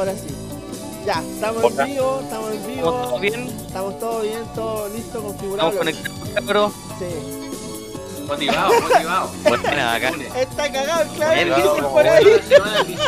Ahora 0.00 0.14
sí. 0.14 0.34
Ya, 1.04 1.22
estamos 1.34 1.62
Hola. 1.62 1.82
en 1.84 1.92
vivo, 1.92 2.20
estamos 2.22 2.50
en 2.54 2.66
vivo. 2.66 2.78
¿Estamos 2.88 3.08
todos 3.10 3.20
bien? 3.20 3.46
Estamos 3.66 3.98
todo 4.00 4.20
bien, 4.22 4.44
todo 4.54 4.88
listo, 4.88 5.22
configurado. 5.22 5.68
¿Estamos 5.70 5.94
conectados, 5.94 6.30
cabrón? 6.34 6.72
Sí. 6.98 8.22
Motivado, 8.26 8.80
motivado. 8.80 9.30
Buena, 9.44 9.94
acá. 9.94 10.12
Está 10.38 10.72
cagado 10.72 11.02
el 11.02 11.08
clavelito 11.10 11.56
dicen 11.56 11.82
por 11.82 11.92
bueno 11.92 12.10
ahí. 12.12 12.24
la 12.24 12.42
semana 12.56 12.82
18. 12.84 13.06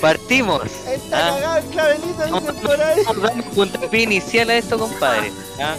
Partimos. 0.00 0.62
Está 0.86 1.16
Ah. 1.18 1.30
cagado 1.34 1.56
el 1.58 1.64
clavelito 1.64 2.24
dicen 2.24 2.54
por 2.62 2.80
ahí. 2.80 3.02
Vamos 3.04 3.24
a 3.24 3.26
dar 3.26 3.34
un 3.34 3.42
puntapié 3.42 4.02
inicial 4.02 4.50
a 4.50 4.54
esto, 4.56 4.78
compadre. 4.78 5.32
¿ah? 5.60 5.74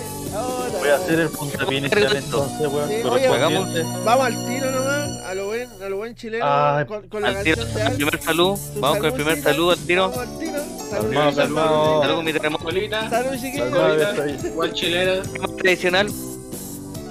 Voy 0.77 0.90
a 0.90 0.96
hacer 0.96 1.20
el 1.21 1.30
puntapié 1.30 1.77
inicial 1.77 2.16
entonces, 2.18 2.68
weón. 2.68 2.90
Sí. 2.90 3.02
Vamos 4.04 4.26
al 4.26 4.34
lo 4.34 4.49
chileno, 6.16 6.46
Ay, 6.48 6.86
con, 6.86 7.08
con 7.08 7.22
la 7.22 7.30
Al 7.30 7.44
tiro, 7.44 7.58
canción 7.58 7.74
de 7.76 7.82
el 7.82 7.88
Alf. 7.88 7.96
primer 7.96 8.22
salud. 8.22 8.58
Su 8.74 8.80
Vamos 8.80 8.98
con 8.98 9.05
el 9.08 9.14
primer 9.14 9.42
saludo 9.42 9.72
al 9.72 9.80
tiro. 9.80 10.05
Al 10.05 10.40
tiro. 10.40 10.60
Salud, 10.90 11.34
salud. 11.36 12.02
Salud 12.02 12.24
mi 12.24 12.34
terremoto. 12.34 12.70
Salud, 13.10 14.46
igual 14.46 14.74
chilena. 14.74 15.22
Tradicional. 15.58 16.12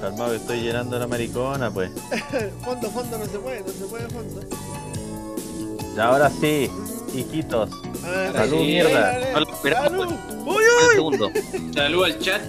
calmado 0.01 0.31
que 0.31 0.37
estoy 0.37 0.61
llenando 0.61 0.99
la 0.99 1.07
maricona, 1.07 1.71
pues. 1.71 1.91
Fondo, 2.65 2.91
fondo, 2.91 3.19
no 3.19 3.27
se 3.27 3.39
puede, 3.39 3.61
no 3.61 3.69
se 3.69 3.85
puede 3.85 4.09
fondo. 4.09 4.41
Y 5.97 6.01
ahora 6.01 6.31
sí, 6.41 6.71
hijitos. 7.15 7.71
Salud, 8.33 8.59
sí, 8.59 8.65
mierda. 8.65 8.91
dale, 9.01 9.21
dale. 9.21 9.33
No 9.33 9.41
lo 9.41 9.53
esperamos. 9.55 9.91
Salud. 10.09 10.15
Uy, 10.47 10.63
Un 10.87 10.95
segundo. 10.95 11.31
Salud 11.75 12.05
al 12.05 12.19
chat. 12.19 12.43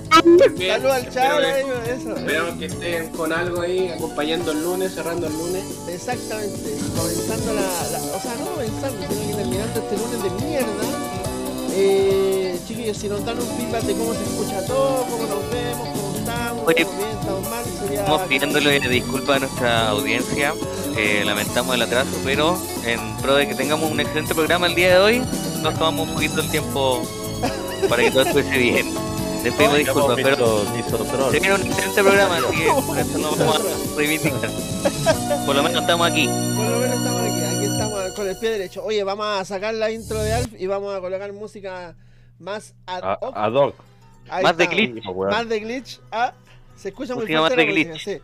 Bien, 0.58 0.72
salud 0.74 0.90
al 0.92 1.10
chat. 1.10 1.44
Esperamos 1.88 2.56
que 2.60 2.66
estén 2.66 3.10
con 3.10 3.32
algo 3.34 3.62
ahí, 3.62 3.90
acompañando 3.90 4.52
el 4.52 4.64
lunes, 4.64 4.94
cerrando 4.96 5.28
el 5.28 5.34
lunes. 5.34 5.64
Exactamente, 5.88 6.78
comenzando 6.98 7.54
la, 7.54 7.62
la- 7.62 8.16
O 8.16 8.20
sea, 8.20 8.36
no 8.40 8.46
comenzando, 8.52 8.98
sino 9.08 9.28
que 9.28 9.34
terminando 9.36 9.80
este 9.80 9.98
lunes 9.98 10.24
de 10.24 10.46
mierda. 10.46 10.84
Eh, 11.78 12.58
chiquillos, 12.68 12.98
si 12.98 13.10
nos 13.10 13.26
dan 13.26 13.38
un 13.38 13.48
feedback 13.58 13.84
de 13.84 13.94
cómo 13.94 14.14
se 14.14 14.24
escucha 14.24 14.66
todo, 14.66 15.06
cómo 15.10 15.24
nos 15.28 15.52
vemos, 15.52 15.88
cómo 16.66 17.46
estamos, 17.90 18.22
pidiéndole 18.28 18.80
disculpas 18.80 19.38
a 19.38 19.40
nuestra 19.40 19.90
audiencia. 19.90 20.54
eh, 20.98 21.24
lamentamos 21.26 21.76
el 21.76 21.82
atraso, 21.82 22.12
pero 22.24 22.58
en 22.86 23.18
pro 23.18 23.36
de 23.36 23.48
que 23.48 23.56
tengamos 23.56 23.92
un 23.92 24.00
excelente 24.00 24.34
programa 24.34 24.68
el 24.68 24.76
día 24.76 24.92
de 24.94 24.98
hoy, 25.00 25.22
nos 25.62 25.74
tomamos 25.74 26.08
un 26.08 26.14
poquito 26.14 26.40
el 26.42 26.50
tiempo 26.50 27.02
para 27.90 28.04
que 28.04 28.12
todo 28.12 28.22
estuviese 28.24 28.58
bien. 28.58 28.94
Les 29.44 29.54
pido 29.54 29.76
disculpas, 29.76 30.16
pero 30.24 30.64
se 31.32 31.40
viene 31.40 31.56
un 31.56 31.62
excelente 31.64 32.02
programa, 32.04 32.38
así 32.38 32.58
que 32.58 32.66
por 32.88 32.98
eso 32.98 33.18
no 33.20 33.32
vamos 33.36 33.56
a 33.58 33.98
reivindicar. 33.98 34.50
Por 35.46 35.56
lo 35.56 35.64
menos 35.64 35.82
estamos 35.82 36.08
aquí. 36.08 36.28
Por 36.28 36.66
lo 36.66 36.80
menos 36.80 36.98
estamos 36.98 37.22
aquí, 37.22 37.44
aquí 37.44 37.66
estamos 37.66 38.12
con 38.16 38.28
el 38.30 38.38
pie 38.40 38.50
derecho. 38.52 38.84
Oye, 38.84 39.04
vamos 39.04 39.26
a 39.28 39.46
sacar 39.46 39.74
la 39.76 39.92
intro 39.92 40.18
de 40.24 40.34
Alf 40.34 40.54
y 40.58 40.66
vamos 40.66 40.96
a 40.96 41.00
colocar 41.02 41.32
música 41.34 41.96
más 42.40 42.74
ad 42.88 43.04
A- 43.04 43.18
hoc. 43.22 43.34
Ad 43.38 43.52
hoc. 43.54 43.76
Ahí 44.30 44.44
más 44.44 44.58
de 44.58 44.66
glitch. 44.68 45.06
Más 45.06 45.48
de 45.50 45.60
glitch. 45.60 46.00
Ah, 46.12 46.34
se 46.76 46.90
escucha 46.90 47.16
muy 47.16 47.26
fuerte 47.28 47.66
la 47.66 47.72
música, 47.72 48.00
sí. 48.00 48.18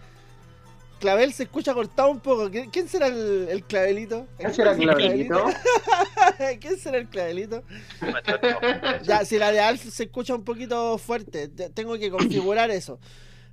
Clavel 0.99 1.33
se 1.33 1.43
escucha 1.43 1.73
cortado 1.73 2.09
un 2.11 2.19
poco. 2.19 2.47
¿Qui- 2.51 2.69
¿Quién 2.71 2.87
será 2.87 3.07
el, 3.07 3.47
el 3.49 3.63
clavelito? 3.63 4.27
¿Quién 4.37 4.53
será 4.53 4.71
el 4.73 4.77
clavelito? 4.77 5.45
¿Quién 6.61 6.77
será 6.77 6.97
el 6.99 7.07
clavelito? 7.07 7.63
Ya, 9.03 9.25
si 9.25 9.37
la 9.39 9.51
de 9.51 9.59
Alf 9.59 9.81
se 9.81 10.03
escucha 10.03 10.35
un 10.35 10.43
poquito 10.43 10.97
fuerte, 10.99 11.47
te- 11.47 11.69
tengo 11.71 11.97
que 11.97 12.11
configurar 12.11 12.69
eso. 12.71 12.99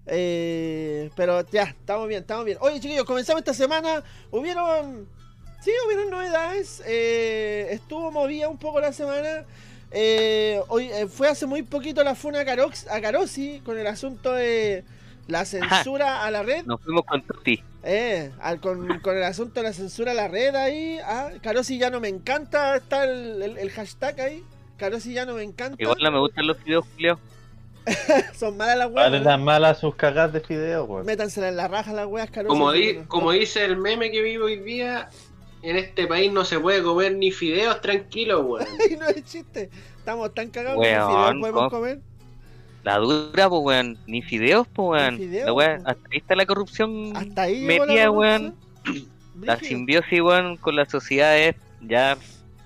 Eh, 0.07 1.11
pero 1.17 1.45
ya, 1.51 1.65
estamos 1.65 2.07
bien, 2.09 2.21
estamos 2.21 2.45
bien. 2.45 2.59
Oye, 2.61 2.81
chiquillos, 2.81 3.05
comenzamos 3.05 3.41
esta 3.41 3.55
semana. 3.55 4.03
Hubieron. 4.31 5.09
Sí, 5.63 5.71
hubieron 5.87 6.11
novedades. 6.11 6.83
eh, 6.87 7.69
estuvo 7.71 8.11
movida 8.11 8.49
un 8.49 8.59
poco 8.59 8.81
la 8.81 8.93
semana. 8.93 9.45
Eh, 9.91 10.61
hoy 10.69 10.91
eh, 10.93 11.07
fue 11.07 11.29
hace 11.29 11.47
muy 11.47 11.63
poquito 11.63 12.03
la 12.05 12.15
funa 12.15 12.41
a, 12.41 12.45
Carox, 12.45 12.87
a 12.89 13.01
Carosi 13.01 13.61
con 13.65 13.79
el 13.79 13.87
asunto 13.87 14.33
de 14.33 14.85
la 15.27 15.45
censura 15.45 16.25
a 16.25 16.31
la 16.31 16.43
red. 16.43 16.65
Nos 16.67 16.81
fuimos 16.83 17.05
con 17.05 17.23
Tuti. 17.23 17.63
Eh, 17.83 18.31
al- 18.41 18.61
con, 18.61 19.01
con 19.01 19.17
el 19.17 19.23
asunto 19.25 19.61
de 19.61 19.69
la 19.69 19.73
censura 19.73 20.13
a 20.13 20.15
la 20.15 20.29
red 20.29 20.55
ahí. 20.55 20.99
Ah, 21.05 21.31
Carosi 21.43 21.79
ya 21.79 21.91
no 21.91 22.01
me 22.01 22.09
encanta. 22.09 22.77
Está 22.77 23.05
el, 23.05 23.43
el- 23.43 23.59
el 23.59 23.71
hashtag 23.71 24.21
ahí. 24.21 24.45
Carosi 24.77 25.13
ya 25.15 25.25
no 25.25 25.35
me 25.35 25.43
encanta. 25.43 25.77
Igual 25.83 25.99
no 26.03 26.11
me 26.13 26.19
gustan 26.21 26.47
los 26.47 26.63
videos, 26.65 26.85
Julio. 26.95 27.19
Son 28.39 28.57
malas 28.59 28.77
las 28.77 28.93
Vale 28.93 29.11
weas. 29.13 29.25
las 29.25 29.41
malas 29.41 29.79
sus 29.79 29.95
cagas 29.95 30.31
de 30.33 30.41
fideo, 30.41 30.85
weón. 30.85 31.07
Métansela 31.07 31.49
en 31.49 31.57
la 31.57 31.69
raja 31.69 31.93
las 31.95 32.07
weas, 32.07 32.31
Carosi. 32.31 32.49
Como, 32.49 32.73
di- 32.73 32.99
como 33.09 33.33
dice 33.33 33.65
el 33.65 33.77
meme 33.79 34.11
que 34.11 34.21
vivo 34.21 34.45
hoy 34.45 34.57
día, 34.61 35.09
en 35.63 35.77
este 35.77 36.07
país 36.07 36.33
no 36.33 36.45
se 36.45 36.59
puede 36.61 36.83
comer 36.83 37.15
ni 37.17 37.31
fideos 37.31 37.81
tranquilo, 37.81 38.41
weón. 38.43 38.67
Ay, 38.91 38.97
no 38.97 39.09
es 39.09 39.25
chiste. 39.25 39.71
Estamos 39.99 40.33
tan 40.35 40.49
cagados 40.51 40.81
que 40.83 40.91
ni 40.91 40.97
Weón, 40.97 41.09
fideos 41.11 41.35
podemos 41.41 41.53
¿cómo? 41.61 41.71
comer. 41.71 42.01
La 42.85 42.97
dura, 42.99 43.49
pues, 43.49 43.63
weón. 43.63 43.99
Ni 44.07 44.23
fideos, 44.23 44.67
pues, 44.69 44.89
weón. 45.03 45.17
Fideos, 45.19 45.63
hasta 45.85 46.09
ahí 46.11 46.19
está 46.19 46.35
la 46.37 46.47
corrupción. 46.47 47.13
Hasta 47.17 47.43
ahí 47.43 47.65
metida, 47.65 48.05
la 48.05 48.11
weón. 48.11 48.55
corrupción. 48.85 49.09
La 49.43 49.57
simbiosis, 49.59 50.21
weón, 50.21 50.57
con 50.57 50.77
la 50.77 50.85
sociedad 50.85 51.39
es 51.39 51.55
ya. 51.81 52.17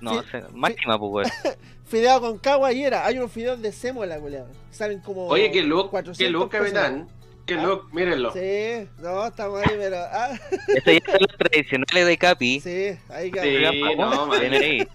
No 0.00 0.20
Sí, 0.22 0.28
sé, 0.30 0.42
máxima, 0.54 0.98
pues, 0.98 1.28
weón. 1.44 1.56
Fideo 1.86 2.20
con 2.20 2.38
cagua 2.38 2.72
y 2.72 2.84
era. 2.84 3.04
Hay 3.04 3.18
unos 3.18 3.30
fideos 3.30 3.60
de 3.60 3.70
sémola, 3.72 4.18
culiao. 4.18 4.46
Salen 4.70 5.00
como. 5.00 5.26
Oye, 5.26 5.50
qué 5.50 5.68
400 5.68 6.32
look, 6.32 6.50
pesos. 6.50 6.66
capitán. 6.72 7.08
Qué 7.46 7.54
Ah. 7.54 7.62
look, 7.62 7.92
mírenlo. 7.92 8.32
Sí, 8.32 8.88
no, 8.98 9.26
estamos 9.26 9.60
ahí, 9.62 9.74
pero. 9.76 9.96
Ah, 9.98 10.30
Estos 10.68 10.94
ya 10.94 11.12
son 11.12 11.20
los 11.28 11.36
tradicionales 11.38 12.06
de 12.06 12.18
Capi. 12.18 12.60
sí, 12.60 12.98
ahí 13.08 13.26
Sí, 13.26 13.32
quedamos. 13.32 13.96
no, 14.28 14.32
ahí. 14.32 14.86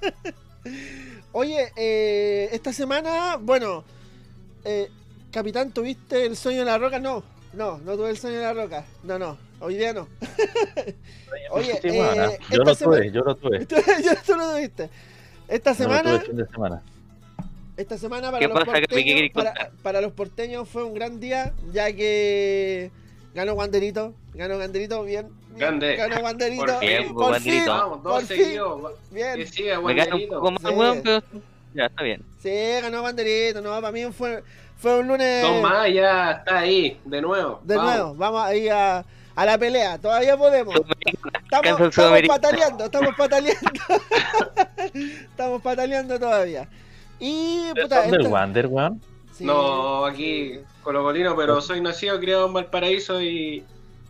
Oye, 1.33 1.71
eh, 1.75 2.49
esta 2.51 2.73
semana, 2.73 3.37
bueno, 3.39 3.83
eh, 4.63 4.89
Capitán, 5.31 5.71
¿tuviste 5.71 6.25
el 6.25 6.35
sueño 6.37 6.59
de 6.59 6.65
la 6.65 6.77
roca? 6.77 6.99
No, 6.99 7.23
no, 7.53 7.77
no 7.79 7.95
tuve 7.95 8.09
el 8.11 8.17
sueño 8.17 8.37
de 8.37 8.43
la 8.43 8.53
roca. 8.53 8.85
No, 9.03 9.19
no, 9.19 9.37
hoy 9.59 9.75
día 9.75 9.93
no. 9.93 10.07
Oye, 11.51 11.79
Sí, 11.81 11.89
eh, 11.89 12.39
yo 12.49 12.63
lo 12.63 12.73
semana- 12.73 12.97
tuve, 12.97 13.11
yo 13.11 13.21
lo 13.21 13.35
tuve. 13.35 13.65
Tú, 13.67 13.75
yo- 13.75 14.11
tú 14.25 14.35
lo 14.35 14.51
tuviste. 14.51 14.89
Esta 15.47 15.73
Yo 15.73 15.83
lo 15.83 15.89
tuve 15.89 15.97
semana, 15.97 16.11
el 16.15 16.21
fin 16.25 16.37
de 16.37 16.47
semana. 16.47 16.81
Esta 17.77 17.97
semana 17.97 18.31
para 18.31 18.39
¿Qué 18.39 18.47
los, 18.47 18.63
porteños, 18.65 19.31
para, 19.33 19.71
para 19.83 20.01
los 20.01 20.11
porteños 20.11 20.67
fue 20.67 20.83
un 20.83 20.93
gran 20.93 21.19
día, 21.19 21.53
ya 21.71 21.91
que 21.93 22.91
ganó 23.33 23.53
Wanderito, 23.53 24.13
ganó 24.33 24.57
Wanderito, 24.57 25.03
bien. 25.03 25.27
bien, 25.49 25.57
Grande. 25.59 25.95
Ganó 25.95 26.17
Wanderito, 26.21 26.65
Por 26.65 26.79
fin, 26.79 26.89
por 26.89 27.07
fin, 27.07 27.15
Wanderito. 27.15 27.71
Vamos, 27.71 27.99
por 28.01 28.11
dos 28.13 28.23
fin, 28.25 28.37
seguidos. 28.37 28.91
bien. 29.11 29.35
Que 29.35 29.45
siga, 29.47 29.79
Me 29.81 29.93
gana 29.93 30.15
un 30.15 30.21
Wanderito. 30.21 30.35
poco 30.35 30.51
más, 30.51 30.61
Sí. 30.61 30.67
weón, 30.77 31.01
pero. 31.03 31.21
Ya, 31.73 31.85
está 31.85 32.03
bien. 32.03 32.21
Sí, 32.41 32.49
ganó 32.81 33.01
Banderito, 33.03 33.61
no, 33.61 33.69
para 33.69 33.91
mí 33.91 34.03
fue, 34.11 34.43
fue 34.77 34.99
un 34.99 35.07
lunes... 35.09 35.43
Dos 35.43 35.61
más, 35.61 35.93
ya 35.93 36.31
está 36.31 36.59
ahí, 36.59 36.99
de 37.05 37.21
nuevo. 37.21 37.59
De 37.63 37.75
Vamos. 37.75 37.93
nuevo, 37.93 38.15
vamos 38.15 38.41
ahí 38.43 38.67
a, 38.69 39.05
a 39.35 39.45
la 39.45 39.57
pelea. 39.59 39.99
Todavía 39.99 40.35
podemos. 40.35 40.75
Estamos, 41.43 41.81
estamos 41.81 42.21
pataleando, 42.27 42.85
estamos 42.85 43.15
pataleando. 43.15 43.71
estamos 44.93 45.61
pataleando 45.61 46.19
todavía. 46.19 46.67
Y 47.19 47.69
puta, 47.81 48.01
¿Dónde 48.01 48.17
el 48.17 48.21
esta- 48.23 48.33
Wander, 48.33 48.67
weón? 48.67 49.01
sí, 49.31 49.45
No, 49.45 50.05
aquí 50.05 50.59
colocolino, 50.83 51.35
pero 51.35 51.61
soy 51.61 51.81
nacido, 51.81 52.19
criado 52.19 52.47
en 52.47 52.53
Valparaíso 52.53 53.21
y 53.21 53.63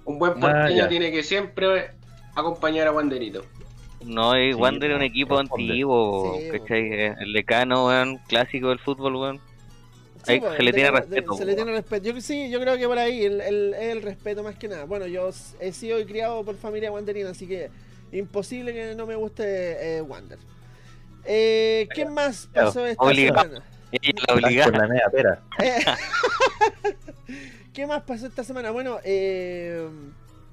un 0.06 0.20
buen 0.20 0.34
Ah, 0.38 0.40
porteño 0.42 0.78
ya. 0.78 0.90
tiene 0.90 1.12
que 1.12 1.24
siempre 1.24 1.92
acompañar 2.36 2.88
a 2.88 2.92
Wanderito. 2.92 3.44
No, 4.06 4.40
y 4.40 4.54
Sí, 4.54 4.54
Wander 4.54 4.92
es 4.92 4.96
un 4.96 5.00
po, 5.02 5.06
equipo 5.06 5.40
responde. 5.40 5.72
antiguo, 5.72 6.40
Sí, 6.40 6.50
¿cachai? 6.60 6.92
El 7.20 7.34
decano, 7.34 7.88
weón, 7.88 8.18
clásico 8.28 8.70
del 8.70 8.80
fútbol, 8.80 9.16
weón. 9.16 9.38
sí, 10.24 10.34
ahí 10.34 10.40
pues, 10.40 10.56
se 10.58 10.64
le 10.64 10.74
tiene 10.74 10.92
de- 10.92 10.98
respeto, 11.00 11.34
Se 11.34 11.46
le 11.46 11.56
tiene 11.56 11.72
respeto. 11.72 12.10
Yo, 12.12 12.22
sí, 12.22 12.50
yo 12.52 12.60
creo 12.60 12.78
que 12.78 12.88
por 12.88 12.98
ahí 13.00 13.26
el, 13.26 13.42
el, 13.42 13.74
el 13.74 14.02
respeto 14.02 14.44
más 14.44 14.56
que 14.56 14.68
nada. 14.68 14.84
Bueno, 14.86 15.08
yo 15.08 15.30
he 15.60 15.72
sido 15.72 16.00
y 16.00 16.06
criado 16.06 16.44
por 16.44 16.56
familia 16.58 16.92
wanderina, 16.92 17.32
así 17.32 17.48
que 17.48 17.70
imposible 18.12 18.72
que 18.74 18.94
no 18.96 19.06
me 19.08 19.16
guste 19.16 19.98
eh, 19.98 20.02
Wander. 20.02 20.38
Eh, 21.28 21.88
¿Qué 21.94 22.06
más 22.06 22.48
pasó 22.54 22.86
esta 22.86 23.04
obligado. 23.04 23.42
semana? 23.44 23.66
La 23.92 24.26
con 24.28 24.44
obligada. 24.44 24.78
la 24.78 24.88
media 24.88 25.10
pera. 25.12 25.40
Eh, 25.60 25.80
¿Qué 27.74 27.86
más 27.86 28.02
pasó 28.04 28.28
esta 28.28 28.44
semana? 28.44 28.72
Bueno, 28.72 28.98
eh, 29.04 29.88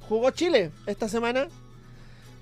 jugó 0.09 0.31
Chile 0.31 0.71
esta 0.87 1.09
semana. 1.09 1.49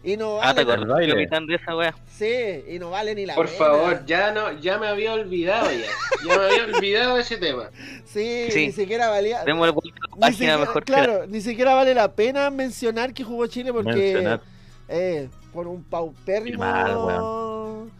Y 0.05 0.17
no 0.17 0.39
Ah, 0.43 0.53
¿te 0.53 0.65
vale. 0.65 0.73
acuerdas? 0.73 0.77
acordás, 0.79 0.97
baile. 0.97 1.13
capitán, 1.15 1.47
de 1.47 1.55
esa 1.55 1.77
weá? 1.77 1.95
sí, 2.11 2.65
y 2.75 2.79
no 2.81 2.91
vale 2.91 3.15
ni 3.15 3.25
la 3.25 3.37
Por 3.37 3.47
pena. 3.47 3.59
favor, 3.59 4.05
ya 4.05 4.33
no, 4.33 4.51
ya 4.61 4.77
me 4.79 4.89
había 4.89 5.13
olvidado 5.13 5.71
ya. 5.71 5.87
Ya 6.29 6.39
me 6.39 6.45
había 6.47 6.65
olvidado 6.77 7.19
ese 7.19 7.37
tema. 7.37 7.71
Sí, 8.05 8.49
Sí. 8.51 8.67
ni 8.67 8.73
siquiera 8.73 9.09
valía. 9.11 9.45
Demos 9.45 9.69
el 9.69 9.75
la 9.75 9.81
Ni 9.83 10.21
página 10.21 10.33
siquiera- 10.33 10.59
mejor 10.59 10.85
que 10.85 10.93
claro, 10.93 11.27
ni 11.29 11.41
siquiera 11.41 11.75
vale 11.75 11.95
la 11.95 12.11
pena 12.15 12.51
mencionar 12.51 13.15
que 13.15 13.23
jugó 13.23 13.47
Chile 13.47 13.73
porque 13.73 13.93
Mencionar. 13.93 14.41
eh, 14.89 15.29
por 15.53 15.69
un 15.69 15.85
paupérrimo 15.85 16.59
mal, 16.59 17.91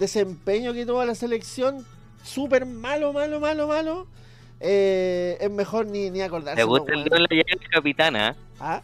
desempeño 0.00 0.72
que 0.72 0.84
tuvo 0.84 1.04
la 1.04 1.14
selección, 1.14 1.86
súper 2.24 2.66
malo, 2.66 3.12
malo, 3.12 3.38
malo, 3.38 3.68
malo. 3.68 4.06
eh, 4.58 5.38
es 5.40 5.50
mejor 5.50 5.86
ni, 5.86 6.10
ni 6.10 6.20
acordarse. 6.22 6.56
¿Te 6.56 6.64
gusta 6.64 6.92
no, 6.92 6.98
el 6.98 7.04
dedo 7.04 7.16
en 7.16 7.22
la 7.22 7.28
llaga 7.30 7.60
del 7.60 7.70
capitán, 7.70 8.16
ah? 8.16 8.36
Ah, 8.58 8.82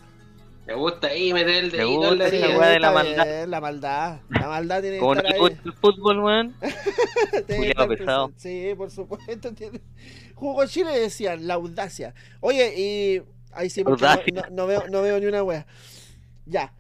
Me 0.67 0.75
gusta 0.75 1.09
ahí 1.09 1.33
meter 1.33 1.65
el 1.65 1.71
dedito 1.71 2.13
en 2.13 2.19
gusta 2.19 2.25
la 2.59 2.69
de 2.69 2.81
la 2.81 2.91
maldad. 2.93 3.25
bien, 3.27 3.51
La 3.51 3.61
maldad. 3.61 4.21
La 4.31 4.49
maldad 4.49 4.81
tiene 4.81 4.97
que 4.97 5.01
Como 5.01 5.15
no 5.15 5.21
estar 5.21 5.35
te 5.37 5.43
ahí. 5.45 5.59
el 5.65 5.73
fútbol, 5.75 6.21
weón. 6.21 6.55
Pesado. 7.89 8.33
Sí, 8.37 8.73
por 8.77 8.91
supuesto. 8.91 9.53
Tiene... 9.55 9.81
Jugó 10.35 10.67
Chile 10.67 10.99
decían, 10.99 11.47
la 11.47 11.55
audacia. 11.55 12.15
Oye, 12.41 12.75
y. 12.77 13.23
Ahí 13.53 13.71
sí, 13.71 13.83
porque 13.85 14.05
Audacia. 14.05 14.33
no, 14.35 14.43
no- 14.43 14.51
no 14.51 14.67
veo, 14.67 14.85
no 14.91 15.03
veo 15.03 15.19
ni 15.21 15.27
una 15.27 15.43
wea. 15.43 15.67
Ya. 16.47 16.73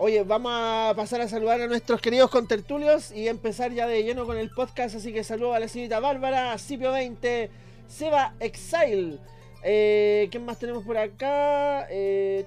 Oye, 0.00 0.22
vamos 0.22 0.52
a 0.54 0.92
pasar 0.94 1.20
a 1.22 1.28
saludar 1.28 1.60
a 1.60 1.66
nuestros 1.66 2.00
queridos 2.00 2.30
contertulios 2.30 3.10
y 3.10 3.26
empezar 3.26 3.72
ya 3.72 3.88
de 3.88 4.04
lleno 4.04 4.26
con 4.26 4.38
el 4.38 4.48
podcast. 4.48 4.94
Así 4.94 5.12
que 5.12 5.24
saludo 5.24 5.54
a 5.54 5.58
la 5.58 5.66
señorita 5.66 5.98
Bárbara, 5.98 6.54
Cipio20, 6.54 7.48
Seba 7.88 8.32
Exile. 8.38 9.18
Eh, 9.64 10.28
¿Quién 10.30 10.44
más 10.44 10.60
tenemos 10.60 10.84
por 10.84 10.96
acá? 10.96 11.88
Eh, 11.90 12.46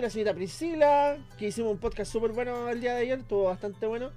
la 0.00 0.08
señorita 0.08 0.32
Priscila, 0.32 1.18
que 1.38 1.48
hicimos 1.48 1.72
un 1.72 1.78
podcast 1.78 2.10
súper 2.10 2.30
bueno 2.30 2.70
el 2.70 2.80
día 2.80 2.94
de 2.94 3.02
ayer, 3.02 3.18
estuvo 3.18 3.44
bastante 3.44 3.86
bueno. 3.86 4.10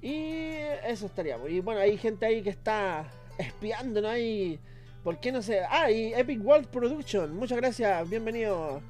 Y 0.00 0.52
eso 0.86 1.06
estaríamos. 1.06 1.50
Y 1.50 1.58
bueno, 1.58 1.80
hay 1.80 1.98
gente 1.98 2.24
ahí 2.24 2.40
que 2.40 2.50
está 2.50 3.10
espiando, 3.36 4.00
¿no? 4.00 4.16
Y, 4.16 4.60
¿Por 5.02 5.18
qué 5.18 5.32
no 5.32 5.42
sé? 5.42 5.62
Ah, 5.68 5.90
y 5.90 6.14
Epic 6.14 6.40
World 6.40 6.68
Production, 6.68 7.34
muchas 7.34 7.58
gracias, 7.58 8.08
bienvenido. 8.08 8.80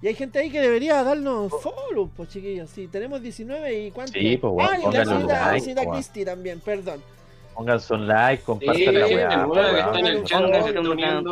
Y 0.00 0.06
hay 0.06 0.14
gente 0.14 0.38
ahí 0.38 0.50
que 0.50 0.60
debería 0.60 1.02
darnos 1.02 1.50
follow, 1.60 2.08
pues 2.16 2.28
chiquillos. 2.28 2.70
Sí, 2.70 2.86
tenemos 2.86 3.20
19 3.20 3.86
y 3.86 3.90
cuánto. 3.90 4.12
Sí, 4.12 4.36
pues, 4.36 4.52
bueno, 4.52 4.70
Ah, 4.70 4.76
y 4.78 4.78
la 4.78 4.84
pónganle 4.84 5.00
un 5.14 5.20
señorita, 5.20 5.50
like, 5.52 5.66
pues. 5.84 6.24
También, 6.24 6.60
perdón. 6.60 7.02
Pónganse 7.54 7.94
un 7.94 8.06
like, 8.06 8.38
Sí, 8.40 8.46
compartan 8.46 8.94
la 8.94 9.04
hay 9.04 9.14
weá. 9.16 9.46
una, 9.46 9.70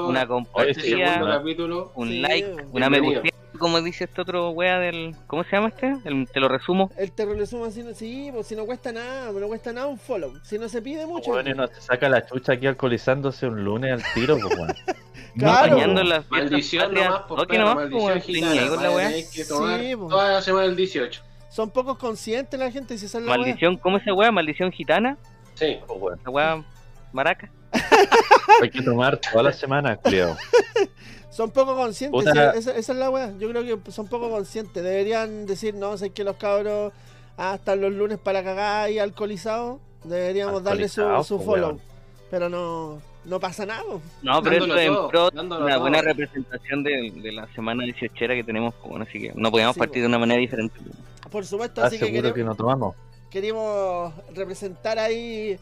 una 0.08 0.20
este 0.20 0.26
compartida, 0.26 1.20
capítulo. 1.20 1.92
un 1.94 2.08
Sí, 2.08 2.18
like, 2.18 2.56
una 2.72 2.90
me 2.90 2.98
gusta, 3.00 3.20
como 3.58 3.80
dice 3.82 4.04
este 4.04 4.20
otro 4.20 4.50
wea 4.50 4.78
del. 4.78 5.14
¿Cómo 5.26 5.44
se 5.44 5.50
llama 5.56 5.68
este? 5.68 5.94
El- 6.04 6.28
te 6.32 6.40
lo 6.40 6.48
resumo. 6.48 6.90
El 6.96 7.12
terror 7.12 7.36
le 7.36 7.46
suma 7.46 7.66
así, 7.68 7.82
no- 7.82 7.94
sí, 7.94 8.30
pues 8.32 8.46
si 8.46 8.56
no 8.56 8.64
cuesta 8.66 8.92
nada, 8.92 9.30
no 9.32 9.46
cuesta 9.48 9.72
nada 9.72 9.86
un 9.86 9.98
follow. 9.98 10.34
Si 10.42 10.58
no 10.58 10.68
se 10.68 10.82
pide 10.82 11.06
mucho. 11.06 11.30
Bueno, 11.32 11.50
y 11.50 11.54
no 11.54 11.66
se 11.66 11.80
saca 11.80 12.08
la 12.08 12.24
chucha 12.26 12.52
aquí 12.52 12.66
alcoholizándose 12.66 13.46
un 13.46 13.64
lunes 13.64 13.92
al 13.92 14.02
tiro, 14.14 14.36
pues 14.38 14.56
weón. 14.58 14.74
Claro. 15.38 15.74
Bañando 15.76 16.00
en 16.00 16.08
las 16.08 16.30
Maldición 16.30 16.84
patrias. 16.84 17.08
nomás, 17.10 17.22
por 17.26 17.36
maldición 17.46 18.68
pues, 18.70 18.80
la 18.80 18.90
wea. 18.90 19.06
tenéis 19.08 19.30
que 19.30 19.44
tomar 19.44 19.80
Sí, 19.80 19.92
toda 20.08 20.32
la 20.32 20.40
semana 20.40 20.64
del 20.64 20.76
18. 20.76 21.22
Son 21.50 21.70
pocos 21.70 21.98
conscientes 21.98 22.58
la 22.58 22.70
gente 22.70 22.96
si 22.96 23.04
esa 23.04 23.18
es 23.18 23.24
la 23.24 23.32
wea. 23.32 23.38
Maldición, 23.40 23.76
¿cómo 23.76 23.98
es 23.98 24.02
esa 24.04 24.14
wea? 24.14 24.32
Maldición 24.32 24.72
gitana. 24.72 25.18
Sí. 25.52 25.78
Pues, 25.86 26.00
weón. 26.00 26.18
Esa 26.20 26.30
wea 26.30 26.64
maraca. 27.12 27.50
Hay 28.62 28.70
que 28.70 28.80
tomar 28.80 29.18
toda 29.18 29.42
la 29.42 29.52
semana, 29.52 29.96
creo. 29.98 30.34
Son 31.36 31.50
poco 31.50 31.76
conscientes, 31.76 32.24
Puta. 32.24 32.50
esa, 32.52 32.70
esa 32.72 32.92
es 32.92 32.98
la 32.98 33.10
wea. 33.10 33.32
Yo 33.38 33.50
creo 33.50 33.82
que 33.82 33.92
son 33.92 34.06
poco 34.08 34.30
conscientes. 34.30 34.82
Deberían 34.82 35.44
decir, 35.44 35.74
no, 35.74 35.98
sé 35.98 36.10
que 36.10 36.24
los 36.24 36.36
cabros 36.36 36.92
ah, 37.36 37.56
están 37.56 37.80
los 37.82 37.92
lunes 37.92 38.18
para 38.18 38.42
cagar 38.42 38.90
y 38.90 38.98
alcoholizados. 38.98 39.78
Deberíamos 40.04 40.62
darle 40.62 40.88
su, 40.88 41.02
su 41.24 41.38
follow. 41.40 41.68
weón. 41.72 41.80
Pero 42.30 42.48
no, 42.48 43.00
no 43.26 43.38
pasa 43.38 43.66
nada. 43.66 43.82
No, 44.22 44.42
pero 44.42 44.60
Dándolo 44.66 44.76
esto 44.78 44.78
es 44.78 44.86
en 45.04 45.08
pro 45.10 45.28
una 45.32 45.70
todo. 45.74 45.80
buena 45.80 46.00
representación 46.02 46.82
de, 46.82 47.12
de 47.14 47.32
la 47.32 47.46
semana 47.54 47.84
18 47.84 48.14
que 48.16 48.42
tenemos, 48.44 48.74
bueno, 48.84 49.04
así 49.08 49.20
que 49.20 49.32
no 49.34 49.50
podíamos 49.50 49.74
Sí, 49.74 49.80
partir 49.80 50.02
de 50.02 50.08
una 50.08 50.18
manera 50.18 50.40
diferente. 50.40 50.74
Por 51.30 51.44
supuesto, 51.44 51.82
¿Estás 51.84 51.92
así 51.92 51.98
que 51.98 52.06
Ah, 52.06 52.12
queremos, 52.12 52.32
que 52.34 52.44
no 52.44 52.54
tomamos? 52.54 52.94
queríamos 53.30 54.14
representar 54.34 54.98
ahí 54.98 55.58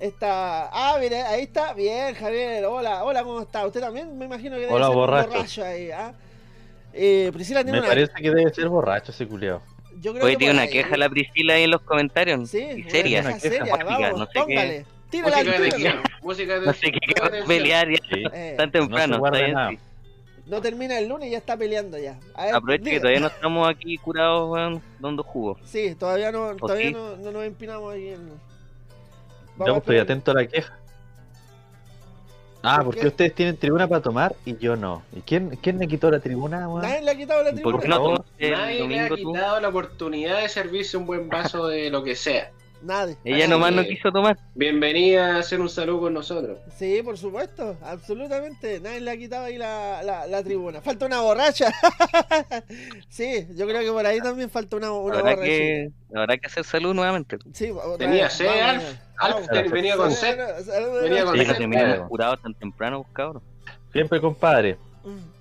esta. 0.00 0.68
Ah, 0.72 0.96
mire, 1.00 1.22
ahí 1.22 1.42
está. 1.42 1.72
Bien, 1.74 2.14
Javier. 2.14 2.64
Hola, 2.66 3.04
hola, 3.04 3.22
¿cómo 3.24 3.40
está? 3.42 3.66
Usted 3.66 3.80
también 3.80 4.16
me 4.18 4.24
imagino 4.26 4.56
que 4.56 4.62
debe 4.62 4.72
Hola, 4.72 4.86
ser 4.86 4.90
un 4.94 4.96
borracho. 5.00 5.64
ahí, 5.64 5.90
¿ah? 5.90 6.12
Eh, 6.92 7.30
Priscila 7.32 7.62
tiene 7.62 7.78
Me 7.78 7.80
una. 7.80 7.88
parece 7.88 8.12
que 8.14 8.30
debe 8.30 8.52
ser 8.52 8.68
borracho 8.68 9.12
ese 9.12 9.26
culiao. 9.26 9.62
Yo 10.00 10.12
creo 10.12 10.24
Hoy 10.24 10.32
que 10.32 10.38
tiene 10.38 10.54
una 10.54 10.62
ahí. 10.62 10.70
queja 10.70 10.96
la 10.96 11.08
Priscila 11.08 11.54
ahí 11.54 11.64
en 11.64 11.70
los 11.70 11.80
comentarios. 11.82 12.48
Sí, 12.50 12.58
y 12.58 12.80
una 12.82 12.90
seria. 12.90 13.20
Una 13.20 13.28
queja 13.34 13.40
seria, 13.40 13.76
vamos, 13.84 14.18
no 14.18 14.26
sé 14.26 14.32
qué. 14.32 14.40
póngale. 14.40 14.86
Tírala 15.10 15.38
al 15.38 15.46
Música 15.46 15.60
de 15.62 15.70
tensión. 15.70 15.96
Música 16.22 16.60
de 16.60 16.66
No 16.66 16.72
sé 16.74 16.92
qué 16.92 17.20
va 17.20 17.26
a 17.26 17.46
pelear 17.46 17.88
ya 17.90 17.96
Sí. 18.10 18.24
Eh, 18.32 18.54
tan 18.58 18.70
temprano. 18.70 19.18
no 19.18 19.26
está 19.26 19.38
bien, 19.66 19.80
no 20.46 20.62
termina 20.62 20.98
el 20.98 21.08
lunes 21.08 21.28
y 21.28 21.32
ya 21.32 21.38
está 21.38 21.56
peleando 21.56 21.98
ya. 21.98 22.18
Aprovecha 22.34 22.90
que 22.90 23.00
todavía 23.00 23.20
no 23.20 23.26
estamos 23.26 23.68
aquí 23.68 23.98
curados, 23.98 24.48
weón, 24.50 24.82
dando 24.98 25.22
jugo. 25.22 25.58
Sí, 25.64 25.94
todavía 25.94 26.32
no, 26.32 26.56
todavía 26.56 26.88
sí? 26.88 26.92
no, 26.94 27.16
no 27.16 27.32
nos 27.32 27.44
empinamos 27.44 27.92
ahí 27.92 28.08
en. 28.08 28.30
Vamos 29.58 29.76
a 29.76 29.78
estoy 29.78 29.98
atento 29.98 30.30
a 30.30 30.34
la 30.34 30.46
queja. 30.46 30.78
Ah, 32.62 32.82
¿Por 32.82 32.86
porque 32.86 33.00
qué? 33.02 33.06
ustedes 33.08 33.34
tienen 33.34 33.56
tribuna 33.56 33.86
para 33.88 34.02
tomar 34.02 34.34
y 34.44 34.56
yo 34.58 34.76
no. 34.76 35.02
¿Y 35.12 35.22
quién, 35.22 35.56
quién 35.62 35.78
me 35.78 35.86
quitó 35.88 36.10
la 36.10 36.20
tribuna, 36.20 36.68
weón? 36.68 36.82
Nadie 36.82 37.02
le 37.02 37.10
ha 37.12 37.16
quitado 37.16 37.42
la 37.42 37.50
¿Y 37.50 37.54
tribuna. 37.54 37.72
por 37.72 37.80
qué 37.80 37.88
no 37.88 38.24
Nadie 38.50 38.84
le 38.88 39.00
ha 39.00 39.08
tú? 39.08 39.14
quitado 39.14 39.60
la 39.60 39.68
oportunidad 39.68 40.40
de 40.40 40.48
servirse 40.48 40.96
un 40.96 41.06
buen 41.06 41.28
vaso 41.28 41.66
de 41.68 41.90
lo 41.90 42.02
que 42.02 42.16
sea. 42.16 42.52
Nadie. 42.82 43.16
Ella 43.24 43.44
Así 43.44 43.50
nomás 43.50 43.72
no 43.72 43.82
quiso 43.82 44.12
tomar. 44.12 44.38
Bienvenida 44.54 45.36
a 45.36 45.38
hacer 45.40 45.60
un 45.60 45.68
saludo 45.68 46.02
con 46.02 46.14
nosotros. 46.14 46.58
Sí, 46.76 47.00
por 47.02 47.18
supuesto, 47.18 47.76
absolutamente. 47.82 48.80
Nadie 48.80 49.00
le 49.00 49.10
ha 49.10 49.16
quitado 49.16 49.46
ahí 49.46 49.58
la, 49.58 50.02
la, 50.02 50.26
la 50.26 50.42
tribuna. 50.44 50.80
Falta 50.80 51.06
una 51.06 51.20
borracha. 51.20 51.72
sí, 53.08 53.46
yo 53.54 53.66
creo 53.66 53.80
que 53.80 53.90
por 53.90 54.06
ahí 54.06 54.20
también 54.20 54.48
falta 54.50 54.76
una, 54.76 54.92
una 54.92 55.18
Habrá 55.18 55.30
borracha. 55.34 55.48
que, 55.50 55.90
habrá 56.14 56.38
que 56.38 56.46
hacer 56.46 56.64
salud 56.64 56.94
nuevamente. 56.94 57.38
Sí, 57.52 57.72
Tenía 57.98 58.30
sed, 58.30 58.46
Alf. 58.46 58.84
Alf 59.18 59.46
venía 59.72 59.96
con 59.96 60.12
sed. 60.12 60.38
Venía 61.02 61.24
con 61.24 61.36
sed. 61.36 62.00
curados 62.08 62.40
tan 62.42 62.54
temprano, 62.54 63.02
pues, 63.02 63.12
cabrón. 63.14 63.42
Siempre, 63.92 64.20
compadre. 64.20 64.76
Mm. 65.04 65.38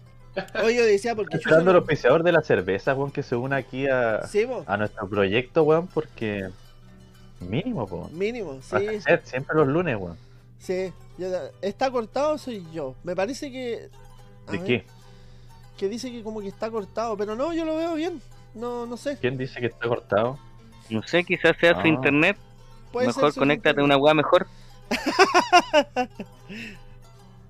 Oye, 0.63 0.75
yo 0.75 0.85
decía, 0.85 1.15
porque 1.15 1.39
chucha 1.39 1.59
el 1.59 1.67
auspiciador 1.67 2.23
de 2.23 2.31
la 2.31 2.41
cerveza, 2.41 2.93
weón, 2.93 3.11
que 3.11 3.23
se 3.23 3.35
una 3.35 3.55
aquí 3.57 3.87
a, 3.87 4.21
a 4.67 4.77
nuestro 4.77 5.09
proyecto, 5.09 5.63
weón, 5.63 5.87
porque 5.87 6.49
mínimo, 7.39 7.87
po. 7.87 8.09
mínimo, 8.11 8.59
sí. 8.61 8.99
Set, 9.01 9.25
siempre 9.25 9.55
los 9.55 9.67
lunes, 9.67 9.95
weón. 9.99 10.17
Sí, 10.59 10.91
yo- 11.17 11.27
está 11.61 11.91
cortado 11.91 12.37
soy 12.37 12.65
yo. 12.73 12.95
Me 13.03 13.15
parece 13.15 13.51
que. 13.51 13.89
a 14.47 14.51
¿De 14.51 14.57
ver, 14.57 14.67
qué? 14.67 14.85
Que 15.77 15.87
dice 15.87 16.11
que 16.11 16.23
como 16.23 16.41
que 16.41 16.47
está 16.47 16.69
cortado, 16.71 17.15
pero 17.17 17.35
no, 17.35 17.53
yo 17.53 17.63
lo 17.65 17.75
veo 17.77 17.93
bien. 17.95 18.21
No, 18.55 18.85
no 18.87 18.97
sé. 18.97 19.17
¿Quién 19.19 19.37
dice 19.37 19.59
que 19.59 19.67
está 19.67 19.87
cortado? 19.87 20.39
No 20.89 21.03
sé, 21.03 21.23
quizás 21.23 21.55
sea 21.59 21.73
su 21.73 21.81
Ah. 21.81 21.87
internet. 21.87 22.37
Puede 22.91 23.07
Mejor 23.07 23.23
ser 23.25 23.31
su 23.33 23.39
conéctate 23.41 23.69
a 23.81 23.83
internet. 23.83 23.85
una 23.85 23.97
weá 23.97 24.13
mejor. 24.15 24.47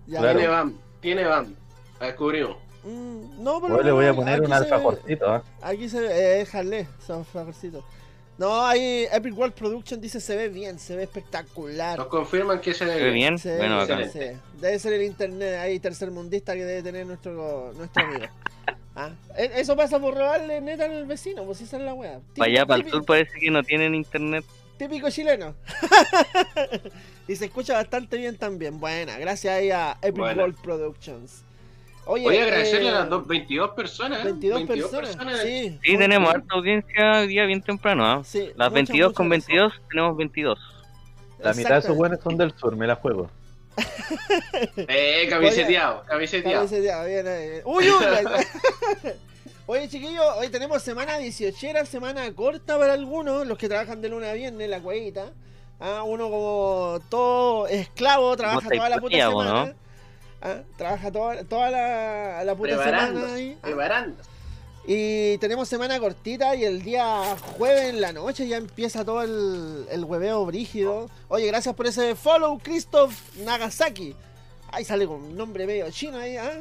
Ya, 0.08 0.20
Claro. 0.20 0.40
Tiene 0.40 0.48
BAM, 0.48 0.74
tiene 1.02 1.24
BAM. 1.26 1.54
La 2.00 2.06
descubrimos. 2.08 2.58
Mm, 2.84 3.44
no, 3.44 3.60
pero 3.62 3.76
Hoy 3.78 3.84
le 3.84 3.92
voy 3.92 4.06
a 4.06 4.14
poner 4.14 4.42
un 4.42 4.54
alfajorcito, 4.54 5.30
¿ah? 5.30 5.44
Aquí 5.62 5.90
se 5.90 6.00
ve, 6.00 6.08
eh, 6.08 6.38
déjale, 6.40 6.88
son 7.06 7.26
favorcitos. 7.26 7.84
No, 8.38 8.66
ahí 8.66 9.08
Epic 9.12 9.36
World 9.38 9.56
Production 9.56 10.00
dice 10.00 10.20
se 10.20 10.36
ve 10.36 10.50
bien, 10.50 10.78
se 10.78 10.96
ve 10.96 11.04
espectacular. 11.04 11.98
Nos 11.98 12.08
confirman 12.08 12.62
que 12.62 12.74
se 12.74 12.86
Se 12.86 12.86
ve 12.86 13.10
bien. 13.10 13.40
Se 13.40 13.52
ve 13.52 13.58
Bueno, 13.58 13.86
bien, 13.86 14.00
acá. 14.00 14.12
Debe 14.62 14.80
ser 14.80 14.94
el 14.94 15.04
internet 15.04 15.56
ahí 15.60 15.80
tercermundista 15.80 16.54
que 16.54 16.64
debe 16.64 16.84
tener 16.84 17.06
nuestro, 17.06 17.74
nuestro 17.76 18.04
amigo. 18.06 18.26
Ah, 19.00 19.12
e- 19.38 19.52
Eso 19.62 19.76
pasa 19.76 20.00
por 20.00 20.16
robarle 20.16 20.60
neta 20.60 20.86
al 20.86 21.06
vecino, 21.06 21.46
pues 21.46 21.62
esa 21.62 21.78
es 21.78 21.84
la 21.84 21.94
wea. 21.94 22.20
Para 22.36 22.50
allá, 22.50 22.66
para 22.66 22.84
el 22.84 22.90
sur, 22.90 23.06
parece 23.06 23.40
que 23.40 23.52
no 23.52 23.62
tienen 23.62 23.94
internet. 23.94 24.44
Típico 24.80 25.12
chileno. 25.12 25.54
y 27.28 27.36
se 27.36 27.46
escucha 27.46 27.74
bastante 27.74 28.18
bien 28.18 28.38
también. 28.38 28.80
Buena, 28.80 29.20
gracias 29.20 29.54
ahí 29.54 29.70
a 29.70 30.00
Epic. 30.02 30.20
World 30.20 30.60
Productions. 30.64 31.44
Oye, 32.08 32.24
Voy 32.24 32.38
a 32.38 32.44
agradecerle 32.44 32.88
eh, 32.88 32.92
a 32.92 33.00
las 33.00 33.10
dos- 33.10 33.28
22 33.28 33.72
personas. 33.72 34.20
¿eh? 34.22 34.24
22, 34.26 34.64
personas. 34.64 35.10
personas. 35.16 35.42
Sí, 35.42 35.80
Sí, 35.84 35.98
tenemos 35.98 36.30
bien. 36.30 36.42
harta 36.42 36.56
audiencia 36.56 37.12
hoy 37.20 37.28
día 37.28 37.46
bien 37.46 37.62
temprano. 37.62 38.06
¿ah? 38.06 38.22
Sí, 38.24 38.40
Las 38.56 38.70
muchas, 38.70 38.74
22 38.74 39.14
con 39.14 39.28
muchas 39.28 39.48
22 39.48 39.74
tenemos 39.90 40.18
22. 40.18 40.60
La 41.40 41.54
mitad 41.54 41.70
de 41.74 41.80
esos 41.80 41.96
buenos 41.96 42.20
son 42.24 42.38
del 42.38 42.52
sur, 42.58 42.76
me 42.76 42.88
la 42.88 42.96
juego. 42.96 43.30
Eh, 44.78 45.28
camiseteado, 45.30 46.04
camiseteado. 46.06 46.56
Camiseteado, 46.66 47.06
bien, 47.06 47.26
eh. 47.28 47.62
Uy, 47.66 47.86
uy. 47.90 48.06
Oye, 49.70 49.90
chiquillos, 49.90 50.24
hoy 50.38 50.48
tenemos 50.50 50.82
semana 50.82 51.18
18, 51.18 51.86
semana 51.86 52.34
corta 52.34 52.78
para 52.80 52.94
algunos, 52.94 53.46
los 53.46 53.58
que 53.58 53.68
trabajan 53.68 54.02
de 54.02 54.08
lunes 54.10 54.30
a 54.30 54.34
viernes, 54.34 54.70
la 54.70 54.80
cuevita. 54.80 55.32
Ah, 55.80 56.04
uno 56.04 56.30
como 56.30 57.00
todo 57.10 57.68
esclavo, 57.68 58.36
trabaja 58.38 58.70
toda 58.70 58.90
la 58.90 58.98
puta 59.00 59.18
semana. 59.18 59.66
no? 59.66 59.74
Ah, 60.42 60.62
trabaja 60.78 61.12
toda, 61.12 61.44
toda 61.44 61.72
la, 61.72 62.44
la 62.44 62.56
puta 62.56 62.72
semana 62.72 62.86
Preparándose, 62.86 63.34
ahí. 63.34 63.58
Ah, 63.62 63.66
preparándose. 63.66 64.30
Y 64.90 65.38
tenemos 65.40 65.68
semana 65.68 66.00
cortita 66.00 66.56
y 66.56 66.64
el 66.64 66.82
día 66.82 67.36
jueves 67.58 67.90
en 67.90 68.00
la 68.00 68.14
noche 68.14 68.48
ya 68.48 68.56
empieza 68.56 69.04
todo 69.04 69.22
el, 69.22 69.86
el 69.92 70.06
hueveo 70.06 70.46
brígido. 70.46 71.10
Oye, 71.28 71.46
gracias 71.48 71.76
por 71.76 71.88
ese 71.88 72.16
follow, 72.16 72.58
Christoph 72.60 73.14
Nagasaki. 73.44 74.16
Ahí 74.72 74.86
sale 74.86 75.06
con 75.06 75.22
un 75.22 75.36
nombre 75.36 75.68
medio 75.68 75.90
chino 75.92 76.18
ahí, 76.18 76.38
¿ah? 76.38 76.52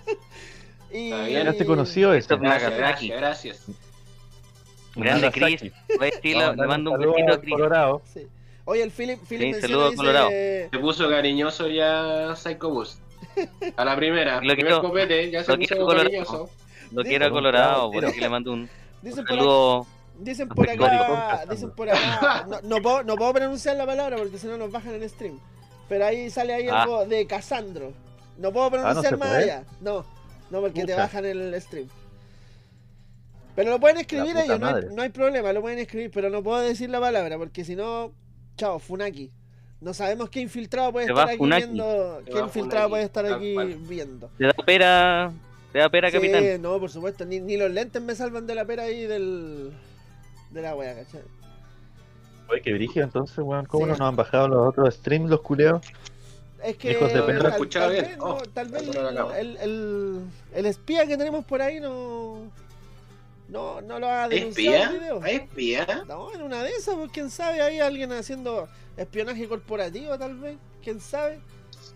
y... 0.92 1.10
¿Ya 1.10 1.52
te 1.52 1.64
conoció? 1.64 2.12
Esto 2.12 2.38
Gracias, 2.38 2.72
Nagasaki. 2.72 3.08
gracias, 3.08 3.60
gracias. 3.66 3.84
Grande. 4.96 5.30
Chris. 5.30 5.62
Le 6.24 6.66
mando 6.66 6.92
un 6.92 6.98
besito 6.98 7.30
a 7.30 7.34
al 7.34 7.40
Chris. 7.40 7.54
Colorado. 7.54 8.02
Sí. 8.12 8.26
Oye, 8.66 8.82
el 8.82 8.90
Philip, 8.90 9.20
Philip 9.28 9.54
Sí, 9.56 9.60
saludo, 9.60 9.84
dice, 9.90 9.96
Colorado. 9.96 10.30
Se 10.30 10.70
puso 10.80 11.08
cariñoso 11.10 11.68
ya 11.68 12.34
Psycho 12.36 12.70
Boost. 12.70 12.98
A 13.76 13.84
la 13.84 13.96
primera, 13.96 14.40
Lo 14.42 14.54
primer 14.54 14.74
copete, 14.80 15.30
ya 15.30 15.44
se 15.44 15.56
puso 15.56 15.86
cariñoso. 15.86 16.50
Lo 16.92 17.02
quiero 17.02 17.26
a 17.26 17.30
Colorado, 17.30 17.90
por 17.90 18.00
Pero- 18.00 18.08
aquí 18.08 18.20
le 18.20 18.28
mando 18.28 18.52
un 18.52 18.68
Dicen 19.02 19.24
por, 19.24 19.34
acá, 19.34 19.42
saludo. 19.44 19.86
dicen 20.18 20.48
por 20.48 20.70
acá, 20.70 21.44
dicen 21.50 21.70
por 21.72 21.90
acá, 21.90 22.46
no, 22.48 22.60
no 22.62 22.80
puedo, 22.82 23.02
no 23.04 23.16
puedo 23.16 23.34
pronunciar 23.34 23.76
la 23.76 23.84
palabra 23.84 24.16
porque 24.16 24.38
si 24.38 24.46
no 24.46 24.56
nos 24.56 24.70
bajan 24.72 24.94
el 24.94 25.08
stream. 25.10 25.38
Pero 25.88 26.06
ahí 26.06 26.30
sale 26.30 26.54
ahí 26.54 26.68
Ah. 26.70 26.84
algo 26.84 27.04
de 27.04 27.26
Casandro. 27.26 27.92
No 28.38 28.50
puedo 28.52 28.70
pronunciar 28.70 29.12
se 29.12 29.16
más 29.18 29.28
puede. 29.28 29.42
allá. 29.44 29.64
No, 29.82 30.06
no 30.50 30.60
porque 30.62 30.84
te 30.86 30.94
bajan 30.94 31.26
el 31.26 31.60
stream. 31.60 31.88
Pero 33.54 33.70
lo 33.70 33.78
pueden 33.78 33.98
escribir 33.98 34.36
ellos, 34.36 34.58
no 34.58 34.66
hay, 34.66 34.84
no 34.90 35.02
hay 35.02 35.10
problema, 35.10 35.52
lo 35.52 35.60
pueden 35.60 35.78
escribir, 35.78 36.10
pero 36.12 36.28
no 36.30 36.42
puedo 36.42 36.60
decir 36.60 36.88
la 36.90 36.98
palabra 37.00 37.36
porque 37.38 37.64
si 37.64 37.76
no, 37.76 38.12
chao, 38.56 38.78
Funaki. 38.78 39.30
No 39.80 39.92
sabemos 39.92 40.30
qué 40.30 40.40
infiltrado 40.40 40.92
puede 40.92 41.06
Se 41.06 41.12
estar 41.12 41.28
aquí 41.28 41.36
Funaki. 41.38 41.64
viendo. 41.66 42.18
Se 42.24 42.30
¿Qué 42.32 42.38
infiltrado 42.38 42.88
Funaki, 42.88 42.90
puede 42.90 43.02
estar 43.04 43.26
aquí 43.26 43.54
viendo? 43.86 44.30
Te 44.38 44.44
da 44.46 44.52
pera, 44.64 45.32
te 45.72 45.78
da 45.78 45.88
pera, 45.90 46.08
Sí, 46.10 46.16
capitán. 46.16 46.62
no, 46.62 46.78
por 46.80 46.90
supuesto, 46.90 47.24
ni, 47.24 47.40
ni 47.40 47.56
los 47.56 47.70
lentes 47.70 48.00
me 48.00 48.14
salvan 48.14 48.46
de 48.46 48.54
la 48.54 48.64
pera 48.64 48.84
ahí 48.84 49.04
del. 49.06 49.72
de 50.50 50.62
la 50.62 50.74
wea, 50.74 50.94
¿cachai? 50.94 51.20
Oye, 52.48 52.62
qué 52.62 52.72
brígido 52.74 53.04
entonces, 53.04 53.38
weón. 53.38 53.66
¿Cómo 53.66 53.84
Sí. 53.86 53.90
no 53.92 53.96
nos 53.98 54.08
han 54.08 54.16
bajado 54.16 54.48
los 54.48 54.68
otros 54.68 54.94
streams, 54.94 55.28
los 55.30 55.40
culeos? 55.40 55.80
Es 56.62 56.76
que 56.76 56.92
Hijos 56.92 57.12
de 57.12 57.20
perra. 57.22 57.42
tal, 57.42 57.52
Escuchaba 57.52 57.86
tal 57.86 57.92
bien. 57.94 58.04
vez, 58.06 58.18
no, 58.18 58.24
Oh, 58.24 58.42
tal 58.54 58.68
vez 58.68 58.82
el, 59.38 59.56
el- 59.58 60.20
el 60.54 60.66
espía 60.66 61.06
que 61.06 61.16
tenemos 61.18 61.44
por 61.44 61.60
ahí 61.60 61.78
no. 61.80 62.50
No, 63.48 63.80
no 63.82 63.98
lo 63.98 64.08
ha 64.08 64.28
denunciado 64.28 64.76
el 64.76 64.82
¿Espía? 64.82 64.98
video. 64.98 65.20
¿Hay 65.22 65.34
espía? 65.36 66.04
No, 66.08 66.32
en 66.34 66.42
una 66.42 66.62
de 66.62 66.70
esas, 66.70 66.94
pues 66.94 67.10
quién 67.12 67.30
sabe, 67.30 67.60
hay 67.60 67.78
alguien 67.78 68.10
haciendo 68.12 68.68
espionaje 68.96 69.46
corporativo 69.48 70.18
tal 70.18 70.36
vez, 70.38 70.56
quién 70.82 71.00
sabe. 71.00 71.40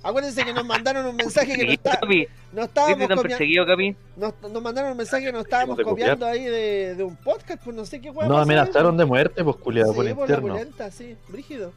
Acuérdense 0.02 0.44
que 0.44 0.52
nos 0.52 0.64
mandaron 0.64 1.06
un 1.06 1.16
mensaje 1.16 1.56
que 1.56 1.64
no, 1.66 1.72
está, 1.72 1.98
no. 2.02 2.08
Nos, 4.16 4.34
nos 4.52 4.62
mandaron 4.62 4.92
un 4.92 4.96
mensaje 4.98 5.24
que 5.24 5.32
nos 5.32 5.42
estábamos 5.44 5.80
copiando 5.80 6.24
ahí 6.26 6.44
de, 6.44 6.94
de 6.94 7.02
un 7.02 7.16
podcast, 7.16 7.62
pues 7.64 7.74
no 7.74 7.84
sé 7.84 8.00
qué 8.00 8.10
hueá 8.10 8.28
Nos 8.28 8.42
amenazaron 8.42 8.92
pues. 8.92 8.98
de 8.98 9.04
muerte, 9.06 9.42
pues, 9.44 9.56
culiado, 9.56 9.94
por 9.94 10.06
Sí, 10.06 10.14
por 10.14 10.28
la 10.28 10.36
interno. 10.36 10.54
pulenta, 10.54 10.90
sí, 10.90 11.16
brígido. 11.28 11.72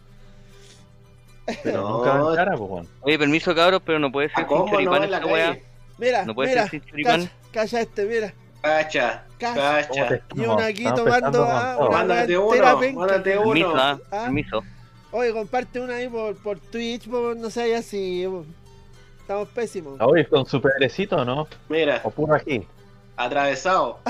Pero 1.63 1.81
No. 1.81 1.97
nunca 2.21 2.35
cara, 2.35 2.57
pues, 2.57 2.69
weón. 2.69 2.87
Oye, 3.01 3.17
permiso, 3.17 3.55
cabros, 3.55 3.81
pero 3.85 3.97
no 3.99 4.11
puede 4.11 4.29
ser 4.29 4.45
¿A 4.45 4.47
sin 4.47 4.57
no 4.57 4.69
choripán 4.69 5.03
en 5.03 5.11
la 5.11 5.17
esta 5.17 5.29
weá. 5.29 5.59
Mira, 5.97 6.25
No 6.25 6.35
puede 6.35 6.49
mira, 6.49 6.61
ser 6.63 6.71
sin 6.71 6.81
choripán. 6.85 7.31
cacha 7.51 7.81
este, 7.81 8.05
mira. 8.05 8.33
Cacha, 8.61 9.23
Cacha. 9.39 9.87
¿Cómo 9.87 10.07
te 10.07 10.19
cacha. 10.19 10.35
Y 10.35 10.39
uno 10.41 10.59
aquí 10.59 10.85
estamos 10.85 11.03
tomando 11.05 11.43
ah, 11.45 11.77
una 11.79 11.89
Mándate 11.97 12.37
uno, 12.37 12.79
penca. 12.79 12.99
mándate 12.99 13.37
uno. 13.37 13.47
Permiso, 13.49 13.73
ah, 13.75 13.97
Ah. 14.11 14.21
permiso. 14.25 14.63
Oye, 15.11 15.33
comparte 15.33 15.79
una 15.79 15.95
ahí 15.95 16.07
por, 16.07 16.35
por 16.37 16.59
Twitch, 16.59 17.09
por, 17.09 17.35
no 17.35 17.49
sé, 17.49 17.75
así. 17.75 18.25
po. 18.27 18.45
Estamos 19.19 19.47
pésimos. 19.49 19.99
Oye, 20.01 20.25
con 20.27 20.45
su 20.45 20.61
pedrecito, 20.61 21.25
¿no? 21.25 21.47
Mira, 21.69 22.01
O 22.03 22.11
puro 22.11 22.35
aquí. 22.35 22.65
atravesado. 23.17 23.99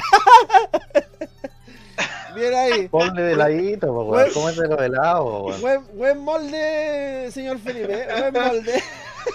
Bien 2.35 2.53
ahí. 2.53 2.87
Ponle 2.87 3.21
de 3.23 3.35
ladito, 3.35 3.87
pues, 3.93 4.07
Weón. 4.07 4.11
weón. 4.13 4.33
Cómete 4.33 4.67
los 4.67 4.81
helados, 4.81 5.43
weón. 5.43 5.61
Buen, 5.61 5.97
buen 5.97 6.17
molde, 6.19 7.29
señor 7.31 7.59
Felipe. 7.59 7.93
¿eh? 7.93 8.07
Buen 8.31 8.45
molde. 8.45 8.83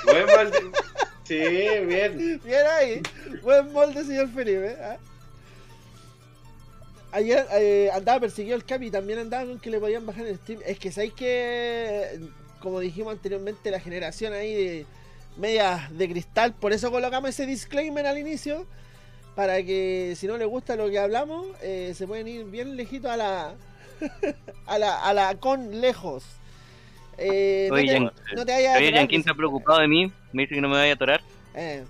Buen 0.04 0.26
mal- 0.26 0.52
Sí, 1.26 1.38
bien. 1.87 2.40
Bien 2.45 2.66
ahí. 2.78 3.02
Buen 3.42 3.73
molde, 3.73 4.04
señor 4.04 4.28
Felipe. 4.30 4.76
¿ah? 4.80 4.97
Ayer 7.11 7.47
eh, 7.52 7.90
andaba 7.92 8.21
perseguido 8.21 8.54
el 8.56 8.64
Capi, 8.64 8.90
también 8.90 9.18
andaba 9.18 9.45
con 9.47 9.59
que 9.59 9.71
le 9.71 9.80
podían 9.80 10.06
bajar 10.06 10.26
el 10.26 10.37
stream. 10.37 10.61
Es 10.64 10.78
que 10.78 10.92
sabéis 10.92 11.14
que, 11.14 12.21
como 12.61 12.78
dijimos 12.78 13.12
anteriormente, 13.12 13.71
la 13.71 13.80
generación 13.80 14.35
ahí 14.35 14.54
de 14.54 14.87
medias 15.37 15.97
de 15.97 16.09
cristal, 16.09 16.54
por 16.54 16.73
eso 16.73 16.90
colocamos 16.90 17.30
ese 17.30 17.45
disclaimer 17.47 18.06
al 18.06 18.18
inicio, 18.18 18.66
para 19.35 19.62
que 19.62 20.14
si 20.16 20.26
no 20.26 20.37
les 20.38 20.47
gusta 20.47 20.76
lo 20.76 20.88
que 20.88 20.99
hablamos, 20.99 21.47
eh, 21.61 21.92
se 21.97 22.06
pueden 22.06 22.28
ir 22.28 22.45
bien 22.45 22.76
lejitos 22.76 23.11
a 23.11 23.16
la, 23.16 23.54
a 24.66 24.78
la, 24.78 25.02
a 25.02 25.12
la 25.12 25.35
con 25.37 25.80
lejos. 25.80 26.25
Eh, 27.18 27.66
no, 27.70 27.75
Oye, 27.76 27.87
te, 27.87 27.92
Yan- 27.92 28.12
no 28.37 28.44
te 28.46 28.52
vayas 28.52 28.75
a 28.75 28.78
Oye, 28.78 28.92
Yankin 28.92 29.20
está 29.20 29.35
preocupado 29.35 29.80
de 29.80 29.88
mí. 29.88 30.12
Me 30.32 30.42
dice 30.42 30.54
que 30.54 30.61
no 30.61 30.68
me 30.68 30.76
vaya 30.76 30.92
a 30.92 30.94
atorar. 30.94 31.20
Eh. 31.54 31.85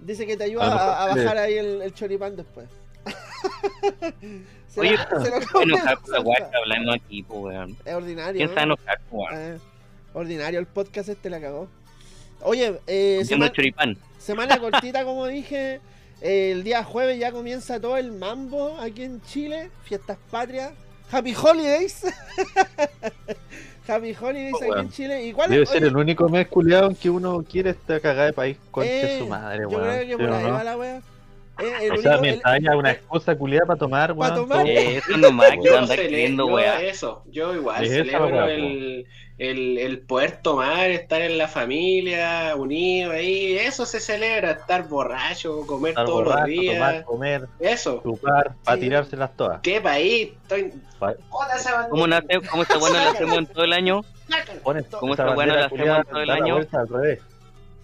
Dice 0.00 0.26
que 0.26 0.36
te 0.36 0.44
ayuda 0.44 0.64
A 0.64 1.06
lo 1.06 1.12
a, 1.12 1.14
bajar 1.16 1.38
ahí 1.38 1.54
el, 1.54 1.82
el 1.82 1.92
choripán 1.94 2.36
después. 2.36 2.68
se 4.68 4.80
Oye, 4.80 4.96
lo, 5.10 5.24
se 5.24 5.30
lo 5.30 5.36
enojar 5.36 5.50
con 5.52 5.68
la 5.70 5.78
salsa. 5.78 6.50
que 6.50 6.56
hablamos 6.56 6.94
aquí, 6.96 7.22
pues, 7.22 7.40
weón. 7.40 7.76
Es 7.84 7.94
ordinario. 7.94 8.38
¿Quién 8.46 8.54
¿no? 8.54 8.62
enojar, 8.62 9.00
weón? 9.10 9.34
Eh, 9.36 9.58
ordinario 10.14 10.60
el 10.60 10.66
podcast 10.66 11.08
este 11.08 11.30
la 11.30 11.40
cagó. 11.40 11.68
Oye, 12.42 12.80
eh, 12.86 13.18
Haciendo 13.22 13.46
sema- 13.46 13.54
choripán. 13.54 13.98
semana 14.18 14.58
cortita 14.60 15.04
como 15.04 15.26
dije. 15.26 15.80
eh, 16.20 16.52
el 16.52 16.64
día 16.64 16.84
jueves 16.84 17.18
ya 17.18 17.32
comienza 17.32 17.80
todo 17.80 17.96
el 17.96 18.12
mambo 18.12 18.78
aquí 18.80 19.02
en 19.02 19.20
Chile. 19.22 19.70
Fiestas 19.84 20.18
patrias. 20.30 20.72
Happy 21.10 21.34
Holidays. 21.34 22.04
Happy 23.88 24.14
Holidays 24.20 24.54
Oh, 24.54 24.72
aquí 24.72 24.80
en. 24.80 24.90
Chile. 24.90 25.24
¿Y 25.26 25.32
cuál 25.32 25.48
Debe 25.50 25.62
oye, 25.62 25.70
ser 25.72 25.84
el 25.84 25.96
único 25.96 26.28
mes 26.28 26.46
culiado 26.48 26.90
en 26.90 26.96
que 26.96 27.08
uno 27.08 27.42
quiere 27.48 27.70
esta 27.70 27.98
cagada 28.00 28.26
de 28.26 28.32
país. 28.34 28.56
Concha 28.70 28.90
eh, 28.90 29.18
su 29.18 29.26
madre, 29.26 29.62
Yo 29.62 29.68
weón. 29.68 29.82
creo 29.84 30.00
que 30.00 30.06
¿sí 30.10 30.16
por 30.16 30.32
ahí 30.32 30.50
va 30.50 30.64
la 30.64 30.76
wea. 30.76 31.02
Eh, 31.58 31.72
el 31.82 31.90
O 31.90 31.94
único- 31.94 32.02
sea, 32.02 32.14
el- 32.14 32.20
mientras 32.20 32.54
haya 32.54 32.76
una 32.76 32.90
excusa 32.92 33.36
culiada 33.36 33.66
para 33.66 33.78
tomar, 33.78 34.12
weón. 34.12 34.34
tomar. 34.34 34.58
todo- 34.58 34.66
Eh, 34.68 34.96
Eso 34.98 35.16
nomás 35.16 35.50
que 35.50 35.68
escribiendo, 35.94 36.48
yo 36.48 36.54
weá. 36.54 36.80
eso, 36.82 37.22
yo 37.26 37.54
igual 37.54 37.84
Es 37.84 37.90
esa 37.90 38.04
celebro 38.04 38.26
weá, 38.28 38.44
el, 38.52 39.06
el, 39.38 39.78
el 39.78 40.00
poder 40.00 40.38
tomar, 40.42 40.90
estar 40.90 41.20
en 41.20 41.36
la 41.38 41.48
familia, 41.48 42.54
unido 42.56 43.12
ahí, 43.12 43.56
eso 43.58 43.86
se 43.86 43.98
celebra, 44.00 44.52
estar 44.52 44.88
borracho, 44.88 45.66
comer 45.66 45.90
estar 45.90 46.06
todos 46.06 46.24
borracho, 46.24 46.40
los 46.40 46.48
días, 46.48 46.74
tomar, 46.78 47.04
comer, 47.04 47.48
eso. 47.60 48.00
chupar, 48.02 48.54
para 48.64 48.76
Sí. 48.76 48.82
tirárselas 48.84 49.36
todas. 49.36 49.60
¿Qué 49.60 49.80
país? 49.80 50.30
Estoy... 50.42 50.72
Pa- 50.98 51.14
Hola, 51.30 51.54
esa 51.56 51.88
¿Cómo, 51.88 52.06
nace, 52.06 52.26
¿Cómo 52.50 52.62
esta 52.62 52.78
weá 52.78 52.92
no 52.92 52.98
la 52.98 53.10
hacemos 53.10 53.38
en 53.38 53.46
todo 53.46 53.64
el 53.64 53.72
año? 53.72 54.02
¿Cómo 54.62 54.78
esa 54.78 54.80
esta 54.80 54.98
weá 55.00 55.16
no 55.16 55.34
bandera 55.36 55.60
la 55.60 55.66
hacemos 55.66 55.70
culiada, 55.70 56.04
todo 56.04 56.20
el 56.20 56.30
año? 56.30 56.58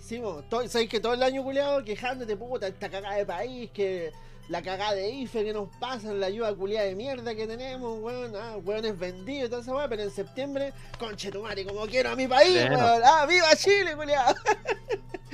Sí, 0.05 0.21
to- 0.51 0.69
sabéis 0.69 0.91
que 0.91 1.01
todo 1.01 1.15
el 1.15 1.23
año 1.23 1.43
culiado 1.43 1.83
quejándote, 1.83 2.37
puta, 2.37 2.67
esta 2.69 2.91
cagada 2.91 3.17
de 3.17 3.25
país, 3.25 3.71
que 3.73 4.13
la 4.51 4.61
cagada 4.61 4.93
de 4.93 5.09
IFE 5.09 5.45
que 5.45 5.53
nos 5.55 5.69
pasan, 5.79 6.21
la 6.21 6.27
ayuda 6.27 6.55
culiada 6.55 6.87
de 6.87 6.95
mierda 6.95 7.35
que 7.35 7.47
tenemos, 7.47 7.99
weón, 8.01 8.33
ah, 8.37 8.57
weones 8.63 8.99
vendidos 8.99 9.47
y 9.47 9.49
toda 9.51 9.63
esa 9.63 9.75
weá, 9.75 9.89
pero 9.89 10.03
en 10.03 10.11
septiembre, 10.11 10.75
conche 10.99 11.31
tu 11.31 11.41
madre, 11.43 11.65
como 11.65 11.87
quiero 11.87 12.11
a 12.11 12.17
mi 12.17 12.29
país, 12.29 12.55
weón, 12.69 13.03
ah, 13.03 13.25
viva 13.27 13.57
Chile, 13.57 13.97
culiado. 13.97 14.35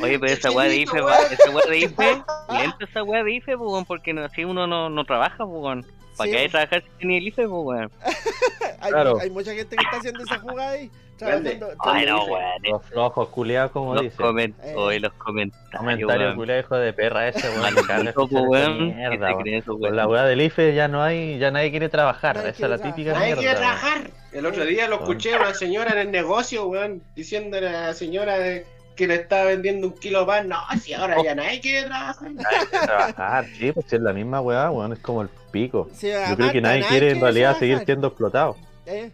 Oye, 0.00 0.18
pero 0.20 0.32
esa 0.32 0.50
weá 0.52 0.68
de 0.68 0.76
IFE, 0.76 1.02
weón. 1.02 1.32
esa 1.32 1.50
weá 1.50 1.66
de 1.66 1.78
IFE, 1.78 2.22
lenta 2.52 2.84
esa 2.88 3.02
weá 3.02 3.24
de 3.24 3.32
IFE, 3.34 3.58
pues, 3.58 3.70
weón, 3.72 3.84
porque 3.84 4.12
así 4.20 4.44
uno 4.44 4.68
no, 4.68 4.88
no 4.88 5.04
trabaja, 5.04 5.38
pues, 5.38 5.48
weón. 5.62 5.86
¿Para 6.16 6.26
Sí, 6.26 6.32
qué 6.32 6.38
hay 6.38 6.46
que 6.46 6.50
trabajar 6.50 6.82
si 6.82 6.88
tiene 6.98 7.18
el 7.18 7.26
IFE, 7.28 7.48
pues, 7.48 7.62
weón? 7.64 7.90
hay, 8.80 8.90
Claro. 8.92 9.18
hay 9.20 9.30
mucha 9.30 9.52
gente 9.54 9.76
que 9.76 9.82
está 9.84 9.96
haciendo 9.98 10.22
esa 10.24 10.38
jugada 10.38 10.70
ahí, 10.70 10.90
trabajando. 11.16 11.68
Ay, 11.80 12.06
no, 12.06 12.22
IFE. 12.22 12.30
weón. 12.32 12.62
Los 12.70 12.84
flojos 12.86 13.28
culiados, 13.28 13.70
como 13.72 13.94
Los, 13.94 14.02
dice. 14.02 14.16
comen- 14.16 14.54
Eh. 14.62 14.74
oye, 14.76 15.00
los 15.00 15.12
comentarios, 15.14 15.78
Comentario 15.78 16.26
weón. 16.26 16.36
culiado, 16.36 16.60
hijo 16.60 16.76
de 16.76 16.92
perra 16.92 17.28
ese, 17.28 17.48
weón. 17.48 17.60
Maldito, 17.62 17.86
Carles, 17.86 18.14
pues, 18.14 18.30
esa 18.32 18.40
weón. 18.42 18.78
¿Qué 18.78 18.94
mierda, 18.94 19.64
Con 19.66 19.96
la 19.96 20.06
weá 20.08 20.24
del 20.24 20.40
IFE 20.42 20.74
ya 20.74 20.88
no 20.88 21.02
hay, 21.02 21.38
ya 21.38 21.50
nadie 21.50 21.70
quiere 21.70 21.88
trabajar. 21.88 22.36
Nadie 22.36 22.50
Esa 22.50 22.64
es 22.64 22.70
la 22.70 22.78
típica. 22.78 23.12
Nadie 23.12 23.26
mierda. 23.26 23.40
quiere 23.42 23.56
trabajar. 23.56 24.10
El 24.32 24.46
otro 24.46 24.64
día 24.64 24.88
lo 24.88 24.96
escuché 24.96 25.34
a 25.34 25.38
una 25.38 25.54
señora 25.54 25.92
en 25.92 25.98
el 25.98 26.10
negocio, 26.10 26.66
weón, 26.66 27.02
diciéndole 27.14 27.68
a 27.68 27.72
la 27.88 27.94
señora 27.94 28.38
de- 28.38 28.66
que 28.96 29.06
le 29.06 29.14
estaba 29.14 29.44
vendiendo 29.44 29.86
un 29.86 29.94
kilo 29.98 30.20
de 30.20 30.26
pan. 30.26 30.48
No, 30.48 30.58
si 30.80 30.92
ahora 30.92 31.16
ya 31.24 31.34
nadie 31.34 31.60
quiere 31.60 31.86
trabajar. 31.88 32.30
Nadie 32.32 32.66
quiere 32.70 32.86
trabajar, 32.86 33.46
sí, 33.46 33.72
pues 33.72 33.86
si 33.88 33.96
es 33.96 34.02
la 34.02 34.12
misma 34.12 34.40
weá, 34.42 34.70
weón, 34.70 34.92
es 34.92 34.98
como 34.98 35.22
el 35.22 35.28
pico. 35.50 35.88
Sí, 35.92 36.08
Yo 36.08 36.18
Marta, 36.18 36.36
creo 36.36 36.52
que 36.52 36.60
nadie 36.60 36.84
quiere 36.88 37.10
en 37.10 37.20
realidad 37.20 37.58
seguir 37.58 37.78
siendo 37.84 38.08
explotado 38.08 38.56
Eh, 38.86 39.10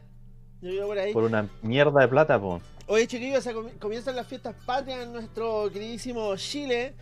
yo 0.61 0.71
digo 0.71 0.87
por 0.87 0.99
ahí. 0.99 1.12
por 1.12 1.25
una 1.25 1.49
mierda 1.62 2.00
de 2.00 2.09
plata, 2.09 2.40
pues. 2.40 2.62
Oye, 2.87 3.07
chiquillos, 3.07 3.49
comienzan 3.81 4.14
las 4.16 4.26
fiestas 4.26 4.55
patrias 4.64 5.00
en 5.05 5.12
nuestro 5.12 5.71
queridísimo 5.73 6.35
Chile. 6.37 6.95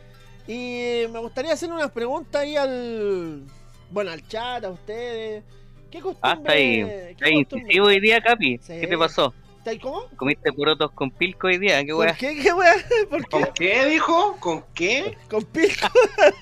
Y 0.47 1.05
me 1.11 1.19
gustaría 1.21 1.53
hacer 1.53 1.71
unas 1.73 1.91
preguntas 1.91 2.43
ahí 2.43 2.57
al. 2.57 3.43
Bueno, 3.91 4.11
al 4.11 4.27
chat, 4.27 4.65
a 4.65 4.71
ustedes. 4.71 5.43
¿Qué 5.91 6.01
costumbre? 6.01 6.21
Ah, 6.23 6.35
está 6.37 6.53
ahí. 6.53 7.15
qué 7.17 7.31
incisivo 7.31 7.87
hoy 7.87 8.01
día, 8.01 8.21
Capi. 8.21 8.59
Sí. 8.59 8.81
¿Qué 8.81 8.87
te 8.87 8.99
pasó? 8.99 9.33
¿Está 9.65 9.71
ahí 9.71 9.79
cómo? 9.79 10.05
¿Comiste 10.17 10.53
porotos 10.53 10.91
con 10.93 11.11
pilco 11.11 11.47
hoy 11.47 11.57
día? 11.57 11.83
¿Qué 11.83 11.93
¿Por 11.93 12.05
weá? 12.05 12.15
qué? 12.15 12.37
¿Qué 12.37 12.53
weá? 12.53 12.75
¿Por 13.09 13.27
¿Con 13.31 13.45
qué? 13.55 13.87
dijo? 13.87 14.37
¿Con 14.39 14.63
qué? 14.75 15.17
Con 15.31 15.43
pico. 15.43 15.89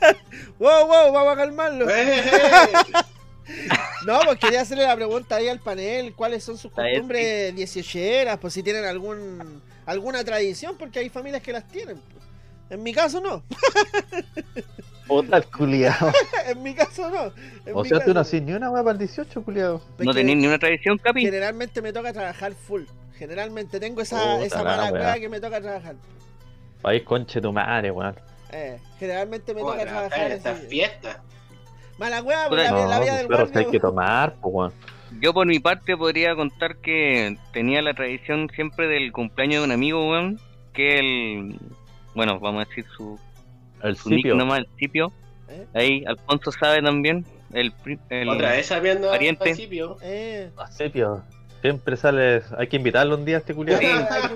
wow, 0.58 0.86
wow, 0.88 1.12
vamos 1.12 1.32
a 1.32 1.36
calmarlo. 1.36 1.88
Eh, 1.88 2.20
No, 4.06 4.18
pues 4.24 4.40
quería 4.40 4.62
hacerle 4.62 4.82
la 4.88 4.96
pregunta 4.96 5.36
ahí 5.36 5.46
al 5.46 5.60
panel. 5.60 6.14
¿Cuáles 6.14 6.42
son 6.42 6.58
sus 6.58 6.72
costumbres 6.72 7.54
dieciocheras? 7.54 8.38
Pues 8.38 8.54
si 8.54 8.62
tienen 8.64 8.84
algún 8.86 9.62
alguna 9.86 10.24
tradición, 10.24 10.76
porque 10.76 10.98
hay 10.98 11.08
familias 11.08 11.42
que 11.42 11.52
las 11.52 11.68
tienen. 11.68 11.98
pues. 11.98 12.24
En 12.70 12.82
mi 12.82 12.92
caso 12.92 13.20
no. 13.20 13.44
Puta 15.06 15.40
culiado. 15.42 16.12
en 16.46 16.62
mi 16.62 16.74
caso 16.74 17.10
no. 17.10 17.24
En 17.66 17.74
O 17.76 17.82
mi 17.82 17.88
sea, 17.88 17.98
tú 17.98 18.04
caso 18.06 18.14
no 18.14 18.20
haces 18.20 18.42
ni 18.42 18.52
una 18.52 18.70
weá 18.70 18.82
para 18.82 18.92
el 18.92 18.98
18, 18.98 19.42
culiado. 19.42 19.82
¿No 19.98 20.12
tenés 20.12 20.36
ni 20.36 20.46
una 20.46 20.58
tradición, 20.58 20.98
Capi? 20.98 21.22
Generalmente 21.22 21.82
me 21.82 21.92
toca 21.92 22.12
trabajar 22.12 22.52
full. 22.54 22.82
Generalmente 23.18 23.78
tengo 23.80 24.00
esa, 24.00 24.18
Puta 24.18 24.44
esa 24.46 24.58
la 24.58 24.64
mala 24.64 24.92
wea. 24.92 25.02
weá 25.02 25.20
que 25.20 25.28
me 25.28 25.40
toca 25.40 25.60
trabajar. 25.60 25.96
País 26.80 27.02
conche 27.04 27.40
tu 27.40 27.52
madre, 27.52 27.90
weón. 27.90 28.14
Eh, 28.50 28.78
generalmente 28.98 29.54
me 29.54 29.62
Oh, 29.62 29.66
toca 29.72 29.82
trabajar 29.84 30.08
trabajar 30.08 30.30
en 30.30 30.36
estas 30.38 30.60
fiestas. 30.68 31.18
Mala 31.98 32.16
la, 32.22 32.48
No, 32.48 32.86
la 32.88 33.00
vida 33.00 33.16
del 33.18 33.26
perro, 33.28 33.44
guardia. 33.44 33.60
hay 33.60 33.70
que 33.70 33.80
tomar, 33.80 34.34
pues, 34.40 34.54
weón. 34.54 34.72
Yo 35.20 35.34
por 35.34 35.46
mi 35.46 35.58
parte 35.58 35.96
podría 35.96 36.34
contar 36.34 36.76
que 36.76 37.36
tenía 37.52 37.82
la 37.82 37.92
tradición 37.94 38.48
siempre 38.54 38.88
del 38.88 39.12
cumpleaños 39.12 39.60
de 39.60 39.64
un 39.66 39.72
amigo, 39.72 40.10
weón, 40.10 40.40
que 40.72 40.98
el, 40.98 41.58
bueno, 42.14 42.40
vamos 42.40 42.64
a 42.64 42.68
decir 42.68 42.86
su, 42.96 43.18
El 43.82 43.96
su 43.96 44.08
nick 44.10 44.18
sitio. 44.18 44.34
nomás, 44.36 44.58
el 44.60 44.68
sitio. 44.78 45.12
¿Eh? 45.48 45.66
Ahí 45.74 46.04
Alfonso 46.06 46.50
sabe 46.52 46.80
también, 46.82 47.24
el, 47.52 47.72
el 48.10 48.28
Otra 48.28 48.52
vez 48.52 48.66
sabiendo 48.66 49.08
al 49.08 49.14
pariente. 49.14 49.42
principio. 49.44 49.98
Eh, 50.02 50.50
Sitio. 50.70 51.22
Siempre 51.62 51.96
sales. 51.96 52.44
Hay 52.58 52.66
que 52.66 52.76
invitarlo 52.76 53.14
un 53.14 53.24
día 53.24 53.36
a 53.36 53.38
este 53.38 53.54
culiado. 53.54 53.80
Sí. 53.80 53.86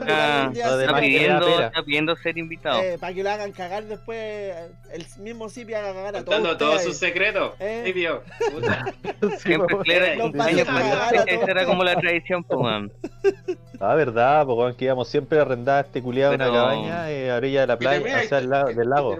Ah, 0.09 0.49
está 0.55 1.01
pidiendo, 1.01 1.61
está 1.61 1.83
pidiendo 1.83 2.17
ser 2.17 2.39
invitado. 2.39 2.81
eh, 2.81 2.97
para 3.01 3.13
que 3.13 3.23
lo 3.25 3.31
hagan 3.31 3.51
cagar 3.51 3.83
después. 3.85 4.55
El 4.93 5.05
mismo 5.19 5.49
Zipi 5.49 5.75
haga 5.75 5.93
cagar 5.93 6.17
a 6.17 6.25
todos. 6.25 6.25
Contando 6.25 6.57
todos 6.57 6.83
sus 6.85 6.97
secretos. 6.97 7.55
Eh. 7.59 7.83
Silvio. 7.85 8.23
Puta. 8.53 8.85
Siempre 9.39 9.77
pues, 9.77 9.87
celebra 9.89 10.13
el 10.13 10.19
Los 10.19 10.27
cumpleaños, 10.31 10.67
pasos 10.69 10.83
pues, 10.83 10.93
a 10.93 11.07
esa 11.09 11.25
todos. 11.25 11.43
esa 11.43 11.51
era 11.51 11.65
como 11.67 11.85
la 11.85 11.97
tradición, 11.97 12.45
pues, 12.45 12.61
weón. 12.61 12.93
Ah, 13.81 13.95
verdad, 13.97 14.47
pues, 14.47 14.57
weón, 14.59 14.75
que 14.77 14.85
íbamos 14.85 15.09
siempre 15.09 15.39
a 15.41 15.43
arrendar 15.43 15.79
a 15.79 15.87
este 15.87 16.01
culiado 16.01 16.33
en 16.35 16.41
una 16.43 16.53
cabaña 16.53 17.11
eh, 17.11 17.33
a 17.33 17.37
orilla 17.37 17.63
de 17.63 17.67
la 17.67 17.77
playa, 17.77 18.23
sea, 18.29 18.39
al 18.39 18.49
lado, 18.51 18.69
del 18.73 18.89
lago. 18.89 19.19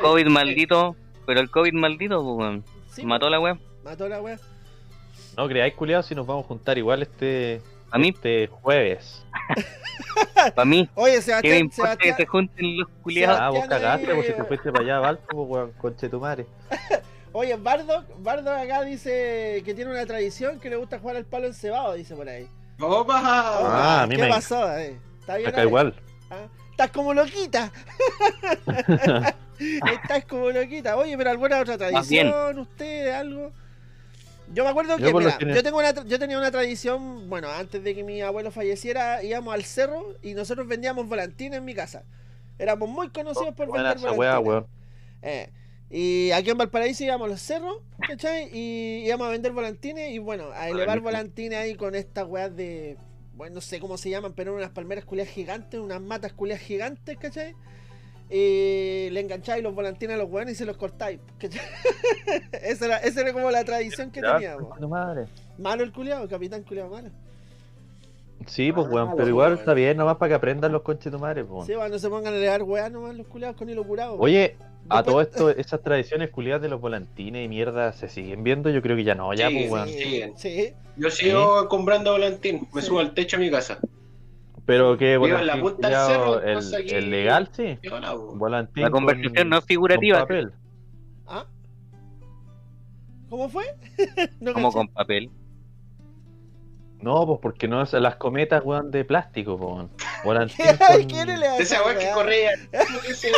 COVID 0.00 0.26
maldito, 0.28 0.94
pero 1.26 1.40
el 1.40 1.50
COVID 1.50 1.72
maldito, 1.72 2.36
pues. 2.36 2.60
Sí, 2.92 3.04
Mató 3.04 3.28
la 3.28 3.40
weón. 3.40 3.60
Mató 3.84 4.08
la 4.08 4.20
wea. 4.20 4.38
No 5.38 5.46
creáis, 5.46 5.72
culiado, 5.74 6.02
si 6.02 6.16
nos 6.16 6.26
vamos 6.26 6.44
a 6.44 6.48
juntar 6.48 6.76
igual 6.78 7.00
este, 7.02 7.62
A 7.92 7.96
mí, 7.98 8.08
este 8.08 8.48
jueves. 8.48 9.24
para 10.56 10.64
mí, 10.64 10.88
Oye, 10.96 11.12
¿qué 11.12 11.16
me 11.18 11.22
Sebastián, 11.22 11.58
importa 11.58 11.96
que 11.96 12.02
Sebastián. 12.06 12.16
se 12.16 12.26
junten 12.26 12.76
los 12.76 12.88
culiados? 13.04 13.38
Ah, 13.40 13.48
vos 13.50 13.60
Sebastián 13.60 13.80
cagaste, 13.82 14.06
ahí, 14.10 14.14
pues 14.16 14.26
si 14.26 14.32
te 14.32 14.44
fuiste 14.44 14.72
para 14.72 14.84
allá 14.84 14.96
a 14.96 15.00
Valpo, 15.12 15.26
pues, 15.30 15.48
weón, 15.48 15.72
conche 15.78 16.08
tu 16.08 16.18
madre. 16.18 16.44
Oye, 17.30 17.54
Bardo, 17.54 18.04
Bardo 18.18 18.50
acá 18.50 18.82
dice 18.82 19.62
que 19.64 19.74
tiene 19.74 19.92
una 19.92 20.04
tradición 20.06 20.58
que 20.58 20.70
le 20.70 20.76
gusta 20.76 20.98
jugar 20.98 21.14
al 21.14 21.24
palo 21.24 21.46
encebado, 21.46 21.94
dice 21.94 22.16
por 22.16 22.28
ahí. 22.28 22.48
Opa. 22.80 23.20
Ah, 23.24 24.02
a 24.02 24.06
mí 24.08 24.16
¿Qué 24.16 24.22
me- 24.22 24.28
pasó? 24.28 24.76
eh? 24.76 24.98
¿Está 25.20 25.36
bien? 25.36 25.48
Acá 25.50 25.60
ahí? 25.60 25.66
igual. 25.68 25.94
Ah, 26.30 26.46
Estás 26.72 26.90
como 26.90 27.14
loquita. 27.14 27.70
Estás 29.58 30.24
como 30.28 30.50
loquita. 30.50 30.96
Oye, 30.96 31.16
pero 31.16 31.30
alguna 31.30 31.60
otra 31.60 31.78
tradición, 31.78 32.58
usted, 32.58 33.12
algo. 33.12 33.52
Yo 34.52 34.64
me 34.64 34.70
acuerdo 34.70 34.98
Yo 34.98 35.06
que, 35.06 35.12
por 35.12 35.22
lo 35.22 35.30
mira, 35.38 35.54
yo, 35.54 35.62
tengo 35.62 35.78
una, 35.78 35.92
yo 36.04 36.18
tenía 36.18 36.38
una 36.38 36.50
tradición, 36.50 37.28
bueno, 37.28 37.48
antes 37.50 37.82
de 37.84 37.94
que 37.94 38.02
mi 38.02 38.20
abuelo 38.20 38.50
falleciera, 38.50 39.22
íbamos 39.22 39.54
al 39.54 39.64
cerro 39.64 40.16
y 40.22 40.34
nosotros 40.34 40.66
vendíamos 40.66 41.06
volantines 41.06 41.58
en 41.58 41.64
mi 41.64 41.74
casa. 41.74 42.04
Éramos 42.58 42.88
muy 42.88 43.10
conocidos 43.10 43.54
por 43.54 43.68
Buena 43.68 43.94
vender 43.94 44.10
volantines. 44.10 44.46
weón. 44.46 44.66
Eh, 45.22 45.50
y 45.90 46.30
aquí 46.32 46.50
en 46.50 46.58
Valparaíso 46.58 47.04
íbamos 47.04 47.26
a 47.26 47.30
los 47.30 47.40
cerros, 47.40 47.78
¿cachai? 48.06 48.50
Y 48.52 49.06
íbamos 49.06 49.28
a 49.28 49.30
vender 49.30 49.52
volantines 49.52 50.12
y 50.12 50.18
bueno, 50.18 50.50
a 50.52 50.68
elevar 50.68 51.00
volantines 51.00 51.58
ahí 51.58 51.74
con 51.76 51.94
estas 51.94 52.26
weas 52.26 52.54
de. 52.54 52.98
Bueno, 53.34 53.56
no 53.56 53.60
sé 53.60 53.78
cómo 53.78 53.96
se 53.96 54.10
llaman, 54.10 54.32
pero 54.34 54.54
unas 54.54 54.70
palmeras 54.70 55.04
culias 55.04 55.28
gigantes, 55.28 55.78
unas 55.78 56.00
matas 56.00 56.32
culias 56.32 56.60
gigantes, 56.60 57.16
¿cachai? 57.16 57.54
Y 58.30 59.08
le 59.10 59.20
engancháis 59.20 59.62
los 59.62 59.74
volantines 59.74 60.16
a 60.16 60.18
los 60.18 60.30
weones 60.30 60.54
y 60.54 60.56
se 60.58 60.66
los 60.66 60.76
cortáis, 60.76 61.18
esa, 62.62 62.84
era, 62.84 62.96
esa 62.98 63.20
era 63.22 63.32
como 63.32 63.50
la 63.50 63.64
tradición 63.64 64.10
que 64.10 64.20
Ya, 64.20 64.34
teníamos. 64.34 64.78
madre. 64.88 65.26
Malo 65.56 65.82
el 65.82 65.92
culiado, 65.92 66.28
capitán 66.28 66.62
culiado 66.62 66.90
malo. 66.90 67.08
Sí, 68.46 68.70
pues, 68.72 68.86
weón, 68.88 69.08
Ah, 69.08 69.12
pero 69.12 69.24
bueno, 69.24 69.28
igual 69.30 69.48
bueno. 69.50 69.60
está 69.60 69.74
bien, 69.74 69.96
nomás 69.96 70.16
para 70.16 70.30
que 70.30 70.34
aprendan 70.34 70.72
los 70.72 70.82
conches 70.82 71.10
tu 71.12 71.18
madre, 71.18 71.44
pues. 71.44 71.66
Sí, 71.66 71.74
bueno, 71.74 71.88
no 71.90 71.98
se 71.98 72.08
pongan 72.08 72.34
a 72.34 72.36
elevar 72.36 72.62
weas 72.62 72.90
nomás 72.92 73.14
los 73.16 73.26
culiados 73.26 73.56
con 73.56 73.68
hilo 73.68 73.82
curado. 73.84 74.16
Oye, 74.18 74.56
a 74.88 75.02
Después- 75.02 75.30
todo 75.30 75.50
esto, 75.50 75.60
esas 75.60 75.82
tradiciones 75.82 76.30
culiadas 76.30 76.62
de 76.62 76.68
los 76.68 76.80
volantines 76.80 77.44
y 77.44 77.48
mierda, 77.48 77.92
¿se 77.92 78.08
siguen 78.08 78.44
viendo? 78.44 78.70
Yo 78.70 78.80
creo 78.82 78.96
que 78.96 79.04
ya 79.04 79.14
no, 79.14 79.32
ya, 79.34 79.48
Sí, 79.48 79.54
pues, 79.58 79.70
weón. 79.72 79.88
Sí, 79.88 80.22
sí. 80.36 80.72
Yo 80.96 81.10
sigo 81.10 81.68
comprando 81.68 82.12
volantín. 82.12 82.68
Me 82.72 82.82
subo 82.82 83.00
al 83.00 83.12
techo 83.14 83.38
de 83.38 83.44
mi 83.44 83.50
casa. 83.50 83.78
Pero 84.68 84.98
que 84.98 85.14
en 85.14 85.46
la 85.46 85.58
punta 85.58 85.88
del 85.88 85.96
cerro, 86.06 86.42
el, 86.42 86.58
aquí- 86.74 86.94
el 86.94 87.10
legal, 87.10 87.48
sí. 87.52 87.78
Volantín 88.34 88.82
La 88.82 88.90
conversación 88.90 89.34
con- 89.34 89.48
no 89.48 89.56
es 89.56 89.60
con 89.62 89.66
figurativa, 89.66 90.18
papel. 90.20 90.52
¿Ah? 91.26 91.46
¿Cómo 93.30 93.48
fue? 93.48 93.64
no 94.40 94.52
como 94.52 94.68
caché. 94.68 94.76
con 94.78 94.88
papel. 94.88 95.30
No, 97.00 97.26
pues 97.26 97.38
porque 97.40 97.66
no 97.66 97.80
es 97.80 97.94
las 97.94 98.16
cometas, 98.16 98.62
weón, 98.62 98.90
de 98.90 99.06
plástico, 99.06 99.54
weón. 99.54 99.90
Volantín 100.22 100.66
Ay, 100.80 100.98
con- 100.98 101.06
¿quién 101.08 101.28
le 101.28 101.48
De 101.48 101.56
esa 101.62 101.82
weá 101.84 101.96
que 101.98 102.10
corría. 102.12 102.50
que 103.06 103.14
se 103.14 103.30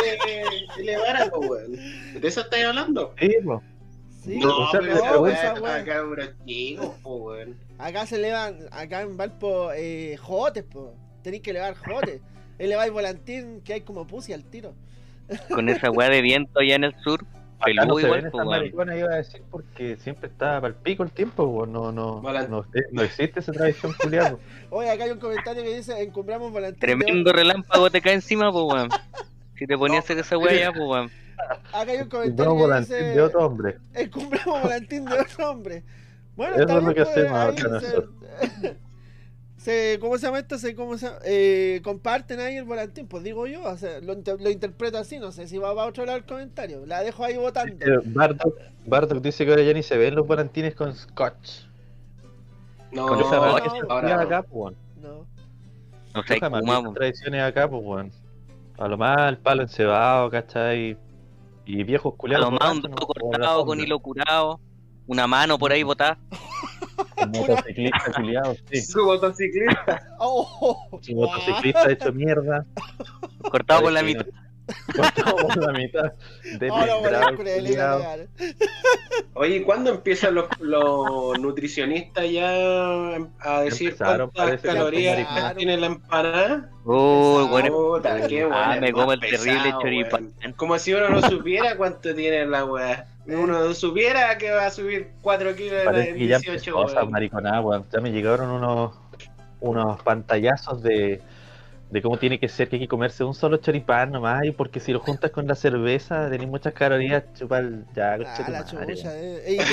elevara, 0.79 1.31
weón. 1.33 1.71
¿De 2.19 2.27
eso 2.27 2.41
estáis 2.41 2.65
hablando? 2.65 3.13
Sí, 3.17 3.31
pues. 3.45 3.61
Sí, 4.23 4.37
No, 4.37 4.49
o 4.67 4.69
sea, 4.71 4.81
pero 4.81 5.27
esa 5.27 5.51
esa 5.53 5.61
weá. 5.61 5.75
acá, 5.77 6.01
bro, 6.01 6.23
chicos, 6.45 6.89
po, 7.01 7.15
weón. 7.15 7.57
Acá 7.79 8.05
se 8.05 8.17
elevan, 8.17 8.57
acá 8.71 9.01
en 9.03 9.15
Valpo, 9.15 9.71
eh, 9.73 10.17
jotes, 10.17 10.65
po. 10.65 10.93
Tenéis 11.23 11.41
que 11.43 11.51
elevar 11.51 11.75
jotes. 11.75 12.21
Eleváis 12.59 12.91
volantín 12.91 13.61
que 13.61 13.73
hay 13.73 13.81
como 13.81 14.05
pussy 14.05 14.33
al 14.33 14.43
tiro. 14.43 14.73
Con 15.49 15.69
esa 15.69 15.89
weá 15.89 16.09
de 16.09 16.21
viento 16.21 16.59
allá 16.59 16.75
en 16.75 16.83
el 16.83 16.95
sur, 17.03 17.25
Acá 17.59 17.85
no 17.85 17.99
igual, 17.99 18.21
pues, 18.21 18.33
weón. 18.33 18.47
mariconas, 18.47 18.97
iba 18.97 19.13
a 19.13 19.17
decir, 19.17 19.41
porque 19.51 19.95
siempre 19.97 20.27
está 20.29 20.59
para 20.59 20.69
el 20.69 20.75
pico 20.75 21.03
el 21.03 21.11
tiempo, 21.11 21.43
weón. 21.43 21.71
No, 21.71 21.91
no, 21.91 22.21
Volant- 22.21 22.49
no, 22.49 22.65
no 22.91 23.01
existe 23.03 23.39
esa 23.39 23.51
tradición 23.51 23.93
culiada. 24.01 24.35
Oye, 24.71 24.89
acá 24.89 25.03
hay 25.03 25.11
un 25.11 25.19
comentario 25.19 25.63
que 25.63 25.75
dice, 25.77 26.01
encumbramos 26.01 26.51
volantín. 26.51 26.79
de 26.79 26.87
Tremendo 26.87 27.31
relámpago 27.31 27.89
te 27.91 28.01
cae 28.01 28.13
encima, 28.13 28.51
pues, 28.51 28.65
weón. 28.65 28.89
Si 29.57 29.67
te 29.67 29.77
ponías 29.77 30.01
a 30.01 30.05
hacer 30.05 30.17
esa 30.17 30.37
weá 30.39 30.53
ya, 30.59 30.71
pues, 30.71 30.87
weón. 30.87 31.11
Acá 31.71 31.91
hay 31.91 31.97
un 32.01 32.09
comentario 32.09 32.53
que 32.55 32.61
volantín 32.61 32.95
dice, 32.97 33.09
de 33.09 33.21
otro 33.21 33.45
hombre. 33.45 33.77
encumbramos 33.93 34.61
volantín 34.63 35.05
de 35.05 35.19
otro 35.19 35.49
hombre. 35.51 35.83
Bueno, 36.35 36.55
Eso 36.55 36.77
es 36.77 36.83
lo 36.83 36.93
que 36.95 37.01
hacemos 37.01 37.31
acá 37.31 37.79
se, 37.79 38.75
se- 39.63 39.97
¿Cómo 39.99 40.17
se 40.17 40.25
llama 40.25 40.39
esto? 40.39 40.57
Se, 40.57 40.75
¿cómo 40.75 40.97
se 40.97 41.05
llama? 41.07 41.19
Eh, 41.25 41.81
comparten 41.83 42.39
ahí 42.39 42.55
el 42.57 42.63
volantín, 42.65 43.07
pues 43.07 43.23
digo 43.23 43.45
yo, 43.47 43.63
o 43.63 43.77
sea, 43.77 43.99
lo, 44.01 44.15
lo 44.15 44.49
interpreto 44.49 44.97
así, 44.97 45.19
no 45.19 45.31
sé 45.31 45.47
si 45.47 45.57
va 45.57 45.73
para 45.75 45.87
otro 45.87 46.05
lado 46.05 46.17
el 46.17 46.25
comentario. 46.25 46.85
La 46.85 47.01
dejo 47.01 47.23
ahí 47.23 47.37
votando. 47.37 47.75
Bardock, 48.05 48.55
Bardock 48.85 49.21
dice 49.21 49.45
que 49.45 49.51
ahora 49.51 49.63
ya 49.63 49.73
ni 49.73 49.83
se 49.83 49.97
ven 49.97 50.15
los 50.15 50.25
volantines 50.27 50.75
con 50.75 50.95
scotch. 50.95 51.61
No, 52.91 53.07
Con 53.07 53.21
esa 53.21 53.35
no, 53.37 53.45
no, 53.47 53.55
que 53.63 53.69
se 53.69 53.77
ahora 53.87 54.07
hacía 54.07 54.15
no. 54.17 54.21
acá, 54.23 54.43
pues. 54.43 54.75
No. 55.01 55.25
No 56.13 56.23
sé, 56.23 56.39
po. 56.41 56.93
tradiciones 56.93 57.41
acá, 57.41 57.69
pues, 57.69 57.81
weón. 57.85 58.11
A 58.77 58.87
lo 58.87 58.97
más 58.97 59.29
el 59.29 59.37
palo 59.37 59.61
encebado, 59.61 60.29
¿cachai? 60.29 60.97
Y 61.65 61.83
viejos 61.83 62.13
A 62.13 62.17
culiados. 62.17 62.51
lo 62.51 62.57
más 62.59 62.71
un 62.75 62.81
dedo 62.81 62.89
¿no? 62.89 63.05
Cortado 63.07 63.65
con 63.65 63.79
hilo 63.79 63.99
curado, 63.99 64.59
una 65.07 65.27
mano 65.27 65.57
por 65.57 65.71
ahí 65.71 65.83
botada. 65.83 66.17
Como 67.15 67.31
motociclista 67.47 68.11
culiado, 68.15 68.55
sí. 68.71 68.81
Su 68.81 69.05
motociclista. 69.05 70.07
Oh, 70.19 70.87
Su 71.01 71.15
motociclista 71.15 71.91
hecho 71.91 72.11
mierda. 72.13 72.65
Cortado 73.49 73.81
por 73.83 73.91
la 73.91 74.03
mitad. 74.03 74.25
Cortado 74.95 75.35
por 75.37 75.57
la 75.57 75.73
mitad. 75.73 76.13
Legal. 77.61 78.29
Oye, 79.33 79.55
¿y 79.57 79.61
¿cuándo 79.63 79.89
empiezan 79.91 80.35
los, 80.35 80.45
los 80.59 81.39
nutricionistas 81.39 82.29
ya 82.29 83.15
a 83.39 83.61
decir 83.61 83.89
empezaron, 83.89 84.29
cuántas 84.33 84.61
calorías 84.61 85.19
empezaron. 85.19 85.57
tiene 85.57 85.77
la 85.77 85.85
empanada? 85.87 86.69
Uy, 86.85 87.47
bueno. 87.49 87.71
Puta, 87.71 88.27
qué 88.27 88.43
Ah, 88.43 88.67
bueno. 88.67 88.81
me 88.81 88.91
como 88.93 89.13
el 89.13 89.19
pesado, 89.19 89.43
terrible 89.43 89.71
choripán. 89.81 90.33
Como 90.55 90.77
si 90.79 90.93
uno 90.93 91.09
no 91.09 91.21
supiera 91.29 91.75
cuánto 91.75 92.13
tiene 92.13 92.45
la 92.45 92.65
weá. 92.65 93.07
Uno 93.27 93.47
no 93.47 93.73
supiera 93.73 94.37
que 94.37 94.51
va 94.51 94.65
a 94.65 94.71
subir 94.71 95.11
4 95.21 95.55
kilos 95.55 95.83
Parece 95.85 96.09
en 96.09 96.17
que 96.17 96.27
ya 96.27 96.37
18, 96.39 96.51
empezó 96.71 96.85
esa 96.87 96.99
weón. 97.01 97.11
mariconada, 97.11 97.61
weón. 97.61 97.85
Ya 97.91 97.99
me 98.01 98.11
llegaron 98.11 98.49
unos, 98.49 98.93
unos 99.59 100.01
pantallazos 100.01 100.81
de, 100.81 101.21
de 101.91 102.01
cómo 102.01 102.17
tiene 102.17 102.39
que 102.39 102.49
ser 102.49 102.67
que 102.67 102.77
hay 102.77 102.81
que 102.81 102.87
comerse 102.87 103.23
un 103.23 103.35
solo 103.35 103.57
choripán 103.57 104.11
nomás. 104.11 104.43
Y 104.45 104.51
porque 104.51 104.79
si 104.79 104.91
lo 104.91 104.99
juntas 104.99 105.29
con 105.31 105.47
la 105.47 105.55
cerveza, 105.55 106.29
tenés 106.29 106.47
muchas 106.47 106.73
calorías, 106.73 107.23
chupar 107.37 107.69
ya, 107.95 108.13
Ah, 108.13 108.45
la 108.49 108.85
eh. 109.15 109.43
Ey, 109.45 109.59
ey, 109.59 109.65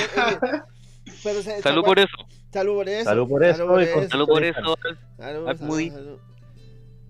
pero 1.23 1.41
se- 1.41 1.61
Salud 1.61 1.83
por 1.83 1.97
eso. 1.99 2.15
Salud 2.51 2.75
por 2.75 2.87
eso. 2.89 3.03
Salud 3.09 3.27
por 3.27 3.43
eso, 3.43 3.57
Salud 3.57 3.69
por 3.71 3.81
eso. 3.81 4.09
Salud 4.09 4.27
por 4.27 4.43
eso. 4.43 4.75
Salud, 5.17 5.47
Al 5.47 5.57
salud, 5.57 5.69
Moody. 5.71 5.89
salud. 5.89 6.19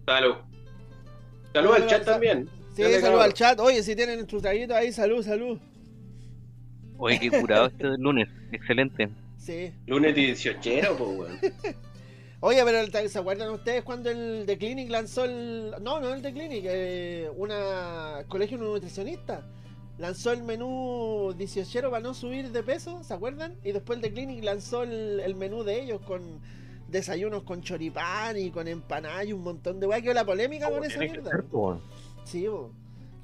Salud. 0.06 0.36
Salud 1.54 1.74
al 1.74 1.88
chat 1.88 2.06
también. 2.06 2.50
Sí, 2.76 2.84
salud 3.02 3.20
al 3.22 3.34
chat. 3.34 3.60
Oye, 3.60 3.84
si 3.84 3.96
tienen 3.96 4.28
sus 4.30 4.42
traguitos 4.42 4.76
ahí, 4.78 4.92
salud, 4.94 5.24
salud. 5.24 5.60
Oye, 7.00 7.20
qué 7.20 7.32
curado 7.32 7.68
este 7.68 7.88
del 7.88 8.02
lunes. 8.02 8.28
Excelente. 8.52 9.10
Sí. 9.38 9.74
Lunes 9.88 10.14
18, 10.14 10.96
pues, 10.98 11.00
weón. 11.00 11.40
Oye, 12.42 12.62
pero 12.64 13.10
¿se 13.10 13.20
acuerdan 13.20 13.50
ustedes 13.50 13.84
cuando 13.84 14.10
el 14.10 14.44
The 14.46 14.58
Clinic 14.58 14.90
lanzó 14.90 15.26
el. 15.26 15.74
No, 15.82 16.00
no 16.00 16.14
el 16.14 16.22
The 16.22 16.32
Clinic, 16.32 16.64
eh, 16.68 17.30
una 17.36 18.24
colegio 18.28 18.58
nutricionista. 18.58 19.46
Lanzó 19.98 20.32
el 20.32 20.44
menú 20.44 21.34
18 21.38 21.90
para 21.90 22.02
no 22.02 22.14
subir 22.14 22.52
de 22.52 22.64
peso, 22.64 23.04
¿se 23.04 23.14
acuerdan? 23.14 23.56
Y 23.66 23.74
después 23.74 23.98
el 23.98 24.04
The 24.04 24.14
Clinic 24.14 24.44
lanzó 24.44 24.84
el, 24.84 25.20
el 25.20 25.36
menú 25.36 25.64
de 25.64 25.82
ellos 25.82 26.00
con 26.02 26.40
desayunos 26.88 27.44
con 27.44 27.62
choripán 27.62 28.38
y 28.38 28.50
con 28.52 28.68
empanada 28.68 29.24
y 29.24 29.34
un 29.34 29.42
montón 29.42 29.80
de 29.80 29.88
weá. 29.88 30.02
Quedó 30.02 30.14
la 30.14 30.26
polémica 30.26 30.70
con 30.70 30.84
esa 30.84 31.00
mierda. 31.00 31.30
ser. 31.30 31.44
Sí, 32.24 32.48
bo. 32.48 32.72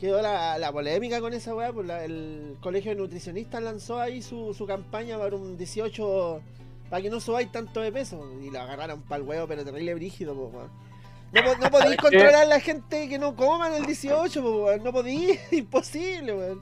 Quedó 0.05 0.21
la, 0.21 0.57
la 0.57 0.71
polémica 0.71 1.19
con 1.21 1.33
esa 1.33 1.53
weá, 1.55 1.71
pues 1.73 1.85
la- 1.87 2.03
el 2.05 2.57
colegio 2.61 2.91
de 2.91 2.97
nutricionistas 2.97 3.61
lanzó 3.61 3.99
ahí 3.99 4.21
su, 4.21 4.53
su 4.53 4.65
campaña 4.65 5.17
para 5.17 5.35
un 5.35 5.57
18, 5.57 6.41
para 6.89 7.01
que 7.01 7.09
no 7.09 7.19
subáis 7.19 7.51
tanto 7.51 7.81
de 7.81 7.91
peso, 7.91 8.25
y 8.41 8.49
lo 8.51 8.59
agarraron 8.61 9.01
para 9.03 9.21
el 9.21 9.27
huevo, 9.27 9.47
pero 9.47 9.63
terrible 9.63 9.93
brígido, 9.95 10.33
pues 10.35 10.53
weón. 10.53 10.69
No, 11.33 11.55
no 11.57 11.69
podéis 11.69 11.97
controlar 12.01 12.35
a 12.35 12.45
la 12.45 12.59
gente 12.59 13.09
que 13.09 13.19
no 13.19 13.35
coman 13.35 13.73
el 13.73 13.85
18, 13.85 14.41
pues 14.63 14.81
no 14.81 14.91
podéis, 14.93 15.39
imposible, 15.53 16.33
weón. 16.33 16.61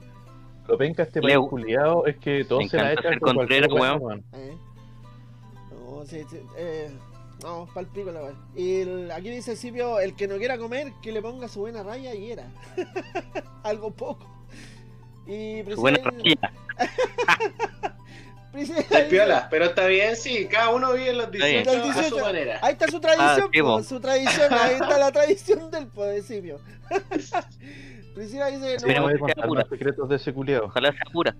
Lo 0.66 0.78
penca 0.78 1.02
este 1.02 1.20
culiado 1.20 2.06
es 2.06 2.16
que 2.16 2.42
todos 2.44 2.62
Me 2.64 2.68
se 2.70 2.76
la 2.78 2.94
ser 2.94 3.20
con 3.20 3.34
cualquier 3.34 3.70
weá, 3.70 3.94
weón. 3.96 4.02
weón. 4.02 4.24
Eh. 4.32 4.56
No, 5.70 6.04
sí, 6.06 6.22
sí, 6.30 6.38
eh, 6.56 6.90
no, 7.44 7.68
pa'l 7.72 7.86
pico 7.86 8.10
la 8.10 8.22
weá. 8.22 8.34
Y 8.56 8.80
el- 8.80 9.10
aquí 9.12 9.30
dice 9.30 9.54
Silvio, 9.54 10.00
el 10.00 10.16
que 10.16 10.26
no 10.26 10.36
quiera 10.38 10.58
comer, 10.58 10.92
que 11.02 11.12
le 11.12 11.22
ponga 11.22 11.46
su 11.46 11.60
buena 11.60 11.82
raya 11.84 12.14
y 12.14 12.32
era. 12.32 12.48
Algo 13.62 13.90
poco. 13.92 14.26
Y 15.26 15.62
Su 15.72 15.80
buena 15.80 15.98
Priscila- 18.52 18.86
raya. 18.90 19.08
Piola, 19.08 19.48
pero 19.50 19.64
está 19.66 19.86
bien, 19.86 20.14
sí, 20.16 20.46
cada 20.46 20.70
uno 20.70 20.92
vive 20.92 21.12
los 21.12 21.24
Está 21.32 21.46
bien. 21.46 21.64
18 21.64 21.78
Los 21.86 21.88
a 21.88 21.92
su 21.94 22.00
18. 22.14 22.24
manera. 22.24 22.58
Ahí 22.62 22.72
está 22.72 22.86
su 22.88 23.00
tradición, 23.00 23.50
Ah, 23.52 23.62
po, 23.62 23.82
su 23.82 24.00
tradición, 24.00 24.52
ahí 24.52 24.74
está 24.80 24.98
la 24.98 25.10
tradición 25.12 25.70
del 25.72 25.86
po, 25.88 26.04
de 26.04 26.22
Silvio. 26.22 26.60
Priscila 28.14 28.46
dice, 28.46 28.78
Sí, 28.78 28.86
no, 28.94 29.08
los 29.54 29.68
secretos 29.68 30.08
de 30.08 30.16
ese 30.16 30.32
culiado. 30.32 30.66
Ojalá 30.66 30.92
sea 30.92 31.02
pura. 31.12 31.34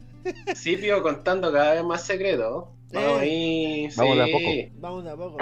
Sipio 0.57 1.01
contando 1.03 1.53
cada 1.53 1.75
vez 1.75 1.85
más 1.85 2.03
secretos. 2.03 2.65
Vamos 2.93 3.23
Eh. 3.23 3.23
ahí, 3.23 3.89
Vamos 3.97 4.17
de 4.17 4.23
a 4.23 4.27
poco. 4.27 4.81
vamos 4.81 5.05
de 5.05 5.11
a 5.11 5.17
poco. 5.17 5.37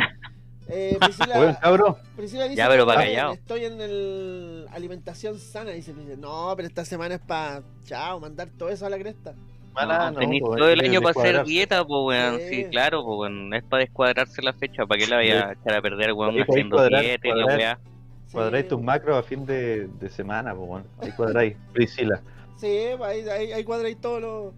Eh, 0.74 0.96
Priscila, 1.00 1.58
cabrón, 1.60 1.96
Priscila 2.16 2.44
dice 2.44 2.56
Ya, 2.56 2.68
pero 2.68 2.84
que 2.86 2.86
pa' 2.86 2.92
estoy- 3.02 3.06
callado. 3.14 3.32
Estoy 3.34 3.64
en 3.66 3.80
el 3.80 4.66
alimentación 4.72 5.38
sana, 5.38 5.70
dice 5.72 5.92
Priscila. 5.92 6.16
No, 6.16 6.54
pero 6.56 6.66
esta 6.68 6.84
semana 6.84 7.16
es 7.16 7.20
para, 7.20 7.62
chao, 7.84 8.18
mandar 8.20 8.48
todo 8.56 8.70
eso 8.70 8.86
a 8.86 8.90
la 8.90 8.98
cresta. 8.98 9.34
mala, 9.74 9.98
No, 9.98 10.10
no, 10.12 10.18
tenéis 10.20 10.42
pues, 10.44 10.58
todo 10.58 10.68
el 10.70 10.80
que 10.80 10.86
año 10.88 11.00
para 11.02 11.20
hacer 11.20 11.44
dieta, 11.44 11.84
pues 11.84 12.00
weón. 12.04 12.38
Sí. 12.40 12.48
Sí, 12.48 12.64
claro, 12.70 13.04
pues 13.04 13.18
weón. 13.20 13.52
Es 13.54 13.62
para 13.64 13.82
descuadrarse 13.84 14.40
la 14.42 14.52
fecha. 14.54 14.86
¿Para 14.86 14.98
qué 15.00 15.06
la 15.06 15.16
vaya 15.16 15.48
a 15.48 15.52
echar 15.52 15.74
a 15.76 15.82
perder, 15.82 16.12
weón, 16.14 16.34
Sí, 16.34 16.40
haciendo 16.48 16.76
cuadrar, 16.76 17.02
dieta 17.02 17.28
y 17.28 17.30
la 17.30 17.34
cuadrar. 17.44 17.58
weá? 17.58 17.78
Sí, 18.26 18.32
Cuadráis 18.32 18.68
tus 18.68 18.80
macros 18.80 19.18
a 19.18 19.22
fin 19.22 19.44
de, 19.44 19.88
de 19.88 20.08
semana, 20.08 20.54
pues, 20.54 20.66
bueno. 20.68 20.86
Ahí 21.02 21.12
cuadráis. 21.12 21.56
Priscila, 21.74 22.20
Sí, 22.56 22.78
pues, 22.96 23.10
ahí, 23.10 23.28
ahí, 23.28 23.52
ahí 23.52 23.64
cuadráis 23.64 24.00
todos 24.00 24.20
los... 24.22 24.54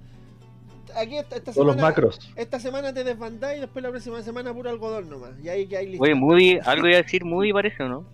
Aquí 0.96 1.16
esta, 1.18 1.36
esta 1.36 1.52
todos 1.52 1.66
los 1.66 1.74
semana... 1.76 1.88
macros. 1.88 2.18
Esta 2.36 2.60
semana 2.60 2.92
te 2.94 3.04
desbandáis 3.04 3.58
y 3.58 3.60
después 3.62 3.82
la 3.82 3.90
próxima 3.90 4.22
semana 4.22 4.52
puro 4.52 4.70
algodón 4.70 5.08
nomás. 5.10 5.32
Y 5.42 5.48
ahí 5.48 5.66
que 5.66 5.76
hay 5.76 5.86
listo. 5.88 6.02
Oye, 6.02 6.14
Moody, 6.14 6.58
algo 6.64 6.86
iba 6.88 6.98
a 6.98 7.02
decir 7.02 7.24
Moody 7.24 7.52
parece, 7.52 7.82
¿o 7.82 7.88
no? 7.88 8.04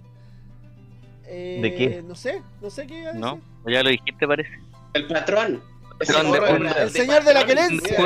Eh, 1.26 1.58
¿de 1.62 1.74
qué? 1.74 2.02
No 2.02 2.14
sé, 2.14 2.42
no 2.60 2.70
sé 2.70 2.86
qué 2.86 3.00
iba 3.00 3.10
a 3.10 3.12
decir. 3.12 3.20
¿No? 3.20 3.40
Ya 3.70 3.82
lo 3.82 3.90
dijiste, 3.90 4.26
parece. 4.26 4.50
El 4.94 5.06
patrón. 5.06 5.62
Patrón 5.98 6.32
de 6.32 6.82
El 6.82 6.90
señor 6.90 7.22
de 7.24 7.34
la 7.34 7.44
querencia. 7.44 7.98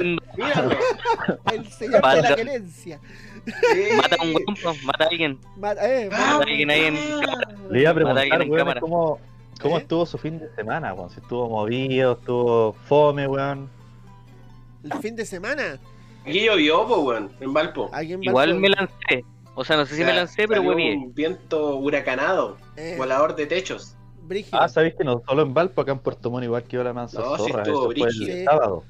El 1.52 1.66
señor 1.70 2.02
de 2.02 2.22
la 2.22 2.34
querencia. 2.36 3.00
Sí. 3.46 3.52
Mata 3.96 4.16
a 4.18 4.22
un 4.24 4.28
weón, 4.34 4.56
pues, 4.62 4.82
mata 4.84 5.04
a 5.04 5.08
alguien. 5.08 5.38
Mata, 5.56 5.88
eh, 5.88 6.08
Ah, 6.12 6.32
mata- 6.38 6.44
alguien 6.50 6.70
ahí 6.70 6.80
en 6.86 6.94
Le 7.70 7.80
iba 7.80 7.90
a 7.90 7.92
a 7.92 7.94
preguntar, 7.94 8.28
cámara. 8.28 8.80
cómo, 8.80 9.18
cómo 9.60 9.76
¿Eh? 9.78 9.80
estuvo 9.82 10.06
su 10.06 10.18
fin 10.18 10.38
de 10.38 10.48
semana, 10.54 10.92
weón. 10.94 11.10
Si 11.10 11.20
estuvo 11.20 11.48
movido, 11.48 12.12
estuvo 12.12 12.72
fome, 12.88 13.26
weón. 13.28 13.70
El 14.84 14.92
fin 15.00 15.16
de 15.16 15.24
semana. 15.26 15.78
Aquí 16.26 16.44
llovió, 16.44 16.86
po, 16.86 17.00
weón, 17.00 17.32
en 17.40 17.52
Valpo. 17.52 17.90
Igual 18.20 18.54
me 18.60 18.68
lancé. 18.68 19.24
O 19.54 19.64
sea, 19.64 19.76
no 19.76 19.86
sé 19.86 19.96
si 19.96 20.04
me 20.04 20.12
lancé, 20.14 20.48
pero 20.48 20.62
fue 20.64 20.74
bien. 20.74 20.98
un 20.98 21.14
viento 21.14 21.76
huracanado, 21.76 22.56
eh, 22.76 22.94
volador 22.98 23.34
de 23.36 23.46
techos. 23.46 23.96
brígido. 24.26 24.58
Ah, 24.60 24.68
sabéis 24.68 24.94
que 24.96 25.04
no 25.04 25.22
solo 25.28 25.42
en 25.42 25.52
Valpo, 25.52 25.82
acá 25.82 25.92
en 25.92 25.98
Puerto 25.98 26.30
Montt 26.30 26.44
igual 26.44 26.62
quedó 26.64 26.82
la 26.82 26.94
mansa 26.94 27.20
No, 27.20 27.36
sí 27.36 27.44
estuvo 27.50 27.60
Eso 27.62 27.84
fue 27.84 27.88
brígido. 27.94 28.26
el 28.32 28.38
Sí. 28.38 28.44
sábado. 28.44 28.84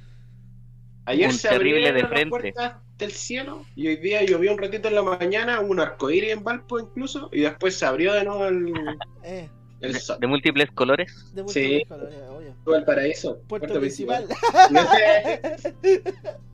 Ayer 1.06 1.26
Un 1.28 1.34
se 1.34 1.48
terrible 1.48 1.88
abrieron 1.88 1.94
de 1.96 2.02
las 2.02 2.10
frente. 2.10 2.30
puertas 2.30 2.74
del 2.98 3.10
cielo 3.10 3.64
y 3.74 3.88
hoy 3.88 3.96
día 3.96 4.22
llovió 4.24 4.52
un 4.52 4.58
ratito 4.58 4.86
en 4.88 4.94
la 4.94 5.02
mañana, 5.02 5.60
hubo 5.60 5.72
un 5.72 5.80
arcoíris 5.80 6.30
en 6.32 6.44
Valpo 6.44 6.78
incluso, 6.78 7.28
y 7.32 7.40
después 7.40 7.76
se 7.76 7.84
abrió 7.84 8.12
de 8.14 8.24
nuevo 8.24 8.46
el, 8.46 8.72
Eh, 9.24 9.50
el 9.80 9.96
sol. 9.96 10.18
de 10.20 10.26
múltiples 10.28 10.70
colores. 10.70 11.12
de 11.34 11.42
Sí. 11.48 11.60
múltiples 11.82 11.88
colores, 11.88 12.18
obvio. 12.64 12.72
Todo 12.72 12.76
el 12.76 12.84
paraíso. 12.84 13.38
Puerto 13.46 13.78
principal. 13.78 14.26
No 14.70 14.80
sé, 14.90 15.40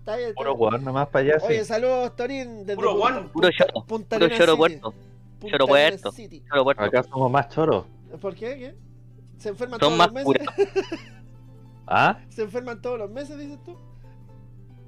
Está 0.00 0.16
bien, 0.16 0.28
está 0.30 0.34
Puro 0.34 0.54
weón 0.54 0.84
nomás 0.84 1.08
para 1.08 1.34
allá. 1.34 1.44
Oye, 1.46 1.64
saludos, 1.64 2.16
Torín. 2.16 2.60
Desde 2.66 2.76
Puro 2.76 2.96
guan. 2.96 3.28
Puro 3.28 3.50
choro. 3.50 3.84
Punta 3.86 4.18
Puro 4.18 4.28
choro 4.36 4.56
puerto. 4.56 4.94
Choro 5.48 5.66
puerto. 5.66 6.12
Choro 6.48 6.64
puerto. 6.64 6.82
Acá 6.82 7.02
somos 7.04 7.30
más 7.30 7.48
choros. 7.48 7.84
¿Por 8.20 8.34
qué? 8.34 8.58
¿Qué? 8.58 8.74
¿Se 9.38 9.48
enferman 9.50 9.80
Son 9.80 9.96
todos 9.96 9.98
más 9.98 10.12
los 10.12 10.14
meses? 10.14 10.46
curados. 10.46 10.88
¿Ah? 11.86 12.18
¿Se 12.28 12.42
enferman 12.42 12.82
todos 12.82 12.98
los 12.98 13.10
meses, 13.10 13.38
dices 13.38 13.58
tú? 13.64 13.76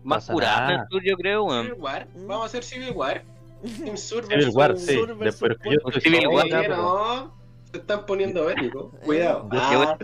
Más 0.04 0.28
el 0.28 0.36
sur, 0.90 1.02
yo 1.04 1.16
creo, 1.16 1.48
Civil 1.48 1.72
weón. 1.72 1.80
War. 1.82 2.08
Vamos 2.16 2.42
a 2.42 2.46
hacer 2.46 2.64
Civil 2.64 2.90
War. 2.94 3.22
Team 3.62 3.96
Sur 3.96 4.26
Civil 4.26 4.50
War, 4.52 4.76
sí. 4.76 4.86
Que 4.86 4.96
yo 4.96 5.38
Puerto. 5.38 6.00
Civil 6.00 6.26
War. 6.26 6.68
no, 6.68 7.34
se 7.70 7.78
están 7.78 8.04
poniendo 8.06 8.44
bélicos. 8.46 8.92
Eh. 8.94 8.98
Cuidado. 9.04 9.48
Ah. 9.52 9.98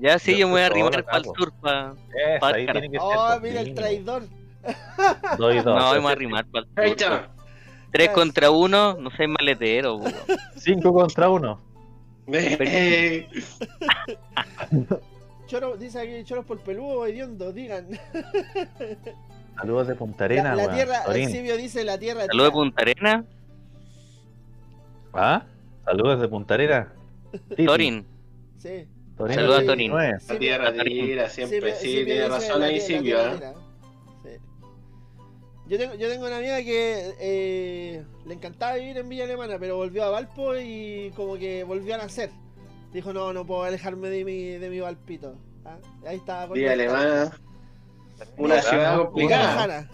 Ya 0.00 0.18
sí, 0.18 0.32
Yo 0.32 0.38
yo 0.38 0.46
me 0.46 0.52
voy 0.52 0.60
a 0.62 0.66
arrimar 0.66 1.04
para 1.04 1.18
el 1.18 1.24
sur, 1.24 1.52
pa... 1.60 1.94
Eso, 2.14 2.46
ahí 2.46 2.66
Pácara. 2.66 2.72
tiene 2.72 2.90
que 2.90 2.98
ser. 2.98 3.08
Oh, 3.10 3.40
mira 3.42 3.60
el 3.60 3.74
traidor. 3.74 4.22
Dos 5.38 5.54
y 5.54 5.56
dos. 5.58 5.64
No, 5.64 6.00
voy 6.00 6.06
a 6.06 6.10
arrimar 6.10 6.46
para 6.46 6.66
el 6.84 6.98
sur. 6.98 7.28
Tres 7.90 8.10
contra 8.10 8.50
uno, 8.50 8.94
no 9.00 9.10
soy 9.10 9.26
maletero, 9.28 9.96
weón. 9.96 10.14
Cinco 10.56 10.92
contra 10.92 11.30
uno. 11.30 11.60
Eh, 12.30 13.26
Choro, 15.46 15.78
dice 15.78 15.98
aquí 16.00 16.24
choros 16.24 16.44
por 16.44 16.58
peludo 16.60 17.06
hediondo, 17.06 17.52
digan. 17.52 17.88
Saludos 19.56 19.88
de 19.88 19.94
Punta 19.94 20.18
La, 20.18 20.24
Arenas, 20.26 20.56
la 20.56 20.62
weón. 20.64 20.74
tierra. 20.74 21.04
Silvio 21.26 21.56
dice 21.56 21.84
la 21.84 21.98
tierra. 21.98 22.26
Saludos 22.26 22.48
de. 22.48 22.52
Punta 22.52 22.82
Arena, 22.82 23.24
¿Ah? 25.14 25.42
Saludos 25.86 26.20
de 26.20 26.28
Punta 26.28 26.54
Arenas. 26.54 26.88
Titi. 27.48 27.64
Torin. 27.64 28.06
Sí. 28.58 28.86
Torín 29.18 29.34
Saludos 29.34 29.58
a 29.58 29.62
89. 29.62 30.18
Torín. 30.26 30.28
La 30.28 30.38
tierra 30.38 30.84
tira, 30.84 31.28
siempre 31.28 31.74
sí, 31.74 32.04
tiene 32.04 32.28
razón 32.28 32.62
ahí 32.62 32.80
Silvio. 32.80 33.18
¿eh? 33.20 33.52
Yo 35.66 35.76
tengo, 35.76 35.94
yo 35.96 36.08
tengo 36.08 36.26
una 36.26 36.38
amiga 36.38 36.56
que 36.62 37.14
eh, 37.20 38.02
le 38.24 38.34
encantaba 38.34 38.76
vivir 38.76 38.96
en 38.96 39.08
Villa 39.08 39.24
Alemana, 39.24 39.58
pero 39.58 39.76
volvió 39.76 40.04
a 40.04 40.08
Valpo 40.08 40.56
y 40.56 41.12
como 41.14 41.36
que 41.36 41.62
volvió 41.62 41.96
a 41.96 41.98
nacer. 41.98 42.30
Dijo, 42.92 43.12
no, 43.12 43.34
no 43.34 43.44
puedo 43.44 43.64
alejarme 43.64 44.08
de 44.08 44.24
mi, 44.24 44.44
de 44.52 44.70
mi 44.70 44.80
Valpito. 44.80 45.36
Ah, 45.66 45.76
Ahí 46.06 46.16
está. 46.16 46.46
Villa 46.46 46.72
Alemana, 46.72 47.38
una 48.38 48.54
Villa 48.54 48.62
ciudad 48.62 48.94
Alemana. 48.94 48.96
Villa 48.96 49.04
complicada. 49.04 49.66
Lejana. 49.66 49.90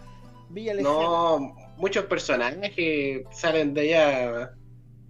Villa 0.51 0.75
Lejana. 0.75 0.95
No, 0.95 1.57
muchos 1.77 2.05
personajes 2.05 2.73
que 2.73 3.25
salen 3.33 3.75
de 3.75 3.81
allá. 3.81 4.55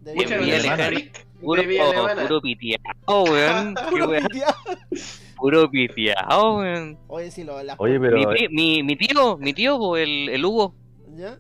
De 0.04 0.14
Villa 0.14 0.38
de 0.38 0.54
Alemana. 0.56 0.90
Puro, 1.40 1.62
puro 2.28 2.40
piteado, 2.40 3.24
weón. 3.24 3.74
Puro 3.90 4.10
piteado. 4.10 4.54
Puro 5.36 5.70
piteado, 5.70 6.56
weón. 6.56 6.98
Oye, 7.08 7.30
sí, 7.30 7.44
lo, 7.44 7.62
la 7.62 7.74
Oye, 7.78 7.98
pero. 7.98 8.16
Mi, 8.16 8.48
mi, 8.48 8.82
mi 8.82 8.96
tío, 8.96 9.36
mi 9.38 9.52
tío, 9.52 9.96
el, 9.96 10.28
el 10.28 10.44
Hugo. 10.44 10.74
¿Ya? 11.16 11.38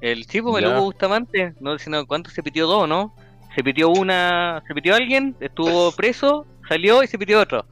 El 0.00 0.26
chico, 0.26 0.56
el. 0.58 0.66
Hugo 0.66 0.82
Bustamante. 0.82 1.54
No 1.60 1.78
sé 1.78 1.90
no, 1.90 2.06
cuánto 2.06 2.30
se 2.30 2.42
pitió 2.42 2.66
dos, 2.66 2.88
¿no? 2.88 3.14
Se 3.54 3.62
pitió 3.62 3.88
una. 3.90 4.62
Se 4.66 4.74
pitió 4.74 4.94
alguien, 4.94 5.36
estuvo 5.40 5.92
preso, 5.92 6.46
salió 6.68 7.02
y 7.02 7.06
se 7.06 7.18
pitió 7.18 7.40
otro. 7.40 7.64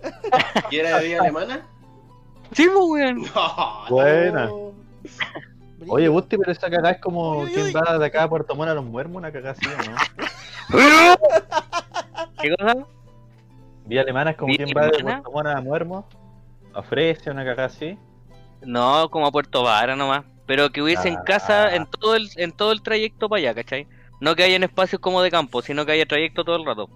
¿Y 0.70 0.76
era 0.76 0.98
de 0.98 1.04
Villa 1.04 1.20
Alemana? 1.20 1.66
Sí, 2.52 2.68
weón. 2.68 3.22
No, 3.34 3.86
Buena. 3.88 4.50
Oye. 5.88 6.08
Busti, 6.08 6.36
pero 6.38 6.52
esa 6.52 6.68
cagada 6.70 6.90
es 6.92 7.00
como. 7.00 7.38
Uy, 7.38 7.44
uy, 7.46 7.50
¿Quién 7.52 7.66
uy. 7.66 7.72
va 7.72 7.98
de 7.98 8.06
acá 8.06 8.22
a 8.24 8.28
Puerto 8.28 8.54
Montt 8.54 8.70
a 8.70 8.74
los 8.74 8.84
muermos? 8.84 9.16
Una 9.18 9.30
cagada 9.32 9.52
así, 9.52 9.66
¿o 9.66 9.90
no? 9.90 9.96
¿Qué 12.40 12.54
cosa? 12.56 12.76
Vía 13.84 14.00
Alemana 14.02 14.30
es 14.32 14.36
como 14.36 14.48
¿Villa 14.52 14.64
quien 14.64 14.76
va 14.76 14.86
de? 14.86 15.02
Puerto 15.02 15.30
Montt 15.30 15.46
a 15.48 15.60
Muermos. 15.60 16.04
Ofrece 16.74 17.30
una 17.30 17.44
cagada 17.44 17.66
así. 17.66 17.98
No, 18.62 19.08
como 19.10 19.26
a 19.26 19.32
Puerto 19.32 19.62
Vara 19.62 19.96
nomás. 19.96 20.24
Pero 20.46 20.70
que 20.70 20.80
hubiese 20.82 21.08
en 21.08 21.16
Ah. 21.16 21.24
casa 21.24 21.74
en 21.74 21.86
todo 21.86 22.14
el 22.14 22.28
en 22.36 22.52
todo 22.52 22.72
el 22.72 22.82
trayecto 22.82 23.28
para 23.28 23.40
allá, 23.40 23.54
¿cachai? 23.54 23.86
No 24.20 24.34
que 24.36 24.44
haya 24.44 24.56
en 24.56 24.62
espacios 24.62 25.00
como 25.00 25.20
de 25.22 25.30
campo, 25.30 25.60
sino 25.62 25.84
que 25.84 25.92
haya 25.92 26.06
trayecto 26.06 26.44
todo 26.44 26.56
el 26.56 26.64
rato. 26.64 26.88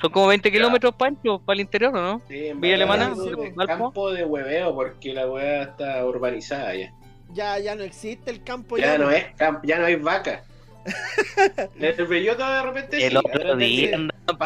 Son 0.00 0.10
como 0.12 0.26
20 0.28 0.50
kilómetros, 0.52 0.94
Pancho, 0.94 1.40
para 1.40 1.54
el 1.54 1.60
interior, 1.60 1.94
¿o 1.96 2.00
no? 2.00 2.20
Sí, 2.28 2.48
en 2.48 2.60
Villa 2.60 2.74
Alemana, 2.76 3.10
es 3.12 3.18
un 3.18 3.54
Valpo. 3.56 3.66
campo 3.66 4.12
de 4.12 4.24
hueveo 4.24 4.74
porque 4.74 5.12
la 5.12 5.26
hueá 5.28 5.62
está 5.64 6.04
urbanizada 6.04 6.74
ya. 6.74 6.92
Ya, 7.34 7.58
ya 7.58 7.74
no 7.74 7.82
existe 7.82 8.30
el 8.30 8.42
campo. 8.42 8.78
Ya 8.78 8.96
no 8.98 9.10
es 9.10 9.26
campo, 9.36 9.60
ya 9.64 9.78
no 9.78 9.86
hay 9.86 9.96
vaca. 9.96 10.44
El 11.78 12.06
belloto 12.06 12.48
de 12.50 12.62
repente 12.62 13.04
El 13.06 13.10
sí, 13.12 13.16
otro 13.18 13.56
día 13.56 13.98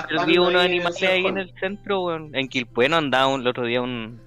perdidos 0.09 0.49
unos 0.49 0.65
en 0.65 0.71
animales 0.73 1.03
ahí 1.03 1.25
en 1.27 1.39
el 1.39 1.55
centro, 1.61 2.03
weón. 2.03 2.35
En 2.35 2.49
Quilpueno 2.49 2.97
andaba 2.97 3.29
un- 3.29 3.43
el 3.43 3.47
otro 3.47 3.65
día 3.65 3.81
un, 3.81 4.21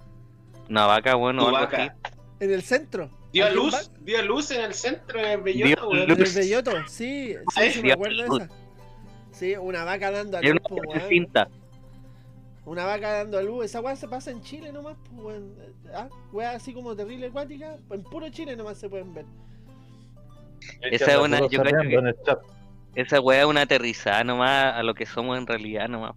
una 0.70 0.86
vaca, 0.86 1.16
bueno, 1.16 1.42
Tu 1.42 1.48
algo 1.48 1.60
vaca. 1.60 1.98
así. 2.04 2.16
En 2.40 2.54
el 2.54 2.62
centro. 2.62 3.10
Dio 3.34 3.44
a 3.44 3.48
¿Aquí 3.48 3.58
en 3.58 3.64
luz, 3.66 3.92
dio 4.02 4.22
luz 4.22 4.52
en 4.52 4.62
el 4.62 4.74
centro 4.74 5.20
en 5.20 5.26
el 5.26 5.42
belloto, 5.42 5.90
weón. 5.90 6.12
En 6.12 6.22
el. 6.22 6.34
Belloto, 6.34 6.72
sí, 6.88 7.36
sí, 7.56 7.70
sí 7.72 7.82
me 7.82 7.92
acuerdo 7.94 8.24
de 8.38 8.46
esa. 8.46 8.50
Sí, 9.32 9.56
una 9.58 9.84
vaca 9.84 10.12
dando 10.12 10.38
a 10.38 10.40
Era 10.40 10.52
luz, 10.52 10.60
una 10.62 10.70
po, 10.70 10.76
muerte 10.76 10.98
weón. 11.00 11.10
cinta. 11.10 11.50
Una 12.66 12.86
vaca 12.86 13.12
dando 13.12 13.38
a 13.38 13.44
luz, 13.44 13.66
esa 13.66 13.80
weá 13.80 13.96
se 13.96 14.08
pasa 14.08 14.32
en 14.32 14.42
Chile 14.42 14.72
nomás, 14.72 14.98
pues 15.10 15.22
weón. 15.24 15.54
Ah, 15.94 16.10
weá 16.34 16.52
así 16.52 16.74
como 16.74 16.96
terrible 16.96 17.28
acuática, 17.28 17.78
en 17.92 18.04
puro 18.04 18.28
Chile 18.30 18.56
nomás 18.56 18.78
se 18.80 18.90
pueden 18.90 19.14
ver. 19.14 19.26
Esa 20.82 21.12
es 21.14 21.18
una- 21.20 21.48
yo 21.48 21.62
creo 21.62 21.82
que-. 21.82 23.02
Esa 23.02 23.22
weá 23.22 23.42
es 23.42 23.46
una 23.46 23.62
aterrizada 23.62 24.24
nomás 24.24 24.74
a 24.74 24.82
lo 24.82 24.96
que 24.96 25.06
somos 25.06 25.38
en 25.38 25.46
realidad 25.46 25.88
nomás. 25.88 26.16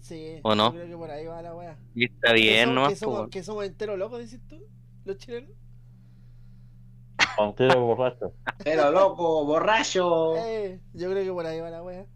Sí, 0.00 0.38
¿O 0.42 0.54
no? 0.54 0.66
yo 0.66 0.72
creo 0.72 0.86
que 0.88 0.96
por 0.96 1.10
ahí 1.10 1.24
va 1.26 1.40
la 1.42 1.54
weá. 1.54 1.76
Y 1.94 2.04
está 2.04 2.28
Que 2.34 2.40
bien 2.40 2.64
somos- 2.68 2.74
nomás, 2.74 2.88
que 2.90 2.96
somos, 2.96 3.18
weón. 3.18 3.30
que 3.30 3.42
somos 3.42 3.64
enteros 3.64 3.98
locos, 3.98 4.20
dices 4.20 4.40
tú, 4.48 4.62
los 5.04 5.16
chilenos. 5.16 5.50
Montero 7.38 7.80
borracho. 7.84 8.32
Pero 8.64 8.90
loco, 8.92 9.44
borracho. 9.46 10.34
Eh, 10.46 10.80
yo 10.92 11.10
creo 11.10 11.24
que 11.24 11.32
por 11.32 11.46
ahí 11.46 11.60
va 11.60 11.70
la 11.70 11.82
wea. 11.82 12.06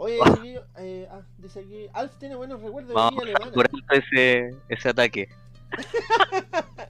Oye, 0.00 0.18
eh, 0.78 1.08
ah, 1.10 1.20
dice 1.38 1.60
aquí, 1.60 1.86
Alf 1.92 2.12
tiene 2.18 2.36
buenos 2.36 2.62
recuerdos 2.62 2.88
de 2.88 2.94
Vamos 2.94 3.22
Villa 3.24 3.36
Alemana. 3.36 3.68
ese, 3.90 4.54
ese 4.68 4.88
ataque. 4.88 5.28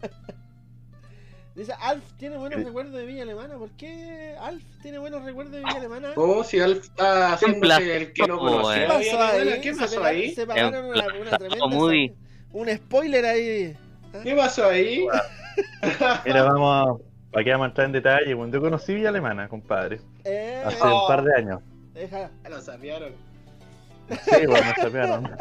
Dice, 1.54 1.72
Alf 1.80 2.04
tiene 2.18 2.36
buenos 2.36 2.62
recuerdos 2.62 2.94
de 2.94 3.04
Villa 3.04 3.24
Alemana. 3.24 3.56
¿Por 3.56 3.70
qué 3.70 4.36
Alf 4.40 4.62
tiene 4.80 4.98
buenos 4.98 5.24
recuerdos 5.24 5.52
de 5.52 5.58
Villa 5.58 5.74
Alemana? 5.78 6.10
¿Cómo 6.14 6.44
si 6.44 6.60
Alf 6.60 6.84
está 6.84 7.32
haciéndose 7.32 7.96
el 7.96 8.12
que 8.12 8.28
no 8.28 8.40
weón. 8.40 8.62
conocía? 8.62 8.86
¿Qué 8.86 8.86
pasó 8.86 9.20
ahí? 9.24 9.60
¿Qué 9.60 9.74
Se 9.74 9.80
pasó 9.80 10.04
ahí? 10.04 10.30
Se 10.34 10.46
pagaron 10.46 10.84
una, 10.84 11.36
tremenda... 11.36 11.66
Moody. 11.66 12.12
Un 12.52 12.68
spoiler 12.76 13.24
ahí. 13.24 13.76
¿Qué 14.22 14.36
pasó 14.36 14.66
ahí? 14.68 15.04
Mira, 16.24 16.42
vamos 16.44 16.70
a, 17.00 17.32
para 17.32 17.44
que 17.44 17.50
vamos 17.50 17.64
a 17.64 17.68
entrar 17.70 17.86
en 17.86 17.92
detalle. 17.92 18.34
Bueno, 18.34 18.52
yo 18.52 18.60
conocí 18.60 18.94
Villa 18.94 19.08
Alemana, 19.08 19.48
compadre, 19.48 20.00
Eh, 20.24 20.62
hace 20.64 20.78
Oh. 20.82 21.02
un 21.02 21.08
par 21.08 21.24
de 21.24 21.34
años. 21.34 21.60
Deja- 21.98 22.30
Lo 22.48 22.60
sapearon. 22.60 23.12
Sí, 24.08 24.46
bueno, 24.46 24.66
me 24.66 24.82
sapearon. 24.82 25.24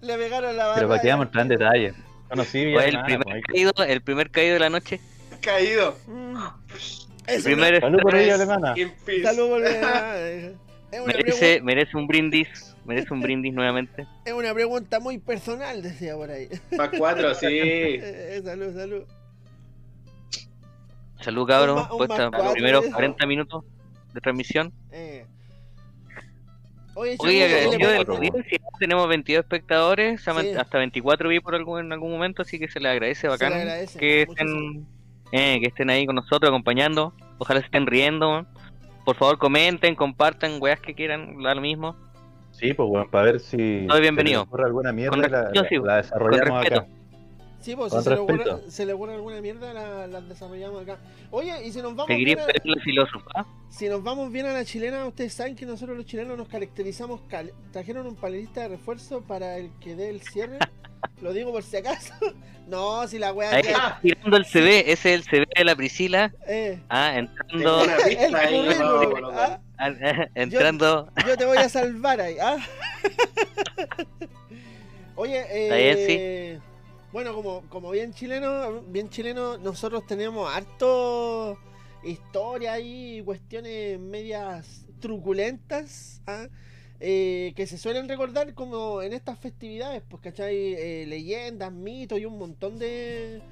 le 0.00 0.18
pegaron 0.18 0.56
la 0.56 0.74
Pero 0.74 0.88
para 0.88 1.00
que 1.00 1.08
vamos 1.08 1.28
a 1.32 1.40
en 1.42 1.48
detalle. 1.48 1.94
Conocí 2.28 2.64
Villa 2.64 2.80
Fue 2.80 2.88
el 2.88 3.02
primer 3.04 3.24
pues, 3.24 3.42
caído, 3.46 3.72
el 3.86 4.02
primer 4.02 4.30
caído 4.30 4.54
de 4.54 4.60
la 4.60 4.70
noche. 4.70 5.00
Caído. 5.40 5.96
Mm. 6.08 6.36
El 7.28 7.34
Es 7.36 7.44
primer 7.44 7.80
Salud 7.80 8.00
por 8.00 8.12
Rest 8.12 8.32
Alemana. 8.32 8.74
Salud 9.22 9.48
por 9.48 9.60
una, 10.92 11.06
merece, 11.06 11.60
merece 11.62 11.96
un 11.96 12.06
brindis, 12.06 12.74
merece 12.84 13.12
un 13.12 13.20
brindis 13.20 13.52
nuevamente. 13.52 14.06
es 14.24 14.32
una 14.32 14.52
pregunta 14.54 14.98
muy 14.98 15.18
personal, 15.18 15.82
decía 15.82 16.16
por 16.16 16.30
ahí. 16.30 16.48
Más 16.76 16.90
cuatro, 16.96 17.34
sí. 17.34 17.46
Eh, 17.48 18.40
salud, 18.44 18.74
salud. 18.74 19.02
Salud 21.20 21.46
un 21.70 21.88
puesta 21.98 22.30
los 22.30 22.52
primeros 22.52 22.84
eh. 22.84 22.90
40 22.92 23.26
minutos 23.26 23.64
de 24.16 24.20
transmisión. 24.22 24.72
Eh. 24.90 25.24
Oye, 26.94 27.16
Oye, 27.18 27.44
agradecido 27.44 27.90
de 27.90 28.04
la 28.04 28.14
audiencia, 28.14 28.58
tenemos 28.78 29.06
22 29.06 29.44
espectadores, 29.44 30.22
Sí. 30.22 30.30
hasta 30.58 30.78
24 30.78 31.28
vi 31.28 31.40
por 31.40 31.54
algún, 31.54 31.80
en 31.80 31.92
algún 31.92 32.10
momento, 32.10 32.40
así 32.42 32.58
que 32.58 32.68
se 32.68 32.80
les 32.80 32.90
agradece 32.92 33.28
bacán 33.28 33.52
le 33.52 33.60
agradece, 33.60 33.98
que 33.98 34.22
estén, 34.22 34.86
eh, 35.32 35.58
que 35.60 35.66
estén 35.68 35.90
ahí 35.90 36.06
con 36.06 36.14
nosotros 36.16 36.48
acompañando. 36.48 37.12
Ojalá 37.38 37.60
se 37.60 37.66
estén 37.66 37.86
riendo. 37.86 38.46
Por 39.04 39.14
favor, 39.16 39.36
comenten, 39.36 39.94
compartan, 39.94 40.52
weas 40.58 40.80
que 40.80 40.94
quieran, 40.94 41.40
da 41.42 41.54
lo 41.54 41.60
mismo. 41.60 41.94
Sí, 42.52 42.72
pues 42.72 42.88
bueno, 42.88 43.06
para 43.10 43.24
ver 43.26 43.40
si 43.40 43.84
Todo 43.86 44.00
bienvenido. 44.00 44.48
alguna 44.64 44.90
mierda 44.92 45.10
Con 45.10 45.20
la, 45.20 45.28
respeto, 45.50 45.84
la- 45.84 45.92
la 45.92 45.96
desarrollamos 45.98 46.66
acá. 46.66 46.86
Sí, 47.60 47.74
pues 47.74 47.90
Con 47.92 48.00
si 48.02 48.04
se 48.04 48.14
le, 48.14 48.20
ocurre, 48.20 48.36
respeto. 48.44 48.70
se 48.70 48.86
le 48.86 48.92
ocurre 48.92 49.14
alguna 49.14 49.40
mierda, 49.40 49.72
la, 49.72 50.06
la 50.06 50.20
desarrollamos 50.20 50.82
acá. 50.82 50.98
Oye, 51.32 51.66
y 51.66 51.72
si 51.72 51.82
nos 51.82 51.96
vamos 51.96 52.16
bien 52.16 52.38
a, 52.38 52.46
la 52.46 52.80
filósofa. 52.82 53.46
si 53.70 53.88
nos 53.88 54.02
vamos 54.04 54.30
bien 54.30 54.46
a 54.46 54.52
la 54.52 54.64
chilena, 54.64 55.04
ustedes 55.06 55.32
saben 55.34 55.56
que 55.56 55.66
nosotros 55.66 55.96
los 55.96 56.06
chilenos 56.06 56.38
nos 56.38 56.46
caracterizamos. 56.48 57.22
cal- 57.28 57.52
trajeron 57.72 58.06
un 58.06 58.14
panelista 58.14 58.60
de 58.62 58.68
refuerzo 58.68 59.22
para 59.22 59.56
el 59.56 59.70
que 59.80 59.96
dé 59.96 60.10
el 60.10 60.20
cierre. 60.20 60.58
Lo 61.22 61.32
digo 61.32 61.50
por 61.52 61.62
si 61.62 61.76
acaso. 61.78 62.14
No, 62.66 63.06
si 63.06 63.20
la 63.20 63.32
weá 63.32 63.50
Ahí 63.52 63.60
está 63.60 64.00
tirando 64.02 64.36
el 64.36 64.44
CV, 64.44 64.90
ese 64.90 65.14
es 65.14 65.20
el 65.20 65.22
CV 65.22 65.46
de 65.56 65.64
la 65.64 65.76
Priscila. 65.76 66.32
eh, 66.48 66.80
Ah, 66.88 67.16
entrando, 67.16 67.84
el 68.10 68.34
ahí. 68.34 68.56
currículum, 68.64 69.20
no, 69.20 69.30
ah, 69.30 69.60
ah, 69.78 69.90
entrando. 70.34 71.08
yo 71.28 71.36
te 71.36 71.44
voy 71.44 71.58
a 71.58 71.68
salvar 71.68 72.20
ahí. 72.20 72.34
¿ah? 72.42 72.56
Oye, 75.14 75.44
eh, 75.48 75.94
bien, 76.58 76.62
bueno, 77.12 77.34
como, 77.34 77.62
como 77.68 77.90
bien 77.90 78.12
chileno, 78.12 78.82
bien 78.82 79.08
chileno, 79.08 79.58
nosotros 79.58 80.06
tenemos 80.06 80.52
harto 80.52 81.58
historia 82.04 82.74
ahí, 82.74 83.22
cuestiones 83.24 83.98
medias 83.98 84.86
truculentas, 85.00 86.22
¿ah? 86.26 86.48
Eh, 86.98 87.52
que 87.56 87.66
se 87.66 87.76
suelen 87.76 88.08
recordar 88.08 88.54
como 88.54 89.02
en 89.02 89.12
estas 89.12 89.38
festividades, 89.38 90.02
pues, 90.08 90.22
¿cachai? 90.22 90.74
Eh, 90.74 91.04
leyendas, 91.06 91.70
mitos 91.70 92.18
y 92.18 92.24
un 92.24 92.38
montón 92.38 92.78
de, 92.78 93.42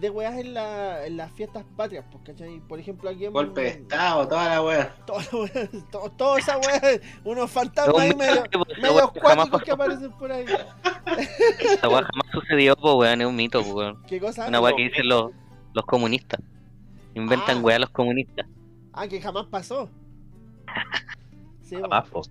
de 0.00 0.10
weas 0.10 0.34
en, 0.38 0.54
la, 0.54 1.06
en 1.06 1.16
las 1.16 1.30
fiestas 1.32 1.64
patrias, 1.76 2.04
pues, 2.10 2.24
¿cachai? 2.24 2.60
Por 2.68 2.78
ejemplo, 2.80 3.08
aquí 3.10 3.24
en... 3.26 3.32
Golpe 3.32 3.60
de 3.62 3.68
estado, 3.68 4.26
toda 4.28 4.48
la 4.48 4.62
wea. 4.62 4.94
Toda 5.06 5.22
la 5.22 5.28
wea- 5.38 5.70
to- 5.90 6.12
toda 6.16 6.38
esa 6.38 6.58
wea, 6.58 6.80
unos 7.24 7.50
fantasmas 7.50 8.00
ahí 8.00 8.14
medio, 8.14 8.42
medio 8.82 8.94
wea 8.94 9.06
jamás 9.06 9.46
acuáticos 9.48 9.62
que 9.62 9.70
aparecen 9.72 10.12
por 10.12 10.32
ahí. 10.32 10.44
Esa 10.46 11.88
wea 11.88 12.02
jamás 12.02 12.26
sucedió, 12.32 12.76
pues 12.76 12.94
weón, 12.94 13.20
es 13.20 13.26
un 13.26 13.36
mito, 13.36 13.60
pues 13.62 13.74
weón. 13.74 14.02
¿Qué 14.06 14.18
cosa? 14.20 14.48
Una 14.48 14.60
weá 14.60 14.74
que 14.76 14.82
dicen 14.84 15.08
los, 15.08 15.30
los 15.72 15.84
comunistas. 15.86 16.40
Inventan 17.14 17.58
Ah. 17.58 17.60
weá 17.60 17.78
los 17.78 17.90
comunistas. 17.90 18.46
Ah, 18.92 19.06
que 19.08 19.20
jamás 19.20 19.46
pasó. 19.46 19.88
Sí, 21.62 21.76
Jamás, 21.80 22.04
pues. 22.10 22.30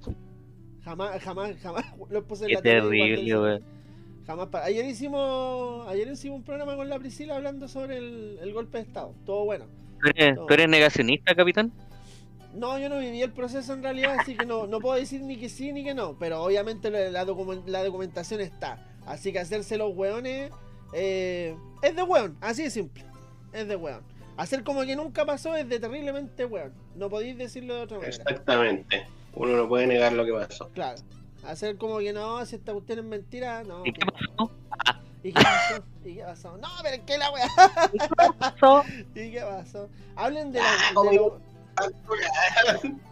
jamás, 0.84 1.20
jamás, 1.24 1.52
jamás 1.64 1.86
lo 2.10 2.24
puse 2.24 2.44
en 2.44 2.50
Qué 2.50 2.54
la 2.56 2.62
terrible, 2.62 3.40
weón. 3.40 3.64
Jamás 4.26 4.48
pa- 4.48 4.64
Ayer 4.64 4.86
hicimos, 4.86 5.88
ayer 5.88 6.08
hicimos 6.08 6.38
un 6.40 6.44
programa 6.44 6.76
con 6.76 6.88
la 6.90 6.98
Priscila 7.00 7.36
hablando 7.36 7.68
sobre 7.68 7.98
el, 7.98 8.40
el 8.42 8.54
golpe 8.54 8.78
de 8.78 8.84
estado. 8.86 9.14
Todo 9.26 9.44
bueno. 9.46 9.66
¿Tú 10.02 10.10
eres, 10.16 10.36
tú 10.48 10.54
eres 10.54 10.70
negacionista, 10.70 11.36
capitán? 11.36 11.72
No, 12.54 12.78
yo 12.78 12.88
no 12.88 13.00
viví 13.00 13.22
el 13.22 13.32
proceso 13.32 13.74
en 13.74 13.82
realidad, 13.84 14.18
así 14.20 14.36
que 14.38 14.46
no, 14.46 14.68
no 14.68 14.80
puedo 14.80 14.96
decir 15.00 15.22
ni 15.22 15.38
que 15.38 15.50
sí 15.50 15.72
ni 15.74 15.84
que 15.84 15.94
no. 15.94 16.18
Pero 16.20 16.44
obviamente 16.44 16.90
la, 16.92 17.10
la 17.10 17.26
documen- 17.26 17.64
la 17.66 17.84
documentación 17.84 18.42
está. 18.42 18.86
Así 19.06 19.34
que 19.34 19.40
hacerse 19.40 19.78
los 19.78 19.96
weones 19.96 20.52
eh, 20.94 21.56
es 21.82 21.96
de 21.96 22.04
weón, 22.04 22.38
así 22.42 22.64
de 22.64 22.70
simple. 22.70 23.04
Es 23.52 23.68
de 23.68 23.76
weón. 23.76 24.02
Hacer 24.38 24.64
como 24.64 24.82
que 24.84 24.96
nunca 24.96 25.26
pasó 25.26 25.56
es 25.56 25.68
de 25.68 25.80
terriblemente 25.80 26.46
weón. 26.46 26.74
No 26.96 27.10
podéis 27.10 27.38
decirlo 27.38 27.76
de 27.76 27.82
otra 27.82 27.98
manera. 27.98 28.16
Exactamente. 28.16 29.06
Uno 29.36 29.58
no 29.58 29.68
puede 29.68 29.88
negar 29.88 30.14
lo 30.14 30.24
que 30.26 30.32
pasó. 30.34 30.70
Claro. 30.70 31.02
Hacer 31.46 31.78
como 31.78 32.00
que 32.00 32.14
no, 32.14 32.46
si 32.46 32.56
esta 32.56 32.72
cuestión 32.74 33.00
es 33.00 33.06
mentira, 33.06 33.64
no. 33.64 33.84
¿Y 33.86 33.92
qué 33.94 34.06
pasó? 34.06 34.52
¿Y 35.24 35.34
qué 35.34 35.42
pasó? 35.42 35.84
¿Y 36.06 36.16
qué 36.16 36.24
pasó? 36.24 36.58
No, 36.58 36.68
pero 36.82 36.96
es 36.96 37.02
que 37.02 37.18
la 37.18 37.32
weá. 37.32 37.48
pasó? 38.40 38.84
¿Y 39.16 39.32
qué 39.32 39.42
pasó? 39.42 39.90
Hablen 40.16 40.52
de 40.52 40.60
la. 40.60 40.66
Ah, 40.96 41.02
de 41.10 41.16
lo- 41.18 41.40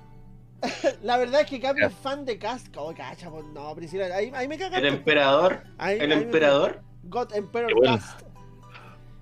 La 1.02 1.18
verdad 1.18 1.42
es 1.42 1.48
que 1.48 1.60
Capi 1.60 1.84
es 1.84 1.94
fan 1.94 2.24
de 2.24 2.38
Casca. 2.38 2.80
Oh, 2.82 2.94
cacha, 2.94 3.30
pues 3.32 3.44
no, 3.46 3.74
Priscila. 3.76 4.06
Ahí, 4.16 4.32
ahí 4.36 4.48
me 4.48 4.58
cagan. 4.58 4.80
El 4.80 4.94
emperador. 4.94 5.64
Ahí- 5.78 5.98
El 6.00 6.12
ahí 6.12 6.18
me- 6.20 6.24
emperador. 6.24 6.82
God 7.04 7.34
Emperor 7.34 7.68
Qué 7.70 7.74
bueno. 7.74 7.98
Cast. 7.98 8.22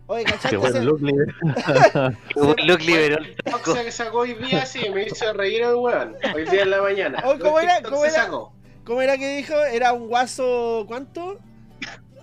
Oye, 0.08 0.26
Qué 0.26 0.32
¿cachaste? 0.34 0.58
bueno 0.58 0.76
ese- 0.78 0.86
look, 0.86 1.02
líder. 1.02 1.36
Qué 2.34 2.42
buen 2.42 2.68
look 2.68 2.82
liberal. 2.82 3.36
Boxa 3.50 3.84
que 3.84 3.92
sacó 3.92 4.18
hoy 4.20 4.34
día, 4.34 4.66
sí, 4.66 4.90
me 4.90 5.04
hizo 5.06 5.32
reír 5.34 5.62
el 5.62 5.76
weón. 5.76 6.16
Hoy 6.36 6.46
día 6.50 6.64
en 6.64 6.72
la 6.72 6.82
mañana. 6.82 7.24
Oh, 7.26 7.38
¿cómo 7.40 7.60
era? 7.60 7.82
¿Cómo 7.84 8.02
se 8.02 8.08
era? 8.08 8.24
sacó. 8.24 8.52
¿Cómo 8.90 9.04
era 9.04 9.20
que 9.20 9.36
dijo? 9.36 9.54
Era 9.72 9.94
un 9.94 10.08
guaso. 10.08 10.84
¿Cuánto? 10.88 11.38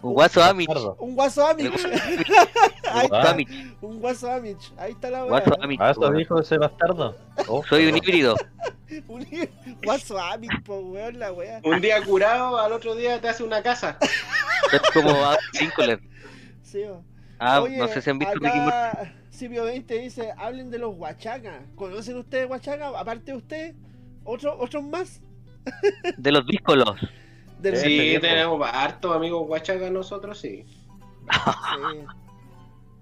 Un 0.02 0.14
guaso 0.14 0.42
Amish. 0.42 0.66
Un 0.98 1.14
guaso 1.14 1.46
Amish. 1.46 1.86
Ahí 2.90 3.04
está, 3.04 3.30
Amish. 3.30 3.76
un 3.80 4.00
guaso 4.00 4.32
Amish. 4.32 4.72
Ahí 4.76 4.90
está 4.90 5.08
la 5.10 5.26
weá. 5.26 5.44
Ah, 5.78 5.90
eso 5.92 6.10
dijo 6.10 6.40
ese 6.40 6.58
bastardo. 6.58 7.16
Oh, 7.46 7.62
Soy 7.68 7.86
un 7.86 7.96
híbrido. 7.96 8.34
Un 9.06 9.24
guaso 9.84 10.18
Amish, 10.18 10.60
po 10.64 10.78
weón, 10.78 11.20
la 11.20 11.32
weá. 11.32 11.60
Un 11.62 11.80
día 11.80 12.02
curado, 12.04 12.58
al 12.58 12.72
otro 12.72 12.96
día 12.96 13.20
te 13.20 13.28
hace 13.28 13.44
una 13.44 13.62
casa. 13.62 13.96
Es 14.72 14.82
como 14.92 15.10
Adam 15.10 15.38
Lincoln. 15.60 16.00
Sí, 16.64 16.82
po. 16.88 17.04
Ah, 17.38 17.62
Oye, 17.62 17.76
no 17.76 17.86
sé 17.86 18.02
si 18.02 18.10
han 18.10 18.18
visto 18.18 18.38
acá 18.38 19.14
Silvio 19.30 19.64
20 19.64 19.98
dice, 20.00 20.32
hablen 20.36 20.72
de 20.72 20.78
los 20.78 20.96
huachacas. 20.96 21.62
¿Conocen 21.76 22.16
ustedes 22.16 22.50
huachacas? 22.50 22.92
Aparte 22.96 23.30
de 23.30 23.36
usted, 23.38 23.74
¿otro, 24.24 24.58
¿otros 24.58 24.82
más? 24.82 25.20
De 26.16 26.32
los 26.32 26.46
díscolos. 26.46 26.94
De 27.60 27.70
los- 27.72 27.80
Sí, 27.80 28.18
tenemos 28.20 28.68
hartos 28.72 29.14
amigos 29.16 29.46
guachacas 29.46 29.90
nosotros, 29.90 30.38
sí. 30.38 30.64
sí. 30.66 32.04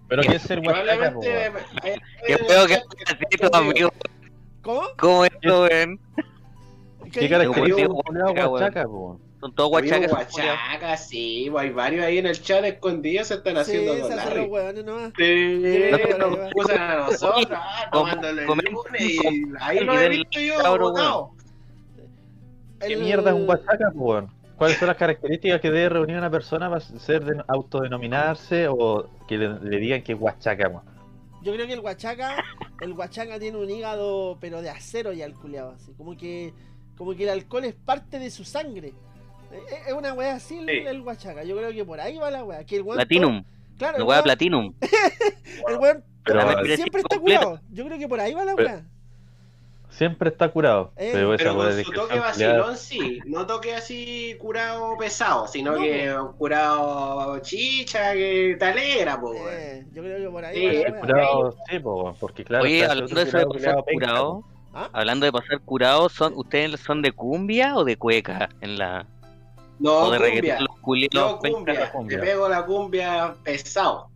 Pero 0.08 0.22
¿qué 0.22 0.36
es 0.36 0.42
ser 0.42 0.58
hay- 1.82 2.00
Qué 2.26 2.38
feo 2.38 2.66
que 2.66 2.74
así 2.74 3.36
tus 3.40 3.50
amigos. 3.52 3.92
¿Cómo? 4.62 4.82
¿Cómo 4.98 5.24
esto, 5.24 5.62
weón? 5.62 6.00
¿Qué 7.12 7.28
característica 7.28 7.86
po? 7.88 8.02
weón? 8.88 9.24
Son 9.40 9.54
todos 9.54 9.68
guachacas. 9.70 10.10
guachacas, 10.10 11.06
sí, 11.08 11.50
hay 11.58 11.70
varios 11.70 12.04
ahí 12.04 12.16
en 12.18 12.26
el 12.26 12.40
chat 12.40 12.64
escondidos 12.64 13.28
se 13.28 13.34
están 13.34 13.54
Sí, 13.56 13.60
haciendo 13.60 13.94
se 13.94 14.00
con 14.00 14.12
hacen 14.12 14.24
los 14.24 14.34
Larry. 14.36 14.48
hueones 14.48 14.84
nomás. 14.86 15.12
Sí, 15.18 15.62
Sí, 15.62 16.18
nos 16.18 16.38
usan 16.54 16.80
a 16.80 16.96
nosotros, 16.96 17.46
ah, 17.52 17.88
tomándole 17.92 18.42
el 18.42 18.46
lunes, 18.48 19.00
y 19.00 19.16
com- 19.18 19.56
ahí 19.60 19.80
lo 19.80 20.00
he 20.00 20.08
visto 20.08 20.40
yo. 20.40 21.33
¿Qué 22.86 22.92
el- 22.94 23.00
mierda 23.02 23.30
es 23.30 23.36
un 23.36 23.48
huachaca, 23.48 23.90
pues, 23.92 23.94
weón? 23.96 24.28
¿Cuáles 24.56 24.78
son 24.78 24.88
las 24.88 24.96
características 24.96 25.60
que 25.60 25.70
debe 25.70 25.88
reunir 25.88 26.16
una 26.16 26.30
persona 26.30 26.68
para 26.68 26.80
ser 26.80 27.24
de 27.24 27.42
autodenominarse 27.48 28.68
o 28.68 29.08
que 29.26 29.36
le, 29.36 29.58
le 29.60 29.78
digan 29.78 30.02
que 30.02 30.12
es 30.12 30.18
huachaca, 30.20 30.68
weón? 30.68 30.82
Yo 31.42 31.52
creo 31.52 31.66
que 31.66 31.74
el 31.74 31.80
Huachaca, 31.80 32.42
el 32.80 32.92
Huachaca 32.94 33.38
tiene 33.38 33.58
un 33.58 33.68
hígado, 33.68 34.38
pero 34.40 34.62
de 34.62 34.70
acero 34.70 35.12
ya 35.12 35.26
el 35.26 35.34
culeado, 35.34 35.72
así. 35.72 35.92
Como 35.92 36.16
que, 36.16 36.54
como 36.96 37.14
que 37.14 37.24
el 37.24 37.28
alcohol 37.28 37.64
es 37.66 37.74
parte 37.74 38.18
de 38.18 38.30
su 38.30 38.44
sangre. 38.44 38.94
Eh, 39.52 39.58
eh, 39.70 39.76
Es 39.88 39.92
una 39.92 40.14
weá 40.14 40.36
así 40.36 40.56
el, 40.56 40.66
Sí. 40.66 40.72
el 40.86 41.02
Huachaca. 41.02 41.44
Yo 41.44 41.54
creo 41.58 41.70
que 41.72 41.84
por 41.84 42.00
ahí 42.00 42.16
va 42.16 42.30
la 42.30 42.44
weá. 42.44 42.64
Que 42.64 42.76
el 42.76 42.82
weón 42.82 42.96
Platinum. 42.96 43.44
Claro, 43.76 43.98
La 43.98 44.04
el 44.04 44.08
weá 44.08 44.22
Platinum. 44.22 44.72
el 45.68 45.76
weón 45.76 46.02
Pero- 46.24 46.64
siempre 46.76 47.02
está 47.02 47.18
curado. 47.18 47.60
Yo 47.70 47.84
creo 47.84 47.98
que 47.98 48.08
por 48.08 48.20
ahí 48.20 48.32
va 48.32 48.44
la 48.46 48.54
Pero- 48.54 48.68
weá. 48.70 48.84
Siempre 49.96 50.30
está 50.30 50.48
curado. 50.48 50.90
Eh, 50.96 51.10
pero 51.12 51.36
Pero 51.36 51.70
su 51.84 51.90
que 51.90 51.96
toque 51.96 52.18
vacilón, 52.18 52.76
sí. 52.76 53.20
No 53.26 53.46
toque 53.46 53.74
así 53.76 54.36
curado 54.40 54.96
pesado, 54.98 55.46
sino 55.46 55.72
No, 55.72 55.80
que 55.82 56.12
curado 56.36 57.38
chicha, 57.38 58.12
que 58.12 58.56
te 58.58 58.64
alegra, 58.64 59.20
po. 59.20 59.32
Eh, 59.48 59.86
yo 59.92 60.02
creo 60.02 60.18
que 60.18 60.28
por 60.30 60.44
ahí 60.44 60.84
Sí. 60.84 60.92
Curado, 61.00 61.56
sí, 61.70 61.78
po, 61.78 62.16
porque 62.18 62.44
claro. 62.44 62.64
Oye, 62.64 62.84
hablando 62.84 63.14
de 63.14 63.22
eso 63.22 63.38
de 63.38 63.44
curado, 63.44 63.76
pasar 63.84 63.84
curado, 63.94 64.40
po. 64.40 64.44
¿Ah? 64.76 64.90
hablando 64.92 65.26
de 65.26 65.32
pasar 65.32 65.60
curado, 65.60 66.08
son, 66.08 66.32
¿ustedes 66.34 66.80
son 66.80 67.00
de 67.00 67.12
cumbia 67.12 67.76
o 67.76 67.84
de 67.84 67.96
cueca? 67.96 68.48
En 68.60 68.76
la, 68.76 69.06
No, 69.78 69.92
o 69.92 70.10
de 70.10 70.18
cumbia. 70.18 70.34
reggaetón, 70.58 70.66
los 70.66 70.76
cumbia. 70.80 71.74
la 71.80 71.92
cumbia. 71.92 72.18
Te 72.18 72.26
pego 72.26 72.48
la 72.48 72.66
cumbia 72.66 73.34
pesado. 73.44 74.08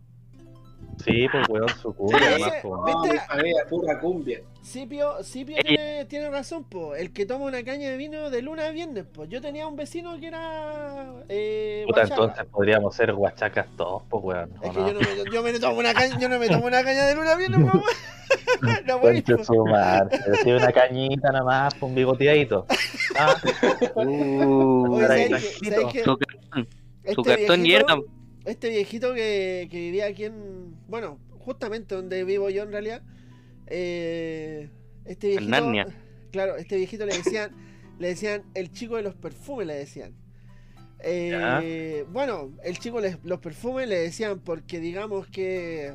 Sí, 1.03 1.27
pues 1.31 1.47
weón, 1.49 1.69
su 1.81 1.93
cumbia, 1.93 2.19
Sí. 2.37 2.43
No, 2.63 2.83
¿Viste? 2.85 3.13
mi 3.13 3.19
familia, 3.19 3.63
pura 3.69 3.99
cumbia. 3.99 4.41
Cipio, 4.61 5.23
Cipio 5.23 5.55
Ella- 5.57 5.63
tiene, 5.67 6.05
tiene 6.05 6.29
razón, 6.29 6.63
po. 6.65 6.93
El 6.95 7.13
que 7.13 7.25
toma 7.25 7.45
una 7.45 7.63
caña 7.63 7.89
de 7.89 7.95
vino 7.97 8.29
de 8.29 8.41
luna 8.41 8.67
a 8.67 8.71
viernes, 8.71 9.05
po. 9.05 9.23
Yo 9.25 9.41
tenía 9.41 9.65
un 9.67 9.75
vecino 9.77 10.19
que 10.19 10.27
era. 10.27 11.13
Eh, 11.29 11.85
Puta, 11.87 12.01
entonces 12.03 12.45
podríamos 12.51 12.93
ser 12.95 13.13
huachacas 13.13 13.67
todos, 13.77 14.03
pues 14.09 14.23
weón. 14.23 14.51
¿o 14.61 14.65
Es 14.65 14.71
que 14.71 14.79
no? 14.79 14.87
yo 14.87 14.93
no 14.93 14.99
me, 14.99 15.31
yo 15.33 15.43
me 15.43 15.59
tomo 15.59 15.79
una 15.79 15.93
caña, 15.93 16.19
yo 16.19 16.27
no 16.29 16.37
me 16.37 16.47
tomo 16.49 16.65
una 16.65 16.83
caña 16.83 17.05
de 17.05 17.15
luna 17.15 17.31
a 17.31 17.35
viernes, 17.35 17.71
po. 17.71 17.81
No, 18.85 18.99
voy, 18.99 19.23
Conche 19.23 19.43
su 19.43 19.65
madre, 19.65 20.19
pero 20.23 20.35
sí, 20.43 20.51
una 20.51 20.71
cañita 20.71 21.31
nada 21.31 21.43
más, 21.43 21.73
un 21.81 21.95
bigoteadito. 21.95 22.65
Ah, 23.17 23.35
Uh, 23.95 24.95
Oye, 24.95 25.07
¿sabes 25.07 25.59
cartón, 25.63 26.17
Este 27.03 27.15
su 27.15 27.23
cartón 27.23 27.63
viejito- 27.63 27.95
llena. 27.95 28.18
Este 28.49 28.69
viejito 28.69 29.13
que, 29.13 29.67
que 29.71 29.77
vivía 29.77 30.07
aquí 30.07 30.25
en. 30.25 30.75
Bueno, 30.87 31.19
justamente 31.39 31.95
donde 31.95 32.23
vivo 32.23 32.49
yo 32.49 32.63
en 32.63 32.71
realidad. 32.71 33.01
eh, 33.67 34.69
este 35.05 35.27
viejito. 35.27 35.49
Narnia. 35.51 35.87
Claro, 36.31 36.57
este 36.57 36.77
viejito 36.77 37.05
le 37.05 37.15
decían. 37.17 37.51
le 37.99 38.07
decían 38.09 38.43
el 38.53 38.71
chico 38.71 38.95
de 38.95 39.03
los 39.03 39.15
perfumes, 39.15 39.67
le 39.67 39.75
decían. 39.75 40.13
Eh, 41.01 42.05
bueno, 42.11 42.51
el 42.63 42.77
chico 42.77 43.01
de 43.01 43.17
los 43.23 43.39
perfumes 43.39 43.87
le 43.87 43.99
decían 43.99 44.39
porque 44.39 44.79
digamos 44.79 45.27
que. 45.27 45.93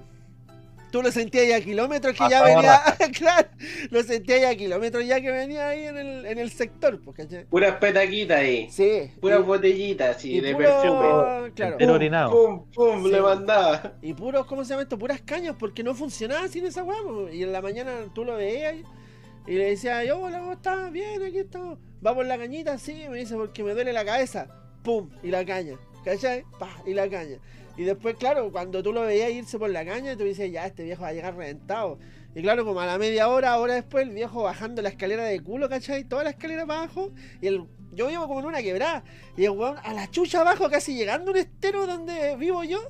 Tú 0.95 1.03
lo 1.03 1.11
sentías 1.11 1.49
ya 1.49 1.57
a 1.57 1.61
kilómetros 1.61 2.15
que 2.17 2.23
ya 2.31 2.45
venía. 2.45 2.81
claro, 3.19 3.49
lo 3.91 4.01
sentías 4.05 4.41
ya 4.43 4.51
a 4.51 4.55
kilómetros 4.55 5.05
ya 5.05 5.21
que 5.21 5.33
venía 5.33 5.71
ahí 5.71 5.87
en 5.87 5.97
el, 5.97 6.25
en 6.25 6.39
el 6.39 6.53
sector, 6.53 7.01
pues. 7.01 7.27
Puras 7.51 7.75
petaquitas 7.79 8.39
ahí. 8.39 8.71
Sí. 8.71 9.11
Puras 9.21 9.41
y- 9.41 9.43
botellitas 9.43 10.17
así 10.17 10.35
y 10.37 10.41
de 10.41 10.53
puro- 10.55 10.69
perfume. 10.69 11.53
Claro. 11.57 11.73
entero 11.73 11.95
orinado. 11.95 12.31
Pum, 12.31 12.71
pum, 12.73 13.05
Sí. 13.07 13.11
le 13.11 13.21
mandaba. 13.21 13.95
Y 14.03 14.15
puros, 14.15 14.47
¿cómo 14.47 14.63
se 14.65 14.71
llama 14.71 14.83
esto? 14.85 14.97
Puras 14.97 15.21
cañas, 15.23 15.57
porque 15.59 15.83
no 15.83 15.97
funcionaba 15.97 16.47
sin 16.47 16.65
esa 16.65 16.85
weá. 16.85 17.03
po. 17.03 17.29
Y 17.29 17.43
en 17.43 17.51
la 17.51 17.61
mañana 17.61 17.91
tú 18.15 18.25
lo 18.25 18.37
veías 18.37 18.77
y, 18.77 19.51
y 19.51 19.57
le 19.57 19.71
decías, 19.71 20.07
yo, 20.07 20.21
hola, 20.21 20.39
¿cómo 20.39 20.53
estás? 20.53 20.93
Bien, 20.93 21.21
aquí 21.25 21.39
estamos. 21.39 21.77
Vamos 22.03 22.25
la 22.25 22.39
cañita, 22.39 22.79
sí, 22.79 23.05
me 23.11 23.19
dice, 23.19 23.35
porque 23.35 23.65
me 23.65 23.73
duele 23.75 23.93
la 23.93 24.05
cabeza. 24.05 24.47
Pum, 24.85 25.11
y 25.25 25.33
la 25.33 25.45
caña. 25.45 25.77
¿Cachai? 26.05 26.45
Pa, 26.61 26.69
y 26.87 26.95
la 26.95 27.11
caña. 27.11 27.39
Y 27.77 27.83
después, 27.83 28.17
claro, 28.17 28.51
cuando 28.53 28.83
tú 28.83 28.93
lo 28.93 29.03
veías 29.03 29.31
irse 29.31 29.59
por 29.59 29.71
la 29.71 29.85
caña, 29.85 30.17
tú 30.17 30.25
dices, 30.25 30.51
ya, 30.53 30.67
este 30.67 30.85
viejo 30.85 31.03
va 31.03 31.09
a 31.09 31.13
llegar 31.13 31.37
reventado. 31.37 31.99
Y 32.35 32.43
claro, 32.43 32.65
como 32.65 32.81
a 32.81 32.87
la 32.87 32.99
media 32.99 33.29
hora, 33.29 33.59
hora 33.59 33.75
después, 33.75 34.07
el 34.07 34.15
viejo 34.15 34.43
bajando 34.43 34.83
la 34.83 34.89
escalera 34.89 35.25
de 35.25 35.41
culo, 35.41 35.69
¿cachai? 35.69 36.05
Toda 36.05 36.25
la 36.25 36.31
escalera 36.31 36.67
para 36.67 36.81
abajo. 36.81 37.11
Y 37.41 37.47
el, 37.47 37.65
yo 37.93 38.09
vivo 38.09 38.27
como 38.27 38.41
en 38.41 38.47
una 38.47 38.63
quebrada. 38.63 39.05
Y 39.37 39.45
el 39.45 39.51
weón 39.51 39.77
a 39.83 39.93
la 39.93 40.11
chucha 40.11 40.41
abajo, 40.41 40.69
casi 40.69 40.95
llegando 40.95 41.31
a 41.31 41.35
un 41.35 41.41
estero 41.41 41.87
donde 41.87 42.37
vivo 42.37 42.65
yo. 42.65 42.81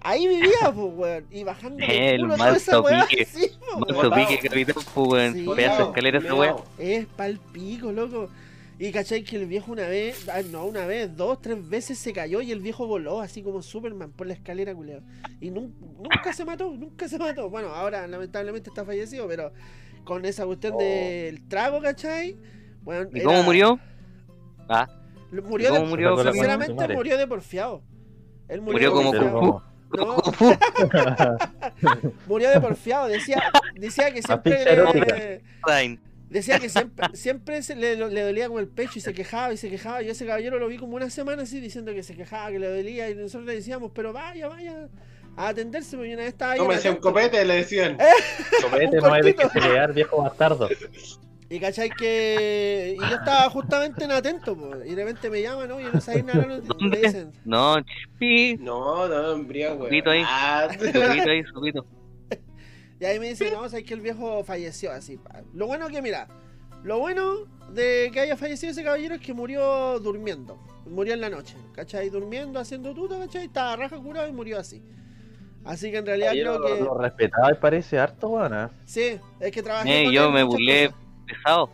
Ahí 0.00 0.28
vivía, 0.28 0.52
pues, 0.74 0.92
weón. 0.94 1.26
Y 1.30 1.44
bajando 1.44 1.84
de 1.84 2.14
El 2.14 2.20
culo 2.20 2.36
toda 2.36 2.56
esa 2.56 2.80
weá. 2.80 3.06
Sí, 3.26 3.50
Manso 3.60 3.86
weón. 3.86 4.10
botado. 4.10 4.14
pique, 4.14 4.48
capitán, 4.48 4.74
pues, 4.94 5.06
weón. 5.08 5.34
Sí. 5.34 5.46
Pedazo 5.56 5.82
de 5.82 5.88
escalera 5.88 6.18
esa 6.18 6.34
weá. 6.34 6.56
Es 6.78 7.06
loco. 7.82 8.30
Y 8.78 8.90
cachai 8.90 9.22
que 9.22 9.36
el 9.36 9.46
viejo 9.46 9.70
una 9.70 9.86
vez, 9.86 10.28
ah, 10.28 10.42
no, 10.50 10.64
una 10.66 10.84
vez, 10.86 11.16
dos, 11.16 11.40
tres 11.40 11.68
veces 11.68 11.96
se 11.98 12.12
cayó 12.12 12.40
y 12.40 12.50
el 12.50 12.60
viejo 12.60 12.86
voló 12.88 13.20
así 13.20 13.40
como 13.42 13.62
Superman 13.62 14.10
por 14.10 14.26
la 14.26 14.32
escalera, 14.34 14.74
culiao. 14.74 15.00
Y 15.40 15.50
nun- 15.50 15.72
nunca 15.98 16.32
se 16.32 16.44
mató, 16.44 16.70
nunca 16.72 17.08
se 17.08 17.16
mató. 17.18 17.48
Bueno, 17.48 17.68
ahora 17.68 18.06
lamentablemente 18.08 18.70
está 18.70 18.84
fallecido, 18.84 19.28
pero 19.28 19.52
con 20.04 20.24
esa 20.24 20.44
cuestión 20.44 20.74
Oh. 20.74 20.78
del 20.78 21.46
trago, 21.46 21.80
cachai. 21.80 22.36
Bueno, 22.82 23.08
¿Y 23.12 23.18
era- 23.20 23.26
cómo 23.26 23.42
murió? 23.44 23.78
Ah, 24.68 24.88
Murió 25.30 25.70
¿Cómo 25.70 25.80
de, 25.82 25.86
murió, 25.88 26.14
Con 26.14 26.24
la 26.26 26.32
sinceramente 26.32 26.88
murió 26.94 27.16
de 27.18 27.26
porfiado. 27.26 27.82
Él 28.48 28.60
Murió 28.60 28.90
de 28.90 28.94
como 28.94 29.10
porfiado. 29.12 29.62
No, 29.96 30.16
murió 32.28 32.50
de 32.50 32.60
porfiado. 32.60 33.06
Decía, 33.08 33.42
decía 33.74 34.12
que 34.12 34.22
siempre 34.22 35.42
Decía 36.34 36.58
que 36.58 36.68
siempre, 36.68 37.06
siempre 37.14 37.62
se 37.62 37.76
le, 37.76 37.94
le 37.96 38.20
dolía 38.22 38.48
como 38.48 38.58
el 38.58 38.66
pecho 38.66 38.98
y 38.98 39.00
se 39.00 39.14
quejaba 39.14 39.52
y 39.52 39.56
se 39.56 39.70
quejaba. 39.70 40.02
Yo 40.02 40.10
ese 40.10 40.26
caballero 40.26 40.58
lo 40.58 40.66
vi 40.66 40.78
como 40.78 40.96
una 40.96 41.08
semana 41.08 41.44
así 41.44 41.60
diciendo 41.60 41.94
que 41.94 42.02
se 42.02 42.16
quejaba, 42.16 42.50
que 42.50 42.58
le 42.58 42.66
dolía 42.68 43.08
y 43.08 43.14
nosotros 43.14 43.44
le 43.46 43.54
decíamos, 43.54 43.92
pero 43.94 44.12
vaya, 44.12 44.48
vaya 44.48 44.88
a 45.36 45.48
atenderse. 45.48 45.96
Porque 45.96 46.12
una 46.12 46.22
vez 46.24 46.32
estaba 46.32 46.52
ahí 46.54 46.58
Tómese 46.58 46.88
un 46.88 46.94
atento. 46.96 47.08
copete, 47.08 47.44
le 47.44 47.54
decían. 47.54 47.96
Copete, 48.62 48.96
no 48.96 49.12
hay 49.14 49.22
de 49.22 49.34
que 49.36 49.46
pelear, 49.46 49.92
viejo 49.94 50.22
bastardo. 50.22 50.68
Y 51.48 51.60
cachai 51.60 51.90
que. 51.90 52.96
Y 52.96 53.00
yo 53.00 53.14
estaba 53.14 53.48
justamente 53.50 54.02
en 54.02 54.10
atento, 54.10 54.56
po, 54.56 54.72
y 54.84 54.92
de 54.92 55.04
repente 55.04 55.30
me 55.30 55.40
llaman, 55.40 55.68
¿no? 55.68 55.80
Y 55.80 55.84
no 55.84 56.00
sabía 56.00 56.24
nada, 56.24 56.46
no- 56.46 56.88
me 56.88 56.96
dicen. 56.96 57.30
No, 57.44 57.76
chipi. 57.80 58.56
No, 58.56 59.06
no, 59.06 59.32
embriago, 59.34 59.84
Supito 59.84 60.10
ahí. 60.10 60.22
Ah, 60.26 60.66
Supito 60.72 61.00
ahí, 61.30 61.44
supito. 61.44 61.86
Y 63.00 63.04
ahí 63.04 63.18
me 63.18 63.28
dicen, 63.28 63.52
no, 63.52 63.68
sabes 63.68 63.84
que 63.84 63.94
el 63.94 64.00
viejo 64.00 64.44
falleció 64.44 64.92
así. 64.92 65.16
pa. 65.16 65.42
Lo 65.52 65.66
bueno 65.66 65.88
que, 65.88 66.00
mira, 66.00 66.28
lo 66.82 66.98
bueno 66.98 67.34
de 67.70 68.10
que 68.12 68.20
haya 68.20 68.36
fallecido 68.36 68.70
ese 68.72 68.84
caballero 68.84 69.14
es 69.16 69.20
que 69.20 69.34
murió 69.34 69.98
durmiendo. 70.00 70.58
Murió 70.86 71.14
en 71.14 71.20
la 71.22 71.30
noche, 71.30 71.56
¿cachai? 71.74 72.10
Durmiendo, 72.10 72.60
haciendo 72.60 72.94
tuto, 72.94 73.18
¿cachai? 73.18 73.46
Estaba 73.46 73.74
raja 73.76 73.96
curado 73.96 74.28
y 74.28 74.32
murió 74.32 74.58
así. 74.58 74.82
Así 75.64 75.90
que 75.90 75.96
en 75.96 76.06
realidad 76.06 76.28
Caballero, 76.28 76.60
creo 76.62 76.76
que. 76.76 76.84
Lo 76.84 76.98
respetaba 76.98 77.50
y 77.50 77.54
parece 77.54 77.98
harto, 77.98 78.28
weón. 78.28 78.52
¿eh? 78.54 78.68
Sí, 78.84 79.18
es 79.40 79.50
que 79.50 79.62
trabajé. 79.62 80.02
Eh, 80.02 80.04
con 80.04 80.12
yo 80.12 80.26
él 80.28 80.32
me 80.34 80.42
burlé. 80.42 80.86
cosas. 80.88 81.00
Pesado. 81.26 81.70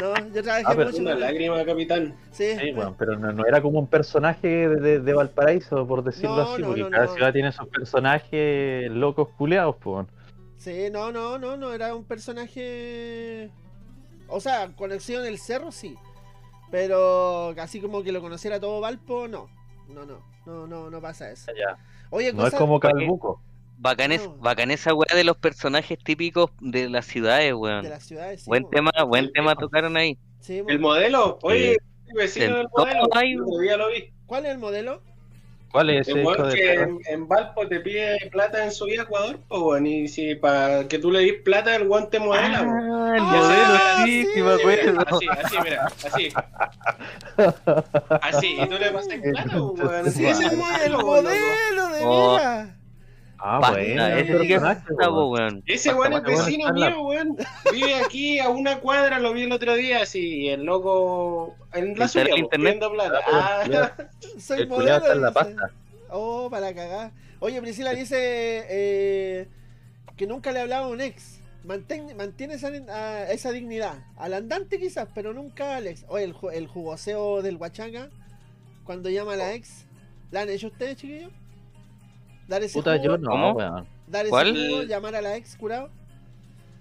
No, 0.00 0.14
yo 0.32 0.42
trabajé 0.42 0.64
Ah, 0.66 0.72
pero 0.76 0.90
mucho 0.90 1.02
Una 1.02 1.10
con 1.10 1.22
él. 1.22 1.28
lágrima, 1.28 1.64
capitán. 1.64 2.14
Sí, 2.30 2.56
Sí, 2.58 2.72
weón, 2.72 2.94
pero 2.96 3.18
no, 3.18 3.32
no 3.32 3.44
era 3.44 3.60
como 3.60 3.78
un 3.80 3.88
personaje 3.88 4.46
de, 4.68 4.76
de- 4.76 5.00
de 5.00 5.12
Valparaíso, 5.12 5.86
por 5.86 6.02
decirlo 6.04 6.36
No, 6.36 6.42
así, 6.52 6.62
no, 6.62 6.68
porque 6.68 6.80
no, 6.82 6.90
cada 6.90 7.06
no. 7.06 7.12
ciudad 7.14 7.32
tiene 7.32 7.52
sus 7.52 7.66
personajes 7.68 8.90
locos 8.92 9.28
culeados, 9.36 9.76
pues. 9.80 10.06
Sí, 10.58 10.88
no, 10.90 11.12
no, 11.12 11.38
no, 11.38 11.56
no, 11.56 11.72
era 11.72 11.94
un 11.94 12.04
personaje. 12.04 13.50
O 14.28 14.40
sea, 14.40 14.68
conexión 14.74 15.22
en 15.22 15.28
el 15.32 15.38
cerro, 15.38 15.70
sí. 15.72 15.96
Pero 16.70 17.54
así 17.60 17.80
como 17.80 18.02
que 18.02 18.12
lo 18.12 18.20
conociera 18.20 18.58
todo 18.60 18.80
Valpo, 18.80 19.28
no. 19.28 19.48
No, 19.88 20.04
no, 20.04 20.20
no, 20.46 20.66
no, 20.66 20.90
no 20.90 21.00
pasa 21.00 21.30
eso. 21.30 21.52
Ya. 21.56 21.76
Oye, 22.10 22.32
No 22.32 22.46
es 22.46 22.54
como 22.54 22.80
Calbuco. 22.80 23.40
Bacán, 23.78 24.10
es, 24.10 24.24
No. 24.24 24.36
bacán 24.38 24.70
esa 24.70 24.94
weá 24.94 25.14
de 25.14 25.22
los 25.22 25.36
personajes 25.36 25.98
típicos 26.02 26.50
de 26.60 26.88
las 26.88 27.04
ciudades, 27.06 27.46
de 27.48 27.54
weón. 27.54 27.88
las 27.88 28.04
ciudades. 28.04 28.40
sí, 28.42 28.46
Buen 28.48 28.68
tema, 28.70 28.90
buen 29.06 29.30
tema 29.32 29.54
tocaron 29.54 29.96
ahí. 29.98 30.18
Sí. 30.40 30.62
El 30.66 30.78
modelo, 30.80 31.38
oye, 31.42 31.76
vecino 32.14 32.56
del 32.56 32.68
modelo. 32.74 33.08
hay- 33.14 33.34
lo 33.34 33.46
vi. 33.90 34.12
¿Cuál 34.24 34.46
es 34.46 34.52
el 34.52 34.58
modelo? 34.58 35.02
¿Cuál 35.70 35.90
es 35.90 36.08
ese 36.08 36.12
El 36.12 36.22
hijo 36.22 36.42
de 36.46 36.54
que 36.54 36.72
en, 36.74 36.98
en 37.06 37.28
Valpo 37.28 37.66
te 37.68 37.80
pide 37.80 38.16
plata 38.30 38.64
en 38.64 38.72
su 38.72 38.86
vida 38.86 39.02
a 39.02 39.04
Ecuador, 39.04 39.38
pues, 39.48 39.60
weón. 39.60 39.86
Y 39.86 40.08
si 40.08 40.34
para 40.34 40.88
que 40.88 40.98
tú 40.98 41.10
le 41.10 41.20
des 41.20 41.34
plata, 41.42 41.76
el 41.76 41.86
guante 41.86 42.18
modela. 42.18 42.60
Ah, 42.60 43.12
el 43.14 43.22
Ah, 43.22 43.24
modelo, 43.24 44.06
sí, 44.06 44.22
sí. 44.24 44.28
sí 44.34 44.42
me 44.42 44.52
acuerdo. 44.54 45.04
Así, 45.06 45.26
así, 45.44 45.56
mira, 45.62 45.86
así. 46.06 46.28
Así, 48.22 48.56
y 48.60 48.66
tú 48.66 48.78
le 48.78 48.90
pasas 48.90 49.18
plata, 49.20 49.60
weón. 49.62 50.10
Sí, 50.10 50.24
ese 50.26 50.46
es 50.46 50.52
el 50.52 50.58
modelo, 50.58 51.00
modelo 51.00 51.88
de 51.88 52.00
Oh. 52.04 52.38
Ah, 53.38 53.70
bueno, 53.70 54.06
ese 54.06 54.38
sí 54.40 54.48
que 54.48 54.58
weón. 54.58 55.62
Ese 55.66 55.92
weón 55.94 56.12
es 56.14 56.22
vecino 56.22 56.72
mío, 56.72 57.02
weón. 57.02 57.36
Vive 57.72 57.94
aquí 57.96 58.38
a 58.38 58.48
una 58.48 58.78
cuadra, 58.80 59.18
lo 59.20 59.32
vi 59.32 59.42
el 59.42 59.52
otro 59.52 59.74
día, 59.74 60.02
así, 60.02 60.44
y 60.44 60.48
el 60.48 60.64
loco 60.64 61.54
en 61.74 61.98
la 61.98 62.06
¿Está 62.06 62.20
en 62.20 62.26
suya, 62.28 62.38
internet? 62.38 62.74
pidiendo 62.78 62.92
plata. 62.92 63.20
Ah, 63.30 63.64
Ah, 63.72 63.92
Soy 64.38 64.62
El 64.62 64.88
está 64.88 65.12
en 65.12 65.22
la 65.22 65.32
pasta. 65.32 65.70
Oh, 66.10 66.48
para 66.50 66.74
cagar. 66.74 67.10
Oye, 67.40 67.60
Priscila 67.60 67.92
dice 67.92 68.16
eh, 68.68 69.48
que 70.16 70.26
nunca 70.26 70.52
le 70.52 70.60
hablaba 70.60 70.86
a 70.86 70.88
un 70.88 71.00
ex. 71.00 71.40
Mantén- 71.66 72.14
mantiene 72.16 72.54
esa, 72.54 72.68
a- 72.68 73.30
esa 73.30 73.52
dignidad. 73.52 73.94
Al 74.16 74.32
andante 74.34 74.78
quizás, 74.78 75.08
pero 75.14 75.34
nunca 75.34 75.76
al 75.76 75.86
ex. 75.88 76.04
Oye, 76.08 76.24
el, 76.24 76.34
el 76.54 76.66
jugoseo 76.68 77.42
del 77.42 77.56
Huachanga, 77.56 78.08
cuando 78.84 79.10
llama 79.10 79.34
a 79.34 79.36
la 79.36 79.52
ex. 79.54 79.84
¿La 80.30 80.40
han 80.42 80.48
hecho 80.48 80.68
ustedes, 80.68 80.96
chiquillos? 80.96 81.32
Dar 82.48 82.62
ese 82.62 82.74
Puta, 82.78 82.92
jugo, 82.92 83.04
yo 83.04 83.18
no, 83.18 83.30
¿Cómo? 83.30 83.52
weón. 83.52 83.86
dar 84.06 84.22
ese 84.22 84.30
¿Cuál? 84.30 84.54
jugo, 84.54 84.82
llamar 84.84 85.16
a 85.16 85.20
la 85.22 85.36
ex 85.36 85.56
curado. 85.56 85.90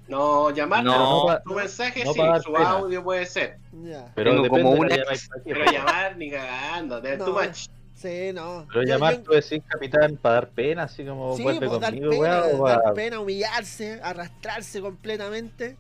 No, 0.08 0.52
llamar, 0.52 0.84
No. 0.84 0.92
pero 0.92 1.04
No 1.04 1.26
pa- 1.26 1.42
tu 1.44 1.54
mensaje 1.56 2.06
no 2.06 2.14
sí, 2.14 2.20
pa' 2.20 2.26
dar 2.28 2.42
su 2.44 2.54
pena. 2.54 2.70
audio 2.70 3.04
puede 3.04 3.26
ser. 3.26 3.58
Ya. 3.84 4.06
Pero 4.14 4.32
Tengo 4.32 4.48
como 4.50 4.74
de 4.76 4.80
un 4.80 4.88
la 4.90 4.96
ex, 4.96 5.04
llamáis 5.04 5.30
pa' 5.30 5.36
qué, 5.44 5.54
Pero 5.54 5.72
llamar 5.72 6.18
ni 6.18 6.30
cagando, 6.30 7.02
de 7.02 7.18
No. 7.18 7.26
too 7.26 7.34
much. 7.34 7.66
Sí, 7.96 8.32
no. 8.34 8.66
Pero 8.68 8.84
Yo- 8.84 8.88
llamar, 8.90 9.16
yo- 9.16 9.24
tú 9.24 9.32
decís, 9.32 9.64
capitán, 9.68 10.18
para 10.18 10.36
dar 10.36 10.50
pena, 10.50 10.84
así 10.84 11.04
como 11.06 11.36
Sí, 11.36 11.42
vuelve 11.44 11.68
pues, 11.68 11.80
dar 11.82 11.92
conmigo, 11.94 12.12
pena, 12.12 12.40
weón, 12.46 12.64
dar 12.84 12.94
pena, 12.94 13.20
humillarse, 13.20 14.00
arrastrarse 14.04 14.80
completamente. 14.82 15.76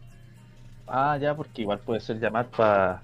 Ah, 0.87 1.17
ya, 1.21 1.35
porque 1.35 1.61
igual 1.61 1.77
puede 1.79 1.99
ser 1.99 2.19
llamar 2.19 2.47
para 2.47 3.01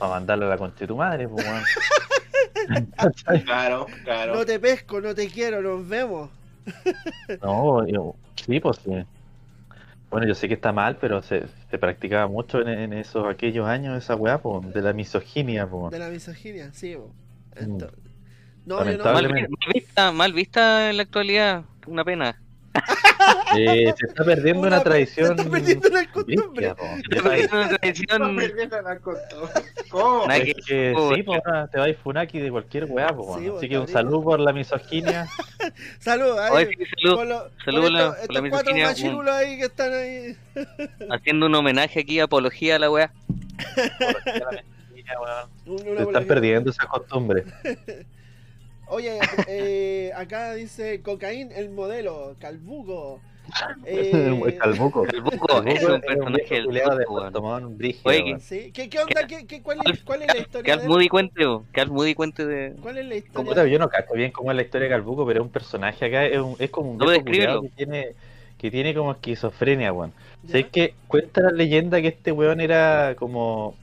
mandarle 0.00 0.44
a 0.44 0.48
la 0.48 0.58
concha 0.58 0.80
de 0.80 0.86
tu 0.86 0.96
madre, 0.96 1.26
pues, 1.28 1.46
weón. 1.46 1.62
Claro, 3.44 3.86
claro. 4.04 4.34
No 4.34 4.46
te 4.46 4.58
pesco, 4.58 5.00
no 5.00 5.14
te 5.14 5.28
quiero, 5.28 5.62
nos 5.62 5.86
vemos. 5.88 6.30
No, 7.42 7.86
yo- 7.86 8.14
sí, 8.36 8.60
pues 8.60 8.78
sí. 8.84 8.92
Bueno, 10.10 10.26
yo 10.26 10.34
sé 10.34 10.48
que 10.48 10.54
está 10.54 10.72
mal, 10.72 10.96
pero 10.96 11.20
se, 11.22 11.44
se 11.70 11.78
practicaba 11.78 12.26
mucho 12.26 12.60
en, 12.62 12.68
en 12.68 12.92
esos 12.94 13.26
aquellos 13.26 13.66
años 13.66 14.02
esa 14.02 14.14
weá, 14.16 14.38
pues, 14.38 14.72
de 14.72 14.80
la 14.80 14.92
misoginia, 14.92 15.66
pues. 15.66 15.90
De 15.90 15.98
la 15.98 16.08
misoginia, 16.08 16.72
sí. 16.72 16.96
po. 16.96 17.12
Mm. 17.60 17.78
No, 18.64 18.84
yo 18.84 18.98
no. 18.98 19.04
Mal 19.04 19.48
vista, 19.74 20.12
mal 20.12 20.32
vista 20.32 20.90
en 20.90 20.96
la 20.96 21.02
actualidad. 21.02 21.64
Una 21.86 22.04
pena. 22.04 22.38
Eh, 23.56 23.92
se 23.98 24.06
está 24.06 24.24
perdiendo 24.24 24.60
una, 24.66 24.76
Una- 24.76 24.82
tradición. 24.84 25.26
Se 25.36 25.42
está 25.42 25.50
perdiendo 25.50 25.88
la 25.88 26.06
costumbre. 26.12 26.74
po. 26.74 26.84
Se 26.84 27.02
perdió 27.22 27.22
una 27.30 27.36
Estamos 27.36 27.68
tradición. 27.80 28.36
perdiendo 28.36 28.82
la 28.82 28.98
costumbre. 28.98 29.62
¿Cómo? 29.90 30.30
Es 30.30 30.54
que 30.66 30.94
sí, 31.14 31.22
pues 31.22 31.40
ahora 31.46 31.66
te 31.68 31.78
vais 31.78 31.96
funaki 31.98 32.38
de 32.40 32.50
cualquier 32.50 32.84
weá, 32.86 33.08
pues. 33.08 33.40
Sí, 33.42 33.50
Así 33.56 33.68
que 33.68 33.78
un 33.78 33.88
saludo 33.88 34.22
por 34.22 34.40
la 34.40 34.52
misoginia. 34.52 35.26
Salud, 35.98 36.38
ahí. 36.38 36.52
Oye, 36.66 36.76
sí, 36.78 36.84
salud. 37.02 37.24
Lo- 37.26 37.50
salud 37.64 37.82
por 37.82 37.90
la- 37.92 38.06
estos, 38.08 38.26
por 38.26 38.34
la 38.34 38.42
misoginia, 38.42 38.86
machirulos 38.86 39.34
ahí 39.34 39.58
que 39.58 39.64
están 39.64 39.92
ahí. 39.92 40.36
Haciendo 41.10 41.46
un 41.46 41.54
homenaje 41.54 42.00
aquí, 42.00 42.20
apología 42.20 42.76
a 42.76 42.78
la 42.78 42.90
weá. 42.90 43.12
Un- 45.66 45.72
una 45.74 45.80
Se 45.80 45.88
están 45.88 45.98
apología. 46.02 46.26
perdiendo 46.28 46.70
esa 46.70 46.86
costumbre. 46.86 47.44
Oye, 48.90 49.20
eh, 49.48 50.12
acá 50.16 50.54
dice 50.54 51.02
cocaín, 51.02 51.50
el 51.54 51.70
modelo, 51.70 52.36
calbuco. 52.40 53.20
Eh, 53.86 54.56
calbuco. 54.58 55.04
Calbuco, 55.04 55.62
es 55.62 55.82
un 55.82 56.00
personaje 56.00 56.54
del 56.54 56.66
de. 58.04 58.36
¿sí? 58.40 58.70
¿Qué, 58.72 58.88
qué 58.88 58.98
onda? 59.00 59.26
¿Qué, 59.26 59.46
qué, 59.46 59.62
cuál, 59.62 59.78
es, 59.92 60.04
¿Cuál 60.04 60.22
es 60.22 60.28
la 60.28 60.38
historia? 60.38 60.74
él? 60.74 60.88
Moody 60.88 61.08
cuente, 61.08 61.44
al 61.74 61.90
Moody 61.90 62.14
cuente 62.14 62.46
de. 62.46 62.74
¿Cuál 62.82 62.98
es 62.98 63.06
la 63.06 63.14
historia? 63.16 63.66
Yo 63.66 63.78
no 63.78 63.88
cacho 63.88 64.14
bien 64.14 64.30
cómo 64.30 64.50
es 64.50 64.56
la 64.56 64.62
historia 64.62 64.88
de 64.88 64.94
Calbuco, 64.94 65.26
pero 65.26 65.40
es 65.40 65.46
un 65.46 65.52
personaje 65.52 66.04
acá, 66.06 66.26
es, 66.26 66.38
un- 66.38 66.56
es 66.58 66.70
como 66.70 66.90
un 66.90 66.98
No, 66.98 67.06
viejo 67.06 67.62
que 67.62 67.68
tiene, 67.70 68.06
que 68.58 68.70
tiene 68.70 68.94
como 68.94 69.12
esquizofrenia, 69.12 69.92
weón. 69.92 70.12
¿Ya? 70.44 70.52
Sé 70.52 70.64
que 70.68 70.94
cuenta 71.06 71.40
la 71.42 71.50
leyenda 71.50 72.00
que 72.00 72.08
este 72.08 72.32
weón 72.32 72.60
era 72.60 73.14
como 73.18 73.74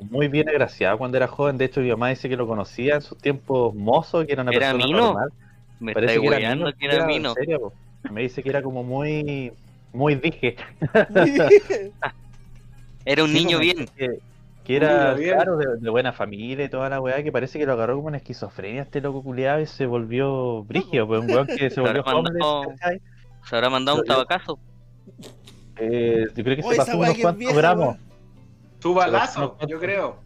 muy 0.00 0.28
bien 0.28 0.48
agraciado 0.48 0.98
cuando 0.98 1.16
era 1.16 1.28
joven, 1.28 1.58
de 1.58 1.66
hecho 1.66 1.80
mi 1.80 1.90
mamá 1.90 2.08
dice 2.08 2.28
que 2.28 2.36
lo 2.36 2.46
conocía 2.46 2.94
en 2.96 3.02
sus 3.02 3.18
tiempos 3.18 3.74
mozos, 3.74 4.26
que 4.26 4.32
era 4.32 4.42
una 4.42 4.52
¿Era 4.52 4.72
persona 4.72 4.86
Mino? 4.86 5.12
normal. 5.12 5.28
Me 5.78 5.92
Parece 5.92 6.14
estáis 6.14 6.20
que 6.30 6.36
era 6.36 6.54
Mino, 6.54 6.72
que 6.78 6.86
era 6.86 7.06
Mino. 7.06 7.28
en 7.30 7.34
serio. 7.34 7.72
Me 8.10 8.22
dice 8.22 8.42
que 8.42 8.48
era 8.50 8.62
como 8.62 8.82
muy, 8.82 9.52
muy 9.92 10.14
dije. 10.16 10.56
Era 13.04 13.24
un 13.24 13.32
Sí, 13.32 13.38
niño 13.38 13.58
bien. 13.58 13.88
Que, 13.96 14.08
que 14.64 14.76
era, 14.76 15.14
claro, 15.16 15.56
de, 15.56 15.66
de 15.78 15.90
buena 15.90 16.12
familia 16.12 16.64
y 16.64 16.68
toda 16.68 16.88
la 16.88 17.00
weá, 17.00 17.22
que 17.22 17.32
parece 17.32 17.58
que 17.58 17.66
lo 17.66 17.72
agarró 17.72 17.96
como 17.96 18.08
una 18.08 18.18
esquizofrenia 18.18 18.82
este 18.82 19.00
loco 19.00 19.22
culiado 19.22 19.60
y 19.60 19.66
se 19.66 19.86
volvió 19.86 20.64
brígido, 20.64 21.06
pues 21.06 21.20
un 21.20 21.30
weón 21.30 21.46
que 21.46 21.70
se 21.70 21.80
volvió. 21.80 22.02
Se 23.44 23.56
habrá 23.56 23.70
mandado 23.70 23.98
un 23.98 24.04
tabacazo. 24.04 24.58
Eh, 25.76 26.26
yo 26.34 26.44
creo 26.44 26.56
que 26.56 26.62
Oye, 26.62 26.72
se 26.72 26.76
pasó 26.76 26.98
unos 26.98 27.18
cuantos 27.18 27.38
vieja, 27.38 27.56
gramos. 27.56 27.96
Su 28.80 28.94
balazo, 28.94 29.56
yo 29.68 29.78
creo. 29.78 30.18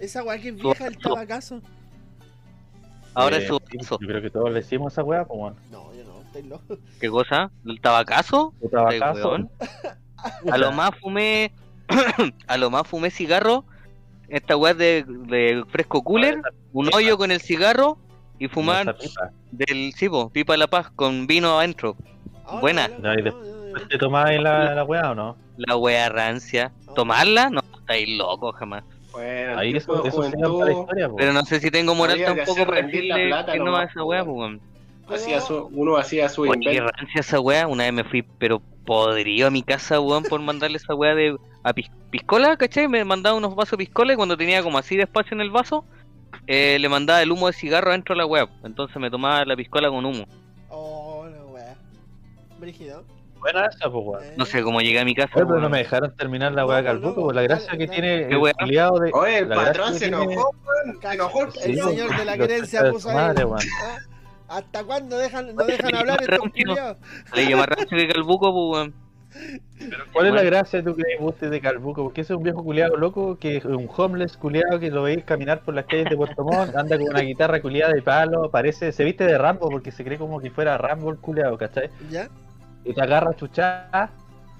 Esa 0.00 0.22
weá 0.22 0.38
que 0.40 0.48
es 0.50 0.54
vieja, 0.56 0.86
el 0.86 0.96
tabacazo. 0.98 1.60
Ahora 3.14 3.36
Eh, 3.38 3.42
es 3.42 3.48
su 3.48 3.58
vaso. 3.58 3.98
Yo 4.00 4.06
creo 4.06 4.22
que 4.22 4.30
todos 4.30 4.50
le 4.52 4.60
hicimos 4.60 4.92
esa 4.92 5.02
weá, 5.02 5.24
pues 5.24 5.38
bueno. 5.38 5.56
No, 5.70 5.92
yo 5.94 6.04
no, 6.04 6.20
estoy 6.22 6.42
loco. 6.44 6.78
¿Qué 7.00 7.08
cosa? 7.08 7.50
¿El 7.66 7.80
tabacazo? 7.80 8.52
Tu 8.60 8.66
Ay, 8.78 8.98
tabacazo. 9.00 9.28
weón. 9.30 9.50
A 10.50 10.58
lo 10.58 10.72
más 10.72 10.90
fumé. 11.00 11.52
a 12.46 12.56
lo 12.56 12.70
más 12.70 12.86
fumé 12.86 13.10
cigarro. 13.10 13.64
Esta 14.28 14.56
weá 14.56 14.74
de, 14.74 15.04
de 15.06 15.64
fresco 15.70 16.02
cooler. 16.04 16.40
Un 16.72 16.90
hoyo 16.94 17.16
con 17.18 17.30
el 17.30 17.40
cigarro. 17.40 17.98
Y 18.40 18.46
fumar 18.46 18.96
pipa. 18.96 19.30
del 19.50 19.92
cibo, 19.96 20.30
pipa 20.30 20.52
de 20.52 20.58
la 20.58 20.68
paz, 20.68 20.90
con 20.94 21.26
vino 21.26 21.58
adentro. 21.58 21.96
Ahora, 22.44 22.60
Buena. 22.60 22.86
loco, 22.88 23.02
No, 23.02 23.14
y 23.14 23.22
no, 23.22 23.30
no, 23.32 23.80
no. 23.80 23.88
¿Te 23.88 23.98
tomabas 23.98 24.40
la, 24.40 24.74
la 24.76 24.84
weá 24.84 25.10
o 25.10 25.14
no? 25.16 25.36
La 25.56 25.76
weá 25.76 26.08
rancia. 26.08 26.70
¿Tomarla? 26.94 27.50
No, 27.50 27.60
estáis 27.88 28.18
loco 28.18 28.52
jamás. 28.52 28.84
Bueno, 29.12 29.58
Ahí 29.58 29.74
eso, 29.74 30.04
eso 30.04 30.16
juventud 30.16 30.58
para 30.58 30.72
la 30.72 30.78
historia. 30.80 31.10
Pero 31.16 31.32
no 31.32 31.44
sé 31.44 31.60
si 31.60 31.70
tengo 31.70 31.94
moral 31.94 32.22
tampoco 32.22 32.66
para 32.66 32.82
rendir 32.82 33.04
la 33.04 33.16
decirle 33.16 33.30
plata 33.34 33.52
que 33.52 33.58
no 33.58 33.76
a 33.76 33.84
esa 33.84 34.04
weá, 34.04 34.22
weón. 34.22 34.38
weón. 34.38 34.60
hacía 35.12 35.40
su, 35.40 35.68
uno 35.72 35.96
hacía 35.96 36.28
su 36.28 36.42
Oye, 36.42 36.60
qué 36.60 36.80
rancia 36.80 37.20
esa 37.20 37.40
weá. 37.40 37.66
Una 37.66 37.84
vez 37.84 37.92
me 37.94 38.04
fui, 38.04 38.22
pero 38.22 38.60
podrido 38.84 39.48
a 39.48 39.50
mi 39.50 39.62
casa, 39.62 39.98
weón, 40.00 40.24
por 40.24 40.40
mandarle 40.40 40.76
esa 40.76 40.94
weá 40.94 41.14
de 41.14 41.36
a 41.62 41.72
pis- 41.72 41.90
piscola, 42.10 42.56
¿cachai? 42.56 42.86
Me 42.88 43.04
mandaba 43.04 43.36
unos 43.36 43.54
vasos 43.54 43.72
de 43.72 43.78
piscola 43.84 44.12
y 44.12 44.16
cuando 44.16 44.36
tenía 44.36 44.62
como 44.62 44.78
así 44.78 44.96
de 44.96 45.02
espacio 45.04 45.34
en 45.34 45.40
el 45.40 45.50
vaso, 45.50 45.84
eh, 46.46 46.76
le 46.78 46.88
mandaba 46.88 47.22
el 47.22 47.32
humo 47.32 47.46
de 47.46 47.54
cigarro 47.54 47.90
dentro 47.92 48.14
de 48.14 48.18
la 48.18 48.26
weá. 48.26 48.46
Entonces 48.62 48.96
me 48.98 49.10
tomaba 49.10 49.44
la 49.44 49.56
piscola 49.56 49.88
con 49.88 50.04
humo. 50.04 50.26
Oh, 50.68 51.26
la 51.30 51.44
weá. 51.46 51.74
Brígido. 52.60 53.04
Buena 53.40 53.66
esa, 53.66 53.90
pues 53.90 54.04
weón. 54.04 54.24
Eh. 54.24 54.34
No 54.36 54.44
sé 54.44 54.62
cómo 54.62 54.80
llegué 54.80 55.00
a 55.00 55.04
mi 55.04 55.14
casa. 55.14 55.30
Oye, 55.34 55.46
pero 55.46 55.60
no 55.60 55.68
me 55.68 55.78
dejaron 55.78 56.14
terminar 56.16 56.52
la 56.52 56.66
weá 56.66 56.78
de 56.78 56.84
Calbuco, 56.84 57.22
por 57.22 57.34
la 57.34 57.42
gracia 57.42 57.76
que 57.76 57.86
tiene 57.86 58.28
¿Qué 58.28 58.34
el 58.34 58.54
culiado 58.54 58.98
de. 58.98 59.10
Oye, 59.12 59.38
el 59.38 59.48
patrón 59.48 59.92
que 59.92 59.98
se 59.98 60.06
enojó, 60.06 60.26
weón. 60.26 61.00
Se 61.00 61.12
enojó 61.12 61.44
el 61.44 61.52
señor 61.52 62.16
de 62.16 62.24
la 62.24 62.36
querencia 62.36 62.90
puso 62.90 63.10
ahí. 63.10 63.34
weón. 63.36 63.58
¿Ah? 63.84 63.98
¿Hasta 64.48 64.82
cuándo 64.84 65.18
dejan, 65.18 65.54
no 65.54 65.64
dejan 65.64 65.94
hablar 65.94 66.22
estos 66.22 66.38
culiados? 66.38 66.96
Le 67.34 67.48
llama 67.48 67.66
rancio 67.66 67.98
que 67.98 68.08
calbuco, 68.08 68.52
pues 68.52 68.80
weón. 68.80 69.08
¿Cuál 70.12 70.26
es 70.26 70.32
la 70.32 70.42
gracia 70.42 70.82
tú 70.82 70.94
crees 70.94 71.20
usted 71.20 71.50
de 71.50 71.60
Calbuco? 71.60 72.02
Porque 72.02 72.22
ese 72.22 72.32
es 72.32 72.36
un 72.36 72.42
viejo 72.42 72.64
culiado 72.64 72.96
loco, 72.96 73.38
que 73.38 73.58
es 73.58 73.64
un 73.64 73.88
homeless 73.94 74.36
culiado 74.36 74.80
que 74.80 74.90
lo 74.90 75.02
veis 75.02 75.24
caminar 75.24 75.60
por 75.60 75.74
las 75.74 75.84
calles 75.86 76.08
de 76.10 76.16
Puerto 76.16 76.44
Montt, 76.44 76.74
anda 76.74 76.96
con 76.98 77.08
una 77.08 77.20
guitarra 77.20 77.60
culiada 77.60 77.92
de 77.92 78.02
palo, 78.02 78.50
parece, 78.50 78.92
se 78.92 79.04
viste 79.04 79.24
de 79.24 79.38
Rambo 79.38 79.68
porque 79.68 79.92
se 79.92 80.04
cree 80.04 80.18
como 80.18 80.40
que 80.40 80.50
fuera 80.50 80.78
Rambo 80.78 81.10
el 81.10 81.18
culiado, 81.18 81.56
¿cachai? 81.58 81.90
¿Ya? 82.10 82.28
Y 82.88 82.94
te 82.94 83.00
agarra 83.02 83.34
chuchada 83.36 84.10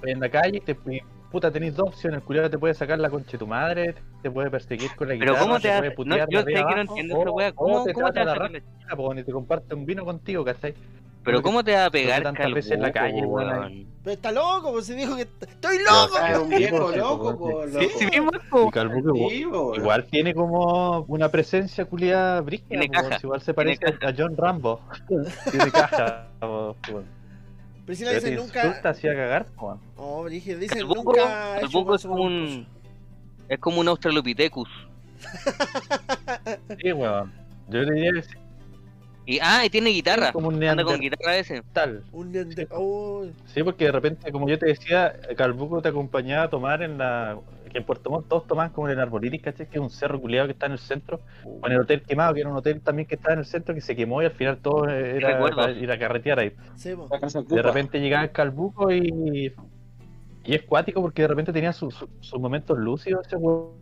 en 0.03 0.20
la 0.20 0.29
calle 0.29 0.59
y 0.59 0.61
te 0.61 0.72
y, 0.72 1.01
puta 1.31 1.51
tenés 1.51 1.74
dos 1.76 1.89
opciones, 1.89 2.18
el 2.20 2.24
culiado 2.24 2.51
te 2.51 2.59
puede 2.59 2.74
sacar 2.74 2.99
la 2.99 3.11
concha 3.11 3.33
de 3.33 3.39
tu 3.39 3.47
madre, 3.47 3.95
te 4.22 4.31
puede 4.31 4.51
perseguir 4.51 4.95
con 4.97 5.09
la 5.09 5.14
Pero 5.18 5.33
guitarra, 5.33 5.41
¿cómo 5.41 5.57
te 5.57 5.62
puede 5.68 5.74
hace? 5.79 5.89
No, 5.89 5.95
putear 5.95 6.29
yo 6.31 6.41
sé 6.41 6.47
que 6.47 6.53
arriba 6.59 6.61
no 6.61 6.68
abajo, 6.76 6.91
entiendo 6.97 7.14
o- 7.16 7.20
esa 7.22 7.31
weá. 7.31 7.53
¿Cómo, 7.53 7.85
te 7.85 7.93
cómo 7.93 8.07
te 8.09 8.12
de 8.14 8.20
hace 8.20 8.31
agarrar 8.31 8.51
la 8.91 8.97
po, 8.97 9.14
y 9.14 9.22
te 9.24 9.33
comparte 9.33 9.74
un 9.74 9.87
vino 9.87 10.05
contigo, 10.05 10.45
¿cachai? 10.45 10.74
Pero 11.24 11.43
¿cómo 11.43 11.62
te 11.62 11.74
va 11.74 11.87
a 11.87 11.91
pegar 11.91 12.22
tantas 12.22 12.51
veces 12.53 12.72
en 12.72 12.83
la 12.83 12.93
calle, 12.93 13.20
weón? 13.26 13.87
Pero 14.03 14.14
está 14.14 14.33
loco, 14.33 14.72
pues 14.72 14.87
se 14.87 14.95
dijo 14.95 15.14
que. 15.16 15.22
¡Estoy 15.22 15.79
loco! 15.79 16.18
Es 16.26 16.39
un 16.39 16.49
viejo 16.49 16.91
loco, 16.97 17.33
sí, 17.33 17.37
po, 17.39 17.66
sí. 17.66 17.72
loco. 17.72 17.81
Sí, 17.81 17.89
sí 17.99 18.07
mismo, 18.07 19.74
igual- 19.74 20.05
Sí, 20.05 20.11
tiene 20.11 20.33
como 20.35 21.01
una 21.09 21.29
presencia 21.29 21.85
culiada 21.85 22.41
brígida, 22.41 22.81
igual 23.22 23.41
se 23.43 23.53
parece 23.53 23.85
a 23.87 24.14
John 24.16 24.37
Rambo. 24.37 24.81
tiene 25.51 25.70
caja, 25.70 26.29
po, 26.41 26.76
Pero 27.89 28.11
te 28.11 28.14
dice 28.16 28.32
insulta 28.34 28.64
nunca. 28.64 28.89
así 28.91 29.09
a 29.09 29.14
cagar, 29.14 29.47
po. 29.47 29.80
Oh, 29.97 30.22
Brígido, 30.24 30.59
dice 30.61 30.76
Calbuco, 30.76 31.03
nunca. 31.16 31.57
hecho 31.59 31.61
calbuco 31.70 31.95
es 31.95 32.03
como 32.03 32.22
un. 32.22 32.66
Es 33.49 33.59
como 33.59 33.80
un 33.80 33.89
Australopithecus. 33.89 34.68
Sí, 36.82 36.93
weón. 36.93 37.32
Yo 37.68 37.84
diría 37.84 38.12
que 38.12 38.22
sí, 38.22 38.34
Y, 39.26 39.39
ah, 39.43 39.64
y 39.64 39.70
tiene 39.70 39.91
guitarra. 39.91 40.26
es 40.26 40.32
como 40.32 40.49
un 40.49 40.62
Anda 40.62 40.84
con 40.84 41.01
guitarra 41.01 41.36
ese. 41.36 41.55
neandertal. 41.55 42.05
Un 42.12 42.32
neande- 42.32 42.68
oh, 42.70 43.26
Sí, 43.53 43.62
porque 43.62 43.86
de 43.86 43.93
repente, 43.93 44.30
como 44.32 44.49
yo 44.49 44.59
te 44.59 44.66
decía, 44.66 45.14
Calbuco 45.36 45.82
te 45.82 45.89
acompañaba 45.89 46.45
a 46.45 46.51
tomar 46.51 46.82
en 46.82 46.99
la. 46.99 47.39
Que 47.69 47.79
en 47.79 47.85
Puerto 47.85 48.11
Montt 48.11 48.29
todos 48.29 48.47
tomaban 48.47 48.73
como 48.73 48.89
en 48.89 48.95
el 48.95 49.01
Arbolitis, 49.01 49.43
¿cachai? 49.43 49.66
Que 49.69 49.77
es 49.79 49.83
un 49.83 49.91
cerro 49.91 50.21
culiado 50.21 50.47
que 50.47 50.53
está 50.53 50.66
en 50.66 50.73
el 50.73 50.79
centro. 50.79 51.21
O 51.45 51.66
en 51.66 51.73
el 51.73 51.81
Hotel 51.81 52.03
Quemado, 52.03 52.35
que 52.35 52.41
era 52.41 52.51
un 52.51 52.57
hotel 52.57 52.81
también 52.81 53.07
que 53.09 53.14
estaba 53.16 53.33
en 53.35 53.41
el 53.41 53.45
centro, 53.47 53.75
que 53.75 53.81
se 53.81 53.95
quemó 53.97 54.23
y 54.23 54.27
al 54.27 54.33
final 54.33 54.59
todo 54.59 54.89
era 54.89 55.71
ir 55.71 55.91
a 55.91 55.99
carretear 55.99 56.39
ahí. 56.41 56.53
sí, 56.77 56.91
De 56.91 57.62
repente 57.62 58.01
llegaba 58.01 58.25
el 58.25 58.31
Calbuco 58.33 58.91
y. 58.93 59.53
Y 60.45 60.55
es 60.55 60.62
cuático 60.62 61.03
porque 61.03 61.23
de 61.23 61.29
repente 61.29 61.53
tenía 61.53 61.73
sus 61.75 61.95
sus- 61.95 62.09
sus 62.21 62.41
momentos 62.41 62.79
lúcidos 62.79 63.27
ese 63.27 63.37
weón. 63.37 63.75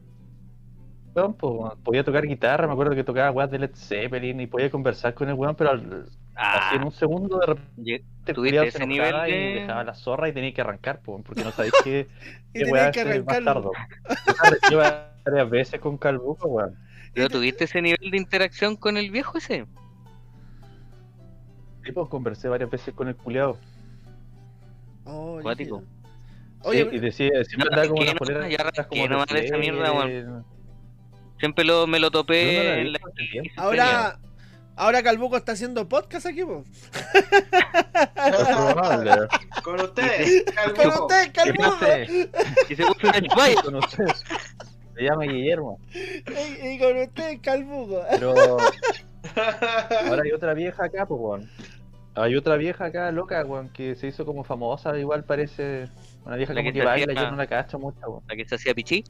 po, 1.38 1.76
Podía 1.84 2.02
tocar 2.04 2.26
guitarra, 2.26 2.66
me 2.66 2.72
acuerdo 2.72 2.94
que 2.94 3.04
tocaba 3.04 3.30
weas 3.30 3.50
de 3.50 3.58
Led 3.60 3.70
Zeppelin 3.74 4.40
y 4.40 4.46
podía 4.46 4.70
conversar 4.70 5.14
con 5.14 5.28
el 5.28 5.34
weón, 5.34 5.54
pero 5.54 5.70
al- 5.70 6.06
Ah, 6.36 6.68
Así 6.68 6.76
en 6.76 6.84
un 6.84 6.92
segundo 6.92 7.38
de 7.38 7.46
repente 7.46 8.04
¿Tuviste 8.34 8.66
ese 8.66 8.78
se 8.78 8.86
nivel 8.86 9.06
enojaba 9.08 9.28
y 9.28 9.32
de- 9.32 9.54
dejaba 9.60 9.84
la 9.84 9.94
zorra 9.94 10.28
y 10.28 10.32
tenía 10.32 10.52
que 10.52 10.60
arrancar, 10.60 11.00
po, 11.00 11.22
porque 11.22 11.44
no 11.44 11.50
sabéis 11.52 11.72
qué, 11.84 12.08
qué 12.52 12.60
tenía 12.60 12.72
weá 12.72 12.90
que 12.90 13.00
el 13.02 13.08
arrancarlo. 13.08 13.72
bastardo. 13.72 14.60
Yo 14.70 14.78
varias 15.24 15.50
veces 15.50 15.80
con 15.80 15.96
Calbuco, 15.96 16.48
weón. 16.48 16.76
¿Pero 17.14 17.28
tuviste 17.30 17.64
ese 17.64 17.80
nivel 17.80 18.10
de 18.10 18.16
interacción 18.18 18.76
con 18.76 18.96
el 18.98 19.10
viejo 19.10 19.38
ese? 19.38 19.64
Sí, 21.84 21.92
pues, 21.92 22.08
conversé 22.08 22.48
varias 22.48 22.68
veces 22.68 22.92
con 22.94 23.08
el 23.08 23.16
culiao. 23.16 23.56
Oh, 25.04 25.38
Cuático. 25.40 25.82
Oye, 26.64 26.88
Sí, 26.90 26.96
y 26.96 26.98
decía, 26.98 27.30
siempre 27.44 27.68
andaba 27.70 27.88
como 27.88 28.02
una 28.02 28.14
polera. 28.14 28.48
ya 28.48 28.56
arranqué 28.58 28.86
como 28.88 29.08
nomás 29.08 29.26
de 29.28 29.44
esa 29.46 29.56
mierda, 29.56 29.92
weón. 29.92 30.44
Siempre 31.38 31.64
lo, 31.64 31.86
me 31.86 31.98
lo 32.00 32.06
no 32.08 32.10
topé 32.10 32.74
vi 32.76 32.80
en 32.80 32.92
la 32.92 32.98
ahora, 33.56 34.18
ahora 34.76 35.02
Calbuco 35.02 35.36
está 35.36 35.52
haciendo 35.52 35.88
podcast 35.88 36.26
aquí, 36.26 36.44
po. 36.44 36.64
Es 37.14 37.24
probable. 38.56 39.10
Con 39.64 39.80
ustedes, 39.80 40.44
Con 40.44 40.74
Calbuco. 40.74 41.06
usted, 41.06 41.32
¿Qué 41.32 41.32
Calbuco. 41.32 41.86
Y 42.68 42.76
se 42.76 42.84
puso 42.86 43.08
una 43.08 43.20
chupalla. 43.20 43.62
Con 43.62 43.74
usted. 43.76 44.06
Se 44.94 45.02
llama 45.02 45.24
Guillermo. 45.24 45.78
Y, 45.92 46.68
y 46.68 46.78
con 46.78 46.96
usted, 46.96 47.38
Calbuco. 47.42 48.02
Pero 48.18 48.56
ahora 50.08 50.22
hay 50.24 50.32
otra 50.32 50.54
vieja 50.54 50.84
acá, 50.84 51.06
pues, 51.06 51.20
weón. 51.20 51.50
Hay 52.14 52.34
otra 52.34 52.56
vieja 52.56 52.86
acá, 52.86 53.10
loca, 53.12 53.44
weón, 53.44 53.68
que 53.68 53.94
se 53.94 54.06
hizo 54.06 54.24
como 54.24 54.42
famosa, 54.42 54.96
igual 54.98 55.24
parece 55.24 55.90
una 56.24 56.36
vieja 56.36 56.54
La 56.54 56.60
como 56.62 56.72
que 56.72 56.78
que, 56.78 56.84
baila, 56.84 57.12
hacía- 57.12 57.24
yo 57.24 57.30
no 57.30 57.36
la 57.36 57.46
cacho 57.46 57.78
mucho, 57.78 57.98
weón. 58.08 58.22
La 58.26 58.36
que 58.36 58.46
se 58.48 58.54
hacía 58.54 58.74
pichí. 58.74 59.04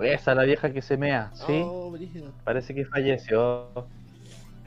Esa 0.00 0.34
la 0.34 0.44
vieja 0.44 0.72
que 0.72 0.80
se 0.82 0.96
mea, 0.96 1.30
sí, 1.34 1.60
Oh, 1.64 1.92
parece 2.44 2.72
que 2.74 2.84
falleció. 2.84 3.68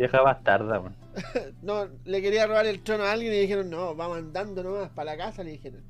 Vieja 0.02 0.22
bastarda, 0.22 0.80
weón. 0.80 0.96
No, 1.62 1.88
le 2.06 2.22
quería 2.24 2.48
robar 2.48 2.66
el 2.66 2.82
trono 2.82 3.04
a 3.04 3.12
alguien 3.12 3.34
y 3.34 3.38
dijeron, 3.40 3.70
no, 3.70 3.94
vamos 3.96 4.18
andando 4.18 4.64
nomás 4.64 4.90
para 4.90 5.12
la 5.12 5.18
casa, 5.18 5.44
le 5.44 5.52
dijeron. 5.52 5.84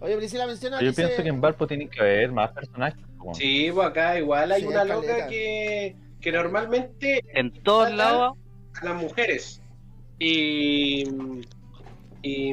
Oye, 0.00 0.16
Priscila 0.18 0.46
menciona, 0.46 0.80
Yo 0.80 0.88
dice... 0.88 1.02
pienso 1.06 1.22
que 1.22 1.28
en 1.30 1.40
Valpo 1.40 1.66
tienen 1.66 1.88
que 1.88 2.00
haber 2.00 2.30
más 2.32 2.50
personajes. 2.52 3.00
Sí, 3.34 3.70
pues 3.72 3.86
acá 3.88 4.18
igual 4.18 4.50
hay 4.52 4.62
Sí, 4.62 4.66
una 4.66 4.84
loca 4.84 5.06
caleta. 5.06 5.28
que, 5.28 5.96
que 6.20 6.32
normalmente 6.32 7.22
En 7.32 7.52
todos 7.62 7.90
lados. 7.92 8.36
a 8.80 8.84
las 8.84 9.00
mujeres 9.00 9.62
y, 10.18 11.04
y 12.22 12.52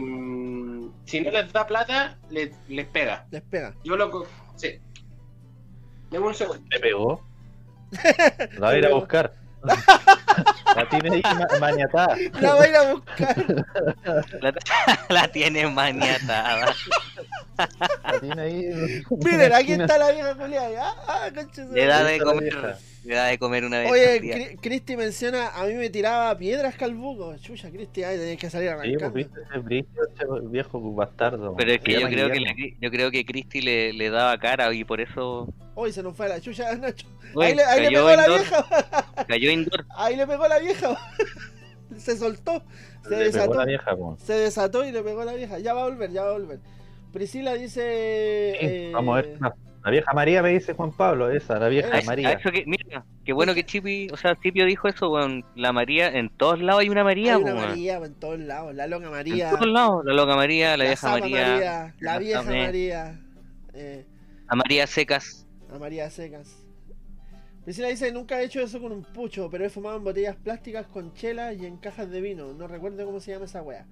si 1.06 1.22
no 1.22 1.32
les 1.32 1.52
da 1.52 1.66
plata, 1.68 2.18
les, 2.30 2.52
les 2.70 2.86
pega. 2.88 3.26
Les 3.32 3.42
pega. 3.42 3.74
Yo 3.84 3.98
lo... 3.98 4.10
co- 4.12 4.28
Sí. 4.56 4.80
Deme 6.12 6.28
un 6.28 6.34
segundo. 6.36 6.64
¿Te 6.70 6.80
pegó? 6.80 7.22
La 8.60 8.68
voy 8.68 8.76
a 8.76 8.78
ir 8.78 8.86
a 8.86 8.94
buscar. 8.94 9.34
La 10.76 10.90
tiene 10.90 11.16
ahí 11.16 11.22
ma- 11.24 11.60
maniatada. 11.60 12.16
La 12.42 12.54
voy 12.56 12.66
a 12.66 12.70
ir 12.70 12.76
a 12.76 12.94
buscar. 12.94 13.66
La, 14.42 14.54
la 15.10 15.28
tiene 15.28 15.68
maniatada. 15.68 16.74
La 17.58 18.20
tiene 18.20 18.42
ahí. 18.42 19.04
Miren, 19.10 19.54
aquí 19.54 19.74
está 19.74 19.98
la 19.98 20.12
vieja 20.12 20.36
Julia. 20.36 20.62
Ah, 20.80 20.96
ah, 21.08 21.30
Le 21.72 21.86
da 21.86 22.04
de 22.04 22.20
comer. 22.20 22.78
Le 23.06 23.16
da 23.16 23.26
de 23.28 23.38
comer 23.40 23.64
una 23.64 23.80
vez. 23.80 23.92
Oye, 23.92 24.58
Cristi 24.62 24.98
menciona, 24.98 25.50
a 25.50 25.66
mí 25.66 25.74
me 25.74 25.90
tiraba 25.90 26.38
piedras 26.38 26.76
Calbuco. 26.76 27.36
Chucha, 27.38 27.70
Cristi, 27.72 28.04
ay, 28.04 28.18
tenías 28.18 28.38
que 28.38 28.50
salir 28.50 28.70
Sí, 28.70 28.76
pues 28.76 28.88
arrancando. 29.04 29.14
viste 29.70 30.02
ese 30.18 30.48
viejo 30.48 30.94
bastardo. 30.94 31.56
Pero 31.56 31.72
es 31.72 31.80
que 31.82 31.94
yo 31.94 32.08
creo 32.08 32.30
que, 32.30 32.40
la- 32.42 32.54
yo 32.82 32.92
creo 32.92 33.10
que 33.10 33.26
Cristi 33.26 33.62
le, 33.62 33.94
le 33.94 34.10
daba 34.10 34.38
cara 34.38 34.74
y 34.74 34.84
por 34.84 35.00
eso 35.02 35.48
Hoy 35.76 35.94
se 35.94 36.04
nos 36.04 36.16
fue 36.16 36.26
a 36.26 36.30
la 36.30 36.42
chucha, 36.42 36.76
Nacho. 36.78 37.08
Uy, 37.34 37.46
ahí 37.46 37.56
le, 37.56 37.64
ahí 37.64 37.82
le 37.84 37.90
pegó 37.90 38.08
la 38.10 38.22
indoor, 38.24 38.40
vieja. 38.42 38.66
cayó 39.28 39.52
indoor. 39.52 39.86
Ahí 39.96 40.16
le 40.18 40.28
pegó 40.28 40.48
la 40.48 40.60
vieja. 40.60 40.98
se 41.98 42.18
soltó. 42.18 42.62
Se 43.04 43.10
Le 43.12 43.16
pegó 43.18 43.24
desató. 43.32 43.54
la 43.54 43.66
vieja. 43.66 43.98
Se 44.18 44.34
desató 44.34 44.86
y 44.86 44.92
le 44.92 45.02
pegó 45.04 45.24
la 45.24 45.34
vieja. 45.34 45.58
Ya 45.60 45.74
va 45.74 45.84
a 45.84 45.86
volver, 45.86 46.12
ya 46.12 46.24
va 46.24 46.30
a 46.32 46.34
volver. 46.34 46.60
Priscila 47.14 47.54
dice. 47.54 48.58
Sí, 48.60 48.66
eh, 48.68 48.92
Vamos 48.94 49.18
a 49.18 49.22
ver. 49.22 49.38
La, 49.84 49.90
la 49.90 49.92
vieja 49.92 50.14
María 50.14 50.42
me 50.42 50.50
dice 50.50 50.74
Juan 50.74 50.92
Pablo, 50.92 51.30
esa, 51.32 51.60
la 51.60 51.70
vieja 51.70 51.98
Eh, 51.98 52.02
A 52.02 52.06
María. 52.06 52.32
eso 52.34 52.52
que, 52.52 52.64
mira, 52.66 53.06
qué 53.26 53.34
bueno 53.34 53.54
que 53.54 53.66
Chipi, 53.66 54.08
o 54.12 54.18
sea, 54.18 54.36
Cipio 54.36 54.66
dijo 54.66 54.88
eso, 54.88 55.10
weón. 55.10 55.46
La 55.56 55.72
María, 55.74 56.08
en 56.10 56.30
todos 56.30 56.60
lados 56.62 56.82
hay 56.82 56.90
una 56.90 57.04
María, 57.04 57.36
Hay 57.36 57.42
una 57.44 57.54
weón. 57.56 57.70
María 57.70 57.98
en 57.98 58.16
todos 58.16 58.40
lados. 58.40 58.76
La 58.76 58.88
loca 58.88 59.06
En 59.06 59.12
María. 59.12 59.50
todos 59.52 59.68
lados, 59.68 60.06
la 60.06 60.14
loca 60.14 60.36
María, 60.36 60.78
la, 60.78 60.84
vieja 60.86 60.96
Zapa 61.08 61.20
María, 61.20 61.58
La 62.00 62.14
la 62.14 62.20
vieja. 62.20 62.44
María. 62.44 63.20
Eh, 63.74 64.06
la 64.50 64.56
María 64.56 64.88
Secas. 64.88 65.48
a 65.74 65.78
María 65.80 66.10
Secas. 66.10 66.66
Priscila 67.64 67.90
dice, 67.90 68.12
nunca 68.12 68.42
he 68.42 68.46
hecho 68.46 68.62
eso 68.62 68.80
con 68.82 68.92
un 68.92 69.04
pucho, 69.04 69.50
pero 69.50 69.66
he 69.66 69.70
fumado 69.70 69.98
en 69.98 70.04
botellas 70.04 70.36
plásticas 70.38 70.88
con 70.88 71.14
chela 71.14 71.54
y 71.54 71.66
en 71.66 71.78
cajas 71.78 72.10
de 72.10 72.20
vino. 72.22 72.54
No 72.54 72.68
recuerdo 72.68 73.06
cómo 73.06 73.20
se 73.20 73.32
llama 73.32 73.46
esa 73.46 73.62
wea. 73.62 73.86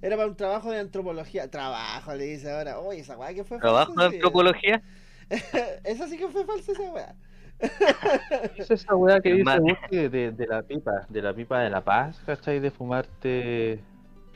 Era 0.00 0.16
para 0.16 0.28
un 0.28 0.36
trabajo 0.36 0.70
de 0.70 0.78
antropología. 0.78 1.50
Trabajo, 1.50 2.14
le 2.14 2.24
dice 2.26 2.50
ahora. 2.52 2.78
Uy, 2.80 2.98
esa 2.98 3.18
wea 3.18 3.34
que 3.34 3.42
fue 3.44 3.58
Trabajo 3.58 3.92
de 3.94 4.06
antropología. 4.06 4.82
esa 5.84 6.08
sí 6.08 6.16
que 6.18 6.28
fue 6.28 6.44
falsa 6.44 6.72
esa 6.72 6.90
wea. 6.92 7.14
Es 8.56 8.70
esa 8.70 8.94
weá 8.94 9.20
que 9.20 9.34
dice 9.34 10.08
de, 10.08 10.30
de 10.30 10.46
la 10.46 10.62
pipa, 10.62 11.06
de 11.08 11.22
la 11.22 11.34
pipa 11.34 11.60
de 11.60 11.70
la 11.70 11.80
paz, 11.80 12.20
¿cachai? 12.24 12.60
De 12.60 12.70
fumarte 12.70 13.80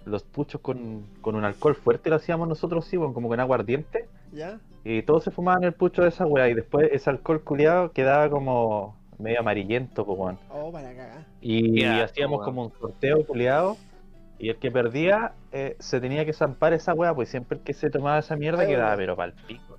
los 0.05 0.25
puchos 0.25 0.61
con, 0.61 1.07
con 1.21 1.37
un 1.37 1.45
alcohol 1.45 1.77
fuerte, 1.77 2.11
lo 2.11 2.17
hacíamos 2.17 2.49
nosotros, 2.49 2.85
sí, 2.87 2.97
bueno, 2.97 3.15
como 3.15 3.29
con 3.29 3.39
aguardiente. 3.39 4.09
¿Ya? 4.33 4.59
Y 4.85 5.03
todos 5.03 5.23
se 5.23 5.31
fumaban 5.31 5.63
el 5.63 5.73
pucho 5.73 6.03
de 6.03 6.09
esa 6.09 6.27
weá, 6.27 6.49
y 6.49 6.55
después 6.55 6.89
ese 6.93 7.11
alcohol 7.11 7.43
culiado 7.43 7.93
quedaba 7.93 8.29
como 8.29 8.97
medio 9.19 9.39
amarillento, 9.41 10.05
pues, 10.05 10.19
weón. 10.19 10.39
Oh, 10.51 10.73
para 10.73 10.93
cagar. 10.93 11.25
Y 11.41 11.85
hacíamos 11.85 12.43
como 12.45 12.65
un 12.65 12.73
sorteo 12.81 13.25
culiado. 13.25 13.77
Y 14.39 14.49
el 14.49 14.57
que 14.57 14.73
perdía 14.73 15.35
eh, 15.53 15.77
se 15.79 16.01
tenía 16.01 16.25
que 16.25 16.33
zampar 16.33 16.73
esa 16.73 16.95
weá, 16.95 17.15
pues 17.15 17.29
siempre 17.29 17.59
el 17.59 17.63
que 17.63 17.75
se 17.75 17.91
tomaba 17.91 18.19
esa 18.19 18.35
mierda 18.35 18.63
Ay, 18.63 18.69
quedaba, 18.69 18.89
weón. 18.89 18.99
pero 18.99 19.17
pa'l 19.17 19.35
pico. 19.47 19.72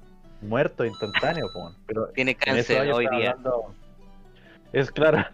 Muerto 0.43 0.85
instantáneo, 0.85 1.45
weón. 1.55 1.75
Pero 1.87 2.07
Tiene 2.07 2.35
cáncer 2.35 2.91
hoy 2.91 3.07
día. 3.17 3.31
hablando- 3.31 3.73
Es 4.71 4.91
claro. 4.91 5.25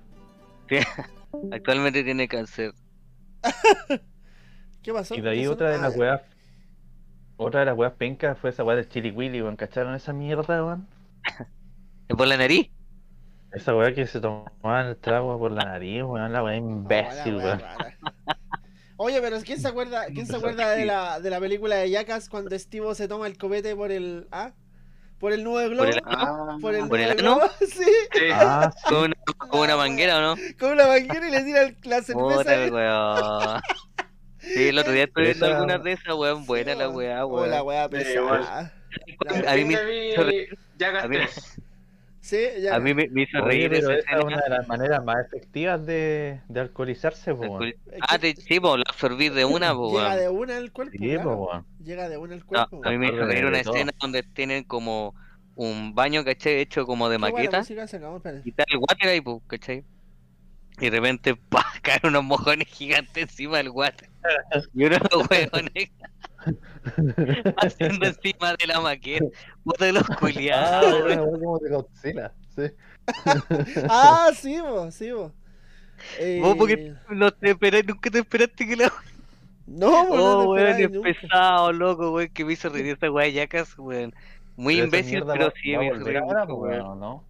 Actualmente 1.51 2.03
tiene 2.03 2.27
cáncer. 2.27 2.73
¿Qué 4.83 4.93
pasó? 4.93 5.15
Y 5.15 5.21
de 5.21 5.29
ahí 5.29 5.41
¿Qué 5.41 5.47
otra 5.49 5.71
de 5.71 5.77
las 5.77 5.95
Ah, 5.95 5.99
weas. 5.99 6.21
Otra 7.37 7.61
de 7.61 7.65
las 7.67 7.77
weas 7.77 7.93
pencas 7.93 8.37
fue 8.37 8.49
esa 8.49 8.63
wea 8.63 8.75
del 8.75 8.89
Chili 8.89 9.11
Willy, 9.11 9.41
weón. 9.41 9.55
¿Cacharon 9.55 9.95
esa 9.95 10.13
mierda, 10.13 10.63
weón? 10.63 10.87
¿Es 12.07 12.15
por 12.17 12.27
la 12.27 12.37
nariz? 12.37 12.69
Esa 13.51 13.75
wea 13.75 13.93
que 13.93 14.05
se 14.07 14.19
tomaban 14.19 14.87
el 14.87 14.97
trago 14.97 15.37
por 15.39 15.51
la 15.51 15.63
nariz, 15.65 16.03
weón. 16.03 16.31
La 16.33 16.43
wea 16.43 16.55
imbécil, 16.55 17.35
Oh, 17.35 17.37
la 17.39 17.55
wea 17.55 17.77
weón. 17.79 17.93
Oye, 19.01 19.21
pero 19.21 19.37
¿quién 19.45 19.61
se 19.61 19.67
acuerda, 19.69 20.07
quién 20.07 20.25
se 20.25 20.35
acuerda 20.35 20.71
de 20.71 20.85
la, 20.85 21.21
de 21.21 21.29
la 21.29 21.39
película 21.39 21.77
de 21.77 21.89
Jackass 21.89 22.27
cuando 22.27 22.57
Steve 22.59 22.93
se 22.95 23.07
toma 23.07 23.27
el 23.27 23.37
copete 23.37 23.73
por 23.75 23.91
el. 23.91 24.27
¿Ah? 24.31 24.51
¿Por 25.19 25.33
el 25.33 25.43
nudo 25.43 25.59
de 25.59 25.69
globo? 25.69 25.85
¿Por 25.85 25.93
el 25.95 26.01
Ah, 26.05 26.57
¿Por 26.61 26.75
el 26.75 26.87
¿Por 26.87 26.99
el 26.99 27.15
globo? 27.15 27.41
Sí, 27.59 27.67
sí. 28.13 28.29
Ah, 28.33 28.71
sí. 28.77 28.83
¿Con 28.89 28.97
una, 29.05 29.15
con 29.37 29.59
una 29.61 29.75
manguera 29.77 30.17
o 30.17 30.21
no? 30.21 30.35
con 30.59 30.71
una 30.71 30.87
manguera 30.87 31.27
y 31.27 31.31
le 31.31 31.41
tira 31.43 31.61
el- 31.63 31.77
la 31.83 32.01
cerveza. 32.01 32.71
Weón. 32.71 33.61
Sí, 34.41 34.69
el 34.69 34.79
otro 34.79 34.93
día 34.93 35.03
estuve 35.03 35.25
viendo 35.25 35.45
algunas 35.47 35.83
de 35.83 35.91
esas, 35.91 36.15
weón. 36.15 36.45
Buena 36.45 36.73
la 36.73 36.89
weá, 36.89 37.25
Oh, 37.25 37.45
la 37.45 37.61
weón. 37.61 37.67
weá 37.67 37.83
Sí, 37.85 37.89
pesada. 38.13 38.73
A 39.47 39.55
mí 39.55 39.65
me 39.65 39.73
hizo 40.13 40.25
vi 40.25 40.47
Sí, 42.21 42.37
ya. 42.61 42.75
A 42.75 42.79
mí 42.79 42.93
me, 42.93 43.07
me 43.09 43.23
hizo 43.23 43.37
Oye, 43.39 43.47
reír 43.47 43.69
pero 43.69 43.91
esa 43.91 43.99
esa 43.99 44.19
es 44.19 44.25
una 44.25 44.41
de 44.41 44.49
las 44.49 44.67
maneras 44.67 45.03
más 45.03 45.25
efectivas 45.25 45.85
de, 45.85 46.41
de 46.49 46.59
alcoholizarse, 46.59 47.33
po. 47.33 47.59
Ah, 48.01 48.19
te, 48.19 48.35
sí, 48.35 48.59
pues, 48.59 48.77
lo 48.77 48.83
absorbí 48.87 49.29
de 49.29 49.45
una, 49.45 49.73
pues, 49.73 49.93
Llega 49.93 50.15
de 50.17 50.29
una 50.29 50.57
al 50.57 50.71
cuerpo. 50.71 50.91
Sí, 50.99 51.09
claro. 51.09 51.23
po, 51.23 51.35
weón. 51.47 51.65
Llega 51.83 52.09
de 52.09 52.17
una 52.17 52.33
al 52.33 52.39
No, 52.41 52.45
cuerpo. 52.45 52.81
a 52.83 52.89
mí 52.91 52.97
me 52.97 53.07
hizo 53.07 53.25
reír 53.25 53.45
una 53.45 53.61
todo. 53.63 53.73
escena 53.75 53.93
donde 54.01 54.23
tienen 54.23 54.63
como 54.65 55.15
un 55.55 55.95
baño, 55.95 56.23
¿cachai? 56.25 56.59
Hecho 56.59 56.85
como 56.85 57.09
de 57.09 57.17
maqueta. 57.17 57.59
espérate. 57.59 58.41
Y 58.45 58.53
el 58.57 58.77
water 58.77 59.07
ahí, 59.09 59.21
pues, 59.21 59.41
¿cachai? 59.47 59.85
Y 60.79 60.89
de 60.89 60.89
repente, 60.91 61.35
pa, 61.49 61.65
caen 61.81 62.01
unos 62.03 62.23
mojones 62.23 62.67
gigantes 62.67 63.23
encima 63.23 63.57
del 63.57 63.69
water. 63.69 64.09
Y 64.73 64.83
unos 64.83 64.99
hueones 65.29 65.89
haciendo 67.57 68.05
encima 68.07 68.55
de 68.55 68.67
la 68.67 68.79
maqueta. 68.81 69.25
Puta 69.63 69.91
los 69.91 70.03
Ah, 70.09 70.15
culiados, 70.19 70.93
era 70.93 71.03
weón. 71.05 71.19
una 71.19 71.29
wea 71.31 71.39
como 71.39 71.59
de 71.59 71.69
Godzilla, 71.69 72.33
sí. 72.55 72.63
Ah, 73.89 74.29
sí, 74.35 74.59
vos, 74.61 74.93
sí, 74.93 75.11
vos. 75.11 75.31
Eh, 76.19 76.39
Vos 76.41 76.55
porque 76.55 76.93
no 77.09 77.29
te 77.31 77.49
esperaste, 77.51 77.87
nunca 77.91 78.09
te 78.09 78.19
esperaste 78.19 78.67
que 78.67 78.75
la 78.75 78.93
No, 79.67 79.89
no 80.05 80.49
Oh, 80.49 80.55
te 80.55 80.61
weón, 80.61 80.67
esperabas 80.69 80.79
es 80.79 80.91
nunca. 80.91 81.09
pesado, 81.21 81.71
loco, 81.73 82.11
weón, 82.11 82.29
que 82.29 82.45
me 82.45 82.53
hizo 82.53 82.69
reír 82.69 82.87
esta 82.87 83.11
weá 83.11 83.25
de 83.25 83.33
Yacas, 83.33 83.77
weón. 83.77 84.13
Muy 84.55 84.75
Pero 84.75 84.85
imbécil, 84.85 85.23
pero 85.25 85.45
va- 85.47 85.53
sí 85.61 85.77
me 85.77 85.87
hizo 85.87 86.03
reír 86.03 86.17
ahora, 86.17 86.45
weón. 86.45 86.61
weón, 86.85 86.99
¿no? 86.99 87.23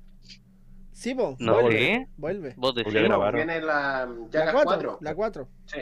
Sí, 0.91 1.13
vos. 1.13 1.35
No 1.39 1.61
vuelve, 1.61 1.79
sé. 1.79 2.07
Vuelve. 2.17 2.53
Vos 2.57 2.75
decís. 2.75 2.93
Viene 2.93 3.61
la 3.61 4.07
4. 4.31 4.61
4. 4.63 4.97
La 5.01 5.15
4. 5.15 5.47
Sí. 5.65 5.77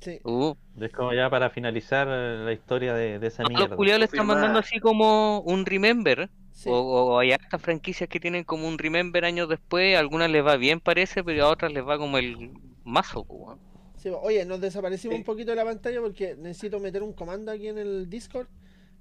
Sí. 0.00 0.20
Uh, 0.24 0.54
Es 0.80 0.92
como 0.92 1.12
ya 1.12 1.28
para 1.28 1.50
finalizar 1.50 2.06
la 2.06 2.52
historia 2.52 2.94
de, 2.94 3.18
de 3.18 3.26
esa 3.26 3.42
mierda. 3.44 3.66
los 3.68 3.76
culiados 3.76 3.98
le 4.00 4.04
están 4.06 4.26
mandando 4.26 4.58
así 4.60 4.78
como 4.80 5.40
un 5.40 5.66
remember. 5.66 6.30
Sí. 6.52 6.68
O, 6.72 6.76
o 6.78 7.18
hay 7.18 7.32
hartas 7.32 7.60
franquicias 7.62 8.08
que 8.08 8.18
tienen 8.20 8.44
como 8.44 8.66
un 8.68 8.78
remember 8.78 9.24
años 9.24 9.48
después. 9.48 9.96
A 9.96 10.00
algunas 10.00 10.30
les 10.30 10.44
va 10.44 10.56
bien, 10.56 10.80
parece, 10.80 11.22
pero 11.24 11.46
a 11.46 11.50
otras 11.50 11.72
les 11.72 11.86
va 11.86 11.98
como 11.98 12.18
el 12.18 12.50
mazo, 12.84 13.24
po, 13.24 13.34
weón. 13.34 13.58
Sí, 13.96 14.10
oye, 14.10 14.44
nos 14.44 14.60
desaparecimos 14.60 15.14
Sí. 15.16 15.18
un 15.20 15.24
poquito 15.24 15.50
de 15.50 15.56
la 15.56 15.64
pantalla 15.64 16.00
porque 16.00 16.36
necesito 16.36 16.78
meter 16.78 17.02
un 17.02 17.12
comando 17.12 17.50
aquí 17.50 17.66
en 17.68 17.78
el 17.78 18.08
Discord 18.08 18.46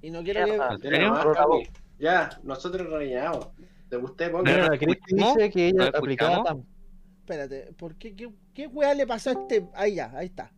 y 0.02 0.10
no 0.10 0.24
quiero 0.24 0.46
que... 0.46 0.52
Mierda. 0.52 0.74
¿En 0.74 0.82
Tiene 0.82 0.96
serio? 0.98 1.12
más, 1.12 1.26
Cami. 1.38 1.68
Ya, 2.00 2.30
nosotros 2.44 2.90
rellenamos. 2.90 3.50
¿No 3.92 4.04
Cristi 4.16 5.16
escuchamos? 5.16 5.36
dice 5.36 5.50
que 5.52 5.74
¿No 5.74 5.84
ella 5.84 5.98
aplicaba. 5.98 6.58
Espérate, 7.20 7.74
¿por 7.78 7.96
qué? 7.96 8.16
¿Qué, 8.16 8.30
qué 8.54 8.68
weá 8.68 8.94
le 8.94 9.06
pasó 9.08 9.30
a 9.30 9.34
este...? 9.34 9.68
Ahí 9.74 9.96
ya, 9.96 10.12
ahí 10.16 10.28
está. 10.28 10.52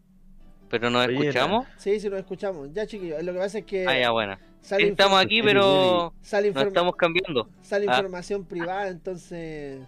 Pero 0.70 0.89
nos 0.89 1.07
Oye, 1.07 1.20
escuchamos. 1.20 1.65
Sí, 1.78 1.99
sí, 1.99 2.09
nos 2.09 2.20
escuchamos. 2.20 2.70
Ya, 2.74 2.86
chiquillos, 2.86 3.24
lo 3.24 3.34
que 3.34 3.39
pasa 3.39 3.57
es 3.59 3.65
que 3.65 3.88
Ah, 3.88 3.99
ya, 3.99 4.11
bueno. 4.11 4.38
estamos 4.78 5.20
aquí, 5.20 5.41
pero 5.41 6.13
sale, 6.22 6.51
nos 6.51 6.63
estamos 6.65 6.95
cambiando. 6.95 7.49
sale 7.61 7.86
Ah. 7.89 7.95
información 7.97 8.45
privada, 8.45 8.88
entonces... 8.88 9.80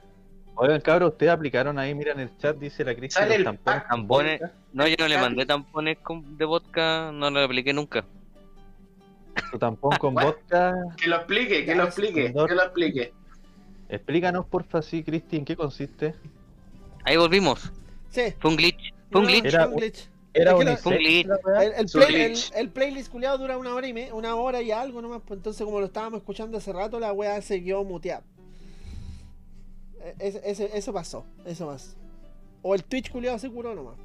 Oigan, 0.55 0.82
cabros, 0.82 1.11
ustedes 1.13 1.32
aplicaron 1.32 1.79
ahí, 1.79 1.93
mira 1.95 2.11
en 2.11 2.19
el 2.19 2.38
chat, 2.38 2.57
dice 2.57 2.84
la 2.84 2.93
los 2.93 3.01
el 3.32 3.57
tampones. 3.88 4.41
No, 4.73 4.86
yo 4.88 4.95
no 4.99 5.07
le 5.07 5.17
mandé 5.17 5.45
tampones 5.45 5.97
con- 5.99 6.38
de 6.38 6.45
vodka, 6.45 7.11
no 7.13 7.29
lo 7.29 7.39
apliqué 7.41 7.73
nunca. 7.73 8.03
Tu 9.51 9.57
tampón 9.57 9.97
con 9.97 10.13
vodka. 10.13 10.75
Que 11.01 11.07
lo 11.07 11.15
explique, 11.17 11.65
que 11.65 11.73
lo 11.75 11.84
explique, 11.86 12.34
que 12.34 12.55
lo 12.55 12.63
explique. 12.63 13.13
Explícanos, 13.89 14.45
porfa, 14.45 14.82
sí, 14.82 15.03
Cristi, 15.03 15.38
¿en 15.38 15.45
qué 15.45 15.55
consiste? 15.55 16.15
Ahí 17.05 17.17
volvimos. 17.17 17.71
Sí. 18.09 18.34
Fue 18.39 18.51
un 18.51 18.57
glitch. 18.57 18.93
Fue 19.09 19.21
un 19.21 19.27
glitch. 19.27 19.45
Era- 19.45 19.65
fue 19.65 19.73
un 19.73 19.79
glitch. 19.79 20.09
¿Era 20.34 20.55
un 20.55 20.65
weá? 20.65 20.77
El, 21.63 21.73
el 21.73 21.89
Su 21.89 21.99
play- 21.99 22.15
el- 22.21 22.32
glitch. 22.32 22.51
el 22.55 22.69
playlist 22.69 23.11
culiado 23.11 23.38
dura 23.38 23.57
una 23.57 23.73
hora 23.75 23.88
y 23.88 23.93
me, 23.93 24.13
una 24.13 24.36
hora 24.36 24.61
y 24.61 24.71
algo 24.71 25.01
nomás, 25.01 25.21
pues 25.27 25.38
entonces 25.39 25.63
como 25.65 25.79
lo 25.79 25.88
estábamos 25.88 26.19
escuchando 26.19 26.57
hace 26.57 26.71
rato, 26.71 26.99
la 26.99 27.11
weá 27.11 27.41
se 27.41 27.61
quedó 27.63 27.84
muteada. 27.84 28.23
E- 30.19 30.69
eso 30.73 30.93
pasó, 30.93 31.25
eso 31.45 31.67
pasó. 31.67 31.95
O 32.61 32.73
el 32.75 32.84
Twitch 32.84 33.11
culiado 33.11 33.38
se 33.39 33.49
curó 33.49 33.75
nomás. 33.75 33.95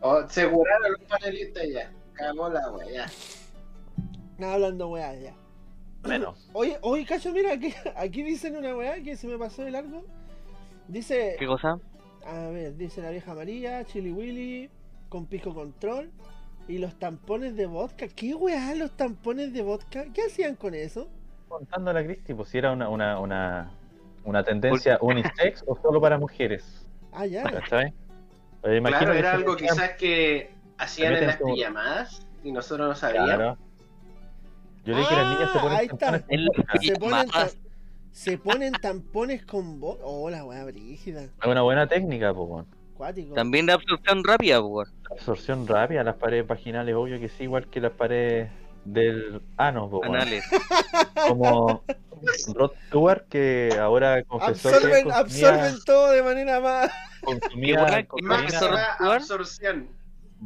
O 0.00 0.12
aseguraron 0.12 0.92
los 0.92 1.00
panelistas 1.02 1.64
ya. 1.68 1.90
Cagó 2.14 2.48
la 2.48 2.70
wea, 2.70 2.90
ya. 2.90 3.10
Nada 4.38 4.54
hablando 4.54 4.88
weá 4.88 5.14
ya. 5.14 5.34
Menos. 6.04 6.48
Oye, 6.52 6.78
oye, 6.82 7.04
cacho, 7.04 7.32
mira, 7.32 7.52
aquí, 7.54 7.72
aquí 7.96 8.22
dicen 8.22 8.56
una 8.56 8.76
weá 8.76 9.02
que 9.02 9.16
se 9.16 9.26
me 9.26 9.36
pasó 9.38 9.62
de 9.62 9.70
largo. 9.72 10.04
Dice, 10.88 11.36
¿Qué 11.38 11.46
cosa? 11.46 11.80
a 12.24 12.48
ver, 12.48 12.76
dice 12.76 13.00
la 13.02 13.10
vieja 13.10 13.34
María, 13.34 13.84
Chili 13.84 14.12
Willy, 14.12 14.70
con 15.08 15.26
pisco 15.26 15.54
control. 15.54 16.10
Y 16.68 16.78
los 16.78 16.98
tampones 16.98 17.54
de 17.56 17.66
vodka. 17.66 18.08
¿Qué 18.08 18.34
weá 18.34 18.74
los 18.74 18.90
tampones 18.96 19.52
de 19.52 19.62
vodka? 19.62 20.06
¿Qué 20.12 20.22
hacían 20.22 20.56
con 20.56 20.74
eso? 20.74 21.08
Contando 21.48 21.90
a 21.90 21.94
la 21.94 22.02
Cristi, 22.04 22.34
pues 22.34 22.48
si 22.48 22.58
era 22.58 22.72
una, 22.72 22.88
una, 22.88 23.20
una, 23.20 23.70
una 24.24 24.42
tendencia 24.42 24.98
unisex 25.00 25.62
o 25.66 25.76
solo 25.80 26.00
para 26.00 26.18
mujeres. 26.18 26.84
Ah, 27.12 27.24
ya. 27.24 27.44
Claro, 27.44 29.12
era 29.12 29.32
algo 29.32 29.56
quizás 29.56 29.90
que 29.92 30.50
hacían 30.78 31.14
en 31.14 31.26
las 31.28 31.36
como- 31.36 31.54
pijamadas 31.54 32.26
y 32.42 32.50
nosotros 32.50 32.88
no 32.88 32.94
sabíamos. 32.96 33.28
Claro. 33.34 33.58
Yo 34.84 34.94
leí 34.94 35.04
que 35.06 35.14
las 35.14 35.32
niñas 35.34 35.52
se 35.52 35.58
Ah, 35.58 35.62
ponen 35.62 35.78
ahí 35.78 35.86
está. 35.86 36.10
tampones 36.10 36.46
vodka. 36.56 36.78
Se 36.80 36.94
ponen, 36.96 37.10
Más. 37.10 37.26
ta- 37.30 37.50
se 38.10 38.38
ponen 38.38 38.72
tampones 38.72 39.46
con 39.46 39.78
voz. 39.80 39.98
Oh, 40.02 40.28
la 40.30 40.44
weá 40.44 40.64
brígida. 40.64 41.22
Es 41.22 41.30
una 41.46 41.62
buena 41.62 41.86
técnica, 41.86 42.34
pues. 42.34 42.66
Cuático. 42.96 43.34
También 43.34 43.66
de 43.66 43.72
absorción 43.72 44.24
rápida. 44.24 44.60
Absorción 45.10 45.66
rápida, 45.66 46.02
las 46.02 46.16
paredes 46.16 46.46
vaginales, 46.46 46.94
obvio 46.94 47.20
que 47.20 47.28
sí, 47.28 47.44
igual 47.44 47.66
que 47.68 47.80
las 47.80 47.92
paredes 47.92 48.50
del 48.84 49.42
ano. 49.56 49.90
Anales. 50.02 50.44
Como 51.28 51.82
Rod 52.54 52.72
Stewart, 52.86 53.28
que 53.28 53.76
ahora 53.78 54.22
confesó 54.24 54.68
Absorben, 54.68 55.04
que 55.04 55.12
consumía, 55.12 55.48
absorben 55.48 55.84
todo 55.84 56.10
de 56.12 56.22
manera 56.22 56.60
más. 56.60 56.90
consumía 57.22 58.96
absorción. 58.98 59.88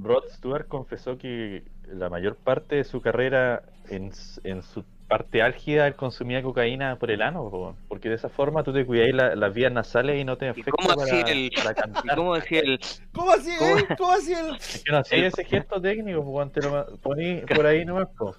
Rod 0.00 0.24
Stewart 0.30 0.66
confesó 0.68 1.18
que 1.18 1.64
la 1.86 2.08
mayor 2.08 2.36
parte 2.36 2.76
de 2.76 2.84
su 2.84 3.00
carrera, 3.00 3.62
en 3.88 4.12
su 4.12 4.84
parte 5.10 5.42
álgida, 5.42 5.88
él 5.88 5.96
consumía 5.96 6.40
cocaína 6.42 6.96
por 6.96 7.10
el 7.10 7.20
ano, 7.20 7.50
po, 7.50 7.76
porque 7.88 8.08
de 8.08 8.14
esa 8.14 8.28
forma 8.28 8.62
tú 8.62 8.72
te 8.72 8.86
cuidáis 8.86 9.12
la- 9.12 9.34
las 9.34 9.52
vías 9.52 9.72
nasales 9.72 10.20
y 10.20 10.24
no 10.24 10.38
te 10.38 10.46
¿Y 10.46 10.48
afecta 10.50 10.70
cómo 10.70 10.88
para, 10.88 11.02
hacía 11.02 11.20
el- 11.32 11.50
para 11.56 11.70
¿Y 11.72 11.74
cantar. 11.74 12.16
cómo 12.16 12.34
decía 12.36 12.60
el.? 12.60 12.80
¿Cómo 13.12 13.32
así, 13.32 13.50
¿Cómo? 13.58 13.78
eh? 13.78 13.86
¿Cómo 13.98 14.12
así 14.12 14.32
el.? 14.32 14.54
Es 14.56 14.82
que 14.84 14.92
no 14.92 14.98
hacía 14.98 15.26
ese 15.26 15.44
gesto 15.44 15.80
técnico, 15.82 16.24
pues, 16.24 16.52
te 16.52 16.60
lo 16.62 16.96
poní 16.98 17.40
por 17.56 17.66
ahí 17.66 17.84
nomás, 17.84 18.08
po, 18.16 18.36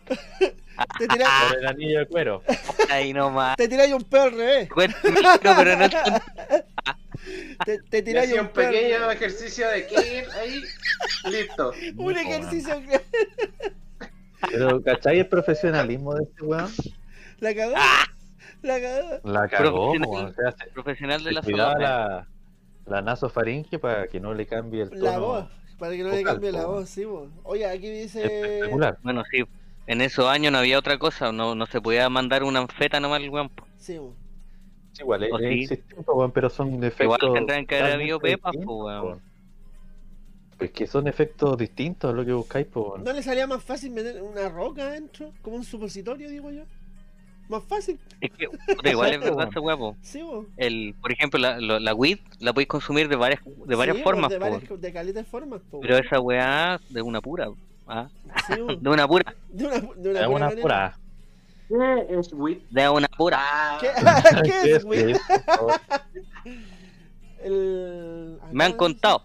Te 0.98 1.08
tiráis 1.08 1.30
por 1.50 1.58
el 1.60 1.68
anillo 1.68 2.00
de 2.00 2.06
cuero. 2.08 2.42
Ahí 2.90 3.12
nomás. 3.14 3.58
te 3.58 3.68
tiráis 3.68 3.94
un 3.94 4.04
pedo 4.06 4.24
al 4.24 4.32
revés. 4.32 4.70
Micro, 4.74 5.54
pero 5.58 5.76
no 5.78 5.90
Te, 7.66 7.78
te 7.90 8.02
tiráis 8.02 8.32
un 8.34 8.40
un 8.40 8.48
pequeño 8.48 9.12
ejercicio 9.12 9.68
de 9.70 9.86
Kegel 9.88 10.32
ahí. 10.32 10.62
Listo. 11.30 11.72
Un 11.98 12.18
ejercicio 12.18 12.82
que 12.82 13.02
Pero, 14.50 14.82
¿cachai 14.82 15.20
el 15.20 15.28
profesionalismo 15.28 16.16
de 16.16 16.24
este 16.24 16.44
weón? 16.44 16.70
la 17.40 17.54
cagó. 17.56 17.76
La 18.62 18.80
cagó. 18.80 19.20
La 19.24 19.48
cagó, 19.48 19.92
Profesional. 19.94 20.26
o 20.30 20.34
sea, 20.34 20.52
se, 20.52 20.72
Profesional 20.72 21.24
de 21.24 21.30
se 21.30 21.34
la 21.34 21.42
cuidaba 21.42 21.72
salud. 21.74 21.84
la, 21.84 22.28
la 22.86 23.02
nasofaringe 23.02 23.80
para 23.80 24.08
que 24.08 24.20
no 24.20 24.34
le 24.34 24.46
cambie 24.46 24.84
el 24.84 24.90
tono. 24.90 25.02
La 25.02 25.18
voz. 25.20 25.46
Para 25.80 25.94
que 25.94 26.04
no 26.04 26.10
le 26.12 26.24
cambie 26.24 26.52
la 26.52 26.66
voz, 26.66 26.90
sí, 26.90 27.04
po. 27.06 27.28
Oye, 27.44 27.66
aquí 27.66 27.90
dice. 27.90 28.24
Espectacular. 28.24 28.98
Bueno, 29.02 29.24
sí. 29.32 29.44
En 29.88 30.02
esos 30.02 30.28
años 30.28 30.52
no 30.52 30.60
había 30.60 30.78
otra 30.78 31.00
cosa. 31.00 31.32
No, 31.32 31.56
no 31.56 31.66
se 31.66 31.82
podía 31.82 32.08
mandar 32.10 32.44
una 32.44 32.60
anfeta 32.60 33.00
nomás 33.00 33.22
el 33.22 33.30
weón. 33.32 33.50
po. 33.50 33.66
Sí, 33.78 33.98
po. 33.98 34.14
Sí, 34.94 35.02
igual, 35.02 35.24
es, 35.24 35.32
¿O 35.34 35.40
es 35.40 35.50
sí? 35.50 35.60
existente, 35.64 36.12
weón, 36.12 36.32
pero 36.32 36.50
son 36.50 36.84
efectos. 36.84 37.18
Igual 37.20 37.34
tendrán 37.34 37.66
que 37.66 37.80
haber 37.80 37.94
habido 37.94 38.20
pepas, 38.20 38.54
weón. 38.64 39.22
Pues 40.62 40.70
que 40.74 40.86
son 40.86 41.08
efectos 41.08 41.58
distintos 41.58 42.14
a 42.14 42.14
lo 42.16 42.24
que 42.24 42.34
buscáis, 42.34 42.68
po, 42.68 42.92
weón. 42.92 43.04
¿No 43.04 43.12
le 43.14 43.24
salía 43.24 43.48
más 43.48 43.64
fácil 43.64 43.90
meter 43.90 44.22
una 44.22 44.48
roca 44.48 44.84
adentro? 44.84 45.32
Como 45.42 45.56
un 45.56 45.64
supositorio, 45.64 46.30
digo 46.30 46.52
yo. 46.52 46.66
Más 47.50 47.64
fácil. 47.64 48.00
Es 48.22 48.30
que, 48.30 48.46
igual 48.92 49.12
es 49.12 49.20
verdad 49.24 49.48
ese 49.50 49.58
huevo. 49.60 49.96
Sí, 50.04 50.20
po. 50.20 50.46
El, 50.58 50.94
por 51.02 51.12
ejemplo, 51.12 51.40
la, 51.40 51.60
lo- 51.60 51.80
la 51.80 51.96
weed 51.96 52.20
la 52.42 52.54
podéis 52.54 52.68
consumir 52.68 53.10
de 53.10 53.16
varias, 53.16 53.42
de 53.44 53.76
varias 53.76 53.98
Sí, 53.98 54.04
po, 54.04 54.10
formas, 54.12 54.30
De, 54.30 54.38
varias, 54.38 54.62
de 55.16 55.24
formas, 55.24 55.62
po. 55.72 55.80
pero 55.82 55.98
esa 55.98 56.20
weá 56.20 56.80
de 56.90 57.02
una 57.02 57.22
pura. 57.22 57.48
¿ah? 57.88 58.08
Sí. 58.46 58.54
De 58.82 58.90
una 58.92 59.08
pura. 59.08 59.34
De 59.50 59.66
una, 59.66 59.80
de 59.80 60.10
una 60.12 60.20
Es 60.20 60.28
pura 60.28 60.48
una 60.48 60.62
pura. 60.62 60.98
¿Qué 61.70 62.20
es 62.20 62.34
weed? 62.34 62.58
De 62.70 62.88
una 62.88 63.08
pura. 63.08 63.38
Ah, 63.42 63.80
¿Qué, 63.82 63.90
¿Qué 64.64 64.74
es, 64.76 64.86
por 64.86 65.42
favor? 65.42 65.74
El... 67.44 68.38
Me 68.52 68.64
han 68.66 68.74
contado. 68.74 69.24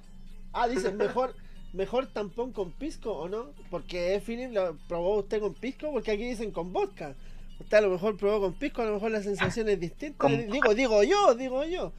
Ah, 0.59 0.68
dice, 0.68 0.90
mejor, 0.92 1.34
mejor 1.72 2.07
tampón 2.07 2.52
con 2.52 2.72
pisco 2.72 3.12
o 3.12 3.28
no. 3.28 3.46
Porque 3.70 4.20
Philip 4.24 4.52
lo 4.52 4.76
probó 4.88 5.18
usted 5.18 5.40
con 5.40 5.54
pisco, 5.54 5.90
porque 5.92 6.12
aquí 6.12 6.24
dicen 6.24 6.50
con 6.50 6.72
vodka. 6.72 7.14
Usted 7.61 7.78
a 7.78 7.80
lo 7.82 7.90
mejor 7.90 8.16
probó 8.16 8.40
con 8.40 8.52
pisco, 8.54 8.82
a 8.82 8.86
lo 8.86 8.94
mejor 8.94 9.11
la 9.11 9.22
sensación 9.22 9.68
es 9.68 9.78
distinta. 9.80 10.18
Con- 10.18 10.50
Digo, 10.50 10.74
digo 10.74 11.02
yo, 11.02 11.34
digo 11.34 11.64
yo. 11.64 11.92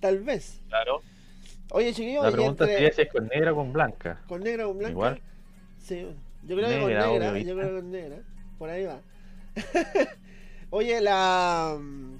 Tal 0.00 0.20
vez. 0.20 0.60
Claro. 0.68 1.02
Oye, 1.70 1.92
chiquillos, 1.92 2.24
La 2.24 2.30
pregunta 2.30 2.64
entre- 2.64 2.76
sería 2.78 2.92
si 2.92 3.02
es 3.02 3.08
con 3.12 3.26
negra 3.28 3.52
o 3.52 3.56
con 3.56 3.72
blanca. 3.72 4.22
con 4.26 4.42
negra 4.42 4.66
o 4.66 4.68
con 4.70 4.78
blanca. 4.78 4.92
Igual. 4.92 5.20
Sí, 5.82 6.06
yo 6.44 6.56
creo 6.56 6.68
que 6.68 6.78
con 6.80 6.88
negra, 6.88 7.38
yo 7.38 7.54
creo 7.56 7.68
que 7.68 7.74
con 7.76 7.90
negra. 7.90 8.16
Por 8.58 8.70
ahí 8.70 8.84
va. 8.84 9.00
Oye, 10.70 11.00
la 11.00 11.76
mm, 11.80 12.16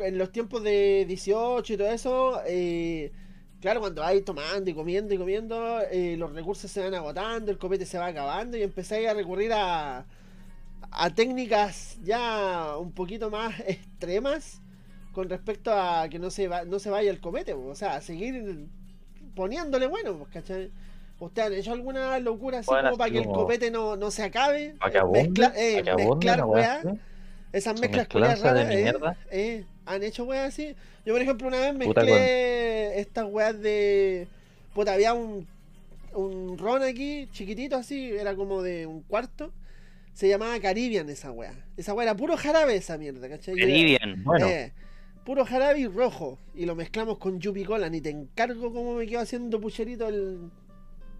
en 0.00 0.18
los 0.18 0.32
tiempos 0.32 0.62
de 0.62 1.04
18 1.06 1.72
y 1.72 1.76
todo 1.76 1.88
eso, 1.90 2.42
eh, 2.46 3.12
claro, 3.60 3.80
cuando 3.80 4.02
vais 4.02 4.24
tomando 4.24 4.70
y 4.70 4.74
comiendo 4.74 5.14
y 5.14 5.18
comiendo, 5.18 5.80
eh, 5.90 6.16
los 6.16 6.32
recursos 6.32 6.70
se 6.70 6.80
van 6.82 6.94
agotando, 6.94 7.50
el 7.50 7.58
copete 7.58 7.86
se 7.86 7.98
va 7.98 8.06
acabando 8.06 8.56
y 8.56 8.62
empezáis 8.62 9.08
a 9.08 9.14
recurrir 9.14 9.52
a, 9.52 10.04
a 10.90 11.10
técnicas 11.14 11.98
ya 12.02 12.76
un 12.78 12.92
poquito 12.92 13.30
más 13.30 13.58
extremas 13.66 14.60
con 15.12 15.28
respecto 15.28 15.72
a 15.72 16.08
que 16.08 16.18
no 16.18 16.30
se 16.30 16.48
va, 16.48 16.64
no 16.64 16.78
se 16.78 16.90
vaya 16.90 17.10
el 17.10 17.20
copete, 17.20 17.52
o 17.54 17.74
sea, 17.74 17.96
a 17.96 18.00
seguir 18.00 18.66
poniéndole 19.34 19.86
bueno, 19.86 20.14
pues, 20.16 20.30
¿cachai? 20.30 20.70
¿Ustedes 21.18 21.46
han 21.48 21.52
hecho 21.54 21.72
alguna 21.72 22.18
locura 22.18 22.60
así 22.60 22.68
Bueno, 22.70 22.90
como 22.90 22.98
para 22.98 23.10
que 23.10 23.18
el 23.18 23.26
copete 23.26 23.70
no, 23.70 23.94
no 23.96 24.10
se 24.10 24.22
acabe? 24.22 24.74
Abunde, 24.80 25.28
Mezcla- 25.28 25.52
eh, 25.54 25.82
mezclar 25.96 26.44
weá. 26.46 26.80
esas 27.52 27.78
mezclas 27.78 28.08
culiadas 28.08 28.40
raras, 28.40 28.70
eh, 28.70 28.92
eh, 29.30 29.64
han 29.94 30.02
hecho 30.02 30.24
weas 30.24 30.48
así. 30.48 30.74
Yo, 31.04 31.12
por 31.14 31.22
ejemplo, 31.22 31.48
una 31.48 31.58
vez 31.58 31.72
Puta, 31.86 32.02
mezclé 32.02 33.00
estas 33.00 33.26
weas 33.28 33.60
de. 33.60 34.28
Puta, 34.74 34.92
había 34.94 35.12
un, 35.14 35.46
un 36.14 36.58
ron 36.58 36.82
aquí, 36.82 37.28
chiquitito 37.32 37.76
así, 37.76 38.10
era 38.10 38.34
como 38.34 38.62
de 38.62 38.86
un 38.86 39.02
cuarto. 39.02 39.52
Se 40.12 40.28
llamaba 40.28 40.58
Caribbean 40.60 41.08
esa 41.08 41.30
wea. 41.32 41.54
Esa 41.76 41.94
wea 41.94 42.04
era 42.04 42.16
puro 42.16 42.36
jarabe 42.36 42.76
esa 42.76 42.98
mierda, 42.98 43.28
¿cachai? 43.28 43.54
Era- 43.54 43.66
Caribbean. 43.66 44.24
Bueno, 44.24 44.46
eh, 44.46 44.72
puro 45.24 45.44
jarabe 45.46 45.80
y 45.80 45.86
rojo. 45.86 46.38
Y 46.54 46.66
lo 46.66 46.74
mezclamos 46.74 47.18
con 47.18 47.40
Yupi 47.40 47.64
Cola. 47.64 47.88
Ni 47.88 48.00
te 48.00 48.10
encargo 48.10 48.72
cómo 48.72 48.94
me 48.94 49.06
quedo 49.06 49.20
haciendo 49.20 49.60
pucherito 49.60 50.08
el. 50.08 50.50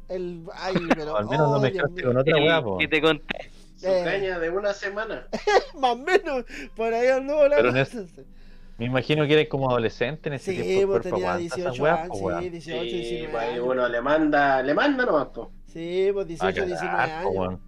el 0.08 0.42
ay, 0.54 0.74
pero. 0.94 1.16
al 1.16 1.26
menos 1.28 1.46
oh, 1.48 1.50
Dios 1.58 1.62
mezclaste 1.62 2.02
con 2.02 2.16
otra 2.16 2.36
weá, 2.36 2.62
po. 2.62 2.78
que 2.78 2.88
te 2.88 3.00
conté. 3.00 3.50
Su 3.76 3.86
Eh. 3.86 4.02
caña 4.04 4.38
de 4.38 4.50
una 4.50 4.74
semana. 4.74 5.26
Más 5.80 5.92
o 5.92 5.96
menos. 5.96 6.44
Por 6.76 6.92
ahí 6.92 7.08
anduvo 7.08 7.48
la 7.48 7.56
Pero 7.56 7.70
en. 7.74 7.86
Me 8.80 8.86
imagino 8.86 9.26
que 9.26 9.34
eres 9.34 9.48
como 9.48 9.70
adolescente 9.70 10.28
en 10.28 10.34
ese 10.34 10.52
Sí, 10.56 10.62
tiempo. 10.62 10.92
pues 10.94 11.02
cuerpo 11.02 11.16
tenía 11.16 11.32
aguanta 11.34 11.44
esas 11.46 11.56
18 11.74 11.82
weas, 11.84 11.98
años, 12.00 12.08
po, 12.18 12.26
weón. 12.26 12.42
sí, 12.42 12.50
18, 12.50 12.80
Sí, 12.82 12.90
19 12.90 13.28
pues 13.32 13.42
ahí 13.44 13.52
años. 13.54 13.64
uno 13.68 13.88
le 13.88 14.00
manda, 14.00 14.62
le 14.62 14.74
manda 14.74 15.06
nomás, 15.06 15.26
po. 15.28 15.50
Sí, 15.66 16.10
pues 16.12 16.24
A 16.24 16.28
18, 16.28 16.66
19 16.66 16.96
cagar, 16.96 17.22
po, 17.22 17.28
años. 17.28 17.38
weón. 17.38 17.60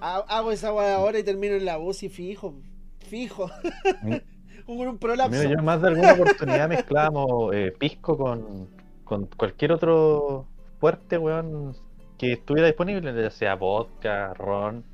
Ha- 0.00 0.24
Hago 0.28 0.52
esa 0.52 0.72
weá 0.72 0.94
ahora 0.94 1.18
y 1.18 1.22
termino 1.24 1.54
en 1.56 1.64
la 1.66 1.78
UCI 1.78 2.08
fijo. 2.08 2.54
Fijo. 3.00 3.50
Mm. 4.02 4.14
Con 4.64 4.78
un 4.88 4.98
prolapso. 4.98 5.36
Mira, 5.38 5.50
yo 5.50 5.62
más 5.62 5.82
de 5.82 5.88
alguna 5.88 6.12
oportunidad 6.14 6.68
mezclábamos 6.68 7.52
eh, 7.54 7.72
pisco 7.78 8.16
con, 8.16 8.68
con 9.04 9.26
cualquier 9.36 9.72
otro 9.72 10.46
fuerte, 10.78 11.18
weón, 11.18 11.76
que 12.16 12.32
estuviera 12.32 12.68
disponible, 12.68 13.12
ya 13.22 13.30
sea 13.30 13.54
vodka, 13.56 14.32
ron, 14.34 14.84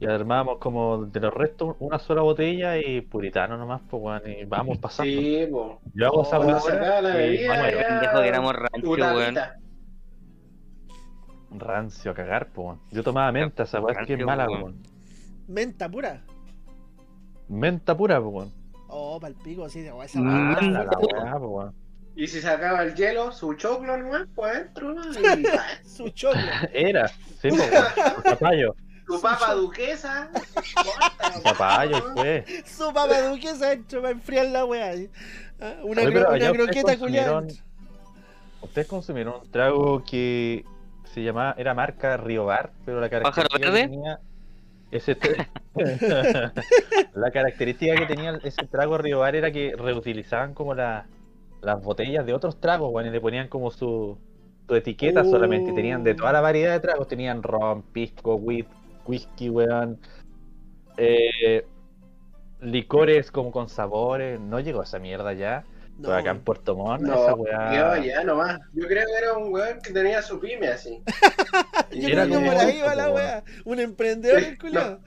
y 0.00 0.06
armábamos 0.06 0.58
como 0.58 1.04
de 1.04 1.20
los 1.20 1.32
restos 1.34 1.76
una 1.78 1.98
sola 1.98 2.22
botella 2.22 2.78
y 2.78 3.02
puritano 3.02 3.56
nomás, 3.58 3.82
pues, 3.88 4.02
weón, 4.02 4.22
y 4.26 4.44
vamos 4.46 4.78
pasando. 4.82 5.12
Sí, 5.12 5.46
po. 5.50 5.80
Yo 5.94 6.06
hago 6.06 6.22
esa 6.22 6.38
ya- 6.38 7.86
Pendejo 7.88 8.22
que 8.22 8.28
éramos 8.28 8.54
rancio, 8.54 8.80
Tu 8.82 8.90
weón. 8.92 9.34
rancio 11.52 12.10
a 12.10 12.14
cagar, 12.14 12.48
pues, 12.52 12.66
weón. 12.66 12.80
Yo 12.90 13.02
tomaba 13.02 13.30
menta, 13.32 13.64
esa 13.64 13.80
weá 13.80 14.00
es 14.00 14.06
que 14.06 14.14
es 14.14 14.24
mala, 14.24 14.46
weón. 14.48 14.62
weón. 14.62 14.82
Menta 15.48 15.88
pura. 15.88 16.22
Menta 17.48 17.96
pura, 17.96 18.20
pues, 18.20 18.32
weón. 18.34 18.52
Oh, 18.88 19.20
palpico, 19.20 19.64
así 19.64 19.80
de 19.82 19.92
esa 20.04 20.18
Mm. 20.20 20.26
weá. 20.26 20.60
Mala 20.62 20.84
la 20.84 20.98
weá, 20.98 21.38
pues, 21.38 21.50
weón. 21.50 21.74
Y 22.16 22.26
si 22.26 22.40
se 22.40 22.48
acaba 22.48 22.82
el 22.82 22.94
hielo, 22.94 23.32
su 23.32 23.54
choclo 23.54 23.96
nomás, 23.96 24.26
pues 24.34 24.54
adentro, 24.54 24.94
¿no? 24.94 25.02
Y 25.84 25.86
Su 25.88 26.08
choclo. 26.10 26.40
Era, 26.72 27.06
sí, 27.08 27.48
pues, 27.50 27.70
weón. 27.70 27.84
Su 28.16 28.22
zapallo, 28.30 28.74
tu 29.16 29.20
papa 29.20 29.54
duquesa. 29.54 30.30
su 31.34 31.40
zapallo, 31.42 32.14
pues. 32.14 32.44
Su 32.66 32.92
papa 32.92 33.20
duquesa 33.28 33.70
dentro 33.70 34.00
para 34.02 34.12
enfriar 34.12 34.46
la 34.46 34.64
weá. 34.64 34.92
Una, 35.82 36.02
Oye, 36.02 36.18
una 36.18 36.52
croqueta 36.52 36.96
culiada. 36.98 37.32
consumieron- 37.42 37.64
Ustedes 38.62 38.86
consumieron 38.88 39.34
un 39.42 39.50
trago 39.50 40.04
que 40.04 40.64
se 41.12 41.22
llamaba, 41.22 41.54
era 41.58 41.74
marca 41.74 42.16
Río 42.16 42.44
Bar, 42.44 42.70
pero 42.84 43.00
la 43.00 43.08
¿Pájaro 43.08 43.48
característica 43.48 43.72
que 43.72 43.88
tenía 43.88 44.20
ese 44.90 45.16
la 47.14 47.30
característica 47.30 47.94
que 47.96 48.06
tenía 48.06 48.38
ese 48.42 48.66
trago 48.66 48.98
Río 48.98 49.20
Bar 49.20 49.34
era 49.36 49.50
que 49.50 49.74
reutilizaban 49.76 50.54
como 50.54 50.74
la- 50.74 51.06
las 51.62 51.82
botellas 51.82 52.24
de 52.26 52.32
otros 52.32 52.60
tragos, 52.60 52.90
bueno, 52.90 53.08
y 53.10 53.12
le 53.12 53.20
ponían 53.20 53.48
como 53.48 53.70
su, 53.70 54.18
su 54.66 54.74
etiqueta 54.74 55.24
solamente. 55.24 55.72
Tenían 55.72 56.02
de 56.04 56.14
toda 56.14 56.32
la 56.32 56.40
variedad 56.40 56.72
de 56.72 56.80
tragos, 56.80 57.06
tenían 57.08 57.42
ron, 57.42 57.82
pisco, 57.82 58.38
whi- 58.38 58.66
whisky, 59.06 59.50
weón. 59.50 59.98
eh, 60.96 61.64
licores 62.60 63.30
como 63.30 63.50
con 63.52 63.68
sabores. 63.68 64.38
No 64.40 64.60
llegó 64.60 64.82
esa 64.82 64.98
mierda 64.98 65.32
ya. 65.32 65.64
No. 65.98 66.08
Pero 66.08 66.14
acá 66.16 66.30
en 66.30 66.40
Puerto 66.40 66.74
Montt, 66.76 67.02
esa 67.02 67.14
No, 67.14 67.34
weá. 67.34 67.96
yo 67.98 68.04
ya 68.04 68.24
nomás. 68.24 68.58
Yo 68.72 68.86
creo 68.86 69.04
que 69.06 69.12
era 69.22 69.36
un 69.36 69.52
weón 69.52 69.80
que 69.82 69.92
tenía 69.92 70.22
su 70.22 70.40
pyme 70.40 70.68
así. 70.68 71.02
Yo 71.92 72.08
Era 72.08 72.24
creo 72.24 72.40
que 72.40 72.46
por 72.46 72.56
ahí 72.56 72.80
va 72.80 72.94
la 72.94 73.10
weá. 73.10 73.44
Un 73.64 73.80
emprendedor, 73.80 74.40
Sí, 74.40 74.46
el 74.46 74.58
culiao. 74.58 74.98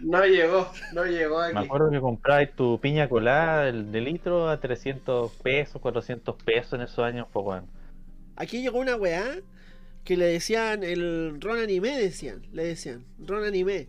No 0.00 0.24
llegó, 0.24 0.70
no 0.94 1.04
llegó 1.04 1.40
Me 1.40 1.46
aquí. 1.58 1.66
acuerdo 1.66 1.90
que 1.90 2.00
comprabas 2.00 2.50
tu 2.54 2.78
piña 2.80 3.08
colada 3.08 3.68
el 3.68 3.90
de 3.90 4.00
litro 4.00 4.48
a 4.48 4.60
300 4.60 5.32
pesos, 5.42 5.82
400 5.82 6.36
pesos 6.44 6.74
en 6.74 6.82
esos 6.82 7.00
años, 7.04 7.26
pues 7.32 7.44
weón. 7.44 7.66
Aquí 8.36 8.62
llegó 8.62 8.78
una 8.78 8.94
weá 8.94 9.24
que 10.08 10.16
le 10.16 10.24
decían 10.24 10.84
el 10.84 11.38
ron 11.38 11.58
anime, 11.58 11.90
decían. 11.98 12.40
Le 12.52 12.64
decían, 12.64 13.04
ron 13.18 13.44
anime. 13.44 13.88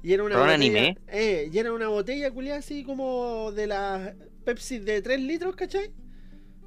Y 0.00 0.12
era 0.12 0.22
una 0.22 0.36
¿Ron 0.36 0.44
botella, 0.44 0.54
anime? 0.54 0.98
Eh, 1.08 1.50
y 1.52 1.58
era 1.58 1.72
una 1.72 1.88
botella 1.88 2.30
culiada 2.30 2.60
así 2.60 2.84
como 2.84 3.50
de 3.50 3.66
las 3.66 4.14
Pepsi 4.44 4.78
de 4.78 5.02
3 5.02 5.18
litros, 5.22 5.56
¿cachai? 5.56 5.90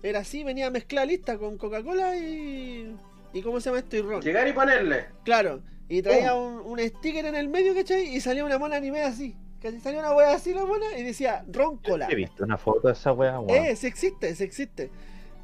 Era 0.04 0.20
así, 0.20 0.43
venía 0.43 0.70
mezclada 0.70 1.06
lista 1.06 1.38
con 1.38 1.58
Coca-Cola 1.58 2.18
y. 2.18 2.93
¿Y 3.32 3.41
cómo 3.41 3.62
se 3.62 3.70
llama 3.70 3.80
esto? 3.80 3.95
Y 3.95 4.02
ron. 4.02 4.22
Llegar 4.22 4.45
y 4.50 4.52
ponerle. 4.52 5.06
Claro. 5.24 5.64
Y 5.88 6.02
traía 6.02 6.36
un, 6.36 6.58
un 6.58 6.80
sticker 6.80 7.26
en 7.26 7.36
el 7.36 7.47
medio, 7.47 7.74
¿cachai? 7.74 8.14
Y 8.14 8.20
salía 8.20 8.43
una 8.43 8.58
mona 8.58 8.76
anime 8.76 9.04
así. 9.04 9.34
¿cachai? 9.62 9.80
Salía 9.80 10.02
una 10.02 10.14
weá 10.14 10.34
así 10.34 10.54
la 10.54 10.66
mona 10.66 10.97
y 10.97 11.04
decía 11.04 11.45
ron 11.47 11.78
cola. 11.78 12.10
He 12.12 12.16
visto 12.16 12.43
una 12.43 12.58
foto 12.58 12.89
de 12.89 12.93
esa 12.95 13.14
weá, 13.14 13.39
weón. 13.39 13.66
Eh, 13.66 13.78
sí 13.78 13.88
existe, 13.88 14.36
sí 14.36 14.43
existe. 14.43 14.91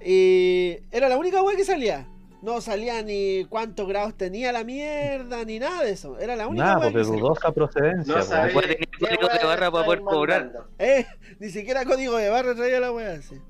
Y 0.04 0.76
era 0.92 1.08
la 1.08 1.16
única 1.16 1.42
weá 1.42 1.56
que 1.56 1.64
salía. 1.64 2.06
No 2.46 2.62
salía 2.62 3.02
ni 3.02 3.44
cuántos 3.46 3.88
grados 3.88 4.14
tenía 4.16 4.52
la 4.52 4.64
mierda, 4.64 5.44
ni 5.46 5.58
nada 5.58 5.84
de 5.84 5.90
eso. 5.90 6.20
Era 6.20 6.36
la 6.36 6.48
única 6.48 6.64
Nada, 6.66 6.82
porque 6.92 7.00
dudosa 7.00 7.52
procedencia, 7.52 8.14
No 8.14 8.20
weón. 8.20 8.28
sabía. 8.30 8.54
Puede 8.54 8.68
tener 8.76 8.88
qué 8.88 8.98
código 9.18 9.28
de 9.34 9.46
barra 9.46 9.72
para 9.72 9.86
poder 9.86 10.02
cobrar. 10.02 10.52
Eh, 10.78 11.06
ni 11.40 11.50
siquiera 11.50 11.86
código 11.86 12.18
de 12.18 12.30
barra 12.30 12.54
traía 12.54 12.80
la 12.80 12.92
weá 12.92 13.14
así. 13.14 13.42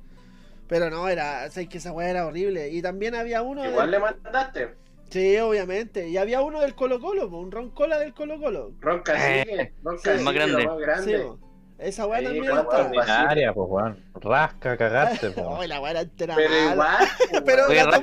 Pero 0.70 0.90
no, 0.90 1.10
era, 1.10 1.50
sabes 1.52 1.68
que 1.68 1.80
esa 1.80 1.92
weá 1.92 2.10
era 2.10 2.26
horrible. 2.26 2.70
Y 2.70 2.82
también 2.82 3.16
había 3.16 3.42
uno. 3.42 3.66
Igual 3.66 3.92
del- 3.92 3.92
le 3.92 4.00
mandaste. 4.00 4.70
Sí, 5.10 5.38
obviamente. 5.40 6.08
Y 6.08 6.16
había 6.18 6.42
uno 6.42 6.62
del 6.62 6.74
Colo 6.74 7.02
Colo, 7.02 7.28
un 7.28 7.52
ron 7.52 7.72
cola 7.72 8.00
del 8.00 8.14
Colo 8.14 8.40
Colo. 8.40 8.72
Ron 8.80 9.02
cacique. 9.02 9.74
Ron 9.84 10.00
Sí. 10.00 10.04
cacique, 10.06 10.24
Más 10.24 10.34
grande. 10.34 10.66
más 10.66 10.76
Sí, 10.78 10.82
grande. 10.82 11.20
po. 11.20 11.40
Esa 11.78 12.08
weá 12.08 12.24
también 12.24 12.50
agua. 12.52 12.86
Ordinaria, 12.86 13.54
pues 13.54 13.68
weón. 13.70 14.00
Rasca, 14.16 14.78
cagarte, 14.78 15.30
pues. 15.32 15.68
La 15.70 15.82
weá 15.82 15.92
era 15.92 16.02
entera 16.02 16.36
Pero 16.36 16.50
mala. 16.50 16.72
igual. 16.74 16.98
pues, 17.30 17.42
Pero 17.46 17.66
Oye, 17.68 17.76
la 17.76 17.84
¿le 17.84 17.92
la 17.92 18.00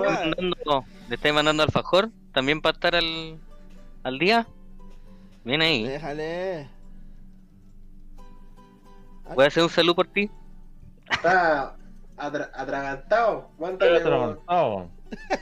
mandando, 0.00 0.84
¿le 1.08 1.14
estáis 1.14 1.34
mandando 1.34 1.62
alfajor? 1.64 2.10
¿También 2.32 2.60
para 2.60 2.74
estar 2.74 2.94
al, 2.94 3.38
al 4.04 4.18
día? 4.18 4.46
Bien 5.44 5.60
ahí. 5.62 5.84
Déjale. 5.86 6.68
Voy 9.34 9.44
a 9.44 9.48
hacer 9.48 9.62
un 9.62 9.68
saludo 9.70 9.94
por 9.94 10.06
ti. 10.06 10.30
Está 11.10 11.76
atra- 12.16 12.50
atragantado. 12.54 13.50
Contaba, 13.58 14.86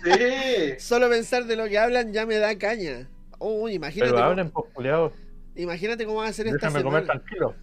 Sí. 0.05 0.75
Solo 0.79 1.09
pensar 1.09 1.45
de 1.45 1.57
lo 1.57 1.67
que 1.67 1.79
hablan 1.79 2.13
ya 2.13 2.25
me 2.27 2.37
da 2.39 2.57
caña. 2.57 3.09
Uy, 3.39 3.75
imagínate. 3.75 4.11
Pero 4.11 4.17
cómo- 4.23 4.31
hablen, 4.31 4.51
pues. 4.51 5.13
Imagínate 5.57 6.05
cómo 6.05 6.19
va 6.19 6.29
a 6.29 6.33
ser 6.33 6.47
esta 6.49 6.67
Déjame 6.69 6.83
comer 6.85 7.03
semana. 7.03 7.21
tranquilo. 7.21 7.55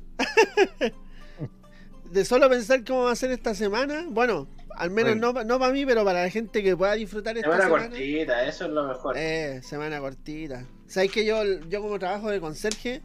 De 2.11 2.25
solo 2.25 2.47
pensar 2.49 2.83
cómo 2.83 3.03
va 3.05 3.11
a 3.11 3.15
ser 3.15 3.31
esta 3.31 3.55
semana. 3.55 4.05
Bueno, 4.07 4.47
al 4.75 4.91
menos 4.91 5.13
Bueno. 5.15 5.33
no, 5.33 5.43
no 5.43 5.59
para 5.59 5.73
mí, 5.73 5.85
pero 5.85 6.05
para 6.05 6.21
la 6.23 6.29
gente 6.29 6.61
que 6.61 6.77
pueda 6.77 6.93
disfrutar 6.93 7.35
esta 7.37 7.49
Semana 7.49 7.63
semana. 7.65 7.89
cortita, 7.89 8.45
eso 8.45 8.65
es 8.65 8.71
lo 8.71 8.87
mejor. 8.87 9.15
Eh, 9.17 9.61
semana 9.63 9.99
cortita. 9.99 10.65
¿Sabes 10.87 11.11
que 11.11 11.25
yo, 11.25 11.43
yo 11.69 11.81
como 11.81 11.97
trabajo 11.97 12.29
de 12.29 12.39
conserje, 12.39 13.01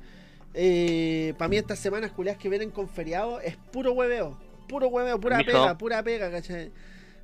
eh, 0.53 1.33
para 1.39 1.49
mí 1.49 1.57
estas 1.57 1.79
semanas 1.79 2.11
culiadas 2.13 2.39
que 2.39 2.51
vienen 2.51 2.71
con 2.71 2.89
feriado 2.89 3.41
es 3.41 3.57
puro 3.57 3.93
hueveo. 3.93 4.39
Puro 4.69 4.89
hueveo, 4.89 5.19
pura 5.19 5.39
pega, 5.39 5.79
pura 5.79 6.03
pega, 6.03 6.31
¿cachai? 6.31 6.71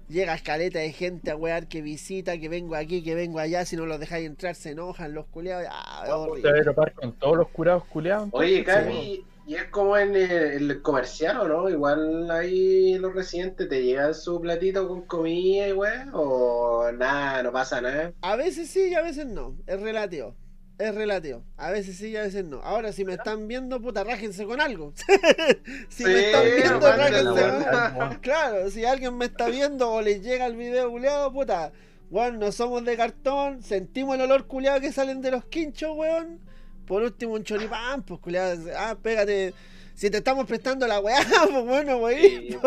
Llega 0.09 0.35
escaleta 0.35 0.79
de 0.79 0.93
gente 0.93 1.31
a 1.31 1.37
wear 1.37 1.67
que 1.67 1.83
visita, 1.83 2.39
que 2.39 2.49
vengo 2.49 2.75
aquí, 2.77 3.03
que 3.03 3.15
vengo 3.15 3.39
allá, 3.39 3.65
si 3.67 3.77
no 3.77 3.85
los 3.85 4.01
dejáis 4.01 4.27
entrar 4.27 4.55
se 4.55 4.71
enojan 4.71 5.13
los 5.13 5.27
culiados. 5.27 5.67
Ah, 5.71 6.05
voy 6.27 6.43
a 6.47 6.65
topar 6.65 6.93
con 6.95 7.13
todos 7.13 7.37
los 7.37 7.49
curados 7.49 7.85
culiados. 7.87 8.29
Oye, 8.33 8.65
Cami, 8.65 9.23
¿y 9.47 9.55
es 9.55 9.65
como 9.65 9.97
en 9.97 10.15
el, 10.17 10.71
el 10.71 10.83
comercial 10.83 11.39
o 11.39 11.49
no? 11.49 11.69
Igual 11.69 12.31
ahí 12.31 12.99
los 12.99 13.15
residentes 13.15 13.69
te 13.69 13.83
llegan 13.83 14.15
su 14.15 14.41
platito 14.41 14.89
con 14.89 15.03
comida 15.03 15.69
y 15.69 15.73
weón, 15.73 16.11
o 16.13 16.91
nada, 16.93 17.43
no 17.43 17.53
pasa 17.53 17.81
nada. 17.81 18.13
A 18.23 18.37
veces 18.37 18.71
sí 18.71 18.89
y 18.91 18.95
a 18.95 19.03
veces 19.03 19.27
no. 19.27 19.57
Es 19.67 19.81
relativo. 19.81 20.35
Es 20.77 20.93
relativo. 20.93 21.45
A 21.57 21.71
veces 21.71 21.97
sí 21.97 22.09
y 22.09 22.17
a 22.17 22.23
veces 22.23 22.45
no. 22.45 22.61
Ahora, 22.63 22.93
si 22.93 23.05
me 23.05 23.15
están 23.15 23.47
viendo, 23.47 23.81
puta, 23.81 24.03
rájense 24.03 24.45
con 24.45 24.61
algo. 24.61 24.93
si 25.89 26.05
me 26.05 26.27
están 26.27 26.45
viendo, 26.45 26.93
rájense 26.93 27.25
con 27.25 27.75
algo. 27.75 28.17
Claro, 28.23 28.71
si 28.71 28.85
alguien 28.85 29.17
me 29.17 29.27
está 29.27 29.49
viendo 29.49 29.93
o 29.93 30.03
les 30.03 30.23
llega 30.23 30.47
el 30.47 30.57
video 30.57 30.91
culeado, 30.91 31.33
puta. 31.33 31.73
Weón, 32.11 32.39
no 32.39 32.51
somos 32.51 32.85
de 32.85 32.97
cartón, 32.97 33.63
sentimos 33.63 34.17
el 34.17 34.23
olor 34.23 34.47
culeado 34.47 34.81
que 34.81 34.93
salen 34.93 35.21
de 35.21 35.31
los 35.31 35.45
quinchos, 35.45 35.97
weón. 35.97 36.41
Por 36.87 37.03
último, 37.03 37.35
un 37.35 37.45
choripán, 37.45 38.03
pues 38.03 38.21
culeado. 38.21 38.63
Ah, 38.77 38.97
pégate. 39.01 39.55
Si 39.95 40.11
te 40.11 40.19
estamos 40.19 40.47
prestando 40.47 40.87
la 40.87 40.99
weá, 41.01 41.19
pues 41.51 41.65
bueno, 41.65 41.99
wey. 41.99 42.51
Sí, 42.51 42.59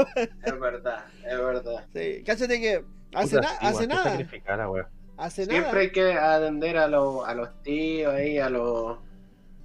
es 0.46 0.60
verdad, 0.60 1.06
es 1.30 1.38
verdad. 1.38 1.86
Sí, 1.94 2.24
cállate 2.26 2.62
que 2.62 2.84
hace, 3.14 3.36
puta, 3.36 3.42
na- 3.42 3.60
sí, 3.60 3.66
hace 3.66 3.88
nada. 3.88 4.04
sacrificar 4.12 4.58
la 4.58 4.70
weá. 4.70 4.90
Hace 5.18 5.46
Siempre 5.46 5.62
nada. 5.68 5.80
hay 5.80 5.92
que 5.92 6.14
atender 6.14 6.78
a, 6.78 6.88
los 6.88 7.28
a 7.28 7.34
los 7.34 7.50
tíos 7.64 8.14
ahí, 8.14 8.38
a 8.38 8.50
los 8.50 8.98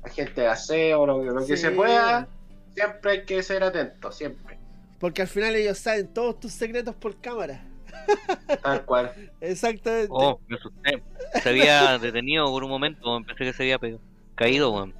a 0.02 0.08
gente 0.08 0.40
de 0.40 0.46
aseo, 0.48 1.06
lo, 1.06 1.20
que- 1.20 1.26
lo 1.26 1.56
se 1.56 1.70
pueda. 1.70 2.26
Siempre 2.74 3.12
hay 3.12 3.24
que 3.24 3.42
ser 3.42 3.62
atento, 3.62 4.10
siempre. 4.10 4.58
Porque 4.98 5.22
al 5.22 5.28
final 5.28 5.54
ellos 5.54 5.78
saben 5.78 6.08
todos 6.12 6.40
tus 6.40 6.52
secretos 6.52 6.94
por 6.94 7.20
cámara. 7.20 7.64
Tal 8.62 8.84
cual. 8.84 9.12
Exactamente. 9.40 10.08
Oh, 10.10 10.40
me 10.48 10.56
asusté. 10.56 11.02
Se 11.42 11.48
había 11.50 11.98
detenido 11.98 12.46
por 12.46 12.64
un 12.64 12.70
momento, 12.70 13.20
pensé 13.26 13.44
que 13.44 13.52
se 13.52 13.62
había 13.62 13.78
pegado. 13.78 14.00
Caído, 14.34 14.72
weón. 14.72 14.94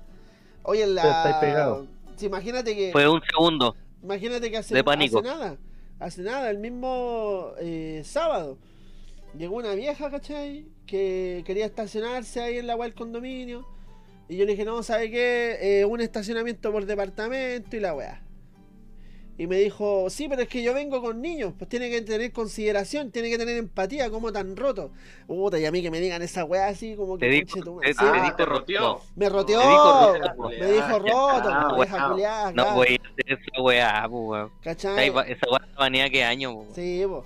Oye, 0.63 0.83
en 0.85 0.91
Ustedes 0.91 1.15
estáis 1.15 1.35
la. 1.35 1.41
pegados. 1.41 1.89
Sí, 2.17 2.27
imagínate 2.27 2.77
que. 2.77 2.93
Fue 2.93 3.09
un 3.09 3.21
segundo. 3.23 3.77
Imagínate 4.03 4.51
que 4.51 4.59
hace, 4.59 4.75
de 4.75 4.85
pánico. 4.85 5.19
hace 5.19 5.29
nada. 5.29 5.57
Hace 5.99 6.23
nada, 6.23 6.51
el 6.51 6.59
mismo 6.59 7.53
eh, 7.61 8.03
sábado. 8.05 8.59
Llegó 9.39 9.57
una 9.57 9.75
vieja, 9.75 10.11
¿cachai? 10.11 10.67
Que 10.87 11.43
quería 11.47 11.65
estacionarse 11.67 12.41
ahí 12.41 12.59
en 12.59 12.67
la 12.67 12.77
web 12.77 12.89
del 12.91 12.95
condominio. 12.95 13.67
Y 14.29 14.37
yo 14.37 14.45
le 14.45 14.53
dije, 14.53 14.65
no, 14.65 14.83
¿sabe 14.83 15.11
qué? 15.11 15.59
Eh, 15.81 15.85
un 15.85 16.01
estacionamiento 16.01 16.73
por 16.73 16.87
departamento 16.87 17.77
y 17.77 17.81
la 17.81 17.95
weá. 17.95 18.23
Y 19.39 19.47
me 19.47 19.57
dijo, 19.59 20.11
sí, 20.11 20.29
pero 20.29 20.43
es 20.43 20.49
que 20.49 20.63
yo 20.63 20.75
vengo 20.75 21.01
con 21.01 21.21
niños, 21.23 21.55
pues 21.59 21.69
tiene 21.69 21.89
que 21.91 22.03
tener 22.03 22.31
consideración, 22.33 23.11
tiene 23.11 23.31
que 23.31 23.39
tener 23.39 23.57
empatía, 23.57 24.11
como 24.11 24.31
tan 24.31 24.55
roto. 24.57 24.91
Puta, 25.27 25.59
y 25.59 25.65
a 25.65 25.73
mí 25.73 25.81
que 25.83 25.91
me 25.91 26.01
digan 26.01 26.21
esa 26.21 26.45
weá 26.45 26.69
así, 26.69 26.95
como 26.97 27.17
que 27.17 27.27
Te 27.27 27.33
dijo- 27.33 27.47
conche 27.53 27.61
tu 27.65 27.81
te- 27.81 27.95
madre. 27.95 27.95
te 27.95 28.05
dijo 28.05 28.27
Ah, 28.33 28.37
te 28.37 28.45
roteó. 28.45 29.01
me 29.17 29.29
roteó, 29.31 29.61
te 29.61 29.67
dijo 29.67 30.13
roto, 30.19 30.51
me 30.61 30.73
dijo 30.73 30.99
roto, 30.99 31.49
Ah, 31.51 32.15
weá. 32.15 32.53
No 32.55 32.75
voy 32.75 33.01
a 33.03 33.09
hacer 33.09 33.39
esa 33.49 33.63
weá, 33.63 34.07
pues 34.09 34.23
weón. 34.29 34.51
¿cachai? 34.63 35.09
Esa 35.09 35.15
weá 35.17 35.31
está 35.33 35.47
baneada 35.79 36.11
que 36.11 36.23
año, 36.25 36.55
pues. 36.55 36.69
Sí, 36.75 37.03
po. 37.07 37.25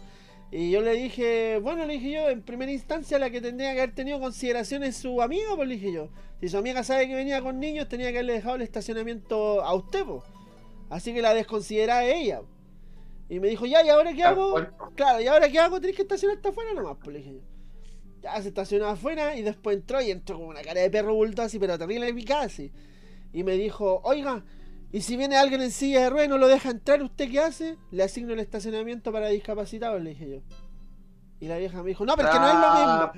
Y 0.53 0.71
yo 0.71 0.81
le 0.81 0.93
dije, 0.93 1.59
bueno, 1.61 1.85
le 1.87 1.95
dije 1.95 2.13
yo, 2.13 2.31
en 2.31 2.41
primera 2.41 2.71
instancia 2.71 3.19
la 3.19 3.31
que 3.31 3.41
tendría 3.41 3.75
que 3.75 3.81
haber 3.83 3.95
tenido 3.97 4.21
consideración 4.21 4.85
es 4.85 4.97
su 4.97 5.21
amigo, 5.21 5.57
pues 5.57 5.69
le 5.69 5.75
dije 5.75 5.93
yo. 5.93 6.09
Si 6.41 6.49
su 6.49 6.57
amiga 6.57 6.85
sabe 6.85 7.09
que 7.09 7.17
venía 7.17 7.43
con 7.43 7.59
niños, 7.59 7.89
tenía 7.89 8.07
que 8.13 8.19
haberle 8.19 8.35
dejado 8.35 8.55
el 8.55 8.63
estacionamiento 8.63 9.63
a 9.65 9.75
usted, 9.75 10.05
pues. 10.05 10.23
Así 10.89 11.13
que 11.13 11.23
la 11.23 11.35
desconsideraba 11.35 12.05
ella. 12.05 12.43
Y 13.29 13.41
me 13.41 13.49
dijo, 13.49 13.67
ya, 13.67 13.85
¿y 13.85 13.89
ahora 13.89 14.15
qué 14.15 14.23
hago? 14.23 14.55
Claro, 14.95 15.21
¿y 15.21 15.27
ahora 15.27 15.49
qué 15.49 15.59
hago? 15.59 15.81
Tenés 15.81 15.97
que 15.97 16.03
estacionarte 16.03 16.49
afuera 16.49 16.73
nomás, 16.75 16.97
pues 17.03 17.13
le 17.13 17.19
dije 17.19 17.35
yo. 17.35 17.41
Ya 18.23 18.41
se 18.41 18.49
estacionó 18.49 18.87
afuera 18.87 19.37
y 19.37 19.43
después 19.43 19.77
entró 19.77 20.01
y 20.01 20.11
entró 20.11 20.39
con 20.39 20.49
una 20.49 20.63
cara 20.63 20.81
de 20.81 20.91
perro 20.91 21.15
bulto 21.15 21.43
así, 21.43 21.59
pero 21.59 21.79
terrible 21.79 22.13
picada 22.15 22.45
así. 22.45 22.73
Y 23.33 23.43
me 23.43 23.53
dijo, 23.53 24.01
oiga, 24.05 24.45
¿y 24.93 25.01
si 25.03 25.17
viene 25.17 25.37
alguien 25.37 25.61
en 25.61 25.71
silla 25.71 26.03
de 26.03 26.11
ruedas 26.11 26.27
y 26.27 26.31
no 26.31 26.39
lo 26.39 26.49
deja 26.49 26.71
entrar, 26.71 27.03
usted 27.03 27.31
qué 27.31 27.41
hace? 27.41 27.77
Le 27.91 28.05
asigno 28.05 28.33
el 28.33 28.41
estacionamiento 28.41 29.13
para 29.13 29.29
discapacitados, 29.29 30.01
le 30.01 30.11
dije 30.11 30.31
yo. 30.31 30.43
Y 31.41 31.49
la 31.49 31.59
vieja 31.59 31.83
me 31.83 31.89
dijo, 31.89 32.07
no, 32.07 32.15
pero 32.17 32.29
es 32.29 32.35
que 32.35 32.41
no 32.41 32.49
es 32.49 32.55
lo 32.55 32.75
mismo. 32.75 33.13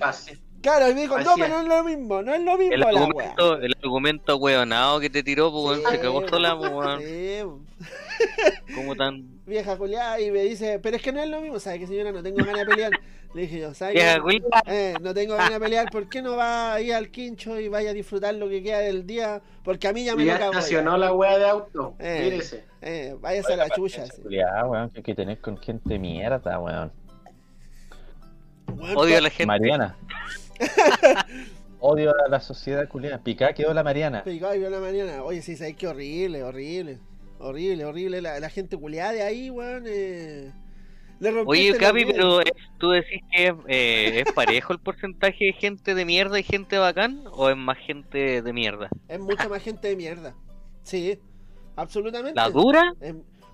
Claro, 0.61 0.91
y 0.91 0.95
me 0.95 1.03
dijo, 1.03 1.19
no, 1.19 1.31
así 1.31 1.41
pero 1.41 1.55
no 1.55 1.61
es 1.63 1.69
lo 1.69 1.85
mismo, 1.85 2.23
no 2.23 2.35
es 2.35 2.43
lo 2.43 2.57
mismo 2.59 2.75
El 2.75 2.81
la 2.81 2.87
wea. 2.89 2.99
argumento, 3.05 3.57
el 3.61 3.77
argumento 3.83 4.37
weonado 4.39 4.99
que 5.01 5.09
te 5.09 5.23
tiró, 5.23 5.53
pues 5.53 5.65
weón, 5.65 5.81
Sí, 5.81 5.85
se 5.97 6.01
cagó 6.01 6.29
sola, 6.29 6.59
pues 6.59 6.73
weón. 6.73 7.01
Sí, 7.01 8.75
Como 8.75 8.97
tan. 8.97 9.25
vieja 9.47 9.77
culiada 9.77 10.21
y 10.21 10.31
me 10.33 10.43
dice, 10.43 10.81
pero 10.81 10.97
es 10.97 11.03
que 11.03 11.13
no 11.13 11.23
es 11.23 11.29
lo 11.29 11.41
mismo, 11.41 11.61
¿sabe 11.61 11.79
que 11.79 11.87
señora? 11.87 12.11
No 12.11 12.23
tengo 12.23 12.39
ganas 12.45 12.59
de 12.59 12.67
pelear. 12.67 12.91
Le 13.35 13.43
dije 13.43 13.61
yo, 13.61 13.75
¿sabe 13.75 13.93
Vieja 13.93 14.19
qué? 14.27 14.41
Eh, 14.67 14.95
no 15.03 15.13
tengo 15.15 15.35
ganas 15.35 15.53
de 15.53 15.61
pelear, 15.61 15.91
¿por 15.93 16.09
qué 16.09 16.23
no 16.23 16.35
va 16.37 16.73
ahí 16.75 16.91
al 16.91 17.11
quincho 17.11 17.61
y 17.61 17.69
vaya 17.69 17.91
a 17.91 17.93
disfrutar 17.93 18.35
lo 18.35 18.49
que 18.49 18.63
queda 18.63 18.79
del 18.79 19.07
día? 19.07 19.41
Porque 19.63 19.87
a 19.87 19.93
mí 19.93 20.05
ya 20.05 20.17
me 20.17 20.25
lo 20.25 20.33
cago. 20.39 20.53
estacionó 20.53 20.97
la 20.97 21.13
wea 21.13 21.39
de 21.39 21.49
auto. 21.49 21.95
Eh. 22.01 22.21
Mírese. 22.25 22.65
Eh, 22.81 23.15
váyase 23.21 23.53
a 23.53 23.57
la 23.57 23.69
chucha. 23.71 24.05
Culiá, 24.23 24.65
weón, 24.67 24.91
que 24.91 24.99
hay 24.99 25.03
que 25.05 25.15
tener 25.15 25.39
con 25.41 25.57
gente 25.59 25.99
mierda, 25.99 26.59
weón. 26.59 26.91
Weón, 28.75 28.97
Odio 28.97 29.19
a 29.19 29.21
la 29.21 29.31
gente. 29.31 29.47
Mariana. 29.47 29.97
Odio 31.81 32.11
a 32.11 32.29
la 32.29 32.41
sociedad 32.41 32.89
culiada. 32.89 33.19
Picá 33.23 33.53
quedó 33.53 33.73
la 33.73 33.83
Mariana. 33.85 34.23
Y 34.27 34.39
vio 34.39 34.71
la 34.71 34.81
mañana. 34.81 35.23
Oye, 35.23 35.43
sí, 35.43 35.57
sabes 35.57 35.77
que 35.77 35.87
horrible, 35.87 36.43
horrible. 36.43 36.99
Horrible, 37.39 37.85
horrible. 37.85 38.21
La, 38.21 38.41
la 38.41 38.51
gente 38.51 38.77
culiada 38.77 39.13
de 39.13 39.23
ahí, 39.23 39.49
weón. 39.51 39.85
Eh, 39.87 40.51
Oye, 41.47 41.73
la 41.73 41.79
Capi, 41.79 42.05
pero 42.05 42.41
eh, 42.43 42.53
tú 42.79 42.91
decís 42.91 43.21
que 43.33 43.55
eh, 43.67 44.23
es 44.27 44.33
parejo 44.33 44.73
el 44.73 44.79
porcentaje 44.79 45.47
de 45.47 45.53
gente 45.53 45.95
de 45.95 46.05
mierda 46.05 46.39
y 46.39 46.43
gente 46.45 46.79
bacán, 46.79 47.25
o 47.33 47.49
es 47.51 47.57
más 47.57 47.79
gente 47.79 48.41
de 48.43 48.53
mierda? 48.53 48.89
Es 49.09 49.19
mucha 49.19 49.49
más 49.49 49.63
gente 49.63 49.89
de 49.89 49.97
mierda. 49.97 50.35
Sí, 50.85 51.19
absolutamente. 51.77 52.37
¿La 52.37 52.49
dura? 52.51 52.95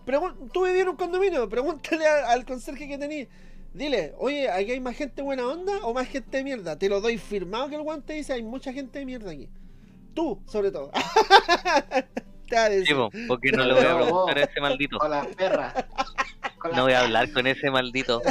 Pregun- 0.06 0.50
tú 0.52 0.64
vivías 0.66 0.82
en 0.82 0.88
un 0.90 0.96
condominio, 0.96 1.48
pregúntale 1.48 2.06
a- 2.06 2.30
al 2.32 2.44
conserje 2.44 2.86
que 2.86 2.98
tenías. 2.98 3.28
Dile, 3.74 4.14
oye, 4.18 4.48
¿aquí 4.48 4.70
hay 4.70 4.78
más 4.78 4.96
gente 4.96 5.20
buena 5.20 5.48
onda 5.48 5.78
o 5.82 5.92
más 5.92 6.06
gente 6.06 6.36
de 6.36 6.44
mierda? 6.44 6.78
Te 6.78 6.88
lo 6.88 7.00
doy 7.00 7.18
firmado 7.18 7.68
que 7.68 7.74
el 7.74 7.82
guante 7.82 8.12
dice, 8.12 8.32
hay 8.32 8.42
mucha 8.44 8.72
gente 8.72 9.00
de 9.00 9.04
mierda 9.04 9.32
aquí. 9.32 9.48
Tú, 10.14 10.40
sobre 10.46 10.70
todo. 10.70 10.92
Te. 12.48 12.84
Sí, 12.84 12.94
po, 12.94 13.10
porque 13.28 13.52
no 13.52 13.64
le 13.64 13.74
voy 13.74 13.84
a 13.84 13.96
preguntar 14.02 14.38
a 14.38 14.42
ese 14.42 14.60
maldito. 14.60 14.98
Con 14.98 15.10
las 15.10 15.26
perras. 15.28 15.74
Con 16.58 16.70
las 16.70 16.78
No 16.78 16.84
voy 16.84 16.92
a 16.92 17.00
hablar 17.00 17.30
con 17.32 17.46
ese 17.46 17.70
maldito. 17.70 18.22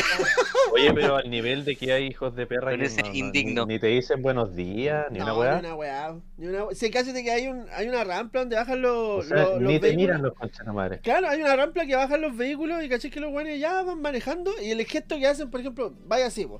Oye, 0.71 0.91
pero 0.93 1.17
al 1.17 1.29
nivel 1.29 1.65
de 1.65 1.75
que 1.75 1.93
hay 1.93 2.07
hijos 2.07 2.35
de 2.35 2.47
perra 2.47 2.71
Con 2.71 2.79
que 2.79 2.85
ese 2.87 3.01
no- 3.03 3.09
no- 3.09 3.13
indigno. 3.15 3.65
Ni, 3.65 3.75
ni 3.75 3.79
te 3.79 3.87
dicen 3.87 4.21
buenos 4.21 4.55
días, 4.55 5.05
ni 5.11 5.19
no, 5.19 5.25
una 5.25 5.33
weá. 5.35 5.53
Ni 5.61 5.67
una 5.67 5.75
weá. 5.75 6.15
Ni 6.37 6.47
una 6.47 6.65
Si 6.73 6.89
cállate 6.89 7.23
que 7.23 7.31
hay, 7.31 7.47
un, 7.47 7.65
hay 7.75 7.87
una 7.87 8.03
rampa 8.03 8.39
donde 8.39 8.55
bajan 8.55 8.81
los, 8.81 9.25
O 9.25 9.27
sea, 9.27 9.37
los, 9.37 9.49
los 9.53 9.61
ni 9.61 9.79
te 9.79 9.87
vehículos. 9.87 9.95
miran 9.97 10.21
los 10.23 10.33
conchas 10.33 10.65
madre. 10.73 10.99
Claro, 10.99 11.27
hay 11.29 11.41
una 11.41 11.55
rampa 11.55 11.85
que 11.85 11.95
bajan 11.95 12.21
los 12.21 12.35
vehículos 12.35 12.83
y 12.83 12.89
caché 12.89 13.09
que 13.11 13.19
los 13.19 13.31
buenos 13.31 13.57
ya 13.59 13.83
van 13.83 14.01
manejando 14.01 14.51
y 14.63 14.71
el 14.71 14.83
gesto 14.85 15.17
que 15.17 15.27
hacen, 15.27 15.51
por 15.51 15.59
ejemplo, 15.59 15.93
vaya 16.07 16.25
así, 16.27 16.45
po, 16.45 16.59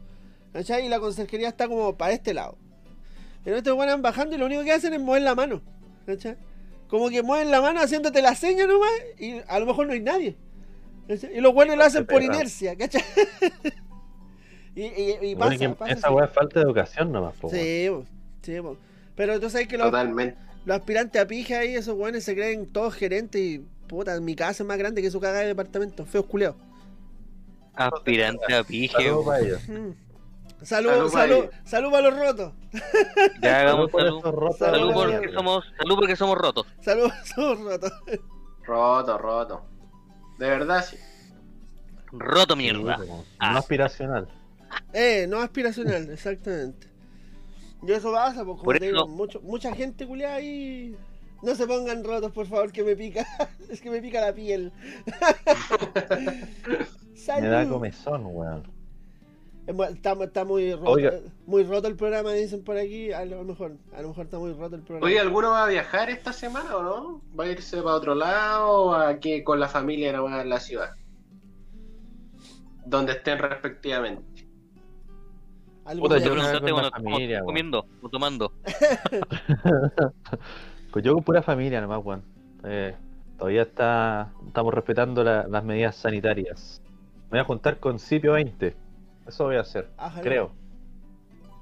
¿cachai? 0.52 0.86
Y 0.86 0.90
la 0.90 1.00
conserjería 1.00 1.48
está 1.50 1.68
como 1.68 1.98
para 1.98 2.14
este 2.14 2.34
lado. 2.36 2.58
Pero 3.44 3.58
estos 3.58 3.76
buenos 3.76 3.96
van 3.96 4.02
bajando 4.04 4.36
y 4.36 4.40
lo 4.40 4.46
único 4.46 4.64
que 4.64 4.72
hacen 4.72 4.94
es 4.94 5.02
mover 5.02 5.24
la 5.24 5.34
mano, 5.36 5.62
¿cachai? 6.06 6.38
Como 6.88 7.10
que 7.10 7.24
mueven 7.24 7.52
la 7.52 7.62
mano 7.62 7.82
haciéndote 7.82 8.22
la 8.22 8.36
seña 8.36 8.68
nomás 8.68 8.92
y 9.20 9.42
a 9.48 9.60
lo 9.60 9.66
mejor 9.66 9.88
no 9.88 9.94
hay 9.94 10.00
nadie. 10.02 10.38
Y 11.34 11.42
los 11.42 11.54
buenos 11.54 11.78
lo 11.78 11.84
hacen 11.84 12.06
por 12.08 12.22
perra. 12.22 12.26
inercia, 12.26 12.76
¿cachai? 12.78 13.04
y, 14.76 14.84
y, 14.84 15.18
y 15.22 15.36
Bueno, 15.36 15.58
pasa, 15.58 15.58
que 15.58 15.70
pasa 15.70 15.94
esa 15.94 16.12
weá 16.12 16.26
es 16.26 16.32
falta 16.34 16.60
de 16.60 16.66
educación 16.66 17.12
nomás, 17.12 17.36
po. 17.36 17.50
Sí, 17.50 17.88
po, 17.90 18.06
sí, 18.42 18.60
po. 18.62 18.78
Pero 19.16 19.40
tú 19.40 19.50
sabes 19.50 19.68
que 19.68 19.78
los, 19.78 19.92
Totalmente. 19.92 20.38
los 20.66 20.78
aspirantes 20.78 21.22
a 21.22 21.28
pija 21.28 21.60
ahí, 21.60 21.76
esos 21.76 21.96
buenos 21.96 22.24
se 22.24 22.36
creen 22.36 22.72
todos 22.72 22.96
gerentes 22.96 23.42
y 23.42 23.60
puta, 23.88 24.20
mi 24.22 24.36
casa 24.36 24.64
es 24.64 24.68
más 24.68 24.78
grande 24.78 25.02
que 25.02 25.12
su 25.12 25.20
cagada 25.20 25.42
de 25.42 25.48
departamento, 25.48 26.06
feos 26.06 26.26
culeados. 26.26 26.58
Aspirante 27.76 28.54
a 28.54 28.64
pije. 28.64 29.12
Salud, 30.64 31.10
Salud, 31.10 31.10
salud, 31.12 31.46
salud 31.66 31.92
para 31.92 32.10
los 32.10 32.20
rotos. 32.20 32.54
Ya 33.42 33.60
hagamos 33.62 33.92
salud. 33.92 34.18
esos 34.20 34.34
rotos 34.34 34.58
Salud 34.58 34.78
Salud 34.78 34.94
porque 34.94 35.18
mierda. 35.20 35.34
somos, 35.38 35.66
salud 35.78 35.96
porque 35.96 36.16
somos 36.16 36.38
rotos. 36.38 36.68
Salud, 36.82 37.12
somos 37.36 37.60
rotos. 37.60 37.92
Roto, 38.64 39.18
roto. 39.18 39.66
De 40.40 40.50
verdad, 40.50 40.84
sí. 40.86 40.98
Roto 42.12 42.56
Sí, 42.56 42.60
mierda. 42.62 42.98
Ah. 43.40 43.52
No 43.54 43.60
aspiracional. 43.60 44.28
Eh, 44.94 45.26
no 45.30 45.40
aspiracional, 45.42 46.10
exactamente. 46.10 46.88
Y 47.86 47.92
eso 47.92 48.12
pasa, 48.14 48.46
pues 48.46 48.58
como 48.60 48.72
te 48.74 48.86
digo, 48.86 49.08
mucho, 49.08 49.42
mucha 49.42 49.74
gente 49.76 50.08
culiada 50.08 50.36
ahí. 50.36 50.96
No 51.42 51.54
se 51.56 51.68
pongan 51.68 52.04
rotos, 52.06 52.32
por 52.32 52.48
favor, 52.48 52.72
que 52.72 52.84
me 52.84 52.96
pica. 52.96 53.26
es 53.70 53.82
que 53.82 53.90
me 53.90 54.02
pica 54.02 54.22
la 54.22 54.34
piel. 54.34 54.72
Me 57.40 57.48
da 57.48 57.66
Salud. 57.66 57.70
comezón, 57.74 58.26
weón. 58.26 58.73
Está, 59.66 60.12
está 60.24 60.44
muy 60.44 60.74
roto, 60.74 60.92
Oiga. 60.92 61.14
muy 61.46 61.64
roto 61.64 61.88
el 61.88 61.96
programa, 61.96 62.34
dicen 62.34 62.64
por 62.66 62.76
aquí. 62.78 63.14
A 63.14 63.24
lo 63.24 63.44
mejor, 63.46 63.78
a 63.96 64.02
lo 64.02 64.10
mejor 64.10 64.26
está 64.26 64.38
muy 64.38 64.52
roto 64.54 64.76
el 64.76 64.82
programa. 64.82 65.06
Oye, 65.08 65.20
¿alguno 65.20 65.52
va 65.52 65.64
a 65.64 65.70
viajar 65.70 66.10
esta 66.10 66.34
semana 66.34 66.76
o 66.76 66.84
no? 66.84 67.22
¿Va 67.40 67.46
a 67.46 67.48
irse 67.48 67.78
para 67.82 67.96
otro 67.96 68.14
lado 68.14 68.70
o 68.72 68.94
aquí 68.94 69.42
con 69.44 69.60
la 69.62 69.70
familia 69.70 70.12
nomás 70.12 70.42
en 70.42 70.50
la 70.50 70.60
ciudad? 70.60 70.92
Donde 72.86 73.14
estén 73.14 73.40
respectivamente. 73.40 74.46
¿Algún 75.86 76.10
Puta, 76.10 76.18
yo 76.18 76.32
preguntaste 76.32 76.60
con 76.60 76.70
cuando 76.72 76.88
estamos 76.88 77.14
familia, 77.14 77.42
comiendo 77.44 77.86
o 78.02 78.10
tomando. 78.10 78.52
Pues 80.92 81.04
yo 81.06 81.14
con 81.14 81.24
pura 81.24 81.42
familia 81.42 81.80
nomás, 81.82 82.04
weón. 82.04 82.24
Eh, 82.66 82.96
todavía 83.38 83.62
está, 83.64 84.32
estamos 84.48 84.74
respetando 84.74 85.24
la- 85.24 85.48
las 85.48 85.64
medidas 85.64 85.96
sanitarias. 85.96 86.82
Me 87.26 87.38
voy 87.38 87.40
a 87.40 87.44
juntar 87.46 87.80
con 87.80 88.00
Cipio 88.00 88.34
20. 88.34 88.76
Eso 89.28 89.46
voy 89.46 89.56
a 89.56 89.62
hacer, 89.62 89.90
Ájale. 89.98 90.22
creo. 90.24 90.52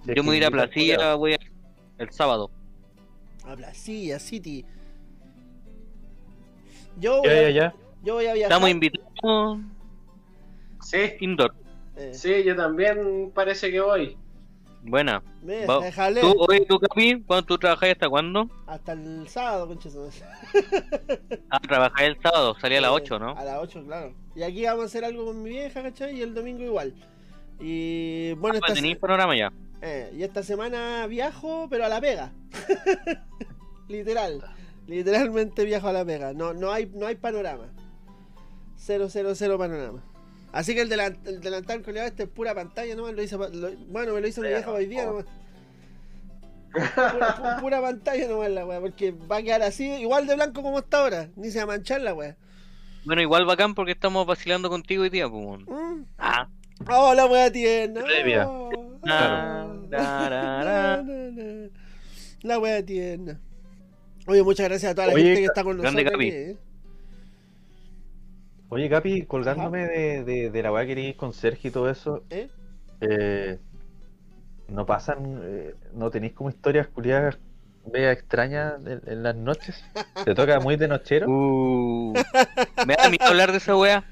Yo 0.05 0.24
me 0.24 0.30
voy 0.30 0.36
a 0.36 0.38
ir 0.39 0.45
a 0.45 0.51
Placilla, 0.51 1.16
voy 1.16 1.34
a- 1.34 1.39
el 1.99 2.12
sábado. 2.12 2.49
A 3.45 3.55
Placilla 3.55 4.20
City. 4.20 4.66
Yo 6.97 7.20
voy, 7.20 7.28
Ya, 7.30 7.32
a, 7.32 7.41
ya, 7.41 7.49
ya. 7.49 7.76
yo 8.03 8.14
voy 8.16 8.26
a 8.26 8.34
viajar. 8.34 8.51
Estamos 8.51 8.70
invitados 8.70 9.59
Sí, 10.84 10.97
indoor. 11.20 11.53
eh, 11.95 12.14
sí, 12.14 12.43
yo 12.43 12.55
también 12.55 13.32
parece 13.34 13.72
que 13.72 13.80
voy. 13.80 14.18
Buena. 14.84 15.22
déjale 15.43 16.22
¿Tú, 16.22 16.34
oye, 16.49 16.66
tú, 16.68 16.80
Capi, 16.80 17.22
¿cuándo 17.22 17.45
tú 17.45 17.57
trabajas 17.59 17.91
hasta 17.91 18.09
cuándo? 18.09 18.49
hasta 18.66 18.93
el 18.93 19.28
sábado, 19.28 19.68
madre. 19.68 21.39
Ah, 21.51 21.59
trabajáis 21.59 22.09
el 22.09 22.22
sábado, 22.22 22.55
salí 22.59 22.76
a 22.78 22.82
las 22.82 22.89
Eh, 22.89 22.95
8, 22.95 23.20
¿no? 23.20 23.38
A 23.38 23.43
las 23.43 23.59
8, 23.59 23.84
claro. 23.86 24.14
Y 24.36 24.41
aquí 24.41 24.66
vamos 24.66 24.82
a 24.84 24.86
hacer 24.86 25.05
algo 25.05 25.26
con 25.26 25.43
mi 25.43 25.51
vieja, 25.51 25.84
¿cachai? 25.84 26.18
Y 26.18 26.22
el 26.24 26.34
domingo 26.34 26.64
igual. 26.64 26.95
Y 27.62 28.34
bueno, 28.34 28.59
Pues 28.59 28.64
esta, 28.72 28.74
tenéis 28.74 28.95
se- 28.95 28.99
panorama 28.99 29.36
ya. 29.36 29.51
eh, 29.82 30.12
y 30.18 30.24
esta 30.24 30.43
semana 30.43 31.05
viajo, 31.07 31.68
pero 31.70 31.86
a 31.86 31.89
la 31.89 32.01
pega. 32.01 32.32
Literal. 33.88 34.43
Literalmente 34.88 35.64
viajo 35.66 35.88
a 35.88 35.93
la 35.93 36.03
pega. 36.05 36.34
No, 36.34 36.53
no, 36.53 36.72
hay, 36.72 36.88
no 36.93 37.05
hay 37.07 37.16
panorama. 37.16 37.68
Cero, 38.78 39.07
cero, 39.09 39.34
cero 39.36 39.57
panorama. 39.57 40.03
Así 40.51 40.74
que 40.74 40.82
el, 40.82 40.89
delan- 40.89 41.18
el 41.26 41.39
delantal 41.39 41.82
coleado 41.82 42.07
este 42.07 42.24
es 42.24 42.30
pura 42.30 42.53
pantalla 42.55 42.95
nomás. 42.95 43.14
Lo 43.14 43.49
lo- 43.49 43.78
bueno, 43.89 44.14
me 44.14 44.22
lo 44.22 44.28
hizo 44.28 44.41
mi 44.41 44.47
vieja 44.49 44.70
hoy 44.72 44.86
día 44.88 45.05
no. 45.05 45.12
nomás. 45.12 45.26
Pura, 46.74 47.36
pu- 47.36 47.59
pura 47.62 47.82
pantalla 47.82 48.28
nomás 48.28 48.49
la 48.49 48.66
weá. 48.66 48.80
Porque 48.80 49.12
va 49.12 49.38
a 49.38 49.43
quedar 49.43 49.62
así, 49.62 49.86
igual 49.88 50.26
de 50.28 50.36
blanco 50.36 50.62
como 50.64 50.80
está 50.80 50.99
ahora. 51.01 51.30
Ni 51.36 51.51
se 51.51 51.59
va 51.59 51.64
a 51.64 51.68
manchar 51.68 52.01
la 52.01 52.14
weá. 52.14 52.36
Bueno, 53.05 53.22
igual 53.22 53.45
bacán 53.45 53.76
porque 53.76 53.91
estamos 53.93 54.26
vacilando 54.26 54.70
contigo 54.70 55.03
hoy 55.03 55.09
día, 55.09 55.30
pues. 55.30 55.62
Mm. 55.68 56.03
Ah, 56.18 56.47
Oh, 56.89 57.13
la 57.13 57.25
wea 57.25 57.51
tierna. 57.51 58.01
Previa. 58.03 58.47
Oh. 58.47 58.69
Na, 59.03 59.65
na. 59.89 61.03
La 62.43 62.59
wea 62.59 62.86
tierna. 62.86 63.39
Oye, 64.27 64.43
muchas 64.43 64.67
gracias 64.69 64.91
a 64.91 64.95
toda 64.95 65.07
la 65.07 65.13
Oye, 65.13 65.23
gente 65.23 65.39
que 65.39 65.45
está 65.45 65.63
con 65.63 65.77
nosotros. 65.77 66.11
Capi. 66.11 66.27
¿eh? 66.29 66.57
Oye, 68.69 68.89
Capi, 68.89 69.23
colgándome 69.23 69.88
de, 69.88 70.23
de, 70.23 70.49
de 70.49 70.63
la 70.63 70.71
weá 70.71 70.86
que 70.86 70.93
eres 70.93 71.15
conserje 71.15 71.67
y 71.67 71.71
todo 71.71 71.89
eso, 71.89 72.23
¿Eh? 72.29 72.47
eh, 73.01 73.59
¿no 74.69 74.86
pasan, 74.86 75.41
eh, 75.43 75.75
no 75.93 76.09
tenéis 76.09 76.34
como 76.34 76.49
historias 76.49 76.88
culiadas 76.88 77.38
vea 77.86 78.11
extrañas 78.11 78.75
en, 78.86 79.01
en 79.05 79.23
las 79.23 79.36
noches? 79.36 79.84
¿Te 80.23 80.34
toca 80.36 80.59
muy 80.61 80.77
de 80.77 80.88
nochero? 80.88 81.27
Uh, 81.27 82.13
me 82.88 82.95
da 82.95 83.09
miedo 83.09 83.25
hablar 83.25 83.51
de 83.51 83.57
esa 83.57 83.75
wea. 83.75 84.05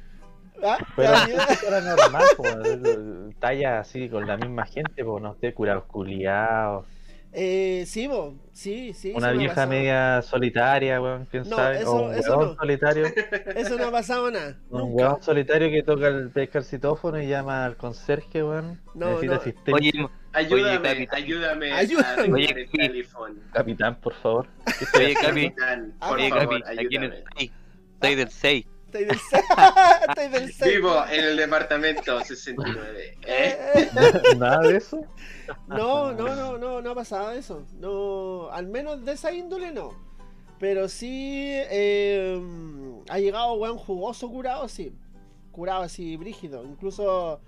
¿Ah? 0.64 0.78
Pero 0.96 1.14
era 1.68 1.82
normal, 1.82 2.24
como 2.36 2.50
talla 3.40 3.80
así 3.80 4.10
con 4.10 4.26
la 4.28 4.38
misma 4.38 4.66
gente, 4.66 5.04
pues 5.06 5.22
no 5.24 5.36
sé, 5.40 5.54
curados 5.54 5.86
culiados. 5.86 6.86
Eh, 7.32 7.84
sí, 7.86 8.08
bo, 8.08 8.34
sí, 8.54 8.92
sí. 8.94 9.14
Una 9.16 9.32
vieja 9.32 9.54
pasado. 9.54 9.70
media 9.70 10.22
solitaria, 10.24 11.00
weón, 11.00 11.28
quién 11.30 11.48
No, 11.48 11.56
sabe. 11.58 11.78
eso- 11.82 11.92
o 11.96 12.06
un 12.08 12.14
eso 12.16 12.38
weón 12.38 12.50
no. 12.50 12.56
solitario. 12.56 13.06
Eso 13.56 13.78
no 13.78 13.86
ha 13.86 13.92
pasado 13.92 14.32
nada. 14.32 14.58
Un 14.72 14.80
Nunca. 14.80 14.96
weón 15.10 15.22
solitario 15.24 15.70
que 15.70 15.84
toca 15.84 16.08
el, 16.08 16.32
pesca 16.32 16.58
el 16.58 16.66
citófono 16.66 17.22
y 17.22 17.28
llama 17.28 17.66
al 17.66 17.78
conserje, 17.78 18.44
weón. 18.44 18.82
No, 18.96 19.10
Necesita 19.10 19.34
no. 19.36 19.40
asistencia. 19.42 19.76
Oye, 19.76 20.10
Ayúdame, 20.34 20.82
capitán. 20.90 21.16
ayúdame, 21.24 21.72
Ayúdame. 21.72 22.34
Oye, 22.34 22.52
el 22.52 22.70
teléfono. 22.72 23.36
Capitán, 23.54 23.96
por 24.02 24.14
favor. 24.16 24.48
oye, 24.96 25.14
Capi. 25.14 25.50
Capitán, 25.52 25.94
Ah, 26.00 26.10
por 26.10 26.18
Oye, 26.18 26.30
favor, 26.30 26.64
Capi, 26.64 26.80
aquí 26.80 26.96
en 26.96 27.04
el 27.04 27.12
ayúdame. 27.12 27.30
6. 27.38 27.52
Estoy 27.94 28.16
del 28.16 28.30
6. 28.30 28.66
Estoy 28.90 29.06
del 29.06 29.20
6. 29.20 29.44
Estoy 30.10 30.28
del 30.30 30.54
6. 30.54 30.74
Vivo 30.76 31.06
en 31.12 31.24
el 31.26 31.38
departamento 31.38 32.20
69. 32.24 33.18
¿eh? 33.28 33.90
Nada 34.38 34.60
de 34.68 34.78
eso. 34.78 35.00
No, 35.68 36.12
no, 36.14 36.36
no, 36.36 36.58
no, 36.58 36.82
no 36.82 36.90
ha 36.90 36.96
pasado 36.96 37.32
eso. 37.32 37.66
No, 37.80 38.50
al 38.52 38.68
menos 38.68 39.06
de 39.06 39.12
esa 39.14 39.32
índole 39.32 39.72
no. 39.72 39.94
Pero 40.60 40.90
sí 40.90 41.46
eh, 41.54 42.42
ha 43.10 43.20
llegado 43.20 43.54
weón 43.54 43.78
jugoso 43.78 44.28
curado, 44.30 44.68
sí. 44.68 44.92
Curado 45.52 45.84
así, 45.84 46.18
brígido. 46.18 46.64
Incluso 46.66 47.40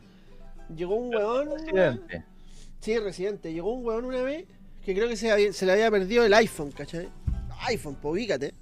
llegó 0.75 0.95
un 0.95 1.13
weón. 1.13 1.49
Presidente. 1.55 2.25
Sí, 2.79 2.97
residente. 2.99 3.51
Llegó 3.51 3.73
un 3.73 3.85
weón 3.85 4.05
una 4.05 4.21
vez 4.21 4.45
que 4.85 4.93
creo 4.93 5.07
que 5.07 5.15
se, 5.17 5.31
había- 5.31 5.51
se 5.53 5.65
le 5.65 5.71
había 5.73 5.89
perdido 5.91 6.23
el 6.23 6.33
iPhone, 6.33 6.71
¿cachai? 6.71 7.09
iPhone, 7.67 7.95
pues 8.01 8.13
ubícate. 8.13 8.53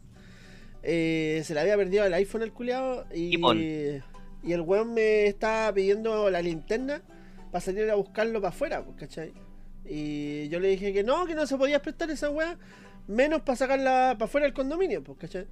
Eh, 0.83 1.41
se 1.43 1.53
le 1.53 1.59
había 1.59 1.75
perdido 1.75 2.05
el 2.05 2.13
iPhone 2.13 2.43
al 2.43 2.53
culiado 2.53 3.05
y, 3.13 3.35
el 3.35 4.61
weón 4.61 4.93
me 4.93 5.25
estaba 5.25 5.73
pidiendo 5.73 6.29
la 6.29 6.41
linterna 6.41 7.01
para 7.51 7.61
salir 7.61 7.89
a 7.89 7.95
buscarlo 7.95 8.39
para 8.39 8.49
afuera, 8.49 8.83
pues, 8.83 8.97
¿cachai? 8.97 9.33
Y 9.85 10.47
yo 10.49 10.59
le 10.59 10.69
dije 10.69 10.93
que 10.93 11.03
no, 11.03 11.25
que 11.25 11.35
no 11.35 11.45
se 11.45 11.57
podía 11.57 11.81
prestar 11.81 12.09
esa 12.09 12.29
weá, 12.29 12.57
menos 13.07 13.41
para 13.41 13.57
sacarla 13.57 14.15
para 14.17 14.25
afuera 14.25 14.45
del 14.45 14.53
condominio, 14.53 15.03
pues, 15.03 15.17
¿cachai? 15.17 15.47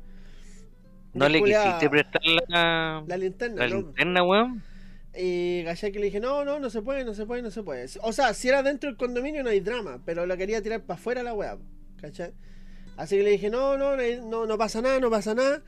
¿No 1.14 1.28
le 1.28 1.44
quisiste 1.44 1.90
prestar 1.90 2.22
la, 2.48 3.04
la 3.06 3.18
linterna, 3.18 3.68
la 3.68 3.70
no. 3.70 3.76
linterna, 3.78 4.24
weón? 4.24 4.64
Y 5.18 5.64
¿cachai? 5.64 5.92
que 5.92 6.00
le 6.00 6.06
dije, 6.06 6.20
no, 6.20 6.46
no, 6.46 6.60
no 6.60 6.70
se 6.70 6.82
puede, 6.82 7.04
no 7.04 7.14
se 7.14 7.26
puede, 7.26 7.42
no 7.42 7.50
se 7.50 7.64
puede. 7.64 7.88
O 8.04 8.14
sea, 8.14 8.34
si 8.34 8.50
era 8.50 8.62
dentro 8.62 8.90
del 8.90 8.98
condominio 8.98 9.44
no 9.44 9.50
hay 9.50 9.60
drama, 9.60 10.00
pero 10.06 10.26
lo 10.26 10.38
quería 10.38 10.62
tirar 10.62 10.82
para 10.82 11.00
afuera 11.00 11.24
la 11.24 11.34
weá, 11.34 11.58
¿cachai? 12.00 12.34
Así 12.98 13.16
que 13.16 13.24
le 13.24 13.30
dije, 13.30 13.50
no, 13.50 13.78
no, 13.78 13.96
no, 13.96 14.46
no 14.46 14.58
pasa 14.58 14.82
nada, 14.82 15.00
no 15.00 15.10
pasa 15.10 15.34
nada. 15.36 15.62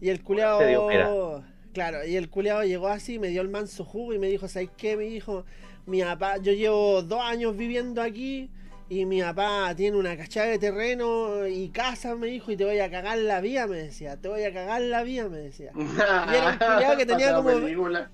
Y 0.00 0.10
el 0.10 0.22
culeado. 0.22 1.44
Claro, 1.72 2.04
y 2.04 2.16
el 2.16 2.28
culeado 2.28 2.62
llegó 2.62 2.88
así, 2.88 3.18
me 3.18 3.28
dio 3.28 3.42
el 3.42 3.48
manso 3.48 3.84
jugo 3.84 4.14
y 4.14 4.18
me 4.18 4.28
dijo, 4.28 4.46
¿sabes 4.46 4.70
qué? 4.76 4.96
Me 4.96 5.04
dijo, 5.04 5.44
mi 5.86 6.02
papá, 6.02 6.36
yo 6.36 6.52
llevo 6.52 7.02
dos 7.02 7.20
años 7.20 7.56
viviendo 7.56 8.00
aquí 8.00 8.48
y 8.88 9.06
mi 9.06 9.22
papá 9.22 9.74
tiene 9.74 9.96
una 9.96 10.16
cachada 10.16 10.48
de 10.48 10.58
terreno 10.58 11.46
y 11.48 11.70
casa, 11.70 12.14
me 12.14 12.28
dijo, 12.28 12.52
y 12.52 12.56
te 12.56 12.64
voy 12.64 12.78
a 12.78 12.90
cagar 12.90 13.18
la 13.18 13.40
vida, 13.40 13.66
me 13.66 13.76
decía, 13.76 14.16
te 14.16 14.28
voy 14.28 14.44
a 14.44 14.52
cagar 14.52 14.82
la 14.82 15.02
vida, 15.02 15.28
me 15.28 15.38
decía. 15.38 15.72
Y 15.74 16.36
era 16.36 16.50
un 16.50 16.58
culiao 16.58 16.96
que 16.96 17.06
tenía 17.06 17.34
como-. 17.34 17.50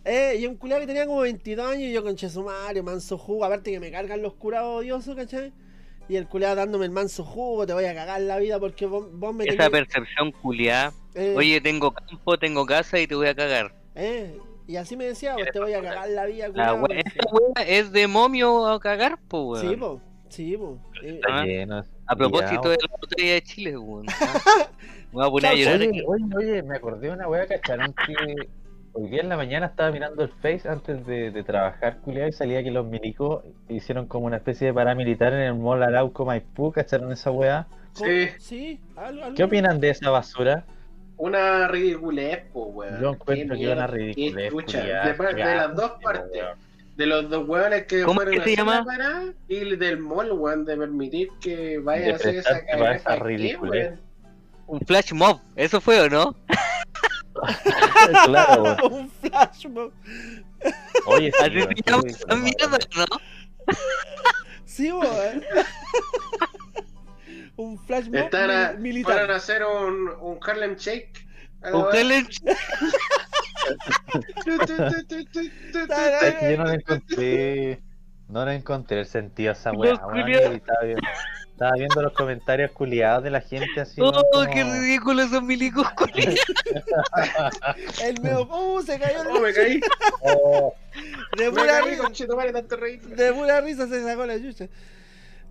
Eh, 0.05 0.39
y 0.41 0.47
un 0.47 0.57
culiado 0.57 0.81
que 0.81 0.87
tenía 0.87 1.07
como 1.07 1.21
22 1.21 1.67
años 1.67 1.83
y 1.83 1.93
yo 1.93 2.03
con 2.03 2.17
Chesumario, 2.17 2.83
manso 2.83 3.19
jugo, 3.19 3.45
aparte 3.45 3.73
que 3.73 3.81
me 3.81 3.91
cargan 3.91 4.23
los 4.23 4.35
curados 4.35 4.81
odiosos, 4.81 5.17
¿cachai? 5.17 5.53
Y 6.11 6.17
el 6.17 6.27
culiado 6.27 6.57
dándome 6.57 6.87
el 6.87 6.91
manso 6.91 7.25
jugo, 7.25 7.65
te 7.69 7.73
voy 7.73 7.85
a 7.85 7.95
cagar 7.95 8.21
la 8.23 8.37
vida 8.39 8.59
porque 8.59 8.85
vos, 8.85 9.07
vos 9.13 9.33
me 9.33 9.45
Esa 9.45 9.69
tenés- 9.69 9.71
percepción 9.71 10.33
culiada. 10.33 10.93
eh, 11.15 11.35
Oye, 11.37 11.61
tengo 11.61 11.93
campo, 11.93 12.37
tengo 12.37 12.67
casa 12.67 12.99
y 12.99 13.07
te 13.07 13.15
voy 13.15 13.29
a 13.29 13.35
cagar. 13.37 13.73
eh, 13.95 14.37
y 14.67 14.75
así 14.77 14.97
me 14.97 15.05
decía, 15.05 15.35
pues 15.35 15.51
te 15.53 15.61
voy 15.61 15.73
a 15.73 15.81
cagar 15.81 16.09
la 16.11 16.27
vida, 16.27 16.49
La 16.49 16.53
culiao, 16.75 16.77
me 16.79 16.83
wea, 16.89 16.99
esta 17.01 17.27
wea 17.33 17.65
es 17.67 17.93
de 17.93 18.07
momio 18.09 18.67
a 18.67 18.81
cagar, 18.81 19.19
po, 19.29 19.51
weón. 19.51 19.69
Sí, 19.71 19.77
po, 19.77 20.01
sí, 20.29 20.57
po. 20.57 20.79
Eh, 21.03 21.21
Ah, 21.29 21.45
lleno. 21.45 21.85
A 22.07 22.17
propósito 22.17 22.69
de 22.71 22.77
la 22.83 22.97
botella 23.01 23.33
de 23.35 23.43
Chile, 23.43 23.79
weón. 23.79 24.07
Me 25.13 25.13
voy 25.13 25.27
a 25.27 25.31
poner 25.31 25.51
a 25.51 25.55
llorar 25.55 25.81
oye, 25.81 26.05
oye, 26.37 26.63
me 26.65 26.77
acordé 26.77 27.07
de 27.09 27.13
una 27.13 27.29
weá, 27.29 27.47
¿cacharon? 27.47 27.93
Que 27.95 28.49
hoy 29.03 29.09
día 29.11 29.21
en 29.23 29.29
la 29.29 29.37
mañana 29.37 29.67
estaba 29.67 29.91
mirando 29.91 30.23
el 30.23 30.29
Face 30.29 30.69
antes 30.69 31.07
de, 31.07 31.31
de 31.31 31.43
trabajar, 31.43 31.99
culiado, 31.99 32.29
y 32.29 32.33
salía 32.33 32.63
que 32.63 32.71
los 32.71 32.87
milicos 32.87 33.45
hicieron 33.69 34.07
como 34.07 34.27
una 34.27 34.37
especie 34.37 34.69
de 34.69 34.75
paramilitar 34.75 35.33
en 35.33 35.41
el 35.41 35.55
mall 35.55 35.83
Arauco 35.83 36.25
Maipú, 36.25 36.73
¿cacharon 36.73 37.13
esa 37.13 37.31
weá? 37.31 37.67
Sí. 37.95 38.29
Sí, 38.39 38.81
algo, 38.97 39.25
algo. 39.25 39.37
¿Qué 39.37 39.45
opinan 39.45 39.81
de 39.81 39.91
esa 39.91 40.11
basura? 40.11 40.65
Una 41.17 41.69
ridiculez, 41.69 42.45
po, 42.53 42.65
weón. 42.67 43.01
Yo 43.01 43.11
encuentro 43.13 43.57
que 43.57 43.73
una 43.73 43.87
ridiculez, 43.87 44.53
De, 44.55 45.35
de 45.35 45.45
las 45.57 45.75
dos 45.77 45.93
partes. 46.03 46.43
weón. 46.43 46.59
De 46.97 47.07
los 47.07 47.31
dos 47.31 47.49
weones 47.49 47.87
que 47.87 48.03
¿Cómo 48.03 48.17
fueron 48.17 48.35
que 48.35 48.41
a 48.41 48.45
se 48.45 48.57
llama? 48.57 48.85
y 49.49 49.77
del 49.77 49.99
mall, 49.99 50.33
weón, 50.33 50.65
de 50.65 50.77
permitir 50.77 51.29
que 51.41 51.79
vayan 51.79 52.05
De 52.09 52.13
a 52.13 52.17
hacer 52.17 52.35
esa 52.37 52.59
esa 52.59 52.67
cagada. 52.67 52.99
¿Qué, 52.99 53.17
ridiculez. 53.25 53.87
weón? 53.89 54.10
Un 54.71 54.79
flash 54.87 55.13
mob, 55.13 55.41
¿eso 55.57 55.81
fue 55.81 56.01
o 56.01 56.09
no? 56.09 56.37
claro, 58.25 58.63
weón. 58.63 58.77
un 58.93 59.11
flash 59.11 59.67
mob. 59.67 59.93
Oye, 61.07 61.33
sí, 61.33 61.39
Así 61.45 61.57
weón, 61.59 61.75
se 61.75 61.83
llama 61.91 62.03
esa 62.09 62.37
mierda, 62.37 62.79
weón. 62.97 63.09
¿no? 63.11 63.19
Sí, 64.65 64.89
eh. 64.89 65.41
un 67.57 67.77
flash 67.85 68.07
mob 68.07 68.15
Están 68.15 68.51
a 68.53 68.73
militar. 68.75 69.29
hacer 69.33 69.65
un, 69.65 70.09
un 70.21 70.39
Harlem 70.41 70.77
Shake. 70.77 71.27
Un 71.73 71.87
Es 71.93 72.05
que 76.37 76.51
yo 76.53 76.57
no 76.59 76.65
le 76.65 76.75
encontré. 76.75 77.83
No 78.31 78.45
le 78.45 78.55
encontré 78.55 79.01
el 79.01 79.07
sentido 79.07 79.51
a 79.51 79.53
esa 79.55 79.73
weá, 79.73 79.95
Estaba 79.95 80.13
viendo, 80.13 80.55
estaba 81.53 81.73
viendo 81.77 82.03
los 82.03 82.13
comentarios 82.13 82.71
culiados 82.73 83.25
de 83.25 83.31
la 83.31 83.41
gente 83.41 83.81
así. 83.81 84.01
Oh, 84.01 84.13
como- 84.33 84.51
qué 84.51 84.63
ridículo 84.65 85.23
esos 85.23 85.43
milicos 85.43 85.89
culiados. 85.97 86.39
El 88.03 88.21
medio, 88.21 88.43
uh, 88.47 88.83
se 88.87 88.99
cayó 88.99 89.19
Oh, 89.31 89.41
me 89.41 89.53
caí. 89.53 89.81
Oh, 90.23 90.75
de 91.37 91.45
Me 91.45 91.51
pura 91.51 91.81
caí, 91.81 91.91
risa. 91.91 92.03
conchetumare, 92.05 92.53
tanto 92.53 92.77
reír. 92.77 93.01
De 93.03 93.33
pura 93.33 93.61
risa 93.61 93.87
se 93.89 94.03
sacó 94.05 94.25
la 94.27 94.41
chucha. 94.41 94.67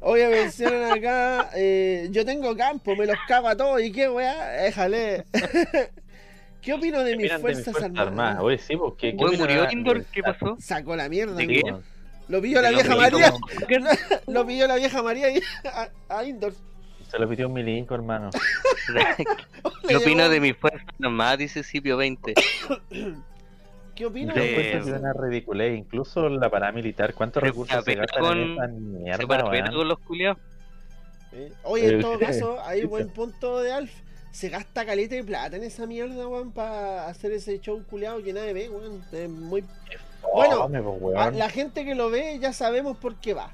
Oye, 0.02 0.30
mencionan 0.30 0.98
acá, 0.98 1.50
eh, 1.56 2.08
yo 2.12 2.24
tengo 2.26 2.56
campo, 2.56 2.96
me 2.96 3.06
los 3.06 3.18
cago 3.28 3.50
a 3.50 3.58
todos 3.58 3.82
y 3.82 3.92
qué 3.92 4.10
weá, 4.10 4.52
déjale. 4.52 5.26
¿Qué 6.62 6.74
opino 6.74 7.00
de 7.04 7.18
mis 7.18 7.24
miran 7.24 7.42
de 7.42 7.48
mis 7.56 7.64
fuerzas 7.66 7.84
armadas? 7.98 8.40
Oye, 8.42 8.58
sí, 8.58 8.78
porque. 8.78 9.14
Weón, 9.18 9.38
murió 9.38 9.70
Indoor, 9.70 10.06
¿qué 10.06 10.24
pasó? 10.24 10.56
Sacó 10.62 10.96
la 10.96 11.10
mierda. 11.10 11.36
¿De 11.36 11.46
weón. 11.46 11.82
qué? 11.82 11.99
Lo 12.32 12.42
pilló 12.42 12.62
la 12.62 12.70
vieja 12.70 12.96
María. 12.96 13.34
Lo 14.28 14.46
pilló 14.46 14.68
la 14.68 14.76
vieja 14.76 15.02
María 15.02 15.28
a, 15.66 15.90
a 16.18 16.24
Indoor. 16.24 16.54
Se 17.10 17.18
lo 17.18 17.28
pidió 17.28 17.48
un 17.48 17.54
milinco, 17.54 17.96
hermano. 17.96 18.30
¿Qué 19.88 19.96
opino 19.98 20.30
de 20.30 20.40
mis 20.40 20.56
fuerzas 20.56 20.84
armadas? 21.02 21.40
Dice 21.40 21.64
Cipio 21.64 21.98
20. 21.98 22.36
¿Qué 23.96 24.06
opino? 24.06 24.34
Yo 24.36 24.42
De- 24.42 24.50
encuentro 24.52 24.86
que 24.86 24.92
es 24.96 25.00
una 25.02 25.14
ridiculez, 25.14 25.78
incluso 25.78 26.30
la 26.30 26.50
paramilitar, 26.50 27.14
¿cuántos 27.16 27.42
Se 27.42 27.48
recursos 27.48 27.84
se 27.84 27.96
gastan 27.96 28.22
con- 28.22 28.38
en 28.40 28.56
Se 28.56 28.68
mierda, 28.70 29.28
parapeta 29.28 29.64
weón? 29.66 29.76
con 29.76 29.88
los 29.88 30.00
culiados. 30.00 30.38
Eh, 31.34 31.52
Oye, 31.64 31.88
en 31.90 32.00
Eh, 32.00 32.02
todo 32.02 32.20
caso, 32.20 32.60
hay 32.64 32.86
buen 32.86 33.10
punto 33.10 33.60
de 33.60 33.72
Alf. 33.74 33.92
Se 34.32 34.50
gasta 34.50 34.86
caleta 34.86 35.16
de 35.16 35.24
plata 35.24 35.58
en 35.58 35.64
esa 35.64 35.88
mierda, 35.88 36.28
weón, 36.28 36.52
para 36.52 37.08
hacer 37.08 37.32
ese 37.32 37.60
show 37.60 37.84
culeado 37.90 38.24
que 38.24 38.32
nadie 38.34 38.54
ve, 38.54 38.70
weón. 38.70 39.04
Es 39.12 39.28
muy 39.30 39.64
Bueno, 40.34 40.58
Fome, 40.58 40.82
pues, 40.82 41.02
weón. 41.02 41.38
La 41.38 41.50
gente 41.50 41.86
que 41.86 41.96
lo 41.96 42.10
ve 42.10 42.38
ya 42.40 42.54
sabemos 42.54 42.98
por 42.98 43.16
qué 43.16 43.34
va. 43.34 43.52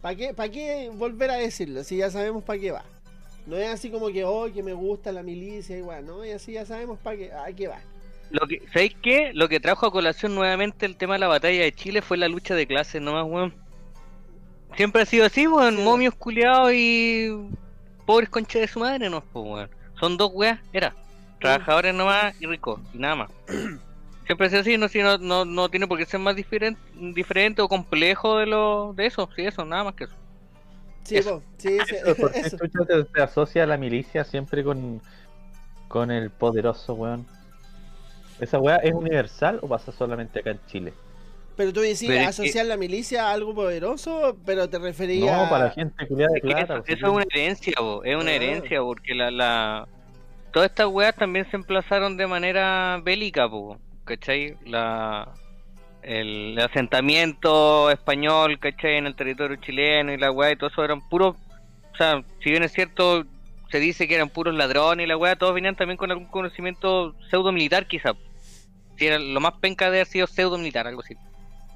¿Para 0.00 0.14
qué, 0.14 0.34
¿Para 0.34 0.50
qué 0.50 0.90
volver 0.92 1.30
a 1.30 1.36
decirlo? 1.36 1.84
Si 1.84 1.98
ya 1.98 2.10
sabemos 2.10 2.42
para 2.42 2.58
qué 2.58 2.72
va. 2.72 2.84
No 3.46 3.56
es 3.56 3.68
así 3.68 3.90
como 3.90 4.08
que, 4.08 4.24
oh, 4.24 4.50
que 4.52 4.62
me 4.62 4.72
gusta 4.72 5.12
la 5.12 5.22
milicia 5.22 5.76
y 5.76 5.82
bueno, 5.82 6.16
¿no? 6.16 6.24
Y 6.24 6.30
así 6.30 6.52
ya 6.52 6.64
sabemos 6.64 6.98
para 6.98 7.16
qué, 7.16 7.32
a 7.32 7.52
qué 7.52 7.68
va. 7.68 7.80
Lo 8.30 8.46
que, 8.46 8.62
¿Sabéis 8.72 8.94
qué? 9.02 9.32
Lo 9.34 9.48
que 9.48 9.60
trajo 9.60 9.86
a 9.86 9.92
colación 9.92 10.34
nuevamente 10.34 10.86
el 10.86 10.96
tema 10.96 11.14
de 11.14 11.20
la 11.20 11.28
batalla 11.28 11.62
de 11.62 11.72
Chile 11.72 12.00
fue 12.00 12.16
la 12.16 12.28
lucha 12.28 12.54
de 12.54 12.66
clases 12.66 13.02
nomás, 13.02 13.26
weón. 13.26 13.54
Siempre 14.76 15.02
ha 15.02 15.06
sido 15.06 15.26
así, 15.26 15.46
weón. 15.46 15.76
Sí. 15.76 15.82
Momios 15.82 16.14
culiados 16.14 16.72
y 16.72 17.28
pobres 18.06 18.28
conchas 18.28 18.62
de 18.62 18.68
su 18.68 18.78
madre, 18.78 19.10
no, 19.10 19.20
pues, 19.20 19.44
weón. 19.44 19.70
Son 19.98 20.16
dos 20.16 20.30
weas, 20.32 20.60
era. 20.72 20.94
Trabajadores 21.40 21.94
nomás 21.94 22.40
y 22.40 22.46
ricos, 22.46 22.80
y 22.94 22.98
nada 22.98 23.16
más. 23.16 23.30
Siempre 24.30 24.46
es 24.46 24.54
así, 24.54 24.78
no, 24.78 24.86
si 24.86 25.00
no, 25.02 25.18
no, 25.18 25.44
no 25.44 25.68
tiene 25.70 25.88
por 25.88 25.98
qué 25.98 26.06
ser 26.06 26.20
más 26.20 26.36
diferente, 26.36 26.80
diferente 26.94 27.62
o 27.62 27.68
complejo 27.68 28.38
de 28.38 28.46
lo 28.46 28.92
de 28.94 29.06
eso, 29.06 29.28
sí, 29.34 29.42
eso, 29.44 29.64
nada 29.64 29.82
más 29.82 29.94
que 29.94 30.04
eso. 30.04 30.14
Sí, 31.02 31.16
Eso. 31.16 31.40
po, 31.40 31.42
sí, 31.58 31.78
sí, 31.88 31.96
Eso, 31.96 32.14
¿Por 32.14 32.30
qué 32.32 32.38
eso. 32.38 32.56
chucha 32.56 32.84
te, 32.86 33.04
te 33.06 33.22
asocia 33.22 33.64
a 33.64 33.66
la 33.66 33.76
milicia 33.76 34.22
siempre 34.22 34.62
con, 34.62 35.00
con 35.88 36.12
el 36.12 36.30
poderoso, 36.30 36.94
weón? 36.94 37.26
¿Esa 38.38 38.60
weá 38.60 38.76
es 38.76 38.92
universal 38.94 39.58
o 39.62 39.66
pasa 39.66 39.90
solamente 39.90 40.38
acá 40.38 40.50
en 40.52 40.60
Chile? 40.68 40.92
Pero 41.56 41.72
tú 41.72 41.80
decís 41.80 42.04
Pero 42.06 42.14
es 42.14 42.20
que- 42.20 42.28
asociar 42.28 42.66
la 42.66 42.76
milicia 42.76 43.26
a 43.26 43.32
algo 43.32 43.52
poderoso, 43.52 44.36
pero 44.46 44.70
te 44.70 44.78
refería 44.78 45.42
No, 45.42 45.50
para 45.50 45.70
gente 45.70 46.06
culiada 46.06 46.34
de 46.34 46.40
plata. 46.40 46.60
eso, 46.62 46.74
pues, 46.84 46.96
eso 46.98 47.06
es 47.08 47.12
una 47.12 47.24
herencia, 47.34 47.72
po, 47.78 48.04
es 48.04 48.14
una 48.14 48.30
Ah. 48.30 48.34
herencia, 48.34 48.80
porque 48.80 49.12
la, 49.12 49.32
la... 49.32 49.88
todas 50.52 50.70
estas 50.70 50.86
weas 50.86 51.16
también 51.16 51.50
se 51.50 51.56
emplazaron 51.56 52.16
de 52.16 52.28
manera 52.28 53.00
bélica, 53.02 53.50
po, 53.50 53.76
¿cachai? 54.10 54.56
La... 54.66 55.32
El 56.02 56.58
asentamiento 56.58 57.90
español, 57.90 58.58
¿cachai? 58.58 58.96
En 58.96 59.06
el 59.06 59.14
territorio 59.14 59.56
chileno 59.56 60.12
y 60.12 60.16
la 60.16 60.30
wea 60.32 60.50
y 60.50 60.56
todo 60.56 60.70
eso 60.70 60.82
eran 60.82 61.06
puros, 61.06 61.36
o 61.92 61.96
sea, 61.96 62.22
si 62.42 62.50
bien 62.50 62.62
es 62.62 62.72
cierto, 62.72 63.24
se 63.70 63.78
dice 63.78 64.08
que 64.08 64.14
eran 64.14 64.30
puros 64.30 64.54
ladrones 64.54 65.04
y 65.04 65.06
la 65.06 65.18
wea, 65.18 65.36
todos 65.36 65.52
venían 65.52 65.76
también 65.76 65.98
con 65.98 66.10
algún 66.10 66.26
conocimiento 66.26 67.14
pseudo 67.28 67.52
militar 67.52 67.86
quizá. 67.86 68.14
Si 68.96 69.06
era 69.06 69.18
lo 69.18 69.40
más 69.40 69.52
penca 69.60 69.90
de 69.90 69.98
haber 69.98 70.06
sido 70.06 70.26
pseudo 70.26 70.56
militar, 70.56 70.86
algo 70.86 71.02
así. 71.02 71.16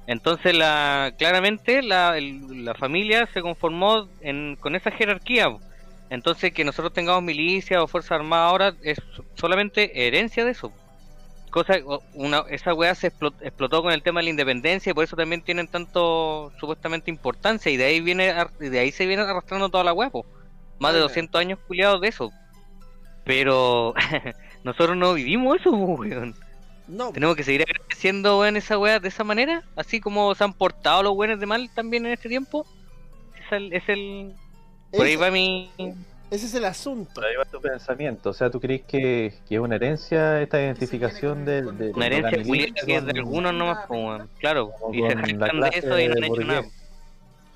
Entonces, 0.07 0.55
la, 0.55 1.13
claramente 1.19 1.83
la, 1.83 2.15
la 2.19 2.73
familia 2.73 3.29
se 3.31 3.43
conformó 3.43 4.07
en, 4.21 4.55
con 4.59 4.75
esa 4.75 4.89
jerarquía. 4.89 5.55
Entonces, 6.09 6.51
que 6.51 6.63
nosotros 6.63 6.93
tengamos 6.93 7.21
milicia 7.21 7.81
o 7.81 7.87
fuerza 7.87 8.15
armada 8.15 8.47
ahora 8.47 8.73
es 8.81 8.99
solamente 9.35 10.07
herencia 10.07 10.43
de 10.45 10.51
eso. 10.51 10.71
Cosa, 11.55 11.75
o- 11.85 12.03
una, 12.15 12.39
esa 12.49 12.73
weá 12.73 12.93
se 12.95 13.07
explot- 13.13 13.39
explotó 13.41 13.81
con 13.81 13.93
el 13.93 14.03
tema 14.03 14.19
de 14.19 14.25
la 14.25 14.29
independencia 14.31 14.89
y 14.91 14.93
por 14.93 15.05
eso 15.05 15.15
también 15.15 15.41
tienen 15.41 15.69
tanto 15.69 16.51
supuestamente 16.59 17.09
importancia 17.09 17.71
y 17.71 17.77
de 17.77 17.85
ahí 17.85 18.01
viene 18.01 18.33
y 18.59 18.67
de 18.67 18.77
ahí 18.79 18.91
se 18.91 19.05
viene 19.05 19.23
arrastrando 19.23 19.69
toda 19.69 19.85
la 19.85 19.93
weá. 19.93 20.09
po. 20.09 20.25
Más 20.79 20.91
de 20.91 20.97
Oiga. 20.99 21.07
200 21.07 21.39
años 21.39 21.57
culiados 21.65 22.01
de 22.01 22.09
eso. 22.09 22.29
Pero 23.23 23.93
nosotros 24.65 24.97
no 24.97 25.13
vivimos 25.13 25.55
eso, 25.61 25.71
weón. 25.71 26.35
No, 26.89 27.13
Tenemos 27.13 27.37
que 27.37 27.43
seguir 27.45 27.61
agradeciendo, 27.61 28.37
weón, 28.39 28.57
esa 28.57 28.77
weá 28.77 28.99
de 28.99 29.07
esa 29.07 29.23
manera, 29.23 29.63
así 29.77 30.01
como 30.01 30.35
se 30.35 30.43
han 30.43 30.51
portado 30.53 31.03
los 31.03 31.15
buenos 31.15 31.39
de 31.39 31.45
mal 31.45 31.69
también 31.73 32.05
en 32.05 32.11
este 32.11 32.27
tiempo. 32.27 32.67
Es 33.45 33.51
el, 33.53 33.71
es 33.71 33.83
el 33.87 34.33
por 34.91 35.05
ahí 35.05 35.15
va 35.15 35.31
mi 35.31 35.71
ese 36.31 36.45
es 36.47 36.53
el 36.55 36.65
asunto. 36.65 37.21
Ahí 37.21 37.35
va 37.35 37.45
tu 37.45 37.61
pensamiento. 37.61 38.29
O 38.29 38.33
sea, 38.33 38.49
¿tú 38.49 38.59
crees 38.59 38.81
que, 38.83 39.33
que 39.47 39.55
es 39.55 39.61
una 39.61 39.75
herencia 39.75 40.41
esta 40.41 40.59
identificación 40.61 41.45
de, 41.45 41.61
de- 41.61 41.91
una 41.91 42.07
herencia 42.07 42.43
que 42.85 42.95
es 42.95 43.05
de 43.05 43.11
algunos 43.11 43.53
nomás, 43.53 43.85
pues, 43.87 43.99
weón. 43.99 44.29
claro, 44.39 44.71
y 44.91 45.01
se 45.01 45.15
jactan 45.15 45.59
de 45.61 45.69
eso 45.73 45.99
y 45.99 46.07
no 46.07 46.13
han 46.13 46.23
hecho 46.23 46.41
nada. 46.43 46.63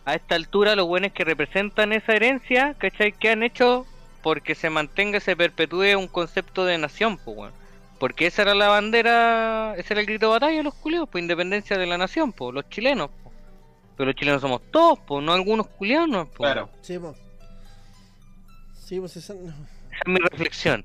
A 0.06 0.16
esta 0.16 0.36
altura, 0.36 0.76
los 0.76 0.88
buenos 0.88 1.12
que 1.12 1.24
representan 1.24 1.94
esa 1.94 2.14
herencia, 2.14 2.74
¿cachai? 2.78 3.12
¿Qué 3.12 3.30
han 3.30 3.44
hecho? 3.44 3.86
Porque 4.24 4.56
se 4.56 4.70
mantenga, 4.70 5.20
se 5.20 5.36
perpetúe 5.36 5.96
un 5.98 6.08
concepto 6.08 6.66
de 6.66 6.78
nación, 6.78 7.18
pues, 7.18 7.38
weón. 7.38 7.52
Porque 8.00 8.28
esa 8.28 8.44
era 8.44 8.56
la 8.56 8.70
bandera, 8.70 9.76
ese 9.78 9.94
era 9.94 10.00
el 10.02 10.08
grito 10.08 10.28
de 10.28 10.32
batalla 10.32 10.58
de 10.58 10.64
los 10.64 10.74
culiados, 10.74 11.10
pues 11.10 11.22
independencia 11.22 11.78
de 11.78 11.86
la 11.86 11.98
nación, 11.98 12.32
pues, 12.32 12.54
los 12.54 12.68
chilenos, 12.70 13.10
pues. 13.24 13.36
Pero 13.98 14.08
los 14.08 14.16
chilenos 14.16 14.42
somos 14.42 14.62
todos, 14.72 14.98
pues, 15.06 15.22
no 15.24 15.34
algunos 15.34 15.68
culiados, 15.68 16.08
no, 16.08 16.26
pues. 16.26 16.38
Claro. 16.52 16.70
Sí, 16.82 16.98
po. 16.98 17.14
Sí, 18.90 19.00
pues 19.00 19.16
esa- 19.18 19.36
no. 19.36 19.50
Esa 19.50 20.02
es 20.04 20.08
mi 20.08 20.16
reflexión. 20.18 20.84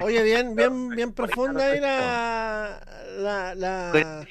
Oye, 0.00 0.22
bien, 0.22 0.56
bien, 0.56 0.88
bien 0.88 1.12
profunda 1.12 1.66
ahí 1.66 1.78
la, 1.78 2.80
la, 3.18 3.54
la... 3.54 4.26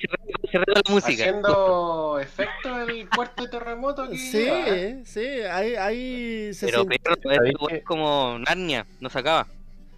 Cerrando 0.50 0.74
la 0.74 0.82
música. 0.92 1.24
Haciendo 1.24 2.18
efecto 2.20 2.82
el 2.82 3.08
fuerte 3.10 3.48
terremoto 3.48 4.10
que 4.10 4.18
Sí, 4.18 4.40
iba, 4.48 5.06
sí, 5.06 5.28
ahí, 5.52 5.76
ahí 5.76 6.52
se 6.56 6.66
Pero, 6.66 6.80
siente- 6.82 7.00
pero 7.04 7.36
¿Sabéis 7.36 7.52
esto 7.54 7.68
que- 7.68 7.76
es 7.76 7.84
como 7.84 8.40
Narnia, 8.40 8.88
no 9.00 9.10
se 9.12 9.20
acaba. 9.20 9.46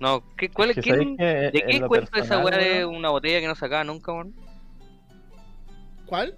No, 0.02 0.22
¿qué, 0.36 0.50
cuál, 0.50 0.72
Es 0.72 0.76
que 0.76 0.82
quién- 0.82 1.16
¿De 1.16 1.64
qué 1.66 1.80
cuento 1.88 2.18
esa 2.20 2.39
weá 2.39 2.58
de 2.58 2.84
una 2.86 3.10
botella 3.10 3.39
que 3.39 3.48
no 3.48 3.56
se 3.56 3.66
acaba 3.66 3.86
nunca, 3.86 4.12
weón? 4.12 4.34
¿Cuál? 6.08 6.36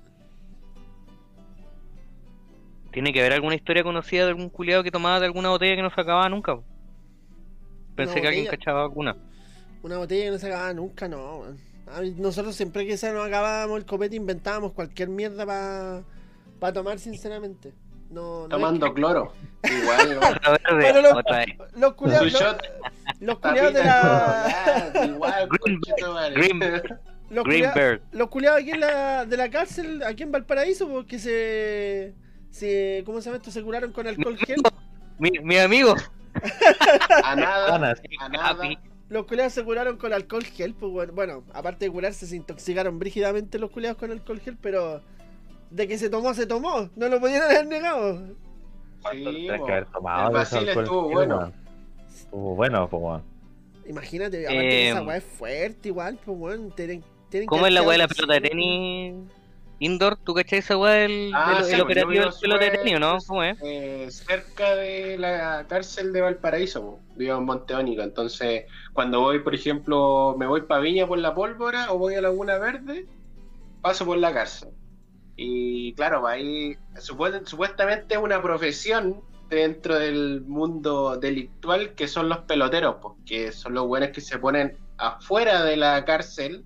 Tiene 2.93 3.11
que 3.11 3.19
haber 3.19 3.33
alguna 3.33 3.55
historia 3.55 3.83
conocida 3.83 4.23
de 4.23 4.29
algún 4.29 4.49
culiado 4.49 4.83
que 4.83 4.91
tomaba 4.91 5.19
de 5.19 5.25
alguna 5.25 5.49
botella 5.49 5.75
que 5.75 5.81
no 5.81 5.89
se 5.89 5.99
acababa 5.99 6.29
nunca. 6.29 6.57
Pensé 7.95 8.13
Una 8.13 8.21
que 8.21 8.27
alguien 8.27 8.45
cachaba 8.47 8.83
alguna. 8.83 9.15
Una 9.81 9.97
botella 9.97 10.25
que 10.25 10.31
no 10.31 10.37
se 10.37 10.47
acababa 10.47 10.73
nunca, 10.73 11.07
no. 11.07 11.43
mí- 12.01 12.13
Nosotros 12.17 12.55
siempre 12.55 12.85
que 12.85 12.95
se 12.97 13.11
nos 13.11 13.27
acabábamos 13.27 13.77
el 13.79 13.85
copete 13.85 14.15
inventábamos 14.15 14.73
cualquier 14.73 15.09
mierda 15.09 15.45
para 16.59 16.73
tomar, 16.73 16.99
sinceramente. 16.99 17.73
No, 18.09 18.41
no 18.41 18.43
es 18.45 18.49
Tomando 18.51 18.93
cloro. 18.93 19.33
Igual, 19.63 20.15
¿no? 20.15 20.21
Que- 20.79 20.93
los 21.79 21.89
Su 21.89 21.95
culiados, 21.95 22.31
los, 22.31 22.55
los 23.21 23.39
culiados 23.39 23.73
de 23.73 23.83
la... 23.83 25.05
Igual, 25.07 25.49
Los 27.31 27.47
los 28.11 28.29
culiados 28.29 28.61
aquí 28.61 28.69
en 28.71 28.79
la, 28.79 29.25
de 29.25 29.37
la 29.37 29.49
cárcel, 29.49 30.03
aquí 30.03 30.21
en 30.21 30.31
Valparaíso, 30.31 30.87
porque 30.87 31.17
se, 31.17 32.13
se... 32.54 33.01
¿Cómo 33.06 33.20
se 33.20 33.26
llama 33.26 33.38
esto? 33.38 33.51
Se 33.51 33.64
curaron 33.64 33.91
con 33.91 34.08
alcohol 34.08 34.38
gel. 34.38 34.62
Mi, 35.18 35.32
mi 35.41 35.58
amigo. 35.58 35.95
A 37.24 37.36
nada, 37.36 37.76
a 37.76 38.30
nada. 38.30 38.58
Los 39.10 39.26
culiados 39.26 39.54
se 39.54 39.64
curaron 39.64 39.97
con 39.97 40.14
alcohol 40.14 40.43
gel, 40.43 40.74
pues 40.74 40.91
bueno, 40.91 41.14
bueno, 41.14 41.43
aparte 41.54 41.86
de 41.86 41.91
curarse, 41.91 42.26
se 42.26 42.36
intoxicaron 42.36 42.97
brígidamente 42.99 43.60
los 43.60 43.70
culiados 43.70 43.97
con 43.97 44.12
alcohol 44.12 44.39
gel, 44.39 44.58
pero 44.60 45.01
de 45.70 45.88
que 45.88 45.97
se 45.97 46.10
tomó, 46.10 46.34
se 46.34 46.45
tomó, 46.45 46.89
no 46.95 47.10
lo 47.10 47.20
pudieron 47.20 47.49
haber 47.49 47.68
negado. 47.68 48.36
¿Cuánto 49.01 49.32
Sí, 49.32 49.47
que 49.47 49.72
haber 49.72 49.86
tomado 49.88 50.38
El 50.38 50.70
estuvo 50.70 51.08
gel, 51.08 51.14
bueno. 51.14 51.54
Estuvo 52.08 52.56
bueno, 52.56 52.88
pues. 52.89 53.22
Imagínate, 53.88 54.45
aparte 54.47 54.89
esa 54.89 54.99
Eh, 54.99 55.06
weá 55.06 55.18
es 55.18 55.24
fuerte 55.24 55.88
igual, 55.89 56.20
pues 56.24 56.38
bueno, 56.38 56.70
tienen, 56.76 57.04
tienen 57.30 57.47
¿Cómo 57.47 57.68
es 57.68 57.74
la 57.74 57.82
weá 57.82 57.93
de 57.93 57.97
la 57.97 58.08
pelota 58.08 58.34
de 58.34 58.41
tenis 58.41 59.16
indoor? 59.80 60.17
¿Tú 60.24 60.34
cachai 60.34 60.59
esa 60.59 60.78
weá 60.78 60.93
del, 60.93 61.32
Ah, 61.34 61.61
sí, 61.63 61.74
el 61.74 61.82
operativo 61.82 62.24
del 62.24 62.34
pelota 62.39 62.59
de 62.65 62.71
súper- 62.71 62.80
tenis, 62.80 62.95
o 62.95 62.99
no? 62.99 63.17
¿Cómo 63.28 63.43
es? 63.43 63.57
eh, 63.63 64.07
cerca 64.09 64.76
de 64.76 65.17
la 65.17 65.65
cárcel 65.67 66.11
de 66.13 66.21
Valparaíso, 66.21 66.82
po. 66.82 67.01
vivo 67.15 67.38
en 67.38 67.45
Monteónico, 67.45 68.01
entonces 68.01 68.65
cuando 68.93 69.19
voy, 69.21 69.39
por 69.39 69.53
ejemplo, 69.55 70.36
me 70.38 70.47
voy 70.47 70.61
para 70.61 70.82
Viña 70.82 71.07
por 71.07 71.17
la 71.19 71.34
pólvora 71.36 71.91
o 71.91 71.97
voy 71.97 72.15
a 72.15 72.21
Laguna 72.21 72.57
Verde, 72.57 73.05
paso 73.82 74.05
por 74.05 74.17
la 74.17 74.34
cárcel. 74.34 74.69
Y 75.36 75.93
claro, 75.95 76.28
ahí 76.28 76.76
supu- 76.95 77.45
supuestamente 77.45 78.15
es 78.15 78.21
una 78.21 78.41
profesión 78.41 79.24
dentro 79.49 79.97
del 79.99 80.41
mundo 80.41 81.17
delictual 81.17 81.93
que 81.95 82.07
son 82.07 82.30
los 82.30 82.39
peloteros, 82.39 82.97
porque 83.01 83.51
son 83.51 83.74
los 83.74 83.88
buenos 83.88 84.09
que 84.09 84.21
se 84.21 84.38
ponen 84.39 84.78
afuera 84.97 85.63
de 85.63 85.75
la 85.78 86.05
cárcel 86.05 86.66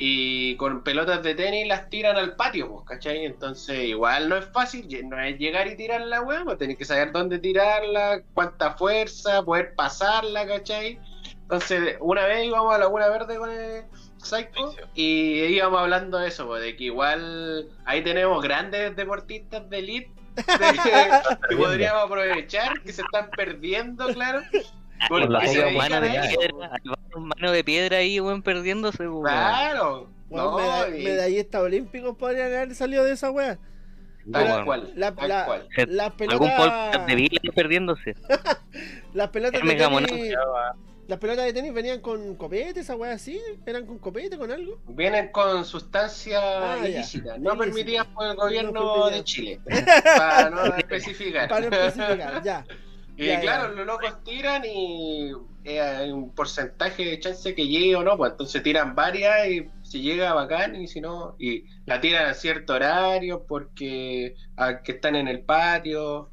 y 0.00 0.54
con 0.56 0.84
pelotas 0.84 1.24
de 1.24 1.34
tenis 1.34 1.66
las 1.66 1.90
tiran 1.90 2.16
al 2.16 2.36
patio, 2.36 2.68
pues, 2.68 2.86
¿cachai? 2.86 3.24
Entonces, 3.24 3.80
igual 3.80 4.28
no 4.28 4.36
es 4.36 4.46
fácil, 4.46 4.86
no 5.08 5.20
es 5.20 5.36
llegar 5.38 5.66
y 5.66 5.76
tirar 5.76 6.02
la 6.02 6.22
weá, 6.22 6.44
pues 6.44 6.56
tenés 6.56 6.78
que 6.78 6.84
saber 6.84 7.10
dónde 7.10 7.40
tirarla, 7.40 8.22
cuánta 8.32 8.74
fuerza, 8.74 9.42
poder 9.42 9.74
pasarla, 9.74 10.46
¿cachai? 10.46 11.00
Entonces, 11.42 11.96
una 12.00 12.26
vez 12.26 12.46
íbamos 12.46 12.72
a 12.72 12.78
Laguna 12.78 13.08
Verde 13.08 13.38
con 13.38 13.50
el 13.50 13.84
Psycho 14.18 14.76
y 14.94 15.42
íbamos 15.46 15.80
hablando 15.80 16.18
de 16.18 16.28
eso, 16.28 16.46
pues, 16.46 16.62
de 16.62 16.76
que 16.76 16.84
igual 16.84 17.68
ahí 17.84 18.04
tenemos 18.04 18.40
grandes 18.40 18.94
deportistas 18.94 19.68
de 19.68 19.78
elite 19.78 20.12
de 20.36 20.44
que 21.48 21.56
podríamos 21.56 22.04
aprovechar, 22.04 22.80
que 22.82 22.92
se 22.92 23.02
están 23.02 23.30
perdiendo, 23.30 24.06
claro. 24.14 24.42
La 25.10 25.40
mano 25.72 26.00
de 26.00 26.10
piedra, 26.28 26.70
hay 26.72 26.88
varios 26.88 27.20
manos 27.20 27.52
de 27.52 27.64
piedra 27.64 27.96
ahí, 27.98 28.20
weón, 28.20 28.42
perdiéndose, 28.42 29.08
weón. 29.08 29.22
Claro. 29.22 30.10
Weón, 30.30 30.44
No, 30.50 30.58
meda- 30.58 30.96
y- 30.98 31.04
medallistas 31.04 31.62
olímpicos 31.62 32.16
podrían 32.16 32.46
haber 32.48 32.74
salido 32.74 33.04
de 33.04 33.12
esa 33.12 33.30
weá. 33.30 33.58
Tal 34.30 34.64
cual, 34.66 34.92
La- 34.94 35.14
tal 35.14 35.28
la- 35.28 35.44
cual. 35.46 35.68
Las 35.88 36.12
Algún 36.28 36.50
podcast 36.50 36.90
pelotas, 36.92 37.06
de 37.06 37.14
Vila 37.14 37.40
perdiéndose. 37.54 38.14
las 39.14 39.30
pelotas 39.30 39.62
de 39.62 39.68
tenis, 39.74 40.34
las 41.06 41.18
pelotas 41.18 41.46
de 41.46 41.52
tenis 41.54 41.72
venían 41.72 42.00
con 42.02 42.34
copete, 42.34 42.80
esa 42.80 42.94
weá 42.94 43.12
así, 43.12 43.40
eran 43.64 43.86
con 43.86 43.98
copete, 43.98 44.36
con 44.36 44.50
algo. 44.52 44.78
Vienen 44.88 45.28
con 45.32 45.64
sustancias 45.64 46.42
Ah, 46.44 46.76
ilícitas, 46.86 47.38
no 47.40 47.56
permitidas 47.56 48.06
por 48.08 48.26
el 48.26 48.36
gobierno 48.36 48.70
No 48.72 49.08
de 49.08 49.24
Chile, 49.24 49.60
para 50.04 50.50
no 50.50 50.64
especificar. 50.76 51.48
Para 51.48 51.70
no 51.70 51.74
especificar, 51.76 52.42
ya. 52.42 52.66
Y 53.18 53.26
Ya, 53.26 53.40
claro, 53.40 53.68
ya. 53.70 53.74
los 53.74 53.86
locos 53.86 54.22
tiran 54.24 54.62
y 54.64 55.32
eh, 55.64 55.80
hay 55.80 56.10
un 56.12 56.34
porcentaje 56.34 57.04
de 57.04 57.18
chance 57.20 57.54
que 57.54 57.66
llegue 57.66 57.96
o 57.96 58.02
no, 58.04 58.16
pues 58.16 58.32
entonces 58.32 58.62
tiran 58.62 58.94
varias 58.94 59.48
y 59.48 59.66
si 59.82 60.02
llega 60.02 60.32
bacán 60.34 60.76
y 60.76 60.86
si 60.88 61.00
no, 61.00 61.36
y 61.38 61.64
la 61.86 62.00
tiran 62.00 62.26
a 62.26 62.34
cierto 62.34 62.74
horario 62.74 63.44
porque 63.46 64.34
a 64.56 64.82
que 64.82 64.92
están 64.92 65.16
en 65.16 65.28
el 65.28 65.42
patio. 65.42 66.30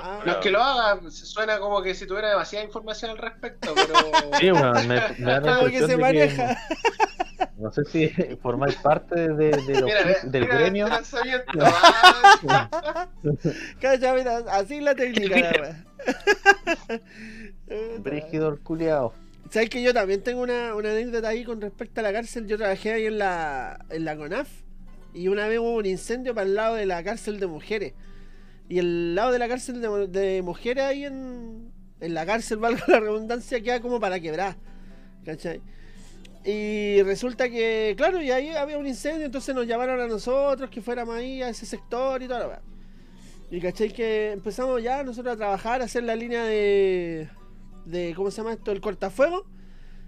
Ah, 0.00 0.22
No 0.24 0.32
es 0.32 0.38
que 0.38 0.50
lo 0.50 0.62
haga, 0.62 1.00
suena 1.10 1.58
como 1.58 1.82
que 1.82 1.94
si 1.94 2.06
tuviera 2.06 2.28
demasiada 2.30 2.64
información 2.64 3.10
al 3.10 3.18
respecto, 3.18 3.74
pero... 3.74 3.94
Sí, 4.38 4.52
weón, 4.52 4.86
me, 4.86 5.00
me 5.18 5.32
da 5.32 5.40
la 5.40 5.60
que 5.70 5.78
se 5.80 5.86
de 5.88 5.96
maneja. 5.96 6.56
No 7.58 7.70
sé 7.72 7.84
si 7.84 8.08
formáis 8.42 8.76
parte 8.76 9.28
de, 9.28 9.50
de 9.50 9.80
los- 9.80 9.84
Mira, 9.84 10.04
del 10.24 10.42
mira 10.42 10.58
gremio. 10.58 10.86
Cacha, 13.80 14.14
mira, 14.14 14.38
así 14.50 14.80
la 14.80 14.94
técnica, 14.94 15.36
la 15.40 15.50
weá. 15.60 15.84
Brígido 18.00 18.48
el 18.48 18.58
culiao. 18.60 19.12
¿Sabes 19.50 19.68
que 19.68 19.82
yo 19.82 19.92
también 19.92 20.22
tengo 20.22 20.42
una, 20.42 20.74
una 20.74 20.90
anécdota 20.90 21.28
ahí 21.28 21.44
con 21.44 21.60
respecto 21.60 22.00
a 22.00 22.04
la 22.04 22.12
cárcel? 22.12 22.46
Yo 22.46 22.56
trabajé 22.56 22.92
ahí 22.92 23.06
en 23.06 23.18
la, 23.18 23.84
en 23.90 24.04
la 24.04 24.16
CONAF 24.16 24.48
y 25.12 25.26
una 25.28 25.48
vez 25.48 25.58
hubo 25.58 25.74
un 25.74 25.86
incendio 25.86 26.34
para 26.34 26.46
el 26.46 26.54
lado 26.54 26.76
de 26.76 26.86
la 26.86 27.02
cárcel 27.02 27.40
de 27.40 27.46
mujeres. 27.48 27.94
Y 28.68 28.78
el 28.78 29.14
lado 29.16 29.32
de 29.32 29.40
la 29.40 29.48
cárcel 29.48 29.80
de, 29.80 30.06
de 30.06 30.42
mujeres 30.42 30.84
ahí 30.84 31.04
en, 31.04 31.72
en 32.00 32.14
la 32.14 32.24
cárcel, 32.24 32.58
valga 32.58 32.84
la 32.86 33.00
redundancia, 33.00 33.60
queda 33.60 33.80
como 33.80 33.98
para 33.98 34.20
quebrar. 34.20 34.56
¿Cachai? 35.24 35.60
Y 36.44 37.02
resulta 37.02 37.50
que, 37.50 37.94
claro, 37.96 38.22
y 38.22 38.30
ahí 38.30 38.48
había 38.50 38.78
un 38.78 38.86
incendio, 38.86 39.26
entonces 39.26 39.54
nos 39.54 39.66
llamaron 39.66 40.00
a 40.00 40.06
nosotros 40.06 40.70
que 40.70 40.80
fuéramos 40.80 41.14
ahí 41.14 41.42
a 41.42 41.50
ese 41.50 41.66
sector 41.66 42.22
y 42.22 42.26
toda 42.28 42.40
la 42.40 42.48
weá. 42.48 42.62
Y 43.50 43.60
cachai 43.60 43.92
que 43.92 44.32
empezamos 44.32 44.82
ya 44.82 45.02
nosotros 45.02 45.34
a 45.34 45.36
trabajar, 45.36 45.82
a 45.82 45.84
hacer 45.84 46.04
la 46.04 46.16
línea 46.16 46.44
de, 46.44 47.28
de 47.84 48.14
¿cómo 48.16 48.30
se 48.30 48.38
llama 48.38 48.52
esto? 48.54 48.72
El 48.72 48.80
cortafuego. 48.80 49.44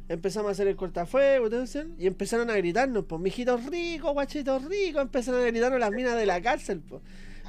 Empezamos 0.08 0.48
a 0.48 0.52
hacer 0.52 0.68
el 0.68 0.76
cortafuego 0.76 1.46
entonces, 1.46 1.86
y 1.98 2.06
empezaron 2.06 2.50
a 2.50 2.54
gritarnos, 2.56 3.04
pues, 3.04 3.20
mijitos 3.20 3.64
ricos, 3.66 4.12
guachitos 4.12 4.64
ricos, 4.64 5.02
empezaron 5.02 5.42
a 5.42 5.46
gritarnos 5.46 5.80
las 5.80 5.90
minas 5.90 6.16
de 6.16 6.26
la 6.26 6.40
cárcel, 6.40 6.80
pues. 6.80 7.02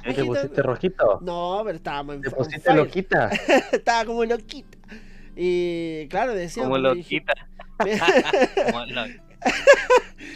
¿Eh, 0.04 0.12
¿Te 0.14 0.24
pusiste 0.24 0.62
rojito? 0.62 1.20
No, 1.22 1.62
pero 1.64 1.76
estábamos 1.76 2.16
en 2.16 2.22
¿Te 2.22 2.30
pusiste 2.30 2.74
loquita? 2.74 3.28
Estaba 3.72 4.04
como 4.04 4.24
loquita. 4.24 4.76
Y 5.36 6.06
claro, 6.08 6.34
decíamos. 6.34 6.68
Como 6.68 6.78
lo 6.78 6.94
dije- 6.94 7.08
quita. 7.20 7.32
Como 7.34 7.46
lo- 7.46 7.53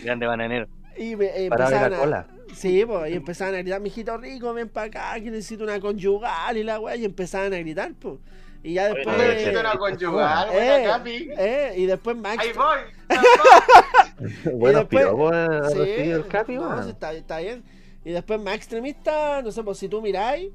Grande 0.03 0.27
bananero. 0.27 0.67
y 0.97 1.17
me, 1.17 1.27
eh, 1.27 1.49
Para 1.49 1.67
ver 1.69 1.75
empezaban 1.75 1.91
la 1.91 1.97
a, 1.97 2.01
cola. 2.01 2.27
Sí, 2.55 2.85
pues, 2.87 3.11
y 3.13 3.15
empezaban 3.15 3.55
a 3.55 3.59
gritar, 3.59 3.81
mijito 3.81 4.17
rico, 4.17 4.53
ven 4.55 4.69
para 4.69 4.87
acá, 4.87 5.15
que 5.23 5.31
necesito 5.31 5.65
una 5.65 5.79
conyugal 5.81 6.57
y 6.57 6.65
la 6.65 6.81
weá, 6.81 6.97
y 6.97 7.05
empezaban 7.05 7.53
a 7.55 7.59
gritar, 7.59 7.93
pues. 7.99 8.17
Y 8.63 8.75
ya 8.75 8.93
después. 8.93 9.17
Oye, 9.17 9.29
necesito 9.29 9.61
una 9.61 9.73
conyugal, 9.79 10.49
Eh, 10.53 10.83
Capi. 10.87 11.29
eh, 11.39 11.75
y 11.77 11.87
después 11.87 12.17
Max. 12.17 12.39
Ahí 12.43 12.53
voy. 12.55 12.79
ahí 13.17 13.19
voy. 14.45 14.53
Bueno, 14.55 14.79
después- 14.81 15.05
piropo 15.05 15.29
ha 15.33 15.69
Sí, 15.71 15.79
recibido 15.79 16.17
el 16.19 16.27
capi, 16.27 16.55
no, 16.57 16.89
está, 16.89 17.13
está 17.13 17.39
bien. 17.39 17.63
Y 18.05 18.11
después 18.13 18.41
más 18.41 18.55
extremista, 18.57 19.43
no 19.43 19.53
sé, 19.53 19.63
pues 19.63 19.79
si 19.79 19.89
tú 19.89 20.01
miráis, 20.03 20.51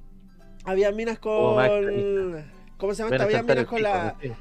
había 0.66 0.92
minas 0.92 1.14
más 1.16 1.20
con. 1.20 2.44
¿Cómo 2.78 2.94
se 2.94 3.04
llama? 3.04 3.24
Había 3.24 3.42
minas 3.44 3.66
con 3.66 3.78
pico, 3.78 3.80
la, 3.80 4.16
¿no? 4.22 4.36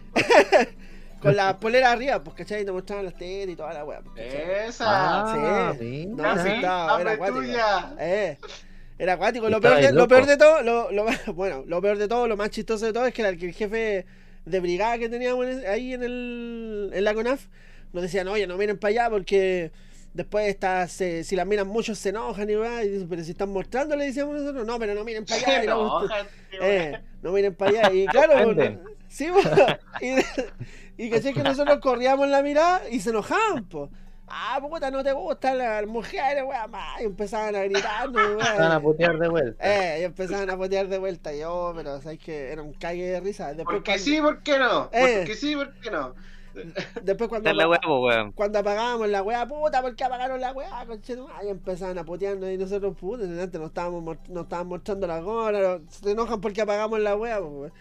Con 1.22 1.36
la 1.36 1.58
polera 1.58 1.92
arriba, 1.92 2.22
pues, 2.22 2.36
¿cachai? 2.36 2.62
Y 2.62 2.64
te 2.64 2.72
mostraban 2.72 3.04
las 3.04 3.14
tetas 3.16 3.52
y 3.52 3.56
toda 3.56 3.72
la 3.72 3.84
weá. 3.84 4.00
pues. 4.02 4.34
Esa. 4.34 4.84
Ah, 4.88 5.74
Sí. 5.78 6.06
No, 6.06 6.24
estaba- 6.34 7.00
era 7.00 7.12
acuático. 7.12 7.42
Eh, 7.98 8.38
era 8.98 9.12
acuático. 9.14 9.48
Lo 9.48 9.60
peor, 9.60 9.80
de, 9.80 9.92
lo 9.92 10.08
peor 10.08 10.26
de 10.26 10.36
todo, 10.36 10.62
lo, 10.62 10.90
lo 10.90 11.06
bueno, 11.34 11.64
lo 11.66 11.80
peor 11.80 11.98
de 11.98 12.08
todo, 12.08 12.26
lo 12.28 12.36
más 12.36 12.50
chistoso 12.50 12.84
de 12.86 12.92
todo 12.92 13.06
es 13.06 13.14
que 13.14 13.22
el, 13.22 13.42
el 13.42 13.52
jefe 13.52 14.06
de 14.44 14.60
brigada 14.60 14.98
que 14.98 15.08
teníamos 15.08 15.46
en- 15.46 15.66
ahí 15.66 15.94
en, 15.94 16.02
el, 16.02 16.90
en 16.92 17.04
la 17.04 17.14
CONAF 17.14 17.46
nos 17.92 18.02
decían, 18.02 18.26
oye, 18.28 18.46
no 18.46 18.56
miren 18.56 18.76
para 18.78 18.90
allá 18.90 19.10
porque 19.10 19.70
después 20.14 20.48
está, 20.48 20.88
se- 20.88 21.24
si 21.24 21.36
las 21.36 21.46
miran 21.46 21.68
muchos 21.68 21.98
se 21.98 22.08
enojan 22.10 22.48
y 22.50 22.54
va, 22.54 22.82
y 22.84 22.88
dice, 22.88 23.06
pero 23.08 23.22
si 23.24 23.30
están 23.32 23.50
mostrando, 23.50 23.94
le 23.96 24.06
decíamos 24.06 24.34
nosotros, 24.40 24.66
no, 24.66 24.78
pero 24.78 24.94
no 24.94 25.04
miren 25.04 25.24
para 25.24 25.40
allá. 25.58 25.62
No, 25.66 26.02
eh, 26.60 26.98
no 27.22 27.32
miren 27.32 27.54
para 27.54 27.70
allá. 27.88 27.92
Y 27.92 28.06
claro, 28.06 28.52
sí, 29.08 29.28
bueno, 29.30 29.50
y, 30.00 30.16
y 30.96 31.10
caché 31.10 31.32
que 31.32 31.42
nosotros 31.42 31.78
corríamos 31.80 32.28
la 32.28 32.42
mirada 32.42 32.82
y 32.90 33.00
se 33.00 33.10
enojaban, 33.10 33.64
pues. 33.64 33.90
Ah, 34.34 34.58
puta, 34.62 34.90
no 34.90 35.04
te 35.04 35.12
gustan 35.12 35.58
las 35.58 35.86
mujeres, 35.86 36.42
weá. 36.46 36.66
Y 37.00 37.04
empezaban 37.04 37.54
a 37.54 37.64
gritarnos, 37.64 38.36
weá. 38.36 38.54
Van 38.58 38.72
a 38.72 38.80
putear 38.80 39.18
de 39.18 39.28
vuelta. 39.28 39.62
Eh, 39.62 40.00
y 40.00 40.04
empezaban 40.04 40.48
a 40.48 40.56
potear 40.56 40.88
de 40.88 40.96
vuelta. 40.98 41.34
Y 41.34 41.40
yo, 41.40 41.72
pero 41.76 42.00
sabes 42.00 42.18
que 42.18 42.50
era 42.50 42.62
un 42.62 42.72
cague 42.72 43.04
de 43.10 43.20
risa. 43.20 43.48
Después, 43.52 43.76
Porque 43.76 43.90
cuando, 43.90 44.04
sí, 44.04 44.20
¿por 44.22 44.42
qué 44.42 44.58
no? 44.58 44.88
Eh. 44.92 45.16
Porque 45.18 45.34
sí, 45.34 45.54
¿por 45.54 45.72
qué 45.80 45.90
no? 45.90 46.14
después 47.02 47.28
cuando, 47.30 47.48
Dar 47.48 47.56
la 47.56 47.64
apa- 47.64 47.78
huevo, 47.86 48.06
weón. 48.06 48.32
cuando 48.32 48.58
apagábamos 48.58 49.08
la 49.08 49.22
weá, 49.22 49.46
puta, 49.46 49.80
¿por 49.80 49.96
qué 49.96 50.04
apagaron 50.04 50.40
la 50.40 50.52
weá? 50.52 50.86
Y 51.44 51.48
empezaban 51.48 51.98
a 51.98 52.04
potearnos 52.04 52.50
y 52.50 52.58
nosotros, 52.58 52.94
puta, 52.96 53.24
antes 53.24 53.58
nos 53.60 53.68
estábamos, 53.68 54.16
nos 54.28 54.42
estaban 54.44 54.66
mostrando 54.66 55.06
la 55.06 55.20
gora, 55.20 55.80
se 55.88 56.10
enojan 56.10 56.40
porque 56.40 56.60
apagamos 56.62 57.00
la 57.00 57.16
weá, 57.16 57.40
weón. 57.40 57.72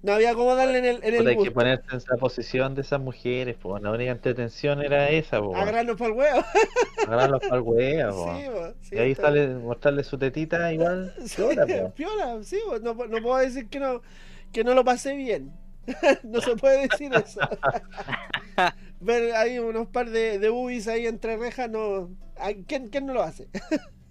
No 0.00 0.12
había 0.12 0.32
cómo 0.34 0.54
darle 0.54 0.78
en 0.78 0.84
el, 0.84 0.96
en 1.02 1.14
el 1.16 1.20
hay 1.26 1.34
que 1.34 1.40
gusto. 1.40 1.54
ponerse 1.54 1.84
en 1.90 1.96
esa 1.96 2.16
posición 2.16 2.74
de 2.76 2.82
esas 2.82 3.00
mujeres, 3.00 3.56
pues. 3.60 3.82
La 3.82 3.90
única 3.90 4.12
entretención 4.12 4.80
era 4.82 5.08
esa, 5.10 5.42
pues. 5.42 5.58
Agarrarnos 5.60 5.96
para 5.96 6.10
el 6.12 6.16
huevo. 6.16 6.44
Agarrarlos 7.06 7.40
para 7.40 7.56
el 7.56 7.62
huevo, 7.62 8.36
Sí, 8.38 8.46
po, 8.48 8.74
sí, 8.80 8.94
Y 8.94 8.98
ahí 8.98 9.10
está- 9.10 9.22
sale 9.24 9.48
mostrarle 9.48 10.04
su 10.04 10.16
tetita 10.16 10.72
igual. 10.72 11.12
Sí, 11.26 11.36
piola, 11.42 11.66
po. 11.66 11.94
piola, 11.94 12.38
sí, 12.44 12.58
po, 12.64 12.78
no, 12.78 12.94
no 12.94 13.22
puedo 13.22 13.38
decir 13.38 13.68
que 13.68 13.80
no, 13.80 14.00
que 14.52 14.62
no 14.62 14.74
lo 14.74 14.84
pasé 14.84 15.14
bien. 15.16 15.52
no 16.22 16.40
se 16.42 16.54
puede 16.56 16.86
decir 16.86 17.10
eso. 17.14 17.40
Ver 19.00 19.34
ahí 19.34 19.58
unos 19.58 19.88
par 19.88 20.10
de, 20.10 20.38
de 20.38 20.48
boobies 20.48 20.86
ahí 20.88 21.06
entre 21.06 21.36
rejas, 21.38 21.70
no. 21.70 22.10
¿a 22.36 22.50
¿Quién, 22.66 22.88
quién 22.88 23.06
no 23.06 23.14
lo 23.14 23.22
hace? 23.22 23.48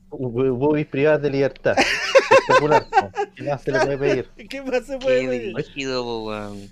Boobies 0.09 0.87
privadas 0.87 1.21
de 1.21 1.29
libertad. 1.29 1.75
Espectacular. 1.77 2.85
po. 2.89 3.11
¿Qué 3.37 3.43
más 3.43 3.61
se 3.61 3.71
le 3.71 3.79
puede 3.79 3.97
pedir? 3.97 4.29
¿Qué 4.49 4.61
más 4.63 4.85
se 4.85 4.97
puede 4.97 5.21
Qué 5.21 5.27
pedir? 5.27 5.55
rígido, 5.55 6.23
weón. 6.25 6.71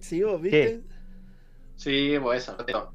Sí, 0.00 0.22
vos, 0.22 0.40
¿viste? 0.40 0.80
Sí, 1.76 2.16
pues 2.20 2.42
eso. 2.42 2.56
eso. 2.66 2.92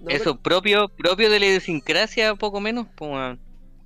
No, 0.00 0.10
Eso 0.10 0.36
propio, 0.36 0.88
propio 0.88 1.30
de 1.30 1.40
la 1.40 1.46
idiosincrasia, 1.46 2.34
poco 2.34 2.60
menos, 2.60 2.86
po, 2.88 3.08
weón. 3.12 3.38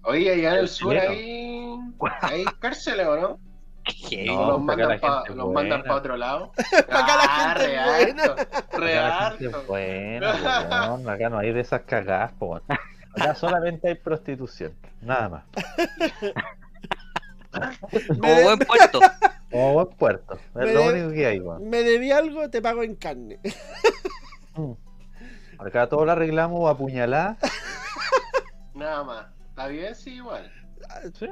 Oye, 0.04 0.32
allá 0.32 0.54
en 0.54 0.58
el 0.60 0.68
sur 0.68 0.96
hay, 0.96 1.78
hay 2.22 2.44
cárceles, 2.60 3.06
¿o 3.06 3.16
no? 3.16 3.38
Qué 4.08 4.24
No, 4.26 4.58
los 4.58 4.66
para 4.66 4.88
mandan 4.88 5.82
para 5.82 5.84
pa 5.88 5.94
otro 5.96 6.16
lado. 6.16 6.52
Pa' 6.88 6.98
acá 6.98 7.16
la 7.16 7.24
Ah, 7.24 7.54
gente 7.58 7.76
buena. 7.78 8.90
la 9.00 9.30
gente 9.30 9.46
es 9.46 9.66
buena, 9.66 10.32
po, 10.32 10.46
weón. 10.96 11.08
Acá 11.08 11.28
no 11.28 11.38
hay 11.38 11.52
de 11.52 11.60
esas 11.60 11.82
cagadas, 11.82 12.32
po. 12.32 12.56
Acá 13.14 13.34
solamente 13.34 13.88
hay 13.88 13.94
prostitución. 13.96 14.72
Nada 15.02 15.28
más. 15.28 15.44
Como 18.20 18.42
buen 18.42 18.58
puerto. 18.58 19.00
Como 19.50 19.72
buen 19.74 19.88
puerto. 19.96 20.38
Me 20.54 20.66
Es 20.66 20.74
lo 20.74 20.80
de- 20.80 20.88
único 21.04 21.12
que 21.14 21.26
hay, 21.26 21.40
weón. 21.40 21.68
Me 21.68 21.82
debí 21.82 22.10
algo, 22.10 22.48
te 22.50 22.60
pago 22.62 22.82
en 22.82 22.94
carne. 22.96 23.38
Mm. 24.54 24.72
Acá 25.58 25.88
todo 25.88 26.04
lo 26.04 26.12
arreglamos 26.12 26.70
a 26.70 26.76
puñalada. 26.76 27.38
Nada 28.74 29.02
más. 29.02 29.26
¿Está 29.48 29.66
bien? 29.68 29.94
Sí, 29.94 30.16
igual. 30.16 30.52
Sí. 31.18 31.26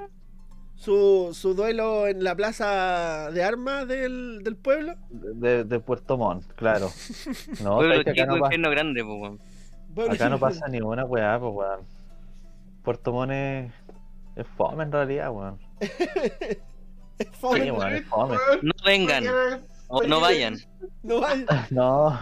Su, 0.74 1.28
su 1.34 1.52
duelo 1.54 2.06
en 2.06 2.24
la 2.24 2.34
plaza 2.34 3.30
de 3.30 3.44
armas 3.44 3.86
del, 3.86 4.40
del 4.42 4.56
pueblo. 4.56 4.94
De, 5.10 5.64
de 5.64 5.80
Puerto 5.80 6.16
Montt, 6.16 6.50
claro. 6.54 6.90
No, 7.62 7.76
Pueblo 7.76 8.02
chico, 8.02 8.24
no, 8.26 8.38
pasa, 8.40 8.56
grande, 8.56 9.04
po, 9.04 9.38
acá 10.10 10.30
no 10.30 10.38
pasa 10.38 10.66
ni 10.68 10.80
una 10.80 11.04
weá, 11.04 11.38
pues 11.38 11.52
weón. 11.54 11.80
Puerto 12.82 13.12
Montt 13.12 13.32
es, 13.32 13.70
es 14.40 14.46
fome 14.56 14.84
en 14.84 14.92
realidad, 14.92 15.30
weón. 15.32 15.58
Es 17.18 17.28
fome, 17.36 17.64
Sí, 17.64 17.70
weón, 17.70 17.92
es 17.92 18.04
fome. 18.06 18.36
No 18.62 18.72
vengan, 18.82 19.24
o 19.88 20.02
no 20.04 20.20
vayan. 20.20 20.56
no 21.02 21.20
vaya. 21.20 21.66
No. 21.70 22.18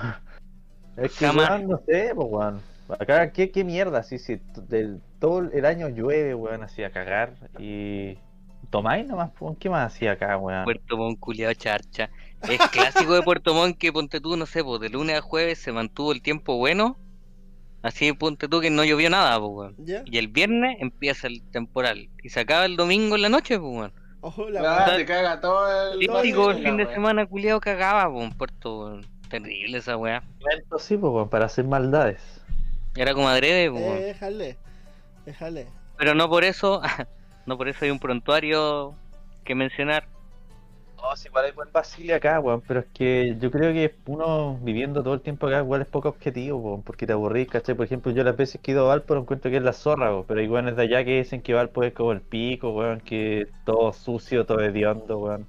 Es 0.96 1.16
que, 1.16 1.26
Jamás. 1.26 1.50
weón, 1.50 1.68
no 1.68 1.80
sé, 1.86 2.12
pues, 2.16 2.28
weón. 2.28 2.60
Acá, 2.98 3.30
¿qué, 3.32 3.50
qué 3.52 3.62
mierda? 3.62 4.02
Sí, 4.02 4.18
sí, 4.18 4.40
del, 4.68 5.00
todo 5.20 5.40
el 5.40 5.64
año 5.64 5.88
llueve, 5.88 6.34
weón, 6.34 6.64
así 6.64 6.82
a 6.82 6.90
cagar. 6.90 7.34
Y. 7.58 8.18
¿Tomáis 8.70 9.06
nomás? 9.06 9.30
pues, 9.38 9.56
¿Qué 9.58 9.70
más 9.70 9.94
hacía 9.94 10.12
acá, 10.12 10.36
weón? 10.36 10.64
Puerto 10.64 10.96
Montt, 10.96 11.20
culiado 11.20 11.54
charcha. 11.54 12.10
Es 12.42 12.58
clásico 12.70 13.14
de 13.14 13.22
Puerto 13.22 13.54
Montt 13.54 13.78
que 13.78 13.92
ponte 13.92 14.20
tú, 14.20 14.36
no 14.36 14.46
sé, 14.46 14.64
pues 14.64 14.80
de 14.80 14.88
lunes 14.88 15.16
a 15.16 15.20
jueves 15.20 15.58
se 15.58 15.70
mantuvo 15.72 16.12
el 16.12 16.22
tiempo 16.22 16.56
bueno. 16.56 16.96
Así 17.82 18.12
ponte 18.12 18.48
tú 18.48 18.60
que 18.60 18.70
no 18.70 18.84
llovió 18.84 19.08
nada, 19.08 19.40
pues. 19.40 19.72
Y 20.06 20.18
el 20.18 20.28
viernes 20.28 20.76
empieza 20.80 21.26
el 21.28 21.42
temporal. 21.50 22.08
Y 22.22 22.28
se 22.30 22.40
acaba 22.40 22.64
el 22.64 22.76
domingo 22.76 23.14
en 23.16 23.22
la 23.22 23.28
noche, 23.28 23.58
pues, 23.58 23.72
weón. 23.72 23.92
Ojo, 24.20 24.50
la 24.50 24.60
Ah, 24.60 24.84
weá. 24.88 24.96
te 24.96 25.04
caga 25.06 25.40
todo 25.40 25.92
el. 25.92 26.00
Típico 26.00 26.50
el 26.50 26.62
fin 26.64 26.76
de 26.76 26.86
semana, 26.92 27.24
culiado, 27.26 27.60
cagaba, 27.60 28.12
pues, 28.12 28.24
en 28.24 28.32
Puerto, 28.36 28.80
weón. 28.80 29.06
Terrible 29.30 29.78
esa 29.78 29.96
weá. 29.96 30.22
Esto 30.58 30.78
sí, 30.78 30.96
pues, 30.96 31.12
weón, 31.12 31.28
para 31.28 31.44
hacer 31.46 31.64
maldades. 31.66 32.20
Era 32.96 33.14
como 33.14 33.28
adrede, 33.28 33.70
pues, 33.70 33.82
Eh, 33.84 34.04
déjale. 34.06 34.56
Déjale. 35.24 35.66
Pero 35.96 36.14
no 36.14 36.28
por 36.28 36.42
eso, 36.44 36.80
no 37.46 37.56
por 37.56 37.68
eso 37.68 37.84
hay 37.84 37.90
un 37.92 38.00
prontuario 38.00 38.94
que 39.44 39.54
mencionar. 39.54 40.08
No, 41.00 41.14
sí, 41.16 41.28
igual 41.28 41.44
hay 41.44 41.52
buen 41.52 41.70
Basile 41.72 42.14
acá, 42.14 42.40
weón, 42.40 42.60
pero 42.66 42.80
es 42.80 42.86
que 42.92 43.36
yo 43.40 43.50
creo 43.52 43.72
que 43.72 43.94
uno 44.06 44.58
viviendo 44.62 45.02
todo 45.02 45.14
el 45.14 45.20
tiempo 45.20 45.46
acá 45.46 45.60
igual 45.60 45.80
es 45.80 45.86
poco 45.86 46.08
objetivo, 46.08 46.58
weón, 46.58 46.82
porque 46.82 47.06
te 47.06 47.12
aburrís, 47.12 47.46
¿cachai? 47.48 47.76
Por 47.76 47.86
ejemplo, 47.86 48.10
yo 48.12 48.24
las 48.24 48.36
veces 48.36 48.60
que 48.60 48.72
he 48.72 48.74
ido 48.74 48.84
a 48.84 48.88
Valpo 48.88 49.16
encuentro 49.16 49.48
que 49.50 49.58
es 49.58 49.62
la 49.62 49.72
zorra, 49.72 50.10
weón, 50.10 50.24
pero 50.26 50.40
hay 50.40 50.48
weones 50.48 50.76
de 50.76 50.82
allá 50.82 51.04
que 51.04 51.18
dicen 51.18 51.40
que 51.40 51.54
Valpo 51.54 51.84
es 51.84 51.92
como 51.94 52.10
el 52.12 52.20
pico, 52.20 52.70
weón, 52.70 53.00
que 53.00 53.46
todo 53.64 53.92
sucio, 53.92 54.44
todo 54.44 54.60
hediondo, 54.60 55.18
weón. 55.18 55.46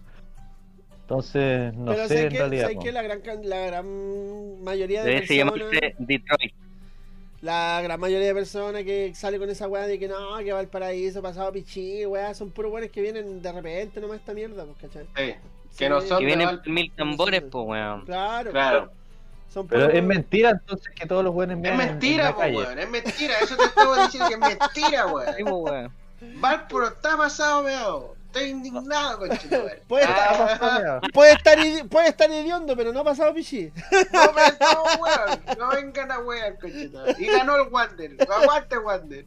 Entonces, 1.01 1.73
no 1.73 1.91
Pero 1.93 2.07
sé 2.07 2.13
sé 2.15 2.21
en 2.25 2.29
que, 2.29 2.37
realidad, 2.37 2.67
sé 2.67 2.73
weón. 2.73 2.83
que 2.85 2.91
la 2.91 3.01
gran, 3.01 3.21
can- 3.21 3.49
la 3.49 3.65
gran 3.65 4.63
mayoría 4.63 5.03
de 5.03 5.13
Debe 5.13 5.27
se 5.27 5.35
llamarse 5.35 5.95
Detroit. 5.97 6.53
La 7.41 7.79
gran 7.81 7.99
mayoría 7.99 8.27
de 8.27 8.33
personas 8.33 8.83
que 8.83 9.13
sale 9.15 9.39
con 9.39 9.49
esa 9.49 9.67
weá 9.67 9.87
de 9.87 9.97
que 9.97 10.07
no, 10.07 10.37
que 10.39 10.51
va 10.51 10.59
al 10.59 10.67
paraíso, 10.67 11.21
pasado 11.21 11.51
pichí, 11.51 12.05
weá, 12.05 12.33
son 12.33 12.51
puros 12.51 12.71
buenos 12.71 12.89
que 12.91 13.01
vienen 13.01 13.41
de 13.41 13.51
repente 13.51 14.01
nomás 14.01 14.17
esta 14.19 14.33
mierda, 14.33 14.65
pues, 14.65 14.77
¿cachai? 14.81 15.05
Sí, 15.15 15.35
Sí, 15.71 15.77
que 15.77 15.89
no 15.89 16.01
son 16.01 16.19
Que 16.19 16.25
vienen 16.25 16.47
Val- 16.47 16.61
mil 16.65 16.91
tambores, 16.95 17.41
pues, 17.43 17.65
weón. 17.67 18.05
Claro. 18.05 18.51
Claro. 18.51 18.91
Son 19.53 19.67
Pero 19.67 19.85
puros- 19.85 19.95
es 19.97 20.03
mentira 20.03 20.49
entonces 20.51 20.93
que 20.95 21.05
todos 21.07 21.23
los 21.23 21.33
buenos 21.33 21.55
Es 21.57 21.61
mean 21.61 21.75
en- 21.75 21.81
en 21.81 21.87
mentira, 21.91 22.23
la 22.25 22.33
po, 22.33 22.39
calle. 22.39 22.57
weón. 22.57 22.79
Es 22.79 22.89
mentira. 22.89 23.33
Eso 23.41 23.55
te 23.55 23.63
estaba 23.65 24.03
diciendo 24.05 24.27
que 24.29 24.33
es 24.35 24.39
mentira, 24.39 25.05
Sí, 25.35 25.43
weón. 25.43 25.49
po, 25.49 25.57
weón. 25.57 25.93
Valpuro 26.41 26.87
está 26.87 27.15
pasado, 27.15 27.63
meado. 27.63 28.15
Estoy 28.31 28.49
indignado. 28.51 29.19
Puede 29.87 30.05
Ah, 30.05 30.99
Puede 31.13 31.33
estar, 31.33 31.57
idi- 31.57 31.87
puede 31.89 32.09
estar 32.09 32.29
hediondo, 32.29 32.75
pero 32.75 32.93
no 32.93 32.99
ha 32.99 33.03
pasado 33.03 33.33
pichi. 33.33 33.71
No, 34.13 34.31
pero 34.35 34.55
no, 34.61 34.83
weón. 35.01 35.41
No 35.57 35.69
vengan 35.69 36.11
a 36.11 36.19
weón, 36.19 36.55
conchetumare. 36.61 37.15
Y 37.17 37.25
ganó 37.25 37.55
el 37.55 37.69
Wander. 37.69 38.11
Aguante, 38.31 38.77
Wander. 38.77 39.25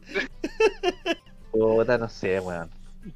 Puta, 1.51 1.97
no 1.97 2.07
sé, 2.09 2.39
weón. 2.39 2.69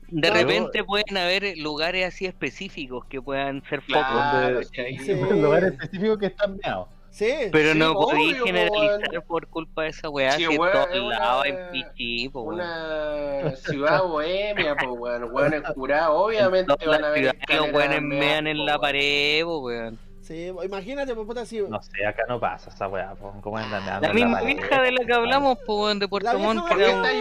De 0.10 0.30
repente 0.30 0.84
pueden 0.84 1.16
haber 1.18 1.58
lugares 1.58 2.14
así 2.14 2.26
específicos 2.26 3.06
que 3.06 3.22
puedan 3.22 3.64
ser 3.70 3.80
focos. 3.82 4.04
Claro, 4.06 4.54
donde- 4.56 4.66
sí. 4.66 4.98
Sí. 5.00 5.12
En 5.12 5.42
lugares 5.42 5.72
específicos 5.74 6.20
que 6.20 6.26
están 6.26 6.58
meados. 6.58 6.90
Sí. 7.18 7.34
Pero 7.52 7.74
Sí, 7.74 7.80
no 7.80 7.92
obvio, 7.94 8.08
podéis 8.10 8.36
po, 8.38 8.46
generalizar 8.46 9.10
weón. 9.10 9.24
por 9.28 9.48
culpa 9.48 9.82
de 9.84 9.90
esa 9.90 10.08
weá 10.10 10.32
Sí, 10.34 10.44
en 10.44 10.60
weón, 10.60 10.72
todos 10.72 10.88
es 10.94 11.00
una- 11.02 11.20
lados 11.20 11.44
hay 11.46 11.54
pichi, 11.72 12.30
po, 12.30 12.42
weón. 12.44 12.60
Una 12.62 13.56
ciudad 13.56 14.04
bohemia, 14.04 14.76
pues, 14.76 14.92
weón. 15.00 15.24
Weón 15.34 15.54
es 15.56 15.62
curado. 15.74 16.14
En 16.14 16.26
Obviamente 16.38 16.86
van 16.86 17.04
a 17.06 17.14
ciudades 17.16 17.36
los 17.50 17.72
weones 17.74 18.02
mean 18.04 18.46
en 18.46 18.58
po, 18.58 18.64
la 18.66 18.78
pared, 18.80 19.44
po, 19.46 19.60
weón. 19.62 20.00
Sí, 20.22 20.52
imagínate, 20.64 21.16
pues 21.16 21.26
puta, 21.26 21.44
si. 21.46 21.60
No 21.62 21.82
sé, 21.82 22.06
acá 22.06 22.24
no 22.28 22.40
pasa 22.40 22.70
esa 22.70 22.88
weá, 22.88 23.16
po. 23.16 23.34
¿cómo 23.42 23.58
andan 23.58 23.84
La 24.02 24.10
en 24.10 24.16
misma 24.16 24.42
vieja 24.42 24.82
de 24.82 24.92
la 24.92 25.04
que 25.06 25.14
hablamos, 25.14 25.58
po, 25.66 25.86
weón, 25.86 25.98
de 25.98 26.08
Puerto 26.08 26.38
Montt, 26.38 26.68
que 26.68 26.74
era 26.76 26.86
está 26.86 26.98
un 26.98 27.04
personaje 27.04 27.20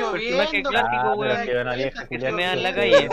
lloviendo, 0.58 0.68
clásico, 0.70 0.96
Ah, 1.08 1.14
weón. 1.14 1.36
pero 1.36 1.46
que 1.52 1.58
una 1.62 1.74
vieja 1.74 2.06
Que 2.08 2.18
mea 2.32 2.52
en 2.52 2.62
la 2.62 2.74
que- 2.74 2.80
calle. 2.80 3.08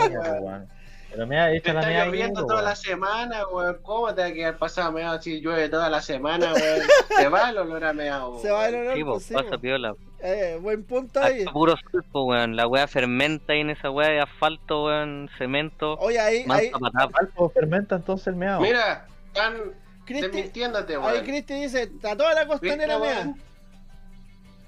Pero 1.14 1.28
me 1.28 1.40
ha 1.40 1.46
Te 1.46 1.52
la 1.74 1.80
está 1.80 1.88
mea 1.88 2.02
ahí, 2.02 2.08
lloviendo 2.08 2.46
toda 2.46 2.64
la 2.64 2.76
semana, 2.76 3.48
weón. 3.48 3.78
¿Cómo 3.84 4.14
te 4.16 4.22
va 4.22 4.28
a 4.28 4.34
quedar 4.34 4.58
pasado 4.58 4.92
meado 4.92 5.22
si 5.22 5.42
llueve 5.42 5.70
toda 5.70 5.88
la 5.88 6.02
semana, 6.02 6.54
weón? 6.54 6.82
Se 7.16 7.28
va 7.30 7.52
el 7.52 7.58
olor 7.60 7.86
a 7.86 7.94
meado, 7.94 8.40
Se 8.40 8.50
va 8.50 8.68
el 8.68 8.76
olor, 8.76 8.96
Sí, 8.96 9.04
pues, 9.04 9.24
sí, 9.24 9.34
pasa 9.36 9.58
piola. 9.60 9.94
Eh, 10.22 10.58
buen 10.60 10.84
punto 10.84 11.22
ahí. 11.22 11.40
Hasta 11.40 11.52
puro 11.52 11.76
sulfo, 11.92 12.24
weón. 12.24 12.56
La 12.56 12.68
weá 12.68 12.88
fermenta 12.88 13.54
ahí 13.54 13.60
en 13.60 13.70
esa 13.70 13.92
weá 13.92 14.10
de 14.10 14.22
asfalto, 14.22 14.86
weón, 14.86 15.30
cemento. 15.38 15.94
Oye, 16.00 16.20
ahí, 16.20 16.46
Más 16.48 16.62
ahí. 16.62 16.72
Algo 17.14 17.50
fermenta 17.50 17.96
entonces 17.96 18.28
el 18.28 18.36
meado. 18.36 18.62
Mira, 18.62 19.06
están 19.28 19.54
Cristi, 20.06 20.28
desmintiéndote, 20.28 20.94
ahí 20.96 21.00
weón. 21.00 21.26
Cristi 21.26 21.54
dice, 21.54 21.84
está 21.84 22.18
toda 22.18 22.34
la 22.34 22.46
¿Viste, 22.46 22.58
costanera 22.58 22.98
mea. 22.98 23.34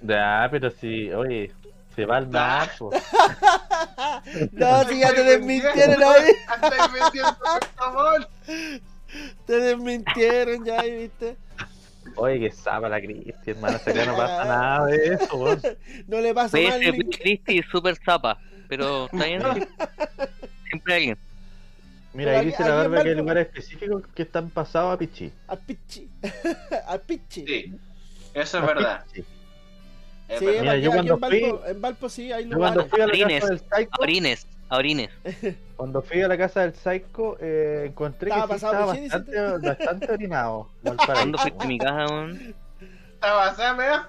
Ya, 0.02 0.48
pero 0.52 0.70
si, 0.70 1.12
oye, 1.12 1.52
se 1.96 2.06
va 2.06 2.18
al 2.18 2.28
mar, 2.30 2.72
po. 2.78 2.92
No, 4.52 4.84
si 4.88 5.00
ya 5.00 5.14
te 5.14 5.24
desmintieron 5.24 6.04
ahí. 6.04 6.32
Te 9.46 9.60
desmintieron 9.60 10.66
ya 10.66 10.82
ahí, 10.82 10.92
viste. 10.98 11.38
Oye, 12.18 12.40
que 12.40 12.52
zapa 12.52 12.90
la 12.90 13.00
Cristi, 13.02 13.52
hermano. 13.52 13.78
Acá 13.78 14.06
no 14.06 14.16
pasa 14.18 14.46
nada 14.46 14.86
de 14.88 15.14
eso, 15.14 15.36
weón. 15.38 15.62
No 16.08 16.20
le 16.22 16.34
pasa 16.34 16.58
ni- 16.58 17.10
Christie 17.10 17.60
es 17.60 17.66
súper 17.72 17.98
zapa, 18.04 18.38
pero 18.68 19.06
está 19.06 19.26
bien. 19.26 19.42
Siempre 20.68 20.94
hay 20.94 21.00
alguien. 21.00 21.18
Mira, 22.14 22.40
ahí 22.40 22.46
dice 22.46 22.64
la 22.64 22.76
barba 22.76 23.04
que 23.04 23.10
hay 23.10 23.16
lugares 23.16 23.48
específicos 23.48 24.04
que 24.14 24.24
están 24.24 24.50
pasados 24.50 24.94
a 24.94 24.98
pichi. 24.98 25.32
Al 25.48 25.60
pichi. 25.60 26.10
Al 26.88 27.02
pichi. 27.02 27.46
Sí, 27.46 27.74
eso 28.34 28.60
es 28.60 28.66
verdad. 28.66 29.04
Pichi. 29.12 29.28
Es 30.28 30.40
Sí. 30.40 30.46
Mira, 30.46 30.72
aquí, 30.74 30.82
yo 30.82 30.92
cuando 30.92 31.14
en, 31.14 31.20
Valpo, 31.20 31.62
en 31.68 31.82
Valpo 31.82 32.10
sí 32.10 32.32
hay 32.32 32.50
Yo 32.50 32.58
cuando 32.58 32.82
lugares. 32.84 32.90
fui 32.92 33.02
a 33.02 33.06
la 33.08 33.12
Orines. 33.14 33.40
casa 33.42 33.48
del 33.54 33.60
Psycho, 33.60 33.90
Aurines, 34.02 34.48
Aurines. 34.70 35.10
cuando 35.76 36.02
fui 36.02 36.22
a 36.22 36.28
la 36.28 36.38
casa 36.38 36.62
del 36.62 36.74
Psycho, 36.74 37.38
eh, 37.40 37.86
encontré 37.88 38.30
Estaba 38.32 38.48
que 38.48 38.54
sí 38.60 38.66
pasado 38.66 38.94
estaba 38.94 39.20
bastante, 39.26 39.68
bastante 39.70 40.12
orinado. 40.12 40.70
Valparaíso. 40.82 41.14
¿Cuándo 41.14 41.38
fuiste 41.38 41.64
a 41.64 41.68
mi 41.68 41.78
casa, 41.78 42.06
weón? 42.14 42.56
¿Está 43.14 43.34
basada, 43.34 43.74
meado? 43.76 44.04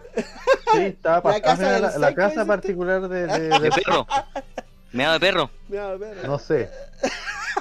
Sí, 0.73 0.79
estaba 0.85 1.17
La 1.17 1.23
pasando 1.23 1.43
casa 1.43 1.63
la, 1.63 1.73
del 1.91 2.01
la 2.01 2.07
Psycho, 2.09 2.15
casa 2.17 2.45
particular 2.47 3.09
de, 3.09 3.27
de, 3.27 3.39
De 3.49 3.59
de- 3.61 3.71
perro. 3.71 4.07
Meado 4.93 5.13
de 5.15 5.21
perro. 5.21 5.51
Mira, 5.69 5.97
mira. 5.99 6.15
no 6.27 6.39
sé. 6.39 6.71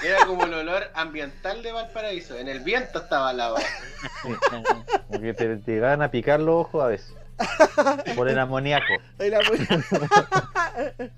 Era 0.04 0.26
como 0.26 0.44
el 0.46 0.54
olor 0.54 0.84
ambiental 0.94 1.62
de 1.64 1.72
Valparaíso. 1.72 2.38
En 2.38 2.48
el 2.48 2.60
viento 2.62 3.00
estaba 3.00 3.32
la 3.34 3.54
weá. 3.54 3.66
Como 5.08 5.22
que 5.22 5.34
te, 5.34 5.56
te 5.58 5.72
llegaban 5.74 6.02
a 6.02 6.12
picar 6.12 6.40
los 6.40 6.56
ojos 6.66 6.84
a 6.84 6.88
veces. 6.88 7.14
Por 8.16 8.30
el 8.30 8.40
amoníaco. 8.40 8.94
La 9.20 9.40
voy- 9.50 11.10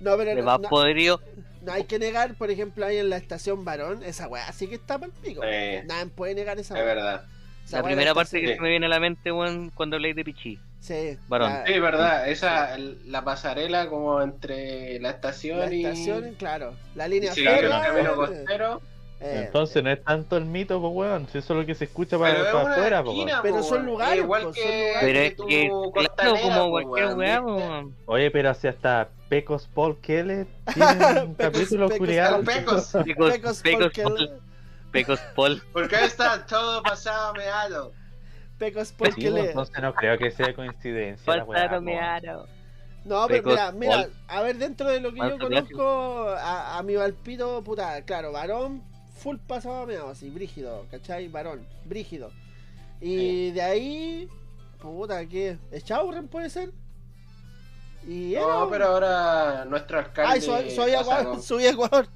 No, 0.00 0.16
pero 0.16 0.34
no, 0.34 0.42
más 0.42 0.60
no- 0.60 0.68
podrido. 0.68 1.20
no 1.62 1.72
hay 1.72 1.84
que 1.84 1.98
negar, 1.98 2.34
por 2.34 2.50
ejemplo, 2.50 2.86
ahí 2.86 2.96
en 2.98 3.10
la 3.10 3.16
estación 3.16 3.64
Varón, 3.64 4.02
esa 4.02 4.28
weá 4.28 4.50
sí 4.52 4.66
que 4.66 4.76
está 4.76 4.98
para 4.98 5.12
el 5.12 5.18
pico. 5.20 5.42
Sí. 5.42 5.86
Nadie 5.86 6.06
puede 6.06 6.34
negar 6.34 6.58
esa 6.58 6.74
Es 6.74 6.84
weá. 6.84 6.94
verdad. 6.94 7.24
Esa 7.66 7.78
La 7.78 7.82
primera 7.84 8.14
parte 8.14 8.38
estación- 8.38 8.46
que 8.50 8.54
se 8.56 8.60
me 8.62 8.70
viene 8.70 8.86
a 8.86 8.88
la 8.88 9.00
mente, 9.00 9.30
weón, 9.30 9.70
cuando 9.70 9.96
habláis 9.96 10.16
de 10.16 10.24
Pichi. 10.24 10.58
Sí, 10.80 11.18
Varón. 11.28 11.50
la- 11.52 11.66
Sí, 11.66 11.72
es 11.74 11.80
verdad. 11.82 12.28
Esa, 12.28 12.78
la 12.78 13.22
pasarela 13.22 13.88
como 13.88 14.22
entre 14.22 14.94
la 15.00 15.10
La 15.10 15.14
estación 15.16 15.72
y... 15.72 15.84
estación, 15.84 16.34
claro. 16.38 16.74
La 16.94 17.06
línea 17.06 17.32
siguiendo 17.34 17.60
el 17.76 17.82
camino 17.82 18.12
eh, 18.12 18.16
costero. 18.16 18.82
Eh, 19.20 19.42
Entonces 19.46 19.82
no 19.82 19.90
es 19.90 20.02
tanto 20.02 20.36
el 20.38 20.46
mito, 20.46 20.80
pues 20.80 20.92
weón. 20.94 21.28
Si 21.28 21.38
eso 21.38 21.52
es 21.54 21.60
lo 21.60 21.66
que 21.66 21.74
se 21.74 21.84
escucha 21.84 22.18
Pero 22.18 22.20
para, 22.20 22.48
es 22.48 22.54
una 22.54 22.72
afuera, 22.72 23.04
pues 23.04 23.16
esquina, 23.16 23.32
weón. 23.32 23.42
Pero 23.42 23.62
son 23.62 23.86
lugares, 23.86 24.18
Es 24.18 24.24
Igual 24.24 24.42
po, 24.42 24.54
son 24.54 24.54
que, 24.54 24.86
lugares. 24.88 25.00
Pero 25.00 25.18
es 25.18 25.34
que, 25.34 25.66
claro, 25.68 25.92
costanera, 25.92 26.40
como 26.40 26.64
po, 26.64 26.70
cualquier 26.70 27.16
weón. 27.16 27.96
Oye, 28.06 28.30
pero 28.30 28.54
si 28.54 28.68
hasta 28.68 29.08
Pecos 29.28 29.68
Paul 29.74 30.00
Kelly 30.00 30.46
tiene 30.74 31.22
un 31.22 31.34
capítulo. 31.34 31.88
Paul. 31.88 32.44
Pecos. 32.44 32.92
Pecos, 33.04 33.62
Pecos 33.62 33.92
Paul. 33.94 34.40
Pecos 34.90 35.20
Paul. 35.36 35.62
Porque 35.72 35.96
ahí 35.96 36.06
está 36.06 36.46
todo 36.46 36.82
pasado 36.82 37.34
meado. 37.34 37.92
Pecos 38.58 38.88
Sí, 38.88 38.94
pues, 38.98 39.16
le. 39.18 39.40
entonces 39.48 39.80
no 39.80 39.94
creo 39.94 40.18
que 40.18 40.30
sea 40.30 40.54
coincidencia. 40.54 41.44
pues. 41.44 41.82
meado. 41.82 42.48
No, 43.04 43.26
pero 43.28 43.42
mira, 43.44 43.72
mira, 43.72 43.96
Paul. 44.02 44.12
a 44.28 44.42
ver, 44.42 44.56
dentro 44.56 44.88
de 44.88 45.00
lo 45.00 45.12
que 45.12 45.20
yo 45.20 45.38
conozco, 45.38 46.28
a, 46.38 46.76
a 46.78 46.82
mi 46.82 46.96
Valpito, 46.96 47.62
puta, 47.64 48.04
claro, 48.04 48.32
varón, 48.32 48.82
full 49.22 49.36
pasado 49.46 49.86
meado, 49.86 50.08
así, 50.10 50.30
brígido, 50.30 50.86
¿cachai? 50.90 51.28
Varón, 51.28 51.66
brígido. 51.84 52.30
Y 53.00 53.50
de 53.52 53.62
ahí, 53.62 54.28
puta, 54.80 55.26
¿qué? 55.26 55.56
¿Echaurren 55.72 56.28
puede 56.28 56.50
ser? 56.50 56.70
Y 58.08 58.34
era, 58.34 58.46
No, 58.46 58.68
pero 58.70 58.86
ahora 58.86 59.64
nuestro 59.66 59.98
alcalde 59.98 60.32
Ay, 60.34 60.40
soy, 60.40 60.70
soy 60.70 60.92
Ecuador, 60.92 61.24
con 61.32 61.42
soy 61.42 61.66
Ecuador. 61.66 62.06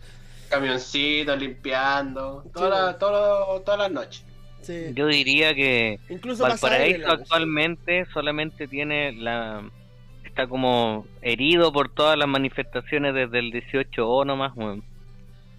camioncitos 0.48 1.38
limpiando, 1.38 2.42
Sí, 2.44 2.50
toda 2.54 2.68
la- 2.70 2.98
todo- 2.98 3.60
todas 3.62 3.80
las 3.80 3.90
noches. 3.92 4.24
Sí. 4.62 4.86
Yo 4.94 5.06
diría 5.08 5.54
que 5.54 6.00
Incluso 6.08 6.42
Valparaíso 6.44 7.10
actualmente 7.10 8.06
solamente 8.14 8.66
tiene 8.66 9.12
la. 9.12 9.62
Está 10.24 10.46
como 10.46 11.06
herido 11.20 11.70
por 11.70 11.90
todas 11.94 12.16
las 12.18 12.26
manifestaciones 12.28 13.14
desde 13.14 13.38
el 13.40 13.52
18O 13.52 14.24
nomás, 14.24 14.52
weón. 14.56 14.82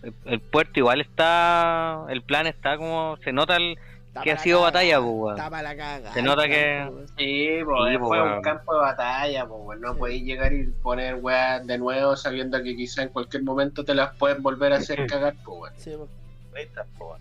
El, 0.05 0.13
el 0.25 0.39
puerto 0.39 0.79
igual 0.79 1.01
está. 1.01 2.05
El 2.09 2.21
plan 2.21 2.47
está 2.47 2.77
como. 2.77 3.17
Se 3.23 3.31
nota 3.33 3.55
el. 3.57 3.77
Está 4.07 4.21
que 4.23 4.31
ha 4.31 4.37
sido 4.39 4.59
caga, 4.59 4.71
batalla, 4.71 4.97
pues, 5.01 5.09
weón. 5.13 5.35
Está 5.37 5.49
para 5.49 5.63
la 5.63 5.75
caga. 5.75 6.13
Se 6.13 6.21
nota 6.21 6.43
que-. 6.47 6.89
Sí, 7.17 7.49
pues 7.65 7.91
Sí, 7.91 7.97
fue 7.97 8.21
un 8.35 8.41
campo 8.41 8.73
de 8.75 8.79
batalla, 8.79 9.45
pues 9.45 9.79
no 9.81 9.93
Sí. 9.93 9.99
podéis 9.99 10.23
llegar 10.23 10.53
y 10.53 10.63
poner 10.81 11.15
weas 11.15 11.67
de 11.67 11.77
nuevo 11.77 12.15
sabiendo 12.15 12.63
que 12.63 12.75
quizá 12.77 13.01
en 13.03 13.09
cualquier 13.09 13.43
momento 13.43 13.83
te 13.83 13.93
las 13.93 14.15
pueden 14.15 14.41
volver 14.41 14.71
a 14.71 14.77
hacer 14.77 15.05
cagar, 15.07 15.35
pues 15.43 15.59
weón. 15.59 15.73
Sí, 15.77 15.91
pues. 15.97 16.69
Po. 16.97 17.17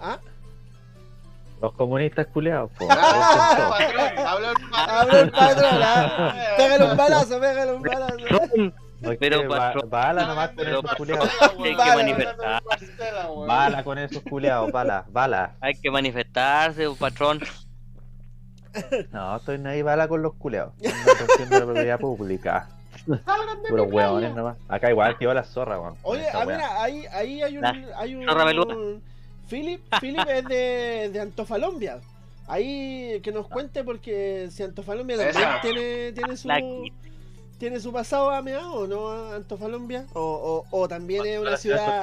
Ah, 0.00 0.18
Los 1.62 1.72
comunistas 1.74 2.26
culeados, 2.28 2.70
po. 2.76 2.88
Ah, 2.90 3.68
patrón, 3.78 4.26
habló 4.26 4.50
el 4.50 4.56
patrón. 4.68 4.88
habló 4.98 5.18
el 5.20 5.30
patrón, 5.30 5.80
ah. 5.84 6.34
Pégale 6.56 6.84
un 6.90 6.96
balazo, 6.96 7.40
pégale 7.40 7.72
un 7.72 7.82
balazo. 7.82 8.16
Pero, 9.18 9.48
bala 9.88 10.26
nomás 10.26 10.48
con 10.48 10.56
Pero, 10.56 10.78
esos 10.80 10.94
culeados. 10.94 11.30
Hay 11.40 11.76
que 11.76 11.76
manifestar. 11.76 12.62
Bala 13.46 13.84
con 13.84 13.98
esos 13.98 14.22
culeados, 14.22 14.70
bala, 14.72 15.04
bala. 15.08 15.56
Hay 15.60 15.74
que 15.74 15.90
manifestarse, 15.90 16.88
patrón. 16.98 17.40
No, 19.10 19.36
estoy 19.36 19.58
nadie 19.58 19.82
bala 19.82 20.06
con 20.06 20.22
los 20.22 20.34
culeados. 20.34 20.74
No 20.80 21.58
la 21.58 21.64
propiedad 21.64 21.98
pública. 21.98 22.68
Salgan 23.06 23.62
de 23.62 23.72
mi 23.72 23.80
hueones 23.80 24.34
nomás. 24.34 24.58
Acá 24.68 24.90
igual 24.90 25.16
tío 25.18 25.32
la 25.34 25.42
zorra, 25.44 25.80
weón. 25.80 25.96
Oye, 26.02 26.26
ah, 26.32 26.44
mira, 26.46 26.82
ahí, 26.82 27.04
ahí 27.12 27.42
hay 27.42 27.58
un. 27.58 27.64
Hay 27.64 28.14
un. 28.14 29.02
Philip, 29.48 29.82
Philip 30.00 30.28
es 30.28 30.44
de, 30.44 31.10
de 31.12 31.20
Antofalombia. 31.20 31.98
Ahí 32.46 33.20
que 33.22 33.32
nos 33.32 33.48
cuente 33.48 33.82
porque 33.82 34.48
si 34.50 34.62
Antofalombia 34.62 35.16
también 35.16 35.48
tiene, 35.62 36.12
tiene 36.12 36.36
su 36.36 36.46
La 36.48 36.60
tiene 37.60 37.78
su 37.78 37.92
pasado 37.92 38.30
ameado, 38.30 38.86
¿no? 38.86 39.32
Antofalombia. 39.34 40.06
O, 40.14 40.64
o, 40.72 40.76
o 40.80 40.88
también 40.88 41.24
es 41.26 41.38
una 41.38 41.56
ciudad. 41.58 42.02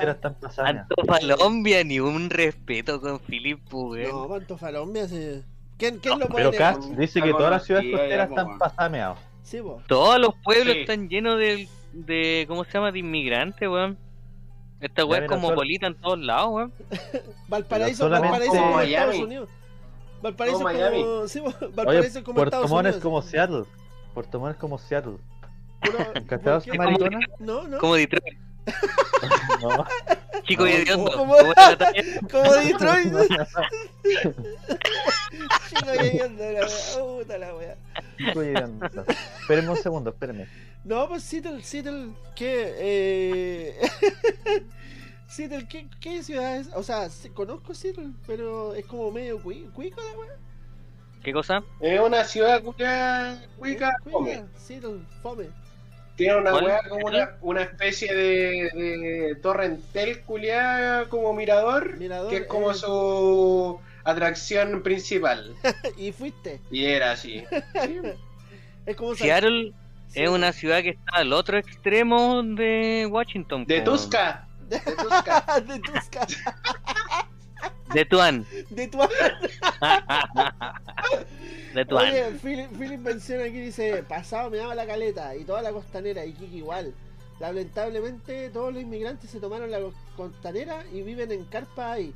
Antofalombia, 0.58 1.84
ni 1.84 2.00
un 2.00 2.30
respeto 2.30 3.02
con 3.02 3.20
Philip, 3.20 3.60
weón. 3.74 4.10
No, 4.30 4.36
Antofalombia 4.36 5.08
sí. 5.08 5.42
¿Quién, 5.78 5.98
quién 5.98 6.20
lo 6.20 6.28
puede 6.28 6.46
Pero? 6.52 6.58
Cass 6.58 6.98
dice 6.98 7.22
que 7.22 7.32
todas 7.32 7.52
las 7.52 7.64
ciudades 7.66 7.92
costeras 7.92 8.30
están 8.30 8.58
pasameados. 8.60 9.18
Sí, 9.44 9.60
po. 9.62 9.82
Todos 9.88 10.20
los 10.20 10.36
pueblos 10.44 10.74
Sí. 10.76 10.82
están 10.82 11.10
llenos 11.10 11.38
de, 11.40 11.68
de. 11.92 12.46
¿Cómo 12.48 12.64
se 12.64 12.72
llama? 12.74 12.92
De 12.92 13.00
inmigrantes, 13.00 13.68
weón. 13.68 13.98
Esta 14.80 15.06
weá 15.06 15.22
es 15.22 15.28
cosmopolita 15.28 15.88
en 15.88 15.96
todos 15.96 16.20
lados, 16.20 16.50
weón. 16.54 16.74
Valparaíso, 17.48 18.04
solamente- 18.04 18.32
Valparaíso 18.48 18.64
como 18.64 18.80
Estados 18.82 19.08
Miami. 19.08 19.24
Unidos. 19.24 19.50
Valparaíso 20.22 20.58
Como 20.60 20.70
es 20.70 20.76
Miami. 20.78 21.04
como. 21.04 21.28
Sí, 21.28 21.40
Oye, 21.40 21.56
Valparaíso 21.76 22.20
es 22.20 22.24
como 22.24 22.36
Puerto 22.36 22.56
Estados 22.56 22.70
Montt 22.70 22.86
es 22.88 22.94
Unidos. 22.96 23.04
como 23.04 23.22
Seattle. 23.24 23.64
Puerto 24.14 24.40
Montt 24.40 24.52
es 24.54 24.58
como 24.60 24.78
Seattle. 24.78 25.18
¿Cachados 26.28 26.68
maricona? 26.68 27.20
No, 27.40 27.68
no. 27.68 27.78
Como 27.80 27.96
Detroit, 27.96 28.38
No. 29.62 29.86
chico 30.44 30.68
y 30.68 30.72
No, 30.72 30.78
hediondo. 30.78 31.12
como- 31.12 31.18
¿Cómo 31.38 31.52
era 31.52 31.70
la 31.72 31.78
talla? 31.78 32.04
Como 32.32 32.54
Detroit. 32.54 33.14
Chico, 35.70 35.94
ya 35.94 36.02
viendo 36.04 36.44
la 36.44 36.60
wea. 36.62 36.98
Puta 36.98 37.38
la 37.38 37.56
wea. 37.56 37.76
Chico 38.18 38.44
y 38.44 38.56
anda. 38.56 38.90
Espérenme 39.42 39.72
un 39.72 39.78
segundo, 39.78 40.10
espérenme. 40.12 40.48
No, 40.84 41.08
pues 41.08 41.24
Seattle, 41.24 41.62
Seattle, 41.64 42.10
¿qué? 42.36 42.74
Eh... 42.78 43.80
Seattle, 45.28 45.68
¿qué, 45.68 45.88
¿qué 46.00 46.24
ciudad 46.24 46.56
es? 46.58 46.70
O 46.74 46.84
sea, 46.84 47.10
conozco 47.34 47.74
Seattle, 47.74 48.12
pero 48.26 48.74
es 48.74 48.86
como 48.86 49.12
medio 49.12 49.42
cui- 49.44 49.70
cuico 49.74 50.02
la 50.02 50.18
wea. 50.20 50.36
¿Qué 51.24 51.34
cosa? 51.34 51.62
Es 51.82 52.00
una 52.00 52.24
ciudad 52.24 52.62
cuica, 52.64 53.38
fome. 54.10 54.38
cuica, 54.38 54.48
Seattle, 54.58 55.00
fome. 55.22 55.50
Tiene 56.18 56.36
una 56.36 56.52
¿Cuál? 56.52 56.66
weá 56.66 56.80
como 56.90 57.06
una, 57.08 57.38
una 57.42 57.62
especie 57.62 58.14
de, 58.14 58.70
de 58.74 59.36
torrentel 59.42 60.22
culiada 60.24 61.08
como 61.10 61.32
mirador, 61.34 61.96
Mirador, 61.98 62.30
que 62.30 62.38
es 62.38 62.46
como 62.48 62.72
eh. 62.72 62.74
su 62.76 63.80
atracción 64.04 64.82
principal. 64.82 65.56
y 65.98 66.12
fuiste. 66.12 66.60
Y 66.72 66.86
era 66.86 67.12
así. 67.12 67.46
Sí. 67.84 68.00
Es 68.86 68.96
como 68.96 69.16
Seattle 69.16 69.74
Sí. 70.08 70.24
es 70.24 70.30
una 70.30 70.54
ciudad 70.54 70.82
que 70.82 70.92
está 70.92 71.18
al 71.18 71.34
otro 71.34 71.58
extremo 71.58 72.42
de 72.42 73.06
Washington. 73.12 73.66
De. 73.66 73.82
Tusca. 73.82 74.48
De 74.70 74.80
Tusca. 74.80 75.46
de 75.66 75.80
Tusca, 75.80 76.28
De 77.94 78.06
Tuan. 78.06 78.46
de 78.70 78.88
tu 78.88 78.98
De 81.74 81.86
Tuan. 81.86 82.10
Oye, 82.10 82.32
Philip, 82.42 82.70
Philip 82.78 83.00
menciona 83.00 83.44
aquí, 83.46 83.60
dice, 83.60 84.04
pasado 84.04 84.50
me 84.50 84.58
daba 84.58 84.76
la 84.76 84.86
caleta 84.86 85.36
y 85.36 85.44
toda 85.44 85.62
la 85.62 85.72
costanera, 85.72 86.26
y 86.26 86.34
Kiki 86.34 86.58
igual. 86.58 86.94
Lamentablemente 87.40 88.50
todos 88.50 88.74
los 88.74 88.82
inmigrantes 88.82 89.30
se 89.30 89.40
tomaron 89.40 89.70
la 89.70 89.80
co- 89.80 89.94
costanera 90.16 90.84
y 90.92 91.02
viven 91.04 91.32
en 91.32 91.46
carpa 91.46 91.94
ahí. 91.94 92.14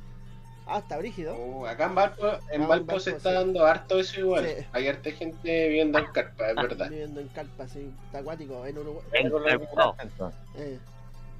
Ah, 0.66 0.78
está 0.78 0.96
brígido. 0.98 1.36
Oh, 1.36 1.66
acá 1.66 1.86
en 1.86 1.94
Valpo, 1.94 2.26
en 2.26 2.34
Ah, 2.34 2.38
en 2.52 2.60
Valpo 2.68 2.86
Valpo, 2.86 3.00
se 3.00 3.10
sí. 3.10 3.16
está 3.16 3.32
dando 3.32 3.66
harto 3.66 3.98
eso 3.98 4.20
igual. 4.20 4.46
Sí. 4.46 4.64
Hay 4.72 4.88
harta 4.88 5.10
gente 5.10 5.68
viviendo 5.68 5.98
en 5.98 6.06
carpa, 6.06 6.50
es 6.50 6.56
verdad. 6.56 6.88
Viviendo 6.90 7.20
en 7.20 7.28
carpa, 7.28 7.68
sí. 7.68 7.90
Está 8.06 8.18
acuático, 8.18 8.64
en 8.66 8.78
Uruguay. 8.78 9.04
Entonces, 9.12 9.58
Eh. 10.56 10.78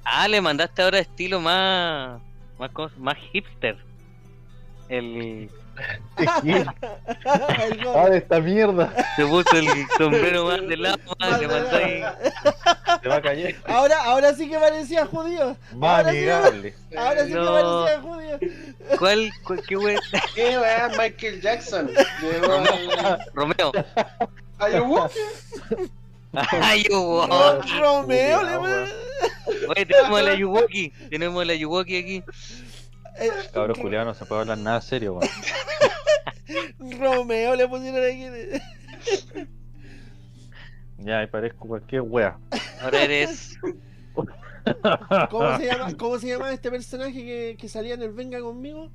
Ah, 0.05 0.27
le 0.27 0.41
mandaste 0.41 0.81
ahora 0.81 0.99
estilo 0.99 1.39
más. 1.39 2.21
Más, 2.59 2.71
más 2.97 3.17
hipster. 3.31 3.77
El. 4.89 5.49
¡Ah, 7.95 8.07
de 8.09 8.17
esta 8.17 8.39
mierda! 8.39 8.93
Se 9.15 9.25
puso 9.25 9.57
el 9.57 9.67
sombrero 9.97 10.45
más 10.45 10.61
de 10.67 10.77
lado, 10.77 10.97
Más 11.19 11.39
le 11.41 11.47
de 11.47 11.53
mandáis. 11.53 12.01
lado. 12.01 12.17
Se 13.01 13.09
va 13.09 13.15
a 13.15 13.21
caer. 13.21 13.55
Ahora, 13.65 14.03
ahora 14.03 14.33
sí 14.35 14.47
que 14.49 14.59
parecía 14.59 15.05
judío. 15.07 15.57
Más 15.75 16.05
Ahora 16.05 16.11
sí, 16.11 16.27
ahora 16.97 17.23
sí 17.25 17.29
que 17.29 17.35
No. 17.35 17.83
parecía 17.85 18.01
judío. 18.01 18.39
¿Cuál? 18.99 19.31
cuál 19.47 19.61
qué 19.67 19.77
wey? 19.77 19.97
¿Qué 20.35 20.57
weá? 20.59 20.89
Michael 20.97 21.41
Jackson. 21.41 21.89
Romeo. 23.33 23.71
Ay, 24.59 24.73
Ro- 26.89 27.01
wow. 27.27 27.61
Romeo 27.79 28.43
le 28.43 28.57
weón. 28.57 28.89
Oye, 29.69 29.85
tenemos 29.85 30.21
la 30.23 30.33
Yuwoki. 30.35 30.89
Tenemos 31.09 31.45
la 31.45 31.53
Yuwoki 31.55 31.97
aquí. 31.97 32.23
Cabros 33.53 33.77
culiados, 33.79 34.07
no 34.07 34.13
se 34.13 34.25
puede 34.25 34.41
hablar 34.41 34.57
nada 34.57 34.81
serio, 34.81 35.15
weón. 35.15 35.29
Romeo 36.99 37.55
le 37.55 37.67
pusieron 37.67 38.03
aquí. 38.03 39.47
Ya, 40.99 41.19
ahí 41.19 41.27
parezco 41.27 41.67
cualquier 41.67 42.01
wea. 42.03 42.37
Ahora 42.81 43.03
eres. 43.03 43.57
¿Cómo 45.29 45.57
se 45.57 45.65
llama, 45.65 45.93
cómo 45.97 46.17
se 46.19 46.27
llama 46.27 46.51
este 46.53 46.71
personaje 46.71 47.13
que, 47.13 47.57
que 47.59 47.67
salía 47.67 47.95
en 47.95 48.03
el 48.03 48.11
Venga 48.13 48.39
conmigo? 48.39 48.89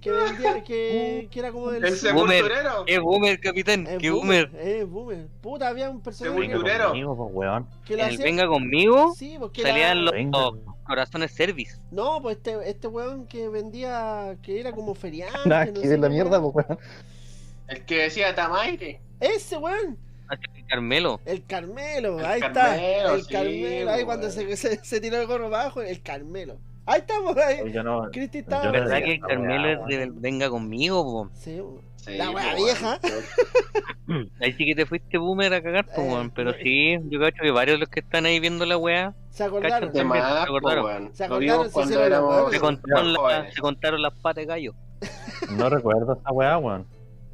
Que 0.00 0.10
vendía, 0.12 0.62
que, 0.64 1.28
que 1.30 1.38
era 1.38 1.52
como 1.52 1.70
del. 1.70 1.84
El 1.84 1.90
Boomer. 2.14 2.36
sepulturero. 2.38 2.84
¡Qué 2.86 2.98
boomer, 2.98 3.40
capitán! 3.40 3.86
Eh, 3.86 3.98
¡Qué 4.00 4.10
boomer! 4.10 4.50
Eh, 4.54 4.84
boomer. 4.84 5.26
Puta, 5.42 5.68
había 5.68 5.90
un 5.90 6.00
personaje 6.00 6.34
Según 6.36 6.40
que, 6.42 6.48
Venga 6.48 6.56
Sepulturero. 6.58 6.88
conmigo, 6.90 7.16
pues, 7.16 7.30
weón. 7.34 7.66
que 7.84 7.94
el 7.94 8.00
hacía. 8.00 8.24
Venga 8.24 8.46
conmigo 8.46 9.12
Sí, 9.14 9.36
porque 9.38 9.60
salían 9.62 9.90
era... 9.90 9.94
los 9.94 10.12
Venga. 10.12 10.38
Corazones 10.86 11.32
service. 11.32 11.80
No, 11.90 12.22
pues 12.22 12.36
este, 12.38 12.68
este 12.70 12.88
weón 12.88 13.26
que 13.26 13.48
vendía, 13.48 14.36
que 14.42 14.60
era 14.60 14.72
como 14.72 14.94
feriante. 14.94 15.38
Nada, 15.48 15.66
no 15.66 15.82
que 15.82 15.88
sé 15.88 15.88
de 15.88 15.98
la 15.98 16.08
mierda, 16.08 16.38
weón. 16.40 16.52
pues, 16.52 16.66
weón. 16.68 16.78
El 17.68 17.84
que 17.84 17.98
decía 18.02 18.34
Tamaire. 18.34 19.00
Ese 19.20 19.56
weón, 19.58 19.98
Así 20.28 20.42
que 20.54 20.64
Carmelo. 20.66 21.20
el 21.24 21.44
Carmelo, 21.46 22.18
ahí 22.24 22.40
Carmelo, 22.40 23.16
está. 23.16 23.16
El 23.16 23.22
sí, 23.24 23.32
Carmelo, 23.32 23.90
ahí 23.90 24.04
weón. 24.04 24.06
cuando 24.06 24.30
se, 24.30 24.56
se, 24.56 24.84
se 24.84 25.00
tiró 25.00 25.20
el 25.20 25.26
gorro 25.26 25.46
abajo, 25.46 25.82
el 25.82 26.02
Carmelo. 26.02 26.60
Ahí 26.86 27.00
estamos, 27.00 27.36
ahí. 27.36 27.72
Yo 27.72 27.82
no. 27.82 28.10
Cristi 28.12 28.42
¿Verdad 28.42 29.02
que 29.02 29.14
esa 29.14 29.26
Carmelo 29.26 29.68
es 29.68 29.86
de 29.86 30.10
Venga 30.14 30.48
conmigo, 30.50 31.04
po? 31.04 31.30
Sí, 31.34 31.60
weón. 31.60 31.85
Sí, 32.06 32.16
La 32.16 32.30
wea 32.30 32.52
pues, 32.52 32.64
vieja. 32.64 33.00
Ahí 34.40 34.52
sí 34.52 34.64
que 34.64 34.74
te 34.76 34.86
fuiste 34.86 35.18
boomer 35.18 35.52
a 35.54 35.60
cagar, 35.62 35.86
po, 35.86 36.02
Eh, 36.02 36.08
weón. 36.08 36.30
Pero 36.30 36.52
sí, 36.62 36.96
yo 37.10 37.18
cacho 37.18 37.42
que 37.42 37.50
varios 37.50 37.76
de 37.76 37.80
los 37.80 37.88
que 37.88 38.00
están 38.00 38.24
ahí 38.26 38.38
viendo 38.38 38.64
la 38.64 38.76
weá 38.76 39.12
se 39.30 39.42
acordaron. 39.44 39.90
Más, 40.06 40.22
Se 40.36 40.42
acordaron. 40.44 40.84
weón. 40.84 41.10
Se 41.14 41.24
acordaron, 41.24 41.66
éramos 41.66 41.68
contaron, 42.58 43.12
la- 43.12 43.18
jóvenes. 43.18 43.54
se 43.54 43.60
contaron 43.60 44.02
las 44.02 44.12
patas 44.14 44.36
de 44.36 44.46
gallo. 44.46 44.74
No 45.50 45.68
recuerdo 45.68 46.18
esa 46.20 46.30
weá, 46.32 46.56
weón. 46.58 46.86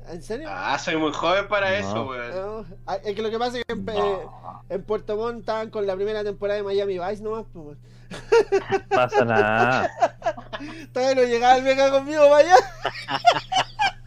¿En 0.08 0.22
serio? 0.22 0.48
Ah, 0.50 0.76
soy 0.78 0.96
muy 0.96 1.12
joven 1.12 1.46
para 1.48 1.68
No. 1.70 1.76
eso, 1.76 2.08
weón. 2.08 2.30
No. 2.34 2.76
Ah, 2.86 2.96
Es 3.04 3.14
que 3.14 3.22
lo 3.22 3.30
que 3.30 3.38
pasa 3.38 3.58
es 3.58 3.64
que 3.66 3.72
en, 3.74 3.84
No, 3.84 4.62
en 4.70 4.82
Puerto 4.84 5.16
Montt 5.16 5.40
estaban 5.40 5.68
con 5.70 5.86
la 5.86 5.94
primera 5.94 6.24
temporada 6.24 6.56
de 6.58 6.64
Miami 6.64 6.98
Vice 6.98 7.22
nomás. 7.22 7.44
Pues, 7.52 7.66
weón. 7.66 7.78
pasa 8.88 9.24
nada. 9.24 9.90
Todavía 10.92 11.22
no 11.22 11.28
llegaba 11.28 11.56
el 11.56 11.64
Venga 11.64 11.90
conmigo 11.90 12.34
allá. 12.34 12.56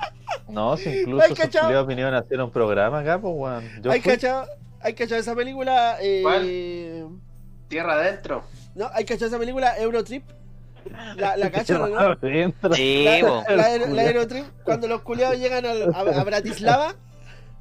No, 0.49 0.78
si 0.78 0.90
incluso 0.90 1.28
sus 1.28 1.38
cachao. 1.40 1.64
culiados 1.64 1.88
vinieron 1.88 2.14
a 2.14 2.20
hacer 2.20 2.41
un 2.41 2.52
programa 2.52 2.99
acá, 2.99 3.20
pues, 3.20 3.34
weón. 3.36 3.64
Yo 3.82 3.91
Hay 3.91 4.02
fui. 4.02 4.12
cachado, 4.14 4.48
hay 4.82 4.94
cachado 4.94 5.20
esa 5.22 5.36
película. 5.36 5.98
Eh, 6.02 6.20
¿Cuál? 6.24 7.20
Tierra 7.68 7.94
adentro. 7.94 8.44
No, 8.76 8.90
hay 8.94 9.06
cachado 9.06 9.28
esa 9.28 9.40
película 9.40 9.78
Eurotrip. 9.80 10.24
La, 11.18 11.36
la 11.36 11.49
cacho, 11.52 11.88
¿no? 11.88 11.98
Adentro. 11.98 12.74
Sí, 12.76 13.06
La, 13.06 13.74
Eurotrip, 14.06 14.45
cuando 14.64 14.88
los 14.88 15.02
culiados 15.02 15.38
llegan 15.40 15.66
al- 15.66 15.94
a, 15.95 15.99
a 15.99 16.24
Bratislava, 16.24 16.94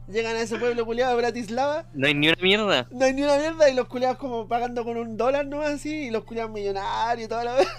llegan 0.08 0.36
a 0.36 0.40
ese 0.42 0.58
pueblo 0.58 0.84
culiado 0.84 1.12
de 1.12 1.16
Bratislava, 1.22 1.84
No 1.94 2.06
hay 2.06 2.14
ni 2.14 2.28
una 2.28 2.36
mierda. 2.42 2.86
no 2.90 3.04
hay 3.04 3.12
ni 3.14 3.22
una 3.22 3.36
mierda 3.38 3.68
y 3.70 3.74
los 3.74 3.88
culiados 3.88 4.18
como 4.18 4.46
pagando 4.46 4.84
con 4.84 4.96
un 4.96 5.16
dólar 5.16 5.46
nomás 5.46 5.70
así, 5.74 6.06
y 6.06 6.10
los 6.10 6.24
culiados 6.24 6.52
millonarios 6.52 7.24
y 7.26 7.28
toda 7.28 7.44
la 7.44 7.54
vez. 7.54 7.68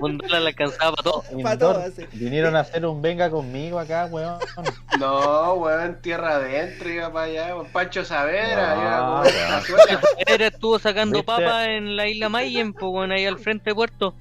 Un 0.00 0.18
dólar 0.18 0.42
le 0.42 0.48
alcanzaba 0.48 0.96
para 0.96 1.02
todo. 1.04 1.22
Pa' 1.42 1.56
todo, 1.58 1.78
así. 1.78 2.04
Vinieron 2.12 2.56
a 2.56 2.60
hacer 2.60 2.84
un 2.84 3.00
venga 3.00 3.30
conmigo 3.30 3.78
acá, 3.78 4.06
weón. 4.10 4.38
No, 4.98 5.54
weón, 5.54 6.00
tierra 6.02 6.36
adentro 6.36 6.88
iba 6.90 7.12
para 7.12 7.26
allá. 7.26 7.54
weón. 7.54 7.68
Pancho 7.72 8.04
Saavedra, 8.04 8.74
No, 8.74 8.82
iba 8.82 8.98
como 8.98 9.20
weón. 9.22 9.34
una 9.36 9.46
cazuela. 9.60 10.00
Era 10.26 10.46
estuvo 10.48 10.78
sacando 10.80 11.18
¿Viste? 11.18 11.26
papas 11.26 11.68
en 11.68 11.94
la 11.96 12.08
isla 12.08 12.28
Mayen, 12.28 12.72
po, 12.72 12.88
weón, 12.88 13.12
ahí 13.12 13.26
al 13.26 13.38
frente 13.38 13.70
de 13.70 13.74
Puerto. 13.74 14.14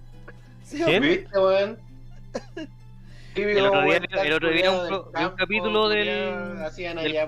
Sí, 0.64 0.82
¿Quién? 0.84 1.02
¿Viste, 1.02 1.40
weón? 1.40 1.80
Típico, 3.36 3.60
El 3.60 3.66
otro 3.68 3.82
día- 3.84 4.00
el 4.24 4.34
otro 4.34 4.50
día 4.50 4.72
un 4.72 5.36
capítulo 5.36 5.90
del- 5.90 6.58
Hacían 6.66 6.98
allá. 6.98 7.28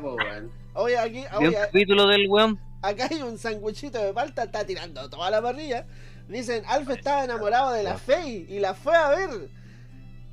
Oye, 0.73 0.97
aquí, 0.97 1.25
un 1.39 1.51
capítulo 1.53 2.07
del 2.07 2.27
weón. 2.29 2.59
acá 2.81 3.07
hay 3.11 3.21
un 3.21 3.37
sanguchito 3.37 3.97
de 4.01 4.13
palta, 4.13 4.43
está 4.43 4.65
tirando 4.65 5.09
toda 5.09 5.29
la 5.29 5.41
parrilla. 5.41 5.85
Dicen, 6.27 6.63
Alf 6.67 6.89
estaba 6.89 7.23
enamorado 7.23 7.71
de 7.71 7.83
la 7.83 7.97
Fey 7.97 8.45
y 8.49 8.59
la 8.59 8.73
fue 8.73 8.95
a 8.95 9.09
ver. 9.09 9.29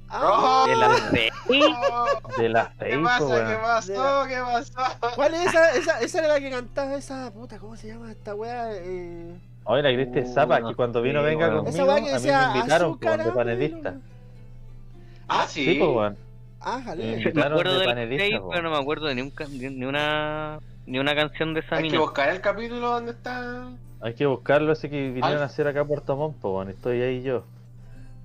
Ah, 0.08 0.64
De 0.68 0.76
la 0.76 0.90
fe. 0.90 1.30
Oh, 1.48 2.40
De 2.40 2.48
la 2.48 2.72
¿Qué 2.78 2.84
Facebook, 2.84 3.04
pasa? 3.04 3.46
¿Qué 3.48 3.56
pasó? 3.56 4.26
¿Qué 4.28 4.36
pasó? 4.40 5.14
¿Cuál 5.16 5.34
es 5.34 5.46
esa? 5.46 5.70
esa? 5.76 6.00
Esa 6.00 6.18
era 6.18 6.28
la 6.28 6.40
que 6.40 6.50
cantaba 6.50 6.94
esa 6.94 7.32
puta, 7.32 7.58
¿cómo 7.58 7.74
se 7.76 7.88
llama 7.88 8.10
esta 8.12 8.34
wea? 8.34 8.68
Eh... 8.74 9.34
Oye, 9.64 9.82
la 9.82 9.92
Cristi 9.92 10.20
Uh, 10.30 10.34
Zapa, 10.34 10.60
no 10.60 10.68
que 10.68 10.74
cuando 10.76 11.00
vino 11.02 11.22
Venga 11.22 11.48
weón. 11.48 11.64
conmigo, 11.64 11.96
Esa 11.96 12.20
que 12.22 12.32
a 12.32 12.38
mí 12.48 12.52
me 12.52 12.58
invitaron 12.58 12.90
azúcar, 12.90 13.18
como 13.18 13.30
de 13.30 13.34
panelista. 13.36 13.94
Ah, 15.28 15.46
Sí, 15.48 15.64
sí. 15.64 15.74
pues, 15.78 15.90
weón. 15.90 16.16
Ah, 16.60 16.80
jale. 16.84 17.20
Eh, 17.22 17.32
Me 17.34 17.42
acuerdo 17.42 17.78
de 17.78 17.84
pero 18.50 18.62
no 18.62 18.70
me 18.70 18.78
acuerdo 18.78 19.06
de 19.06 19.14
ni, 19.14 19.20
un, 19.22 19.32
ni 19.78 19.84
una 19.84 20.58
ni 20.86 20.98
una 20.98 21.14
canción 21.14 21.52
de 21.54 21.60
esa 21.60 21.76
Hay 21.76 21.82
que 21.84 21.88
mina. 21.90 22.00
buscar 22.00 22.28
el 22.30 22.40
capítulo 22.40 22.88
donde 22.90 23.12
está. 23.12 23.68
Hay 24.00 24.14
que 24.14 24.26
buscarlo, 24.26 24.72
ese 24.72 24.88
que 24.90 24.96
vinieron 25.08 25.30
Alf. 25.32 25.40
a 25.42 25.44
hacer 25.44 25.66
acá 25.66 25.80
a 25.80 25.84
Puerto 25.84 26.16
Montt, 26.16 26.36
pues, 26.40 26.52
weón. 26.54 26.70
Estoy 26.70 27.00
ahí 27.02 27.22
yo. 27.22 27.44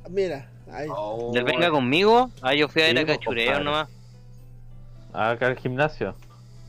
Mira, 0.09 0.49
ahí. 0.71 0.87
Oh, 0.89 1.31
Del 1.33 1.43
venga 1.43 1.69
conmigo, 1.69 2.29
ah, 2.41 2.53
yo 2.53 2.67
fui 2.67 2.81
a 2.81 2.85
Sí, 2.85 2.91
ir 2.91 2.99
a 2.99 3.05
pues, 3.05 3.17
cachureo 3.17 3.45
compadre. 3.45 3.63
nomás. 3.65 3.89
Ah, 5.13 5.31
acá 5.31 5.47
al 5.47 5.57
gimnasio. 5.57 6.15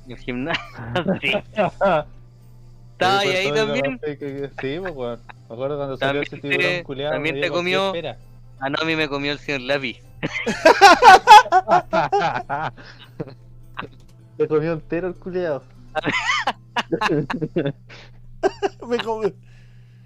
El 0.08 0.16
gimnasio. 0.18 0.62
sí. 1.22 1.32
Estaba 2.92 3.20
ahí, 3.20 3.28
ahí 3.30 3.52
también. 3.52 4.00
Sí, 4.60 4.78
pues, 4.80 4.94
weón. 4.94 5.20
Me 5.48 5.54
acuerdo 5.54 5.76
cuando 5.76 5.96
salió 5.96 6.22
ese 6.22 6.30
También 6.38 6.58
te- 6.60 6.64
tiburón 6.66 6.84
culiado. 6.84 7.12
también 7.14 7.40
te 7.40 7.48
comió-. 7.50 7.92
Ah, 8.60 8.68
no, 8.68 8.76
a 8.80 8.84
mí 8.84 8.94
me 8.94 9.08
comió 9.08 9.32
el 9.32 9.38
señor 9.38 9.62
Lápiz. 9.62 10.00
Se 14.38 14.48
comió 14.48 14.72
entero 14.72 15.08
el 15.08 15.14
culiado. 15.14 15.62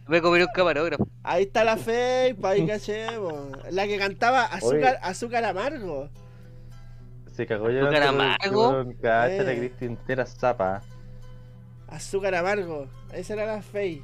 Me 0.06 0.20
comí 0.20 0.40
un 0.40 0.48
camarógrafo. 0.54 1.08
Ahí 1.22 1.44
está 1.44 1.64
la 1.64 1.76
fe, 1.76 2.36
pa' 2.40 2.50
ahí 2.50 2.66
caché, 2.66 3.06
po. 3.16 3.50
La 3.70 3.86
que 3.86 3.98
cantaba 3.98 4.44
azúcar, 4.44 4.98
azúcar 5.02 5.44
amargo. 5.44 6.08
Se 7.32 7.46
cagó 7.46 7.70
ya. 7.70 7.82
¿Azúcar 7.82 8.02
amargo? 8.02 8.84
Eh. 9.02 9.56
Cristi 9.58 9.86
entera 9.86 10.26
zapa. 10.26 10.82
Azúcar 11.88 12.34
amargo. 12.34 12.86
Esa 13.12 13.34
era 13.34 13.46
la 13.46 13.62
fe. 13.62 14.02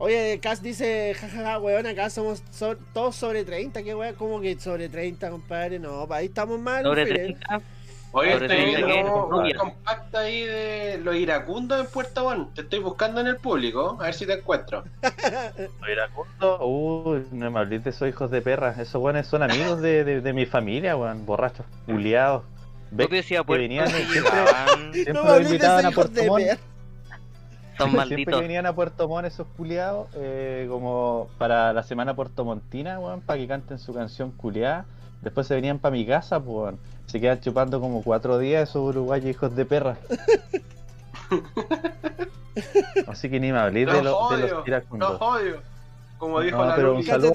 Oye, 0.00 0.38
Cas 0.40 0.62
dice, 0.62 1.12
jajaja, 1.18 1.58
weón, 1.58 1.86
acá 1.86 2.08
somos 2.08 2.42
so- 2.52 2.76
todos 2.94 3.16
sobre 3.16 3.44
30. 3.44 3.82
¿Qué 3.82 3.94
weón? 3.94 4.14
¿Cómo 4.14 4.40
que 4.40 4.58
sobre 4.60 4.88
30, 4.88 5.28
compadre? 5.28 5.80
No, 5.80 6.06
pa' 6.06 6.16
ahí 6.16 6.26
estamos 6.26 6.60
mal. 6.60 6.84
Sobre 6.84 7.04
Fire. 7.04 7.16
30. 7.38 7.60
Oye, 8.12 8.32
Sobre 8.32 8.46
estoy 8.46 8.64
viendo 8.84 9.26
un 9.26 9.52
compacto 9.52 10.18
ahí 10.18 10.44
de 10.44 10.98
los 11.02 11.14
iracundos 11.16 11.80
en 11.80 11.86
Puerto 11.88 12.24
Montt. 12.24 12.54
Te 12.54 12.60
estoy 12.62 12.78
buscando 12.78 13.20
en 13.20 13.26
el 13.26 13.36
público, 13.36 13.98
a 14.00 14.04
ver 14.04 14.14
si 14.14 14.24
te 14.24 14.34
encuentro. 14.34 14.84
Los 15.02 15.88
iracundos, 15.90 16.60
uy, 16.62 17.26
no 17.32 17.50
me 17.50 17.58
hables 17.58 17.84
de 17.84 17.90
esos 17.90 18.08
hijos 18.08 18.30
de 18.30 18.40
perra. 18.40 18.74
Esos 18.78 19.02
weones 19.02 19.26
son 19.26 19.42
amigos 19.42 19.80
de, 19.82 20.04
de, 20.04 20.20
de 20.22 20.32
mi 20.32 20.46
familia, 20.46 20.96
weón. 20.96 21.26
Borrachos, 21.26 21.66
culiados. 21.86 22.44
Ve 22.90 23.08
que 23.08 23.22
Puerto 23.22 23.44
venían 23.52 23.88
siempre, 23.88 24.22
siempre 24.92 25.12
No 25.12 25.24
me 25.24 25.30
hables 25.30 25.50
de 25.50 25.56
esos 25.56 25.80
hijos 25.82 25.94
Puerto 25.94 26.12
de 26.20 26.28
Montt. 26.28 26.77
Perra. 27.78 27.78
son 27.78 27.90
Siempre 27.90 27.98
malditos. 28.16 28.34
que 28.34 28.40
venían 28.40 28.66
a 28.66 28.74
Puerto 28.74 29.08
Montt 29.08 29.26
esos 29.26 29.46
culiados, 29.56 30.08
eh, 30.14 30.66
como 30.70 31.28
para 31.38 31.72
la 31.72 31.82
semana 31.82 32.14
puertomontina, 32.14 32.98
weón, 33.00 33.20
para 33.20 33.38
que 33.38 33.46
canten 33.48 33.78
su 33.78 33.94
canción 33.94 34.30
culiada. 34.32 34.84
Después 35.22 35.46
se 35.46 35.54
venían 35.54 35.78
para 35.78 35.92
mi 35.92 36.06
casa, 36.06 36.40
pues, 36.40 36.54
weón. 36.56 36.78
Se 37.06 37.20
quedan 37.20 37.40
chupando 37.40 37.80
como 37.80 38.02
cuatro 38.02 38.38
días 38.38 38.68
esos 38.68 38.82
uruguayos 38.82 39.30
hijos 39.30 39.54
de 39.56 39.64
perra. 39.64 39.96
Así 43.06 43.30
que 43.30 43.40
ni 43.40 43.52
me 43.52 43.58
hablé 43.58 43.80
de, 43.80 43.86
Los 43.86 44.02
lo- 44.02 44.02
de 44.02 44.10
odio, 44.44 44.54
los 44.56 44.68
iracundos. 44.68 45.10
los 45.12 45.22
odio. 45.22 45.56
Como 46.18 46.40
dijo 46.40 46.56
No, 46.58 46.64
la 46.66 46.74
pero 46.76 46.94
un 46.96 47.04
saludo. 47.04 47.32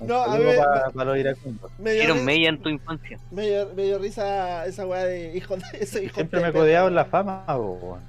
No, 0.08 0.16
a 0.22 0.26
saludo 0.26 0.48
ver, 0.48 0.58
para, 0.58 0.90
para 0.90 1.04
los 1.10 1.18
iracundos. 1.18 1.70
me 1.78 1.92
dio, 1.92 2.02
Hicieron 2.02 2.24
mella 2.24 2.48
en 2.48 2.58
tu 2.60 2.68
infancia. 2.68 3.18
me 3.30 3.42
dio- 3.48 3.68
me 3.76 3.82
dio 3.84 3.98
risa 3.98 4.66
esa 4.66 4.84
weá 4.86 5.04
de 5.04 5.36
hijos 5.36 5.60
de 5.60 5.78
esos 5.78 6.02
hijos 6.02 6.14
Siempre 6.16 6.40
de 6.40 6.44
me 6.44 6.50
he 6.50 6.52
perra. 6.52 6.62
codeado 6.64 6.88
en 6.88 6.94
la 6.96 7.04
fama, 7.04 7.44
weón. 7.56 8.00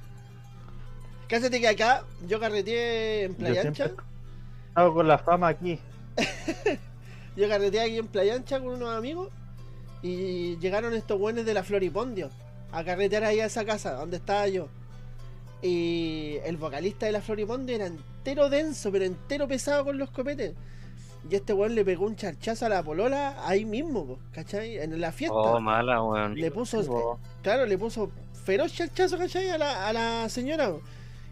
Cállate 1.28 1.60
que 1.60 1.68
acá 1.68 2.04
yo 2.26 2.40
carreteé 2.40 3.24
en 3.24 3.34
Playa 3.34 3.62
Ancha. 3.62 3.90
estado 4.68 4.94
con 4.94 5.06
la 5.06 5.18
fama 5.18 5.48
aquí. 5.48 5.78
Yo 7.36 7.48
carreteé 7.48 7.82
aquí 7.82 7.98
en 7.98 8.08
Playa 8.08 8.34
Ancha 8.34 8.58
con 8.58 8.70
unos 8.70 8.96
amigos 8.96 9.28
y 10.02 10.56
llegaron 10.58 10.94
estos 10.94 11.18
buenos 11.18 11.44
de 11.44 11.54
la 11.54 11.62
Floripondio 11.62 12.30
a 12.72 12.82
carretear 12.82 13.24
ahí 13.24 13.40
a 13.40 13.46
esa 13.46 13.64
casa 13.64 13.92
donde 13.92 14.16
estaba 14.16 14.48
yo. 14.48 14.68
Y 15.62 16.36
el 16.44 16.56
vocalista 16.56 17.06
de 17.06 17.12
la 17.12 17.20
Floripondio 17.20 17.76
era 17.76 17.86
entero 17.86 18.48
denso, 18.48 18.90
pero 18.90 19.04
entero 19.04 19.46
pesado 19.46 19.84
con 19.84 19.98
los 19.98 20.10
copetes. 20.10 20.54
Y 21.30 21.34
este 21.34 21.52
weón 21.52 21.74
le 21.74 21.84
pegó 21.84 22.06
un 22.06 22.16
charchazo 22.16 22.66
a 22.66 22.68
la 22.68 22.82
polola 22.82 23.36
ahí 23.46 23.64
mismo, 23.64 24.06
po, 24.06 24.18
¿cachai? 24.32 24.78
En 24.78 25.00
la 25.00 25.12
fiesta. 25.12 25.36
Oh, 25.36 25.60
mala, 25.60 26.02
weón. 26.02 26.34
le 26.34 26.50
puso, 26.50 27.18
claro, 27.42 27.66
le 27.66 27.76
puso 27.76 28.10
feroz 28.44 28.72
charchazo, 28.72 29.18
¿cachai? 29.18 29.50
A 29.50 29.58
la, 29.58 29.88
a 29.88 29.92
la 29.92 30.28
señora. 30.28 30.70
po. 30.70 30.80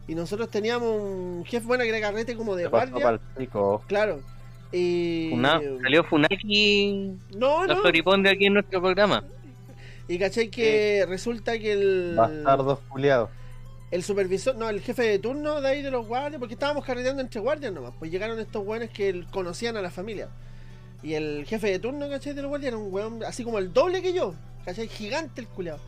Y 0.08 0.14
nosotros 0.14 0.48
teníamos 0.50 0.88
un 0.88 1.44
jefe 1.44 1.66
bueno 1.66 1.82
que 1.82 1.90
era 1.90 2.00
carrete 2.00 2.36
como 2.36 2.54
de 2.54 2.64
Se 2.64 2.68
guardia. 2.68 3.20
Claro. 3.86 4.20
Y. 4.72 5.30
Funa- 5.30 5.60
salió 5.82 6.04
Funaki 6.04 7.14
No, 7.36 7.66
no. 7.66 7.76
Floriponde 7.76 8.30
aquí 8.30 8.46
en 8.46 8.54
nuestro 8.54 8.80
programa. 8.80 9.24
Y 10.08 10.18
cachai 10.18 10.48
que 10.48 11.04
resulta 11.08 11.58
que 11.58 11.72
el. 11.72 12.14
Bastardos 12.16 12.78
culiados. 12.88 13.30
El 13.90 14.02
supervisor, 14.02 14.56
no, 14.56 14.68
el 14.68 14.80
jefe 14.80 15.02
de 15.02 15.18
turno 15.18 15.60
de 15.60 15.68
ahí 15.68 15.82
de 15.82 15.90
los 15.92 16.06
guardias, 16.06 16.38
porque 16.40 16.54
estábamos 16.54 16.84
carreteando 16.84 17.22
entre 17.22 17.40
guardias 17.40 17.72
nomás. 17.72 17.92
Pues 17.98 18.10
llegaron 18.10 18.38
estos 18.38 18.66
weones 18.66 18.90
que 18.90 19.24
conocían 19.30 19.76
a 19.76 19.82
la 19.82 19.90
familia. 19.90 20.28
Y 21.02 21.14
el 21.14 21.44
jefe 21.46 21.70
de 21.70 21.78
turno, 21.78 22.08
¿cachai? 22.08 22.34
De 22.34 22.42
los 22.42 22.48
guardias 22.48 22.68
era 22.72 22.78
un 22.78 22.92
weón 22.92 23.22
así 23.24 23.44
como 23.44 23.58
el 23.58 23.72
doble 23.72 24.02
que 24.02 24.12
yo. 24.12 24.34
¿cachai? 24.64 24.88
Gigante 24.88 25.40
el 25.40 25.46
culeado. 25.46 25.78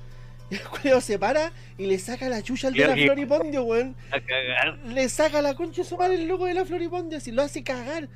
Y 0.51 0.55
el 0.57 0.62
culeado 0.62 1.01
se 1.01 1.19
para 1.19 1.53
y 1.77 1.87
le 1.87 1.99
saca 1.99 2.29
la 2.29 2.43
chucha 2.43 2.69
al 2.69 2.75
de 2.75 2.87
la. 2.87 2.95
Floripondio, 2.95 3.65
weón. 3.65 3.95
A 4.11 4.20
cagar. 4.20 4.79
Le 4.87 5.09
saca 5.09 5.43
la 5.43 5.55
concha 5.55 5.85
su 5.85 5.97
madre 5.97 6.15
el 6.16 6.27
loco 6.29 6.47
de 6.47 6.55
la 6.55 6.65
Floripondia, 6.65 7.19
así 7.19 7.33
lo 7.33 7.43
hace 7.43 7.62
cagar. 7.62 8.09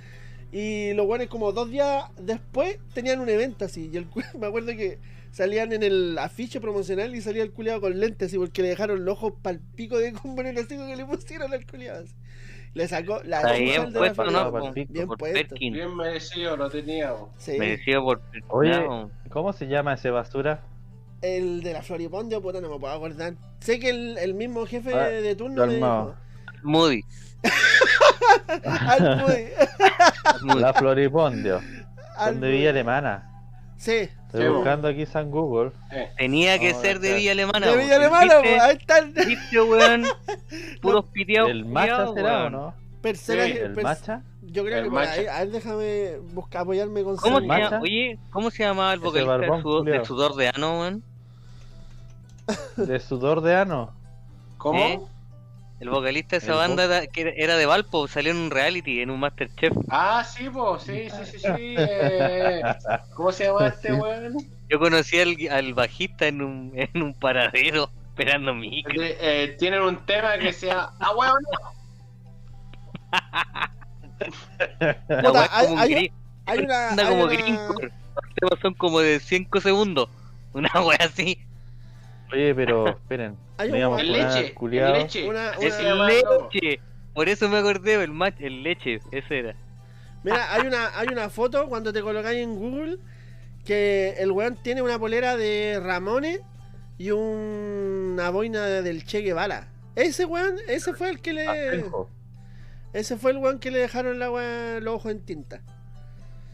Y 0.50 0.92
los 0.94 1.06
buenos 1.06 1.28
como 1.28 1.52
dos 1.52 1.70
días 1.70 2.04
después 2.18 2.78
tenían 2.94 3.20
un 3.20 3.28
evento 3.28 3.64
así. 3.64 3.90
Y 3.92 3.96
el 3.96 4.06
cu- 4.06 4.22
me 4.38 4.46
acuerdo 4.46 4.68
que 4.68 4.98
salían 5.30 5.72
en 5.72 5.82
el 5.82 6.18
afiche 6.18 6.60
promocional 6.60 7.14
y 7.14 7.20
salía 7.22 7.42
el 7.42 7.52
culiado 7.52 7.80
con 7.80 7.98
lentes 7.98 8.28
así 8.28 8.36
porque 8.38 8.60
le 8.62 8.68
dejaron 8.68 9.04
los 9.04 9.14
ojos 9.14 9.32
pal 9.40 9.60
pico 9.74 9.96
de 9.98 10.12
componer 10.12 10.58
así 10.58 10.76
que 10.76 10.94
le 10.96 11.04
pusieron 11.06 11.52
al 11.52 11.66
culiado. 11.66 12.04
así. 12.04 12.14
Le 12.74 12.88
sacó 12.88 13.20
la 13.24 13.40
chucha 13.42 13.54
bien 13.54 13.80
al 13.82 13.92
de 13.92 14.00
la 14.00 14.12
puesto, 14.14 14.14
Floripondia. 14.24 14.44
¿no? 14.44 14.50
Floripondio, 14.50 14.84
Por- 14.86 14.92
bien 14.94 15.06
por 15.06 15.18
puesto. 15.18 15.48
Perkin. 15.48 15.72
Bien 15.74 15.96
merecido 15.96 16.56
lo 16.56 16.70
teníamos. 16.70 17.28
Sí, 17.38 17.58
Merecido 17.58 18.02
por 18.02 18.22
Oye. 18.48 18.86
¿Cómo 19.30 19.52
se 19.54 19.66
llama 19.66 19.94
ese 19.94 20.10
basura? 20.10 20.62
El 21.22 21.62
de 21.62 21.72
la 21.72 21.82
Floripondia, 21.82 22.40
puta, 22.40 22.60
no 22.60 22.68
me 22.68 22.78
puedo 22.78 22.92
acordar. 22.92 23.34
Sé 23.60 23.78
que 23.80 23.90
el, 23.90 24.18
el 24.18 24.34
mismo 24.34 24.66
jefe 24.66 24.92
Ah, 24.94 25.08
de 25.08 25.34
turno 25.36 25.66
me 25.66 25.74
dijo. 25.76 26.14
Moody. 26.62 27.02
Al 28.64 29.16
Moody. 29.20 30.60
La 30.60 30.72
Floripondio. 30.74 31.60
al 32.16 32.34
Donde. 32.34 32.50
Villa 32.50 32.70
Alemana. 32.70 33.28
Sí, 33.78 34.08
Estoy 34.26 34.42
Sí, 34.46 34.48
buscando 34.48 34.88
aquí 34.88 35.04
San 35.06 35.30
Google. 35.30 35.72
Eh, 35.90 36.08
Tenía 36.16 36.58
que 36.58 36.72
ser 36.74 37.00
de. 37.00 37.14
Villa 37.14 37.32
Alemana. 37.32 37.66
de. 37.66 37.76
Villa 37.76 37.96
Alemana, 37.96 38.38
¿Viste? 38.40 38.48
pues, 38.50 38.62
ahí 38.62 38.76
están. 38.76 39.14
¿Viste, 39.26 39.60
weón? 39.60 40.04
Puros 40.80 41.04
piteados. 41.12 41.50
¿El 41.50 41.64
Macha 41.66 42.06
será 42.14 42.44
o 42.46 42.50
no? 42.50 42.74
Personaje, 43.02 43.60
¿El 43.64 43.74
pers- 43.74 43.82
Macha? 43.82 44.22
Yo 44.42 44.64
creo 44.64 44.78
El 44.78 44.84
que 44.84 44.90
por 44.90 44.98
ahí, 45.00 45.26
a 45.26 45.38
ver, 45.40 45.50
déjame 45.50 46.18
buscar, 46.34 46.62
apoyarme 46.62 47.02
con 47.02 47.16
¿Cómo 47.16 47.40
se 47.40 47.46
llama? 47.46 47.80
Oye, 47.80 48.18
¿cómo 48.30 48.50
se 48.50 48.62
llamaba 48.64 48.92
el 48.92 49.00
vocalista 49.00 49.32
de 49.32 49.38
barbón 49.40 49.62
sudor, 49.62 49.84
de 49.84 50.04
sudor 50.04 50.34
de 50.36 50.48
ano, 50.48 50.80
weón? 50.80 51.04
¿De 52.76 53.00
sudor 53.00 53.40
de 53.42 53.56
ano? 53.56 53.94
¿Cómo? 54.58 54.78
¿Eh? 54.78 55.00
El 55.80 55.90
vocalista 55.90 56.36
de 56.38 56.44
esa 56.44 56.54
banda 56.54 56.84
era, 56.84 57.06
que 57.08 57.34
era- 57.36 57.56
de 57.56 57.66
Valpo, 57.66 58.06
salió 58.06 58.30
en 58.30 58.36
un 58.38 58.50
reality, 58.52 59.00
en 59.00 59.10
un 59.10 59.18
Masterchef. 59.18 59.72
Ah, 59.90 60.22
sí, 60.24 60.48
pues, 60.48 60.82
sí, 60.84 61.10
sí, 61.10 61.24
sí, 61.26 61.38
sí. 61.40 61.74
eh, 61.76 62.62
¿Cómo 63.16 63.32
se 63.32 63.46
llama 63.46 63.66
este 63.66 63.92
weón? 63.92 64.36
Yo 64.70 64.78
conocí 64.78 65.18
al, 65.20 65.36
al 65.50 65.74
bajista 65.74 66.26
en 66.28 66.40
un, 66.40 66.72
en 66.76 67.02
un 67.02 67.14
paradero, 67.14 67.90
esperando 68.10 68.54
micro. 68.54 69.00
De- 69.00 69.16
eh, 69.20 69.48
tienen 69.58 69.82
un 69.82 69.96
tema 70.06 70.38
que 70.38 70.52
se 70.52 70.66
llama 70.68 70.94
Ah, 71.00 71.10
weón, 71.16 71.34
La 75.08 75.22
Puta, 75.22 75.48
hay- 75.50 75.66
como 75.66 75.74
un 75.74 75.80
hay- 75.80 75.92
una. 76.64 76.90
hay 76.90 77.08
como 77.08 77.24
una- 77.24 77.32
gringo. 77.32 77.74
Los 77.80 78.34
temas 78.36 78.58
son 78.62 78.74
como 78.74 79.00
de 79.00 79.18
5 79.20 79.60
segundos. 79.60 80.08
Una 80.54 80.68
wea 80.84 80.98
así. 81.00 81.38
Oye, 82.32 82.54
pero 82.54 82.88
esperen. 82.88 83.36
Hay 83.58 83.70
un- 83.70 83.98
el 84.00 84.12
leche, 84.12 84.46
el 84.48 84.54
culiao. 84.54 84.92
leche. 84.94 85.28
Una- 85.28 85.50
Ese 85.52 85.66
una- 85.80 85.88
llama- 85.88 86.08
leche. 86.08 86.80
Por 87.14 87.28
eso 87.28 87.48
me 87.48 87.58
acordé, 87.58 88.02
el 88.02 88.10
match, 88.10 88.36
el 88.40 88.62
leche, 88.62 89.00
ese 89.10 89.38
era. 89.40 89.54
Mira, 90.24 90.52
hay 90.54 90.66
una, 90.66 90.98
hay 90.98 91.08
una 91.08 91.28
foto 91.28 91.66
cuando 91.68 91.92
te 91.92 92.00
colocáis 92.00 92.38
en 92.42 92.54
Google 92.56 92.98
que 93.64 94.14
el 94.18 94.32
weón 94.32 94.56
tiene 94.62 94.80
una 94.82 94.98
polera 94.98 95.36
de 95.36 95.78
Ramones 95.82 96.40
y 96.98 97.10
una 97.10 98.30
boina 98.30 98.64
del 98.66 99.04
Che 99.04 99.20
Guevara. 99.20 99.68
Ese 99.94 100.24
weón, 100.24 100.56
ese 100.68 100.94
fue 100.94 101.10
el 101.10 101.20
que 101.20 101.32
le. 101.34 101.46
Asenjo. 101.46 102.08
Ese 102.94 103.16
fue 103.16 103.32
el 103.32 103.38
weón 103.38 103.58
que 103.58 103.70
le 103.70 103.78
dejaron 103.80 104.18
la 104.18 104.30
weá, 104.30 104.80
los 104.80 104.94
ojos 104.96 105.12
en 105.12 105.20
tinta. 105.20 105.60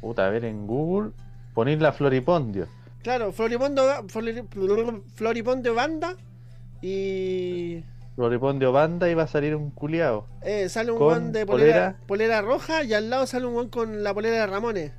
Puta, 0.01 0.27
a 0.27 0.31
ver 0.31 0.45
en 0.45 0.67
Google. 0.67 1.13
Poner 1.55 1.81
la 1.83 1.93
Floripondio. 1.93 2.67
Claro, 3.03 3.33
Floripondo, 3.33 3.83
Flori- 4.09 5.03
Floripondio 5.15 5.75
Banda 5.75 6.15
y. 6.83 7.83
Floripondio 8.17 8.73
banda 8.73 9.09
y 9.09 9.15
va 9.15 9.23
a 9.23 9.27
salir 9.29 9.55
un 9.55 9.71
culiao. 9.71 10.27
Eh, 10.43 10.69
sale 10.69 10.91
un 10.91 10.99
Con 10.99 11.07
weón 11.07 11.33
de 11.33 11.47
polera, 11.47 11.73
polera. 11.73 11.97
polera 12.09 12.43
roja 12.43 12.83
y 12.83 12.93
al 12.93 13.11
lado 13.11 13.27
sale 13.29 13.47
un 13.47 13.55
weón 13.55 13.69
con 13.69 14.03
la 14.03 14.13
polera 14.13 14.41
de 14.41 14.47
Ramones. 14.49 14.93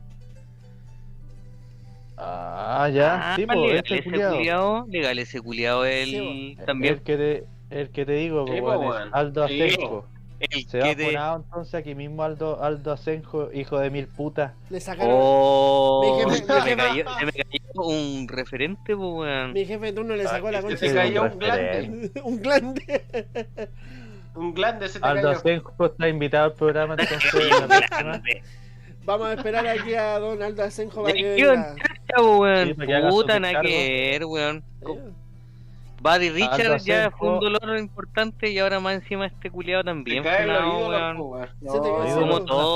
Ah, 2.18 2.90
ya. 2.94 3.32
Ah, 3.34 3.36
sí, 3.36 3.46
pues, 3.46 3.58
legal 3.60 3.78
este 3.78 3.96
ese 4.00 4.04
culiao. 4.10 4.36
culiao, 4.36 4.86
legal 4.88 5.20
ese 5.20 5.42
culiao, 5.42 5.84
él 5.86 6.10
Sí, 6.10 6.58
también. 6.66 6.94
El 6.96 7.02
que 7.02 7.18
te, 7.18 7.44
el 7.70 7.90
que 7.92 8.06
te 8.06 8.12
digo, 8.14 8.46
Sí, 8.48 8.60
weón. 8.62 9.10
Aldo 9.12 9.48
Sí. 9.50 9.78
El 10.40 10.68
Se 10.70 10.80
va 10.80 10.96
te... 10.96 11.06
funado 11.06 11.36
entonces 11.38 11.74
aquí 11.76 11.96
mismo 11.96 12.24
Aldo, 12.24 12.64
Aldo 12.64 12.92
Asenjo, 12.94 13.50
hijo 13.54 13.78
de 13.80 13.90
mil 13.90 14.08
putas. 14.08 14.54
Le 14.70 14.80
sacaron. 14.80 15.14
Oh, 15.18 16.02
Mi 16.02 16.24
jefe- 16.24 16.46
se, 16.46 16.70
mi 16.70 16.76
me 16.76 16.76
cayó, 16.78 17.06
se 17.20 17.26
me 17.26 17.32
cayó 17.34 17.84
un 17.88 18.28
referente, 18.28 18.96
pues, 18.96 19.10
weón. 19.14 19.54
Mi 19.54 19.66
jefe 19.66 19.86
de 19.88 19.94
turno 19.94 20.16
le 20.16 20.24
sacó 20.24 20.48
Ah, 20.48 20.52
la 20.52 20.58
que 20.60 20.64
concha. 20.66 20.78
se 20.78 20.90
de 20.90 20.96
cayó 20.96 21.24
un 21.24 21.40
glande. 21.40 22.12
un 22.24 22.42
glande. 22.42 23.06
Un 24.36 24.54
glande 24.54 24.88
se 24.88 25.00
te 25.00 25.06
Aldo 25.06 25.24
cayó. 25.30 25.38
Asenjo 25.40 25.86
está 25.86 26.08
invitado 26.08 26.46
al 26.46 26.54
programa, 26.54 26.96
entonces. 27.00 28.42
Vamos 29.06 29.28
a 29.28 29.34
esperar 29.34 29.66
aquí 29.68 29.94
a 29.96 30.20
Don 30.20 30.42
Aldo 30.42 30.64
Asenjo 30.64 31.02
para 31.04 31.14
que 31.16 31.24
venga. 31.36 31.76
Puta, 33.10 33.40
nada 33.40 33.62
que 33.62 33.68
ver, 34.18 34.26
weón. 34.26 34.64
Buddy 36.02 36.30
Richard 36.30 36.82
ya 36.82 37.12
fue 37.12 37.30
un 37.30 37.40
dolor 37.40 37.78
importante 37.78 38.50
y 38.50 38.60
ahora 38.60 38.80
más 38.80 38.96
encima 38.96 39.26
este 39.26 39.52
culiado 39.52 39.84
también. 39.84 40.24
Se 40.24 40.30
te 40.30 40.46
No, 40.46 40.90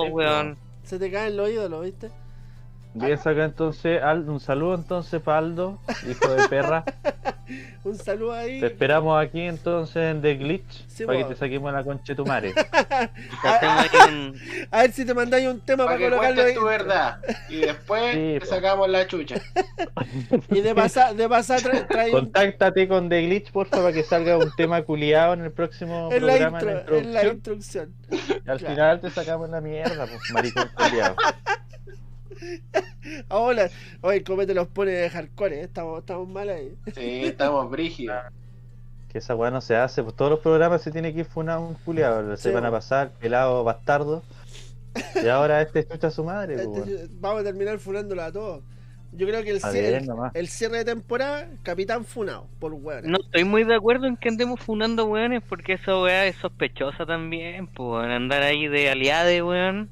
cae 0.03 0.11
weón. 0.11 0.57
Se 0.83 0.99
te 0.99 1.11
caen 1.11 1.37
los 1.37 1.49
ídolos, 1.49 1.85
¿viste? 1.85 2.09
Bien 2.95 3.17
saca 3.17 3.43
entonces, 3.43 4.01
Aldo, 4.03 4.31
un 4.33 4.39
saludo 4.39 4.75
entonces 4.75 5.21
para 5.21 5.39
Aldo, 5.39 5.79
hijo 6.09 6.29
de 6.33 6.47
perra. 6.47 6.83
Un 7.83 7.97
saludo 7.97 8.31
ahí. 8.33 8.61
Te 8.61 8.67
esperamos 8.67 9.21
aquí 9.21 9.41
entonces 9.41 9.97
en 9.97 10.21
The 10.21 10.35
Glitch 10.35 10.87
Sí, 10.87 11.05
para 11.05 11.17
que 11.19 11.25
te 11.25 11.35
saquemos 11.35 11.73
la 11.73 11.83
concha 11.83 12.13
de 12.13 12.15
tu 12.15 12.25
madre. 12.25 12.53
A 14.71 14.81
ver 14.81 14.91
si 14.93 15.03
te 15.05 15.13
mandáis 15.13 15.47
un 15.49 15.59
tema 15.59 15.83
Para 15.85 15.97
para, 15.97 15.97
que 15.97 16.09
colocarlo 16.09 16.43
ahí. 16.43 16.53
tu 16.55 16.63
verdad. 16.63 17.17
Y 17.49 17.57
después 17.57 18.13
Sí, 18.13 18.37
te 18.39 18.45
sacamos 18.45 18.87
la 18.89 19.05
chucha. 19.07 19.35
Y 20.49 20.61
de 20.61 20.73
pasar, 20.73 21.15
de 21.15 21.27
pasar 21.27 21.59
tra- 21.59 21.85
trae 21.87 22.11
Contáctate 22.11 22.87
con 22.87 23.09
The 23.09 23.21
Glitch, 23.23 23.51
porfa, 23.51 23.77
para 23.77 23.91
que 23.91 24.03
salga 24.03 24.37
un 24.37 24.51
tema 24.55 24.81
culiado 24.83 25.33
en 25.33 25.41
el 25.41 25.51
próximo 25.51 26.09
en 26.13 26.25
la, 26.25 26.33
programa, 26.37 26.59
en 26.61 26.65
la 26.65 26.73
intro, 26.79 26.97
en 26.97 27.13
la 27.13 27.23
introducción. 27.25 27.89
introducción. 27.89 28.41
Y 28.45 28.49
al 28.49 28.57
claro. 28.59 28.73
final 28.75 29.01
te 29.01 29.09
sacamos 29.09 29.49
la 29.49 29.59
mierda, 29.59 30.05
pues, 30.07 30.21
maricón 30.31 30.69
culiado. 30.75 31.15
Ahora, 33.29 33.69
oye, 34.01 34.23
cómo 34.23 34.45
te 34.45 34.53
los 34.53 34.67
pone 34.67 34.91
de 34.91 35.09
hardcore, 35.09 35.59
¿eh? 35.59 35.63
estamos, 35.63 35.99
estamos 35.99 36.27
mal 36.27 36.49
ahí. 36.49 36.75
Sí, 36.93 37.25
estamos 37.25 37.69
brígidos. 37.69 38.17
Que 39.09 39.19
esa 39.19 39.35
weá 39.35 39.51
no 39.51 39.61
se 39.61 39.75
hace, 39.75 40.01
pues 40.01 40.15
todos 40.15 40.31
los 40.31 40.39
programas 40.39 40.81
se 40.81 40.89
tiene 40.89 41.13
que 41.13 41.19
ir 41.19 41.25
funar 41.25 41.59
un 41.59 41.75
culiado. 41.75 42.23
La 42.23 42.35
Sí, 42.35 42.49
pasada, 42.51 43.03
el 43.03 43.09
pelado 43.11 43.63
bastardo. 43.63 44.23
Y 45.23 45.27
ahora 45.27 45.61
este 45.61 45.87
chucha 45.87 46.07
a 46.07 46.09
su 46.09 46.23
madre, 46.23 46.55
pues, 46.55 46.67
weón. 46.67 46.89
Este- 46.89 47.07
vamos 47.19 47.41
a 47.41 47.43
terminar 47.43 47.77
funándolo 47.77 48.23
a 48.23 48.31
todos. 48.31 48.63
Yo 49.15 49.27
creo 49.27 49.43
que 49.43 49.51
el 49.51 49.57
A 49.57 49.69
cierre, 49.69 50.03
el 50.33 50.47
cierre 50.47 50.77
de 50.79 50.85
temporada, 50.85 51.47
Capitán 51.61 52.03
Funado, 52.05 52.47
por 52.59 52.73
hueón. 52.73 53.11
No 53.11 53.19
estoy 53.23 53.43
muy 53.43 53.63
de 53.63 53.75
acuerdo 53.75 54.07
en 54.07 54.17
que 54.17 54.29
andemos 54.29 54.59
funando 54.59 55.05
weones 55.05 55.43
porque 55.47 55.73
esa 55.73 55.95
weá 56.01 56.25
es 56.25 56.35
sospechosa 56.37 57.05
también, 57.05 57.67
pues 57.67 57.87
weón. 57.87 58.09
Andar 58.09 58.41
ahí 58.41 58.67
de 58.67 58.89
aliade, 58.89 59.43
weón. 59.43 59.91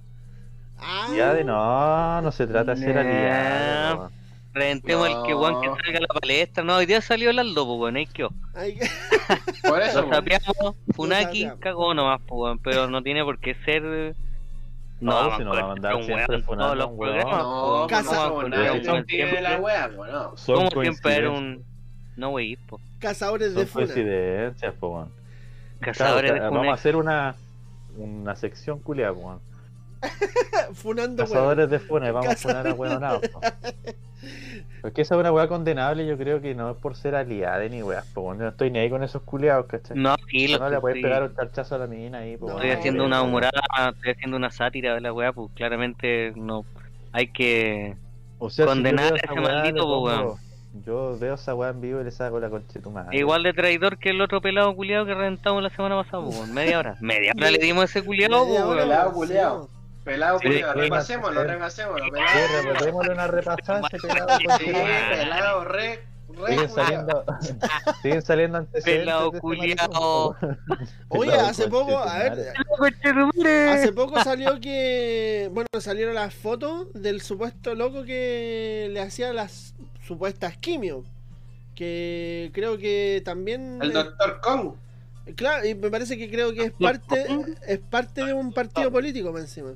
Ah, 0.81 1.07
Ya 1.15 1.33
de 1.33 1.43
no, 1.43 2.21
no 2.21 2.31
se 2.31 2.47
trata 2.47 2.73
de 2.75 2.81
ser 2.81 2.95
Nah. 2.95 3.01
aliado. 3.01 4.11
Reventemos 4.53 5.07
el 5.07 5.15
que 5.25 5.33
weón 5.33 5.61
que 5.61 5.67
No. 5.67 5.75
salga 5.77 5.97
a 5.99 6.01
la 6.01 6.19
palestra. 6.19 6.63
No, 6.63 6.75
hoy 6.75 6.85
día 6.85 6.99
salió 7.01 7.29
el 7.29 7.39
Aldo, 7.39 7.65
pues 7.65 7.79
weón. 7.79 7.95
Hay 7.97 8.05
que- 8.07 8.27
Por 9.63 9.81
eso, 9.81 10.01
Lo 10.01 10.07
po. 10.09 10.13
sapeamos, 10.15 10.75
Funaki, 10.93 11.49
cagó 11.59 11.93
nomás, 11.93 12.19
pues. 12.27 12.57
Pero 12.63 12.89
no 12.89 13.01
tiene 13.01 13.23
por 13.23 13.39
qué 13.39 13.55
ser. 13.63 14.15
No, 14.99 15.15
vamos 15.15 15.37
si 15.37 15.43
no 15.45 15.51
va 15.51 15.59
a 15.61 15.67
mandar 15.67 15.95
un 15.95 16.03
siempre 16.03 16.35
weón. 16.35 16.43
programas, 16.45 16.77
No, 16.77 16.95
pues, 17.87 17.89
Casa- 17.89 18.15
no, 18.15 18.29
no, 18.29 18.35
un 18.35 18.49
no 18.49 18.57
po, 19.95 20.05
no. 20.05 20.69
Como 20.69 20.81
siempre 20.81 21.15
era 21.15 21.29
un. 21.31 21.63
No, 22.17 22.29
wey, 22.31 22.55
po. 22.57 22.79
cazadores 22.99 23.53
de 23.55 23.61
Son 23.61 23.67
funa. 23.67 23.85
coincidencias, 23.85 24.73
pues. 24.79 25.07
Cazadores 25.79 26.33
de 26.33 26.39
Vamos 26.41 26.67
a 26.67 26.73
hacer 26.73 26.95
una, 26.97 27.35
una 27.97 28.35
sección 28.35 28.79
culiada, 28.79 29.13
pues, 29.13 29.25
weón. 29.25 29.39
Funando. 30.73 31.23
Cazadores 31.23 31.69
de 31.69 31.79
funa, 31.79 32.07
y 32.09 32.11
vamos 32.11 32.27
a 32.27 32.29
Cazadores 32.31 32.73
poner 32.73 32.91
a 32.91 32.93
hueonados. 32.93 33.27
po. 33.29 33.41
Porque 34.81 35.03
esa 35.03 35.15
es 35.15 35.19
una 35.19 35.31
weá 35.31 35.47
condenable, 35.47 36.07
yo 36.07 36.17
creo 36.17 36.41
que 36.41 36.55
no 36.55 36.71
es 36.71 36.77
por 36.77 36.95
ser 36.95 37.13
aliada 37.15 37.63
ni 37.67 37.83
weá, 37.83 38.03
pues 38.13 38.37
no 38.37 38.47
estoy 38.47 38.71
ni 38.71 38.79
ahí 38.79 38.89
con 38.89 39.03
esos 39.03 39.21
culiados, 39.21 39.67
¿cachai? 39.67 39.95
No, 39.95 40.15
sí, 40.29 40.47
lo 40.47 40.59
no 40.59 40.69
le 40.69 40.79
puedes 40.79 40.97
sí. 40.97 41.03
pegar 41.03 41.23
un 41.23 41.35
charchazo 41.35 41.75
a 41.75 41.77
la 41.79 41.87
mina 41.87 42.19
ahí, 42.19 42.35
pues 42.35 42.51
No, 42.51 42.59
Estoy 42.59 42.71
haciendo 42.71 43.05
una 43.05 43.21
humorada, 43.21 43.61
estoy 43.95 44.11
haciendo 44.11 44.37
una 44.37 44.49
sátira 44.49 44.95
de 44.95 45.01
la 45.01 45.13
weá, 45.13 45.33
pues 45.33 45.51
claramente 45.55 46.33
no. 46.35 46.65
Hay 47.11 47.27
que. 47.27 47.95
o 48.39 48.49
sea, 48.49 48.65
condenar 48.65 49.13
a 49.13 49.17
ese 49.17 49.39
maldito, 49.39 50.07
le 50.07 50.23
po, 50.23 50.39
Yo 50.85 51.17
veo 51.19 51.35
esa 51.35 51.53
weá 51.53 51.69
en 51.69 51.81
vivo 51.81 52.01
y 52.01 52.03
le 52.03 52.11
saco 52.11 52.39
la 52.39 52.49
concha 52.49 52.73
de 52.73 52.79
tu 52.79 52.89
madre. 52.89 53.15
Igual 53.15 53.43
de 53.43 53.53
traidor 53.53 53.99
que 53.99 54.09
el 54.09 54.21
otro 54.21 54.41
pelado 54.41 54.75
culiado 54.75 55.05
que 55.05 55.13
reventamos 55.13 55.61
la 55.61 55.69
semana 55.69 55.95
pasada, 55.95 56.23
pues, 56.23 56.47
media 56.47 56.79
hora. 56.79 56.97
Media 57.01 57.33
hora 57.35 57.51
le 57.51 57.59
dimos 57.59 57.83
a 57.83 57.85
ese 57.85 58.03
culiado, 58.03 58.47
pues, 58.47 58.61
hora, 58.61 59.09
weón. 59.09 59.80
Pelado, 60.03 60.39
sí. 60.39 60.47
Pelado, 60.47 60.73
sí, 60.73 60.79
repasémoslo, 60.79 61.43
repasémoslo, 61.43 62.11
pelado. 62.11 63.11
una 63.11 63.27
repasada 63.27 63.87
pelado. 63.89 64.39
Sí, 64.57 64.65
pelado, 64.65 65.63
re, 65.65 65.99
re, 66.29 66.47
Siguen 66.47 66.69
saliendo, 66.69 67.25
siguen 68.01 68.21
saliendo 68.23 68.57
antecedentes. 68.57 68.99
Pelado 68.99 69.27
este 69.27 69.39
culiao. 69.39 70.35
Oye, 71.09 71.33
hace 71.33 71.67
poco, 71.67 71.99
a 71.99 72.17
ver, 72.17 72.53
hace 73.69 73.91
poco 73.93 74.23
salió 74.23 74.59
que, 74.59 75.49
bueno, 75.53 75.67
salieron 75.79 76.15
las 76.15 76.33
fotos 76.33 76.87
del 76.93 77.21
supuesto 77.21 77.75
loco 77.75 78.03
que 78.03 78.89
le 78.91 79.01
hacía 79.01 79.33
las 79.33 79.75
supuestas 80.03 80.57
quimio. 80.57 81.03
Que 81.75 82.51
creo 82.53 82.77
que 82.77 83.21
también... 83.23 83.79
El 83.81 83.93
doctor 83.93 84.41
Kong. 84.41 84.73
Claro, 85.35 85.65
y 85.65 85.75
me 85.75 85.89
parece 85.89 86.17
que 86.17 86.29
creo 86.29 86.53
que 86.53 86.65
es 86.65 86.71
parte 86.71 87.25
es 87.67 87.79
parte 87.79 88.25
de 88.25 88.33
un 88.33 88.51
partido 88.51 88.91
político 88.91 89.31
más 89.31 89.43
encima. 89.43 89.73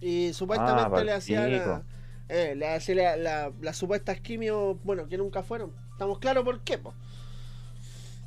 Y 0.00 0.32
supuestamente 0.32 1.00
Ah, 1.00 1.04
le 1.04 1.12
hacía 1.12 1.40
la, 1.48 1.58
partido. 1.64 1.82
eh, 2.28 2.54
le 2.56 2.68
hacía 2.68 2.94
la- 2.94 3.16
la- 3.16 3.52
las 3.60 3.76
supuestas 3.76 4.20
quimios, 4.20 4.76
bueno, 4.84 5.08
que 5.08 5.18
nunca 5.18 5.42
fueron. 5.42 5.72
Estamos 5.92 6.18
claros 6.18 6.44
por 6.44 6.60
qué, 6.60 6.78
po. 6.78 6.94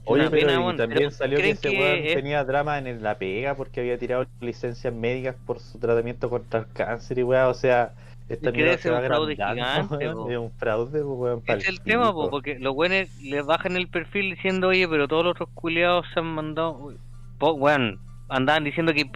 Oye, 0.04 0.30
pero 0.32 0.48
pena, 0.48 0.54
y 0.54 0.58
weón, 0.58 0.78
también 0.78 0.98
pero 1.00 1.12
salió 1.12 1.38
que 1.38 1.42
¿creen 1.44 1.58
ese 1.58 1.70
que 1.70 1.80
weón 1.80 2.00
es- 2.06 2.16
tenía 2.16 2.44
drama 2.44 2.80
en 2.80 3.04
la 3.04 3.18
pega 3.20 3.56
porque 3.56 3.82
había 3.82 3.98
tirado 4.00 4.26
licencias 4.40 4.92
médicas 4.94 5.36
por 5.46 5.60
su 5.60 5.78
tratamiento 5.78 6.30
contra 6.30 6.62
el 6.62 6.68
cáncer 6.74 7.20
y 7.20 7.24
weón, 7.24 7.46
o 7.48 7.54
sea, 7.54 7.94
esta 8.28 8.50
Es 8.50 8.54
que 8.56 8.64
debe 8.64 8.78
mierda 8.78 8.92
va 8.92 9.00
un 9.00 9.06
fraude 9.06 9.36
gigante, 9.36 10.06
es 10.32 10.38
un 10.38 10.52
fraude, 10.54 11.04
weón, 11.04 11.44
Es 11.46 11.68
el 11.70 11.82
tema, 11.82 12.12
po, 12.12 12.30
porque 12.32 12.58
los 12.60 12.74
buenos 12.74 13.08
les 13.22 13.46
bajan 13.46 13.76
el 13.78 13.88
perfil 13.90 14.32
diciendo, 14.32 14.70
oye, 14.70 14.88
pero 14.88 15.08
todos 15.08 15.24
los 15.24 15.32
otros 15.34 15.50
culiados 15.54 16.06
se 16.14 16.20
han 16.20 16.26
mandado. 16.34 16.94
Po, 17.38 17.54
weón, 17.54 18.00
andaban 18.28 18.64
diciendo 18.64 18.94
que. 18.94 19.10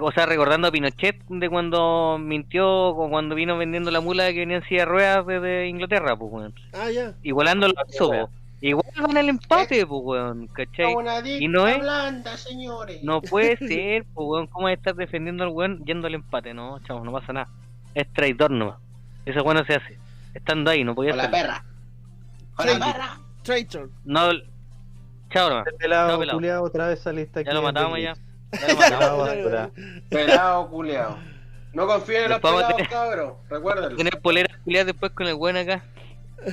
O 0.00 0.12
sea, 0.12 0.24
recordando 0.26 0.68
a 0.68 0.70
Pinochet 0.72 1.22
de 1.28 1.48
cuando 1.50 2.16
mintió 2.18 2.88
o 2.88 3.08
cuando 3.10 3.34
vino 3.34 3.58
vendiendo 3.58 3.90
la 3.90 4.00
mula 4.00 4.32
que 4.32 4.38
venía 4.40 4.56
en 4.56 4.64
silla 4.64 4.80
de 4.80 4.84
ruedas 4.86 5.26
desde 5.26 5.68
Inglaterra, 5.68 6.16
pues, 6.16 6.32
weón. 6.32 6.54
Ah, 6.72 6.90
ya. 6.90 7.12
Igualándolo 7.22 7.74
a 7.76 7.82
eso, 7.90 8.08
po. 8.10 8.30
Igual 8.62 8.86
van 8.98 9.16
al 9.18 9.28
empate, 9.28 9.84
pues, 9.86 10.00
weón, 10.02 10.46
¿cachai? 10.48 10.94
Una 10.94 11.20
Y 11.28 11.48
no 11.48 11.68
es- 11.68 11.78
blanda, 11.80 12.34
señores. 12.38 13.02
No 13.04 13.20
puede 13.20 13.56
ser, 13.58 14.04
pues, 14.14 14.26
weón, 14.26 14.46
¿cómo 14.46 14.70
estar 14.70 14.94
defendiendo 14.94 15.44
al 15.44 15.50
weón 15.50 15.84
yendo 15.84 16.06
al 16.06 16.14
empate? 16.14 16.54
No, 16.54 16.78
chavos, 16.86 17.04
no 17.04 17.12
pasa 17.12 17.34
nada. 17.34 17.48
Es 17.94 18.10
traidor 18.14 18.50
nomás. 18.50 18.78
Eso 19.26 19.42
weón 19.42 19.58
no 19.58 19.64
se 19.66 19.74
hace. 19.74 19.98
Estando 20.32 20.70
ahí, 20.70 20.82
no 20.82 20.94
podía 20.94 21.10
Con 21.10 21.18
la 21.18 21.30
perra. 21.30 21.64
Con 22.54 22.66
la 22.66 22.72
Sí. 22.72 22.80
perra. 22.80 23.18
Traitor. 23.42 23.90
No, 24.04 24.30
chao 25.30 25.50
nomás. 25.50 25.64
Pelado, 25.78 26.18
pelado. 26.18 26.62
otra 26.62 26.88
vez 26.88 27.00
saliste 27.00 27.40
aquí 27.40 27.48
Ya 27.48 27.52
lo 27.54 27.60
matamos 27.62 27.98
ya. 28.00 28.14
Pelado. 28.60 29.70
Pelado, 30.08 30.68
culiao. 30.70 31.18
No 31.72 31.86
confíen 31.86 32.24
en 32.24 32.28
los 32.30 32.40
Después 32.40 32.54
pelados, 32.64 32.88
cabros. 32.88 33.32
Recuérdenlo. 33.48 33.96
Tener 33.96 34.20
poleras 34.20 34.56
culiadas 34.64 34.86
después 34.86 35.12
con 35.12 35.26
el 35.26 35.34
weón 35.34 35.56
acá. 35.56 35.84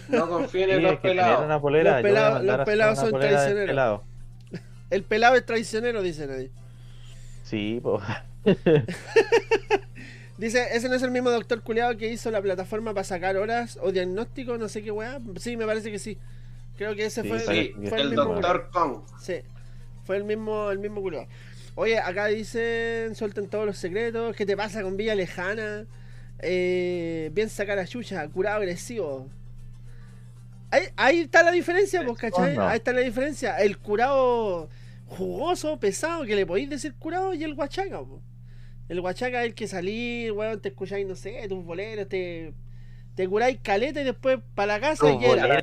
No 0.10 0.28
confíen 0.28 0.70
en 0.70 0.76
Sí, 0.78 0.82
los 0.82 1.02
tener 1.02 1.18
pelados. 1.18 1.46
una 1.46 1.60
polera, 1.62 2.02
Los 2.02 2.04
mandar 2.14 2.44
los 2.58 2.66
pelados 2.66 3.00
son 3.00 3.12
traicioneros. 3.20 3.68
pelado. 3.68 4.04
El 4.90 5.04
pelado 5.04 5.36
es 5.36 5.46
traicionero, 5.46 6.02
dicen 6.02 6.32
ahí. 6.32 6.52
Sí, 7.44 7.80
po. 7.82 8.02
Dice, 10.38 10.66
ese 10.72 10.90
no 10.90 10.96
es 10.96 11.04
el 11.04 11.12
mismo 11.12 11.30
doctor 11.30 11.62
culiado 11.62 11.96
que 11.98 12.08
hizo 12.12 12.32
la 12.32 12.42
plataforma 12.42 12.94
para 12.94 13.04
sacar 13.04 13.38
horas 13.38 13.78
o 13.82 13.92
diagnóstico, 13.92 14.58
no 14.58 14.70
sé 14.70 14.82
qué 14.82 14.90
weá. 14.90 15.20
Sí, 15.38 15.56
me 15.56 15.68
parece 15.68 15.92
que 15.92 16.00
sí. 16.00 16.18
Creo 16.78 16.96
que 16.96 17.06
ese 17.06 17.22
Sí, 17.22 17.28
fue, 17.30 17.40
parece 17.42 17.74
fue 17.74 17.84
el, 17.84 17.90
sí. 17.90 18.02
El 18.02 18.10
mismo 18.10 18.24
doctor 18.34 18.70
Kong. 18.72 19.02
Sí, 19.20 19.36
fue 20.04 20.18
el 20.18 20.24
mismo, 20.24 20.72
el 20.72 20.80
mismo 20.80 21.00
culiao. 21.02 21.28
Oye, 21.76 21.98
acá 22.00 22.28
dicen, 22.28 23.16
suelten 23.16 23.48
todos 23.48 23.66
los 23.66 23.78
secretos. 23.78 24.36
¿Qué 24.36 24.46
te 24.46 24.58
pasa 24.58 24.82
con 24.82 24.98
Villa 24.98 25.16
Lejana? 25.16 25.86
Eh, 26.40 27.32
bien 27.34 27.50
sacar 27.50 27.80
a 27.80 27.88
Chucha, 27.88 28.28
curado 28.28 28.58
agresivo. 28.58 29.28
Ahí, 30.70 30.84
ahí 30.96 31.20
está 31.22 31.44
la 31.44 31.52
diferencia, 31.52 32.04
pues, 32.06 32.18
¿cachai? 32.18 32.58
Ahí 32.58 32.78
está 32.78 32.94
la 32.94 33.02
diferencia. 33.02 33.58
El 33.58 33.78
curado 33.78 34.70
jugoso, 35.08 35.80
pesado, 35.80 36.26
que 36.26 36.36
le 36.36 36.46
podéis 36.46 36.70
decir 36.70 36.94
curado, 36.96 37.34
y 37.34 37.44
el 37.44 37.54
guachaca, 37.54 38.00
po. 38.00 38.22
El 38.90 39.02
guachaca 39.02 39.42
es 39.42 39.48
el 39.48 39.56
que 39.56 39.68
salí, 39.68 40.30
weón, 40.32 40.60
te 40.62 40.70
escucháis, 40.70 41.06
no 41.08 41.16
sé, 41.16 41.46
tus 41.48 41.64
boleros, 41.64 42.10
te, 42.10 42.54
te 43.16 43.28
curáis 43.28 43.60
caleta 43.62 44.02
y 44.02 44.04
después 44.04 44.40
para 44.56 44.74
la 44.74 44.80
casa 44.80 45.12
y 45.12 45.26
era. 45.26 45.62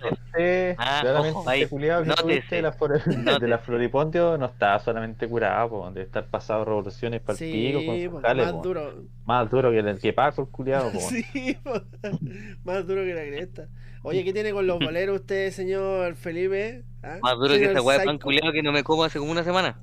Ah, 0.78 0.98
claramente 1.00 1.62
este 1.62 1.68
que 1.68 1.76
Nótese. 2.04 2.22
tuviste 2.22 2.56
de 2.56 2.62
la, 2.62 2.72
flor- 2.72 3.04
de 3.04 3.16
Nótese. 3.16 3.48
la 3.48 3.58
Floripondio 3.58 4.38
no 4.38 4.46
está 4.46 4.78
solamente 4.78 5.26
curado, 5.28 5.68
po, 5.70 5.90
de 5.90 6.02
estar 6.02 6.26
pasado 6.26 6.64
revoluciones 6.64 7.20
para 7.20 7.32
el 7.32 7.38
Sí, 7.38 7.52
pico 7.52 8.12
con 8.12 8.22
más 8.36 8.52
po. 8.52 8.62
duro. 8.62 8.94
Más 9.24 9.50
duro 9.50 9.70
que 9.70 9.78
el 9.78 9.98
que 9.98 10.12
Paco, 10.12 10.42
el 10.42 10.48
culiado, 10.48 10.92
po. 10.92 11.00
Sí, 11.08 11.56
po. 11.64 11.72
más 12.64 12.86
duro 12.86 13.02
que 13.02 13.14
la 13.14 13.24
cresta. 13.24 13.68
Oye, 14.02 14.22
¿qué 14.24 14.32
tiene 14.32 14.52
con 14.52 14.66
los 14.66 14.78
boleros 14.78 15.20
usted, 15.20 15.50
señor 15.50 16.14
Felipe? 16.16 16.84
¿Ah? 17.02 17.18
Más 17.22 17.34
duro 17.36 17.54
que 17.54 17.64
esa 17.64 17.82
weá 17.82 17.98
de 17.98 18.04
pan 18.04 18.18
culiado 18.18 18.52
que 18.52 18.62
no 18.62 18.72
me 18.72 18.84
como 18.84 19.04
hace 19.04 19.18
como 19.18 19.32
una 19.32 19.42
semana. 19.44 19.80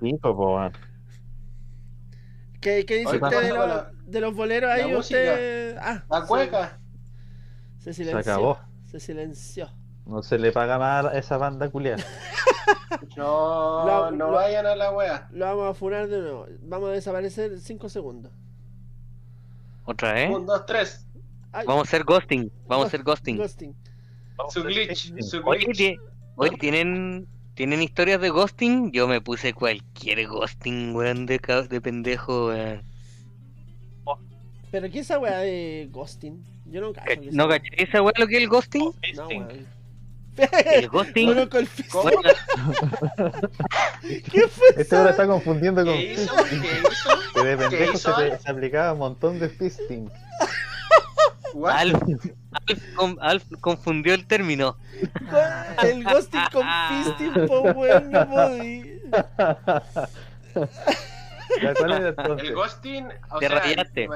Pico, 0.00 0.36
po, 0.36 0.56
weón. 0.56 0.72
¿Qué, 2.66 2.84
qué 2.84 2.96
dice 2.96 3.10
Oye, 3.10 3.20
usted 3.22 3.42
de, 3.42 3.52
la- 3.52 3.90
de 4.06 4.20
los 4.20 4.34
boleros 4.34 4.68
la 4.68 4.74
ahí? 4.74 4.92
música. 4.92 5.20
Usted. 5.20 5.76
Ah, 5.80 6.02
La 6.10 6.20
se- 6.22 6.26
cueca. 6.26 6.80
Se, 7.78 7.84
Se 7.84 7.94
silenció. 7.94 8.18
acabó. 8.32 8.58
Se 8.86 8.98
silenció. 8.98 9.70
No 10.04 10.20
se 10.24 10.36
le 10.36 10.50
paga 10.50 10.76
más 10.76 11.04
a 11.04 11.16
esa 11.16 11.36
banda 11.36 11.68
culiada. 11.70 12.02
No, 13.16 13.84
Lo- 13.86 14.10
no 14.10 14.26
lo- 14.26 14.32
vayan 14.32 14.66
a 14.66 14.74
la 14.74 14.90
wea. 14.90 15.28
Lo 15.30 15.44
vamos 15.46 15.70
a 15.70 15.74
funar 15.74 16.08
de 16.08 16.18
nuevo. 16.20 16.46
Vamos 16.62 16.88
a 16.88 16.92
desaparecer 16.92 17.60
5 17.60 17.88
segundos. 17.88 18.32
Otra 19.84 20.14
vez. 20.14 20.30
Un, 20.34 20.44
dos, 20.46 20.66
tres. 20.66 21.06
Ay, 21.52 21.66
Vamos 21.68 21.82
a 21.82 21.88
hacer 21.88 22.02
ghosting. 22.04 22.50
Vamos 22.66 22.84
a 22.84 22.88
hacer 22.88 23.04
ghosting. 23.04 23.36
ghosting. 23.36 23.76
Su 24.48 24.64
glitch. 24.64 25.14
Su 25.22 25.40
glitch. 25.42 25.98
oye, 26.34 26.56
¿tienen, 26.58 27.28
¿tienen 27.56 27.82
historias 27.82 28.20
de 28.20 28.28
ghosting? 28.30 28.92
Yo 28.92 29.08
me 29.08 29.20
puse 29.20 29.52
cualquier 29.54 30.28
ghosting, 30.28 30.94
weón, 30.94 31.26
de, 31.26 31.40
de 31.68 31.80
pendejo, 31.80 32.48
weón. 32.48 32.82
Pero 34.70 34.90
¿qué 34.90 34.98
es 35.00 35.06
esa 35.06 35.18
weá 35.18 35.38
de 35.38 35.88
ghosting? 35.90 36.44
Yo 36.66 36.80
no 36.80 36.92
cacho. 36.92 37.20
¿No 37.32 37.48
caché 37.48 37.68
esa 37.78 38.02
weá 38.02 38.12
lo 38.18 38.26
que 38.26 38.36
es 38.36 38.42
el 38.42 38.48
ghosting? 38.48 38.92
No, 39.14 39.28
weón. 39.28 39.66
El 40.36 40.88
ghosting. 40.88 41.26
Bueno, 41.34 41.48
¿Qué 44.30 44.48
fue 44.48 44.68
Este 44.68 44.82
esa? 44.82 44.98
ahora 44.98 45.10
está 45.12 45.26
confundiendo 45.26 45.82
con 45.84 45.94
¿Qué 45.94 46.12
hizo? 46.12 46.34
fisting. 46.44 46.60
¿Qué 46.60 46.80
hizo? 46.90 47.10
Que 47.34 47.44
de 47.44 47.56
pendejo 47.56 47.96
se, 47.96 48.38
se 48.38 48.50
aplicaba 48.50 48.92
un 48.92 48.98
montón 48.98 49.38
de 49.38 49.48
fisting. 49.48 50.10
Alf, 51.64 51.94
Alf, 52.52 52.94
con- 52.94 53.18
Alf 53.20 53.44
confundió 53.60 54.14
el 54.14 54.26
término. 54.26 54.76
El 55.82 56.04
ghosting 56.04 56.40
con 56.52 56.66
fisting, 56.88 57.46
po 57.46 57.60
weón, 57.72 58.10
no. 58.10 58.48
El 62.40 62.54
ghosting, 62.54 63.08
o 63.30 63.38
Te 63.38 63.48
sea, 63.48 63.58
rayaste. 63.60 64.08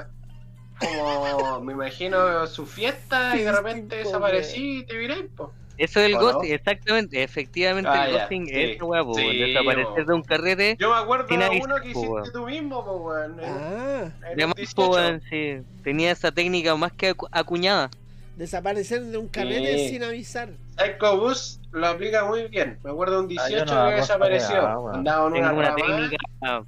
como 0.79 1.61
me 1.61 1.73
imagino 1.73 2.47
su 2.47 2.67
fiesta 2.67 3.37
y 3.37 3.43
de 3.43 3.53
repente 3.53 3.97
desaparecí 3.97 4.79
y 4.81 4.87
te 4.87 4.97
viré, 4.97 5.25
po. 5.25 5.53
Eso 5.81 5.99
es 6.01 6.07
el 6.07 6.15
¿O 6.17 6.21
ghosting, 6.21 6.51
no? 6.51 6.55
exactamente, 6.57 7.23
efectivamente 7.23 7.91
Ah, 7.91 8.07
el 8.07 8.13
ghosting 8.19 8.47
sí, 8.47 8.53
es 8.55 8.83
weá, 8.83 9.01
sí, 9.03 9.09
weón, 9.09 9.39
desaparecer 9.39 10.07
de 10.07 10.15
un 10.15 10.23
carrete. 10.23 10.77
Yo 10.79 10.91
me 10.91 10.97
acuerdo 10.99 11.27
de 11.27 11.61
uno 11.63 11.77
que 11.81 11.89
hiciste 11.89 12.31
tú 12.33 12.47
mismo, 12.47 12.85
po, 12.85 12.97
weón. 12.99 13.37
Ah, 13.43 14.11
en 14.31 14.37
De 14.37 14.45
un 14.45 14.51
más, 14.51 14.57
18. 14.57 14.75
po, 14.77 14.89
weón, 14.95 15.23
sí, 15.31 15.57
tenía 15.83 16.11
esa 16.11 16.31
técnica 16.31 16.77
más 16.77 16.93
que 16.93 17.15
acu- 17.17 17.29
acuñada. 17.33 17.89
desaparecer 18.37 19.03
de 19.05 19.19
un 19.19 19.29
carrete 19.29 19.79
Sí. 19.79 19.89
sin 19.91 20.03
avisar. 20.05 20.49
Psycho 20.79 21.19
Bus 21.19 21.61
lo 21.73 21.87
aplica 21.87 22.25
muy 22.25 22.49
bien. 22.49 22.79
Me 22.83 22.91
acuerdo 22.91 23.21
de 23.23 23.27
un 23.27 23.39
Ah, 23.39 23.49
yo 23.51 23.57
18 23.57 23.75
no 23.75 23.89
que 23.91 23.95
desapareció. 23.97 24.89
Andaba 24.95 25.27
en 25.29 25.33
una, 25.43 25.53
una 25.53 25.75
técnica 25.75 26.17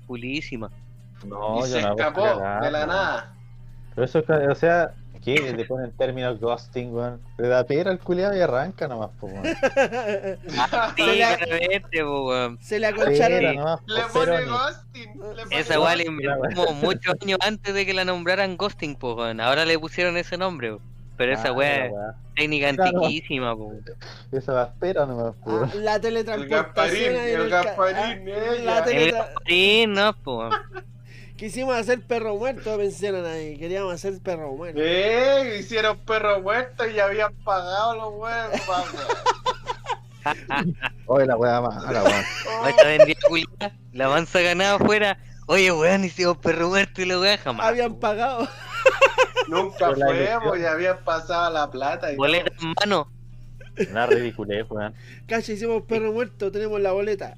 pulísima. 0.06 0.70
No, 1.26 1.56
y 1.58 1.60
yo 1.60 1.66
se 1.66 1.82
no 1.82 1.90
escapó 1.90 2.24
de 2.62 2.70
la 2.70 2.86
nada. 2.86 3.34
Pero 3.94 4.04
eso 4.04 4.22
o 4.50 4.54
sea, 4.54 4.92
¿qué? 5.24 5.52
Le 5.56 5.64
ponen 5.64 5.92
términos 5.92 6.38
ghosting, 6.40 6.92
weón. 6.94 7.20
Le 7.38 7.48
da 7.48 7.64
pera 7.64 7.90
al 7.90 7.98
culiado 7.98 8.36
y 8.36 8.40
arranca 8.40 8.88
nomás, 8.88 9.10
po, 9.20 9.26
weón. 9.26 9.42
Ah, 10.58 10.92
sí, 10.96 11.02
Se 11.02 11.06
le- 11.16 11.36
claramente, 11.36 12.04
po, 12.04 12.26
weón. 12.28 12.58
Se 12.60 12.78
le 12.78 12.92
nomás, 12.92 13.80
po, 13.80 13.86
Le 13.86 14.02
pone 14.12 14.44
ghosting. 14.44 15.20
le 15.36 15.42
pone 15.44 15.58
Esa 15.58 15.80
weá 15.80 15.96
la 15.96 16.04
ghosting. 16.04 16.12
inventamos 16.20 16.74
muchos 16.76 17.14
años 17.22 17.38
antes 17.42 17.74
de 17.74 17.86
que 17.86 17.94
la 17.94 18.04
nombraran 18.04 18.56
ghosting, 18.56 18.96
po, 18.96 19.14
weón. 19.14 19.40
Ahora 19.40 19.64
le 19.64 19.78
pusieron 19.78 20.16
ese 20.16 20.36
nombre, 20.36 20.72
po. 20.74 20.80
Pero 21.16 21.34
esa 21.34 21.48
Ah, 21.48 21.52
weá 21.52 21.78
la 21.90 22.08
es 22.10 22.34
técnica 22.34 22.68
antiquísima, 22.70 23.54
po. 23.54 23.72
Esa 24.32 24.52
va 24.54 24.62
espera 24.64 25.06
nomás, 25.06 25.34
po, 25.44 25.50
Ah, 25.50 25.68
weón. 25.70 25.84
la 25.84 25.94
El 25.96 26.00
teletransportación 26.00 27.12
Gasparín, 27.14 27.16
ahí 27.20 27.32
en 27.34 27.40
el 27.42 27.50
ca- 27.50 27.62
Gasparín, 27.62 27.96
ah, 27.96 28.12
ella. 28.52 28.64
la 28.64 28.78
El 28.78 28.84
teletra- 28.84 29.28
Sí, 29.46 29.84
no, 29.88 30.12
po. 30.22 30.48
Quisimos 31.42 31.74
hacer 31.74 32.00
perro 32.02 32.36
muerto, 32.36 32.78
mencionan 32.78 33.26
ahí. 33.26 33.58
Queríamos 33.58 33.92
hacer 33.92 34.20
perro 34.22 34.52
muerto. 34.52 34.80
Eh, 34.80 35.56
hicieron 35.58 35.98
perro 35.98 36.40
muerto 36.40 36.88
y 36.88 36.94
ya 36.94 37.06
habían 37.06 37.34
pagado 37.42 37.96
los 37.96 38.14
huevos. 38.14 38.60
Oye, 41.06 41.26
la 41.26 41.36
weá 41.36 41.60
mala, 41.60 42.04
weón. 42.04 42.24
Va 42.62 42.70
esta 42.70 42.86
vendida 42.86 43.18
culiada, 43.28 43.76
la 43.92 44.08
mansa 44.08 44.40
ganada 44.40 44.76
afuera. 44.76 45.18
Oye, 45.48 45.72
weón, 45.72 46.04
hicimos 46.04 46.36
perro 46.36 46.68
muerto 46.68 47.02
y 47.02 47.06
la 47.06 47.18
weá 47.18 47.36
jamás. 47.38 47.66
Habían 47.66 47.96
pagado. 47.96 48.46
Nunca 49.48 49.90
la 49.96 50.40
pues 50.44 50.62
ya 50.62 50.70
habían 50.70 51.02
pasado 51.02 51.52
la 51.52 51.68
plata. 51.68 52.12
Y 52.12 52.14
Boleta 52.14 52.52
en 52.62 52.72
mano. 52.80 53.10
Una 53.90 54.06
ridiculez, 54.06 54.64
weón. 54.70 54.94
Cacha, 55.26 55.54
hicimos 55.54 55.82
perro 55.88 56.12
muerto, 56.12 56.52
tenemos 56.52 56.80
la 56.80 56.92
boleta. 56.92 57.34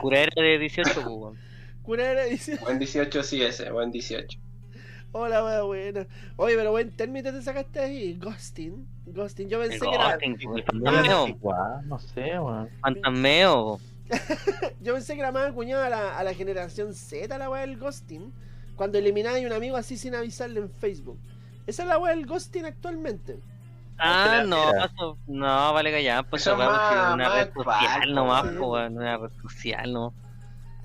Curadera 0.00 0.32
de 0.34 0.58
18, 0.58 1.00
po, 1.04 1.10
weón. 1.10 1.53
Dice. 2.30 2.56
Buen 2.62 2.78
18 2.78 3.22
sí 3.22 3.42
ese, 3.42 3.70
buen 3.70 3.90
18. 3.90 4.38
hola, 5.12 5.44
wea 5.44 5.62
buena. 5.62 6.06
Oye, 6.36 6.56
pero 6.56 6.70
buen 6.70 6.90
término 6.96 7.30
te 7.32 7.42
sacaste 7.42 7.80
ahí. 7.80 8.14
Ghosting. 8.14 8.86
Ghosting. 9.06 9.48
Yo 9.48 9.60
pensé 9.60 9.78
que 9.80 9.94
era. 9.94 10.14
Ah, 10.14 10.18
fantasmeo. 10.20 11.36
no 11.84 11.98
sé, 11.98 12.38
weón. 12.38 12.68
Fantasmeo. 12.80 13.80
Yo 14.80 14.94
pensé 14.94 15.14
que 15.14 15.20
era 15.20 15.32
más 15.32 15.50
acuñada 15.50 15.86
a 15.86 15.90
la, 15.90 16.18
a 16.18 16.24
la 16.24 16.34
generación 16.34 16.94
Z 16.94 17.36
la 17.38 17.50
wea 17.50 17.62
del 17.62 17.78
ghosting. 17.78 18.32
Cuando 18.76 18.98
elimináis 18.98 19.44
a 19.44 19.46
un 19.46 19.52
amigo 19.52 19.76
así 19.76 19.96
sin 19.96 20.14
avisarle 20.14 20.60
en 20.60 20.70
Facebook. 20.70 21.18
Esa 21.66 21.82
es 21.82 21.88
la 21.88 21.98
wea 21.98 22.14
del 22.14 22.26
ghosting 22.26 22.64
actualmente. 22.64 23.38
Ah, 23.98 24.42
no, 24.46 24.70
eso- 24.84 25.18
no, 25.28 25.72
vale 25.72 25.92
callar, 25.92 26.28
pues 26.28 26.42
Eso 26.42 26.56
weá 26.56 26.66
pues, 26.66 26.80
es 26.80 27.14
una 27.14 27.28
más 27.28 27.34
red 27.34 27.52
social 27.54 28.14
nomás, 28.14 28.42
sí. 28.50 28.56
po, 28.58 28.72
weón, 28.72 28.96
una 28.96 29.16
red 29.18 29.30
social, 29.40 29.92
no. 29.92 30.12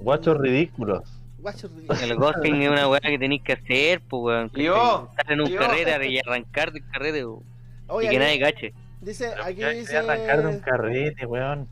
Guachos 0.02 0.38
ridículos. 0.42 1.04
El 2.02 2.16
ghosting 2.16 2.62
es 2.64 2.70
una 2.70 2.88
weá 2.90 3.00
que 3.00 3.18
tenéis 3.18 3.42
que 3.44 3.54
hacer, 3.54 4.02
pues 4.02 4.22
weón. 4.24 4.52
Y 4.56 4.68
vos, 4.68 5.10
Estar 5.12 5.32
en 5.32 5.42
un 5.42 5.48
y 5.50 5.56
vos. 5.58 5.66
carrete 5.68 6.08
y 6.10 6.20
arrancar 6.20 6.72
del 6.74 6.84
carrete, 6.92 7.24
po, 7.24 7.42
Oye, 7.88 8.08
y 8.08 8.10
que 8.10 8.18
aquí- 8.18 8.26
nadie 8.26 8.40
cache. 8.40 8.74
dice, 9.02 9.32
aquí 9.42 9.60
Ya, 9.62 9.70
dice. 9.70 9.98
arrancar 9.98 10.42
de 10.42 10.48
un 10.48 10.60
carrete, 10.60 11.26
weón. 11.26 11.68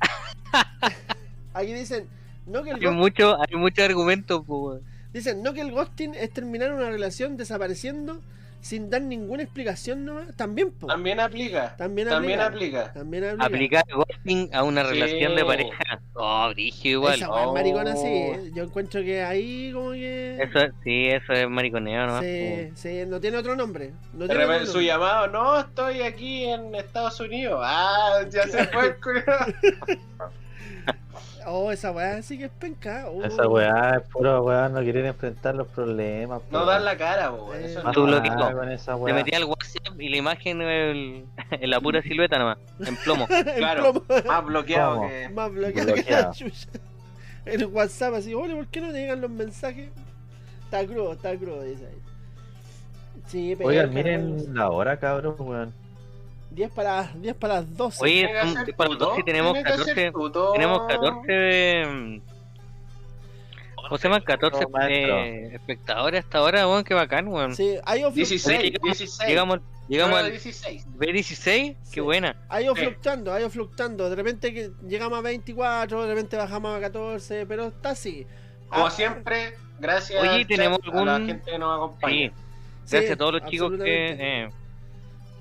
Aquí 1.54 1.72
dicen. 1.72 2.06
No 2.46 2.62
que 2.62 2.70
el 2.70 2.76
Hay 2.76 2.82
ghosting, 2.82 2.98
mucho, 2.98 3.36
hay 3.42 3.56
muchos 3.56 3.84
argumentos, 3.84 4.42
pues 4.46 4.60
weón. 4.60 4.82
dicen, 5.12 5.42
no 5.42 5.52
que 5.52 5.60
el 5.60 5.72
ghosting 5.72 6.14
es 6.14 6.32
terminar 6.32 6.72
una 6.72 6.88
relación 6.90 7.36
desapareciendo 7.36 8.20
sin 8.60 8.90
dar 8.90 9.02
ninguna 9.02 9.42
explicación 9.44 10.04
nomás. 10.04 10.34
También, 10.36 10.72
po. 10.72 10.86
también 10.88 11.20
aplica. 11.20 11.76
También 11.76 12.08
También 12.08 12.40
aplica. 12.40 12.80
aplica. 12.86 12.92
También 12.92 13.24
aplica. 13.24 13.46
Aplicar 13.46 13.84
ghosting 13.94 14.50
a 14.54 14.62
una 14.64 14.82
Sí. 14.84 14.90
relación 14.90 15.36
de 15.36 15.44
pareja. 15.44 16.00
Oh, 16.14 16.48
brígido 16.50 16.92
igual. 17.00 17.14
Esa 17.14 17.30
Oh. 17.30 17.54
maricona 17.54 17.94
sí. 17.96 18.06
¿eh? 18.06 18.50
Yo 18.54 18.64
encuentro 18.64 19.02
que 19.02 19.22
ahí 19.22 19.70
como 19.72 19.92
que. 19.92 20.36
Eso, 20.42 20.58
sí, 20.82 21.06
eso 21.08 21.32
es 21.32 21.48
mariconeo, 21.48 22.06
¿no? 22.06 22.20
Sí, 22.20 22.70
sí, 22.74 23.04
no 23.06 23.20
tiene 23.20 23.36
otro 23.38 23.54
nombre. 23.54 23.92
No 24.12 24.26
tiene 24.26 24.44
otro 24.44 24.58
su 24.60 24.66
nombre. 24.72 24.84
llamado, 24.86 25.26
no, 25.28 25.60
estoy 25.60 26.02
aquí 26.02 26.44
en 26.44 26.74
Estados 26.74 27.20
Unidos. 27.20 27.60
Ah, 27.64 28.20
ya 28.28 28.42
se 28.48 28.64
fue 28.66 28.86
el. 28.88 28.94
Oh, 31.46 31.70
esa 31.72 31.90
weá 31.92 32.20
sí 32.22 32.36
que 32.38 32.44
es 32.46 32.50
penca. 32.50 33.06
oh. 33.08 33.22
Esa 33.24 33.46
weá 33.48 33.96
es 33.96 34.08
puro 34.08 34.42
weón, 34.42 34.72
no 34.74 34.80
quieren 34.80 35.06
enfrentar 35.06 35.54
los 35.54 35.66
problemas. 35.68 36.42
No 36.50 36.66
weón. 36.66 36.84
la 36.84 36.96
cara, 36.96 37.30
po, 37.30 37.54
Eh, 37.54 37.76
no. 37.82 37.92
tú 37.92 38.06
lo 38.06 38.16
Ah, 38.18 38.22
que 38.22 38.30
Te 38.30 38.94
weá. 38.94 39.14
metí 39.14 39.34
al 39.34 39.44
WhatsApp 39.44 40.00
y 40.00 40.08
la 40.08 40.16
imagen 40.16 40.60
el- 40.62 41.24
en 41.50 41.70
la 41.70 41.80
pura 41.80 42.02
silueta 42.02 42.38
nomás, 42.38 42.58
en 42.80 42.96
plomo. 42.96 43.26
Claro. 43.56 43.92
plomo. 43.94 44.22
Más 44.26 44.44
bloqueado 44.44 44.94
¿Cómo? 44.96 45.08
que. 45.08 45.28
Más 45.30 45.52
bloqueado 45.52 45.94
que 45.94 46.10
la 46.10 46.30
chucha. 46.32 46.68
En 47.46 47.60
el 47.60 47.66
WhatsApp 47.66 48.14
así, 48.14 48.34
oye, 48.34 48.54
¿por 48.54 48.66
qué 48.66 48.80
no 48.80 48.88
te 48.88 48.98
llegan 49.00 49.20
los 49.22 49.30
mensajes? 49.30 49.90
Está 50.64 50.84
crudo, 50.86 51.12
está 51.14 51.34
crudo, 51.36 51.62
dice 51.62 51.86
ahí. 51.86 51.98
Sí, 53.26 53.56
Oigan, 53.62 53.92
miren 53.94 54.54
la 54.54 54.70
hora, 54.70 54.98
cabrón, 54.98 55.34
weón. 55.38 55.72
10 56.58 56.70
para, 56.72 57.12
10 57.14 57.36
para 57.36 57.54
las 57.54 57.76
12. 57.76 58.04
Oye, 58.04 58.28
son- 58.42 58.58
hacer 58.58 58.74
para 58.76 58.88
los 58.90 58.98
tuto, 58.98 59.10
dos 59.10 59.16
sí 59.16 59.22
tenemos 59.24 59.52
tiene 59.52 59.66
que 59.68 59.72
hacer 59.74 59.94
14, 59.94 60.12
tuto. 60.12 60.52
tenemos 60.52 60.80
14, 60.88 61.86
mm, 61.86 62.20
¿cómo 63.76 63.98
se 63.98 64.08
llaman? 64.08 64.22
14 64.22 64.64
Oh, 64.64 64.68
maestro. 64.70 65.18
eh, 65.18 65.54
espectadores 65.54 66.24
hasta 66.24 66.38
ahora, 66.38 66.66
weón, 66.68 66.84
qué 66.84 66.94
bacán, 66.94 67.28
weón. 67.28 67.54
Sí, 67.54 67.76
hay 67.84 68.04
o, 68.04 68.10
fluc- 68.10 68.14
16, 68.14 68.58
Oye, 68.58 68.70
llegamos- 68.70 68.98
16. 68.98 69.28
Llegamos, 69.28 69.60
llegamos 69.88 70.18
al 70.18 70.30
16. 70.30 70.86
B16, 70.96 71.76
Sí. 71.84 71.90
qué 71.94 72.00
buena. 72.00 72.36
ha 72.48 72.60
ido 72.60 72.74
Sí. 72.74 72.82
fluctuando, 72.82 73.32
ha 73.32 73.40
ido 73.40 73.50
fluctuando. 73.50 74.10
De 74.10 74.16
repente 74.16 74.52
que 74.52 74.70
llegamos 74.86 75.18
a 75.18 75.22
24, 75.22 76.02
de 76.02 76.08
repente 76.14 76.36
bajamos 76.36 76.76
a 76.76 76.80
14, 76.80 77.46
pero 77.46 77.66
está 77.68 77.90
así. 77.90 78.26
Como 78.68 78.86
Ah, 78.86 78.90
siempre, 78.90 79.54
gracias 79.78 80.20
Oye, 80.22 80.44
¿tenemos 80.44 80.78
a 80.84 81.04
la 81.04 81.14
algún- 81.14 81.26
gente 81.28 81.50
que 81.52 81.58
nos 81.58 81.74
acompaña. 81.76 82.12
Sí, 82.12 82.32
sí, 82.84 82.90
gracias 82.96 83.12
a 83.12 83.16
todos 83.16 83.32
los 83.40 83.44
chicos 83.50 83.72
que... 83.82 84.16
eh, 84.18 84.48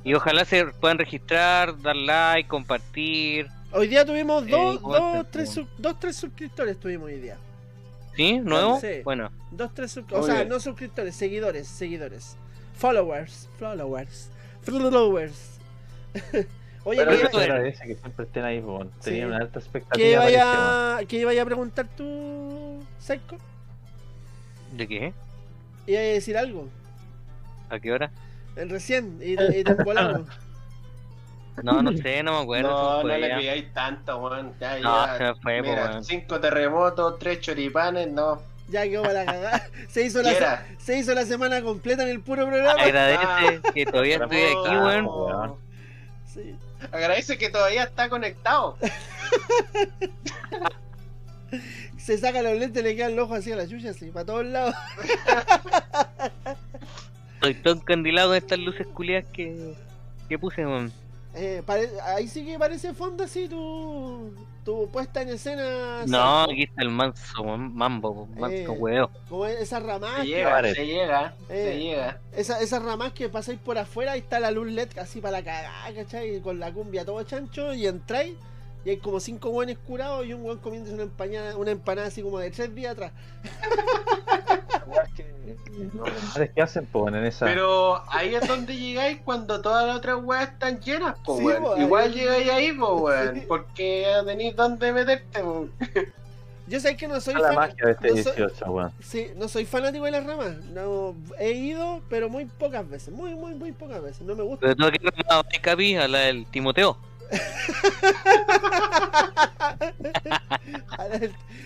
y 0.08 0.14
ojalá 0.14 0.46
se 0.46 0.66
puedan 0.68 0.98
registrar, 0.98 1.80
dar 1.82 1.96
like, 1.98 2.48
compartir. 2.48 3.48
Hoy 3.74 3.88
día 3.90 4.06
tuvimos 4.06 4.48
Eh, 4.48 4.52
dos, 4.52 4.80
¿cómo 4.80 4.94
dos, 4.96 5.26
te- 5.26 5.32
tres, 5.32 5.50
sub- 5.50 5.68
dos, 5.78 6.00
tres 6.00 6.16
suscriptores 6.16 6.80
tuvimos 6.80 7.08
hoy 7.08 7.20
día. 7.20 7.36
¿Sí? 8.16 8.40
¿Nuevo? 8.40 8.80
Sí. 8.80 9.02
Bueno, 9.04 9.30
Dos, 9.52 9.74
tres 9.74 9.92
O 10.20 10.24
sea, 10.24 10.36
bien. 10.36 10.50
no 10.50 10.60
suscriptores, 10.62 11.14
seguidores, 11.16 11.68
seguidores. 11.68 12.38
Followers, 12.78 13.50
followers, 13.60 14.30
followers. 14.62 15.60
Oye, 16.86 17.00
Pero 17.06 17.12
¿qué, 17.12 17.18
era. 17.44 17.56
agradece 17.56 17.86
que 17.86 17.96
siempre 17.96 18.26
estén 18.26 18.46
ahí, 18.46 18.60
weón. 18.60 18.90
Tenía 19.04 19.20
Sí. 19.24 19.26
una 19.26 19.38
alta 19.40 19.60
qué 19.60 19.66
expectativa. 19.66 20.06
este, 20.26 20.38
weón. 20.38 20.48
vaya, 20.96 21.08
¿Qué 21.08 21.18
iba 21.18 21.42
a 21.42 21.46
preguntar 21.46 21.86
tú, 21.98 22.82
Psycho? 23.00 23.38
¿De 24.72 24.88
qué? 24.88 25.14
Iba 25.86 26.00
a 26.00 26.04
decir 26.04 26.38
algo. 26.38 26.70
¿A 27.70 27.78
qué 27.80 27.92
hora? 27.92 28.10
En 28.58 28.70
recién, 28.70 29.20
y, 29.22 29.34
y 29.34 29.64
te 29.64 29.74
volamos. 29.76 30.22
No, 31.64 31.82
no 31.82 31.92
sé, 31.92 32.22
no 32.22 32.34
me 32.34 32.42
acuerdo. 32.44 32.70
No, 32.70 33.02
no 33.10 33.18
le 33.18 33.30
ya. 33.30 33.38
pidáis 33.40 33.74
tanto, 33.74 34.20
weón. 34.20 34.54
Ya, 34.60 34.78
No, 34.78 35.08
ya. 35.08 35.18
se 35.18 35.24
me 35.24 35.36
fue, 35.42 35.64
po, 35.64 35.70
Mira, 35.70 35.86
weón. 35.90 36.04
cinco 36.04 36.40
terremotos, 36.40 37.18
tres 37.18 37.40
choripanes, 37.42 38.10
no. 38.12 38.40
Ya 38.70 38.84
quedó 38.84 39.02
para 39.02 39.14
la 39.14 39.26
cagada. 39.26 39.68
Se 39.90 40.04
hizo 40.04 40.22
la, 40.22 40.66
se 40.78 41.00
hizo 41.00 41.16
la 41.16 41.26
semana 41.26 41.64
completa 41.64 42.04
en 42.04 42.10
el 42.10 42.20
puro 42.22 42.46
programa. 42.46 42.80
Agradece 42.80 43.62
que 43.74 43.86
todavía 43.88 44.18
estoy 44.18 44.38
aquí, 44.44 44.76
weón. 44.78 45.06
weón. 45.08 45.56
Sí. 46.32 46.56
Agradece 46.92 47.40
que 47.40 47.50
todavía 47.50 47.86
está 47.86 48.08
conectado. 48.08 48.78
Se 51.98 52.18
saca 52.20 52.44
los 52.44 52.54
lentes, 52.58 52.84
le 52.84 52.96
quedan 52.96 53.16
los 53.16 53.26
ojos 53.26 53.40
así 53.40 53.52
a 53.52 53.56
la 53.56 53.68
chucha, 53.68 53.90
así, 53.90 54.12
para 54.12 54.26
todos 54.28 54.46
lados. 54.46 54.76
Estoy 57.38 57.54
todo 57.56 57.74
encandilado 57.76 58.30
con 58.30 58.38
estas 58.38 58.60
luces 58.60 58.88
culiadas 58.88 59.26
que, 59.32 59.74
que 60.28 60.40
puse, 60.40 60.66
weón. 60.66 60.92
Eh, 61.36 61.62
pare- 61.66 61.92
ahí 62.04 62.28
sí 62.28 62.44
que 62.44 62.58
parece 62.58 62.94
fondo 62.96 63.24
así 63.24 63.48
tu, 63.48 64.34
tu 64.66 64.90
puesta 64.90 65.22
en 65.22 65.30
escena. 65.30 66.04
No, 66.08 66.42
aquí 66.44 66.64
está 66.64 66.82
el 66.82 66.90
manso, 66.90 67.44
mambo, 67.44 68.10
weón, 68.10 68.40
manso 68.40 68.58
Eh. 68.74 68.78
weón. 68.80 69.10
Como 69.30 69.46
esas 69.46 69.84
ramas. 69.84 70.16
Se 70.16 70.22
que- 70.24 70.28
llega, 70.30 70.62
se 70.74 70.86
llega, 70.88 71.34
Eh. 71.50 71.70
se 71.72 71.80
llega. 71.80 72.20
esa- 72.36 72.60
esas 72.60 72.82
ramas 72.82 73.14
que 73.14 73.30
pasáis 73.30 73.60
por 73.60 73.78
afuera, 73.78 74.14
ahí 74.14 74.20
está 74.20 74.40
la 74.40 74.50
luz 74.50 74.72
LED 74.72 74.98
así 74.98 75.22
para 75.22 75.38
la 75.40 75.44
cagada, 75.44 75.94
¿cachai? 75.94 76.40
Con 76.42 76.60
la 76.60 76.72
cumbia 76.74 77.06
todo 77.06 77.22
chancho 77.22 77.72
y 77.74 77.86
entráis 77.86 78.34
y 78.34 78.38
hay 78.86 78.98
como 78.98 79.20
cinco 79.20 79.50
hueones 79.50 79.78
curados 79.80 80.26
y 80.26 80.34
un 80.34 80.44
hueón 80.46 80.60
comiéndose 80.60 80.94
una 80.94 81.04
empanada, 81.04 81.58
una 81.58 81.72
empanada 81.72 82.08
así 82.08 82.22
como 82.22 82.40
de 82.40 82.52
tres 82.52 82.74
días 82.74 82.94
atrás. 82.94 83.12
Que- 85.16 86.50
que 86.54 86.62
hacen, 86.62 86.86
pues, 86.86 87.14
en 87.14 87.26
esa. 87.26 87.46
Pero 87.46 88.02
ahí 88.10 88.36
es 88.36 88.48
donde 88.48 88.76
llegáis 88.76 89.20
cuando 89.24 89.62
todas 89.62 89.86
las 89.88 89.98
otras 89.98 90.18
weas 90.24 90.50
están 90.50 90.80
llenas, 90.82 91.18
po, 91.26 91.38
Sí, 91.38 91.44
weón. 91.46 91.64
po, 91.64 91.74
ahí- 91.74 91.82
Igual 91.84 92.14
llegáis 92.14 92.50
ahí, 92.50 92.72
po, 92.74 92.96
weón. 93.02 93.36
Sí. 93.36 93.44
Porque 93.48 94.06
tenéis 94.26 94.56
dónde 94.56 94.92
meterte, 94.94 95.40
po. 95.42 95.68
Yo 96.68 96.80
sé 96.82 96.98
que 96.98 97.08
no 97.08 97.22
soy 97.22 97.36
la 97.36 97.42
fan- 97.42 97.56
magia 97.56 97.86
de 97.86 97.92
este 97.92 98.08
no 98.10 98.14
soy- 98.24 98.36
18, 98.36 98.72
weón. 98.72 98.92
Sí, 99.02 99.28
no 99.38 99.48
soy 99.48 99.66
fanático 99.66 100.06
de 100.06 100.12
las 100.12 100.26
ramas. 100.26 100.56
No, 100.74 101.16
he 101.40 101.52
ido, 101.52 102.02
pero 102.10 102.30
muy 102.30 102.46
pocas 102.46 102.88
veces. 102.90 103.14
Muy, 103.14 103.36
muy, 103.36 103.54
muy 103.56 103.72
pocas 103.72 104.02
veces. 104.02 104.22
No 104.22 104.36
me 104.36 104.44
gusta. 104.44 104.68
Pero 104.68 104.76
no 104.78 104.86
a 106.04 106.08
la 106.08 106.20
del 106.20 106.46
Timoteo. 106.48 106.98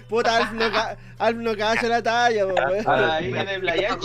Puta, 0.09 0.37
Alf 0.37 0.51
no, 0.53 0.71
ca- 0.71 0.97
Alf 1.19 1.37
no 1.37 1.55
cacha 1.55 1.87
la 1.87 2.03
talla, 2.03 2.47
po, 2.47 2.53
weón. 2.53 2.83
Ah, 2.87 3.13
Ahí 3.15 3.31
sí. 3.31 3.37
en 3.37 3.49
el 3.49 3.61
playa. 3.61 3.97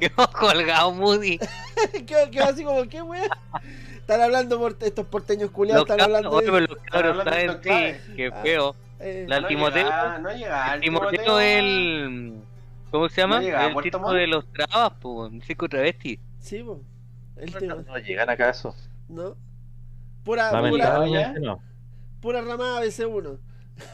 Quedó 0.00 0.30
colgado 0.32 0.92
Moody. 0.92 1.38
Quedó 2.06 2.30
quedó 2.30 2.44
así 2.44 2.64
como, 2.64 2.86
¿qué 2.88 3.02
weón? 3.02 3.28
Están 3.96 4.20
hablando 4.20 4.58
por 4.58 4.76
estos 4.80 5.06
porteños 5.06 5.50
culiados, 5.50 5.82
están 5.88 6.00
hablando 6.00 6.30
oye, 6.30 6.46
de. 6.46 6.52
pero 6.52 6.66
los 6.66 6.78
cabros 6.84 7.24
saben 7.24 7.52
sí, 7.62 8.14
qué 8.16 8.30
Ah. 8.34 8.40
feo. 8.42 8.76
eh, 9.00 9.24
La- 9.28 9.40
No 9.40 9.48
Timoteo- 9.48 10.18
no 10.20 10.30
llega. 10.32 10.74
El 10.74 10.80
Timoteo 10.80 11.40
es 11.40 11.58
el. 11.58 12.34
¿Cómo 12.90 13.08
se 13.08 13.20
llama? 13.22 13.36
¿No 13.36 13.42
llega 13.42 13.60
a 13.60 13.66
el 13.68 13.76
tipo 13.82 14.12
de 14.12 14.26
los 14.26 14.44
trabas, 14.52 14.92
pues, 15.00 15.32
el 15.32 15.42
circo 15.44 15.68
travesti. 15.68 16.18
Sí, 16.40 16.62
po. 16.62 16.82
El 17.36 17.68
No, 17.68 17.76
no 17.82 17.98
llegan 17.98 18.28
acaso. 18.28 18.74
¿no? 19.08 19.34
Pura, 20.24 20.50
pura, 20.50 21.04
no. 21.40 21.60
pura 22.20 22.40
ramada 22.42 22.80
BC1. 22.84 23.38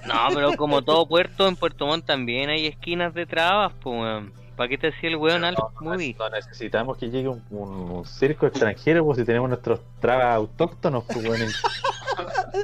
No, 0.07 0.15
pero 0.35 0.53
como 0.57 0.83
todo 0.85 1.07
puerto, 1.09 1.49
en 1.49 1.57
Puerto 1.57 1.87
Montt 1.87 2.05
también 2.05 2.51
hay 2.51 2.67
esquinas 2.67 3.15
de 3.15 3.25
trabas, 3.27 3.73
pues, 3.81 3.99
weón. 4.01 4.33
¿Para 4.57 4.69
qué 4.69 4.77
te 4.77 4.89
hacía 4.89 5.09
el 5.11 5.17
weón 5.17 5.45
Alf 5.45 5.57
No, 5.81 5.95
no 5.95 6.31
necesitamos 6.31 6.99
que 6.99 7.09
llegue 7.09 7.29
un, 7.29 7.43
un- 7.51 7.91
un 7.93 8.05
circo 8.05 8.45
extranjero, 8.47 9.05
pues 9.05 9.19
si 9.19 9.25
tenemos 9.25 9.49
nuestros 9.49 9.81
trabas 10.01 10.35
autóctonos, 10.35 11.05
pues 11.05 11.25
weón, 11.25 11.43
en, 11.43 11.51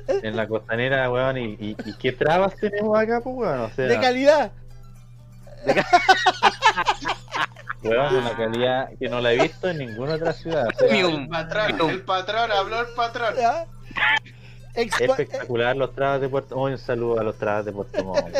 en 0.24 0.36
la 0.36 0.48
costanera, 0.48 1.08
weón, 1.10 1.38
y, 1.38 1.44
y, 1.60 1.76
y 1.84 1.92
qué 1.94 2.10
trabas 2.12 2.56
tenemos 2.56 2.98
acá, 2.98 3.20
pues 3.22 3.36
weón, 3.36 3.60
o 3.60 3.70
sea, 3.70 3.86
De 3.86 4.00
calidad. 4.00 4.50
weón, 7.84 8.14
una 8.16 8.36
calidad 8.36 8.88
que 8.98 9.08
no 9.08 9.20
la 9.20 9.32
he 9.32 9.40
visto 9.42 9.68
en 9.68 9.78
ninguna 9.78 10.14
otra 10.14 10.32
ciudad, 10.32 10.66
o 10.74 10.78
sea, 10.78 10.92
Ni 10.92 10.98
El 11.00 11.04
un- 11.06 11.28
patrón, 11.28 11.76
ni 11.76 11.80
un- 11.84 11.90
el 11.90 12.02
patrón, 12.02 12.50
habló 12.52 12.80
el 12.80 12.86
patrón. 12.96 13.34
espectacular 14.74 15.76
los 15.76 15.94
trabas 15.94 16.20
de 16.20 16.28
Puerto 16.28 16.56
Montt, 16.56 16.72
un 16.72 16.78
saludo 16.78 17.20
a 17.20 17.22
los 17.22 17.36
trabas 17.38 17.64
de 17.64 17.72
Puerto 17.72 18.04
Montt, 18.04 18.34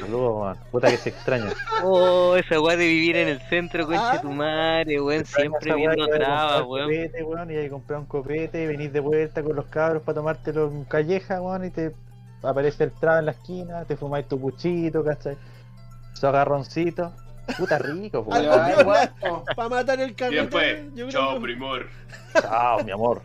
saludos, 0.00 0.34
weón, 0.42 0.56
puta 0.72 0.90
que 0.90 0.96
se 0.96 1.10
extraña. 1.10 1.52
Oh, 1.84 2.34
esa 2.36 2.60
weá 2.60 2.76
de 2.76 2.86
vivir 2.86 3.16
en 3.16 3.28
el 3.28 3.40
centro, 3.42 3.86
concha 3.86 4.12
Ah. 4.14 4.20
tu 4.20 4.30
madre, 4.30 5.00
weón. 5.00 5.24
Siempre 5.24 5.74
viendo 5.74 6.06
trabas, 6.08 6.62
weón. 6.66 6.86
Copete, 6.88 7.22
weón, 7.22 7.50
y 7.52 7.56
ahí 7.56 7.68
comprar 7.70 8.00
un 8.00 8.06
copete, 8.06 8.64
y 8.64 8.66
venís 8.66 8.92
de 8.92 9.00
vuelta 9.00 9.42
con 9.42 9.54
los 9.54 9.66
cabros 9.66 10.02
para 10.02 10.16
tomártelo 10.16 10.66
en 10.68 10.84
calleja, 10.84 11.40
weón, 11.40 11.64
y 11.66 11.70
te 11.70 11.92
aparece 12.42 12.84
el 12.84 12.92
traba 12.92 13.20
en 13.20 13.26
la 13.26 13.32
esquina, 13.32 13.84
te 13.84 13.96
fumáis 13.96 14.26
tu 14.26 14.40
puchito, 14.40 15.04
¿cachai? 15.04 15.36
Su 16.14 16.26
agarroncito. 16.26 17.12
Puta 17.58 17.78
rico, 17.78 18.24
pues. 18.24 18.42
Para 19.56 19.68
matar 19.68 20.00
el 20.00 20.10
Y 20.10 20.14
carrete. 20.14 20.40
después, 20.42 20.84
yo 20.94 21.06
creo 21.06 21.10
chao, 21.10 21.34
que- 21.34 21.40
primor. 21.40 21.88
Chao, 22.40 22.84
mi 22.84 22.92
amor. 22.92 23.22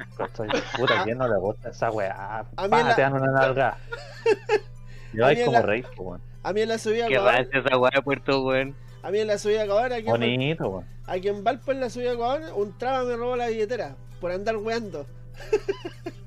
Puta, 0.78 1.04
¿quién 1.04 1.18
no 1.18 1.28
le 1.28 1.38
gusta 1.40 1.70
esa 1.70 1.90
weá? 1.92 2.46
A 2.56 2.64
mí 2.68 2.70
la- 2.70 2.96
te 2.96 3.02
dan 3.02 3.14
una 3.14 3.32
nalga. 3.32 3.78
Mí 5.14 5.22
en 5.24 5.46
como 5.46 5.58
la- 5.58 5.62
rey, 5.64 5.82
pues, 5.82 5.98
weón. 6.00 6.22
A 6.44 6.54
mí 6.54 6.62
en 6.62 6.70
la 6.70 6.78
subida 6.78 7.06
a 7.06 7.08
Qué 7.10 7.20
raza 7.20 7.42
esa 7.52 7.78
weá 7.78 7.92
de 7.94 8.02
Puerto, 8.02 8.42
weón. 8.44 8.76
a 9.04 9.12
mí 9.12 9.20
en 9.20 9.28
la 9.28 9.38
subida 9.38 9.62
a 9.62 9.66
Ecuador, 9.66 9.94
aquí, 9.94 10.04
Bonito, 10.06 10.70
weón. 10.70 10.86
aquí 11.06 11.28
en 11.28 11.44
Valpo 11.44 11.72
en 11.72 11.80
la 11.82 11.90
subida 11.90 12.12
a 12.12 12.14
Ecuador, 12.14 12.54
un 12.56 12.78
traba 12.78 13.04
me 13.04 13.16
robó 13.18 13.36
la 13.36 13.48
billetera 13.48 13.96
por 14.22 14.32
andar 14.32 14.56
weando. 14.58 15.06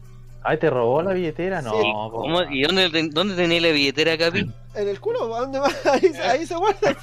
Ay, 0.46 0.58
¿te 0.58 0.68
robó 0.68 1.02
la 1.02 1.12
billetera? 1.14 1.62
No, 1.62 1.72
Sí. 1.72 1.90
po, 1.92 2.10
¿Cómo- 2.12 2.36
weón. 2.38 2.52
¿Y 2.52 2.62
dónde, 2.62 3.08
dónde 3.10 3.34
tenía 3.34 3.60
la 3.62 3.68
billetera, 3.70 4.18
Capi? 4.18 4.50
En 4.74 4.88
el 4.88 5.00
culo, 5.00 5.34
¿a 5.34 5.40
dónde 5.40 5.58
va? 5.58 5.68
Ahí, 5.92 6.12
ahí 6.22 6.46
se 6.46 6.54
guarda. 6.56 6.94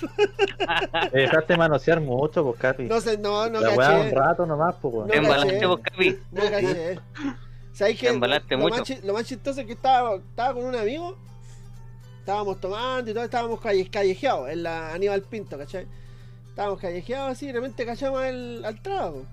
Te 1.12 1.18
dejaste 1.18 1.58
manosear 1.58 2.02
mucho, 2.02 2.44
pues, 2.44 2.58
Capi. 2.60 2.84
No 2.84 3.02
sé, 3.02 3.18
no, 3.18 3.50
no 3.50 3.60
la 3.62 3.70
un 4.00 4.12
rato 4.12 4.46
nomás, 4.46 4.76
pues. 4.82 4.94
No 4.94 5.06
Te 5.08 5.18
embalaste 5.18 5.66
vos, 5.66 5.80
Capi. 5.82 6.20
No 6.32 6.42
caché. 6.44 7.00
¿Sabes 7.74 7.96
Te 7.96 8.02
qué? 8.06 8.10
embalaste 8.10 8.56
lo, 8.56 8.62
mucho. 8.62 8.78
Más, 8.82 9.04
lo 9.04 9.14
más 9.14 9.26
chistoso 9.26 9.62
es 9.62 9.66
que 9.66 9.74
estaba, 9.74 10.16
estaba 10.16 10.54
con 10.54 10.66
un 10.66 10.76
amigo. 10.76 11.18
Estábamos 12.20 12.60
tomando 12.62 13.10
y 13.10 13.14
todo, 13.16 13.24
estábamos 13.24 13.60
calle, 13.60 13.90
callejeados 13.90 14.50
en 14.50 14.62
la 14.64 14.94
Aníbal 14.94 15.24
Pinto, 15.24 15.58
¿cachai? 15.58 15.88
Estábamos 16.50 16.80
callejeados 16.80 17.32
así 17.32 17.46
y 17.46 17.48
de 17.48 17.54
repente 17.54 17.86
cachamos 17.86 18.22
al, 18.22 18.64
al 18.64 18.80
trago. 18.84 19.24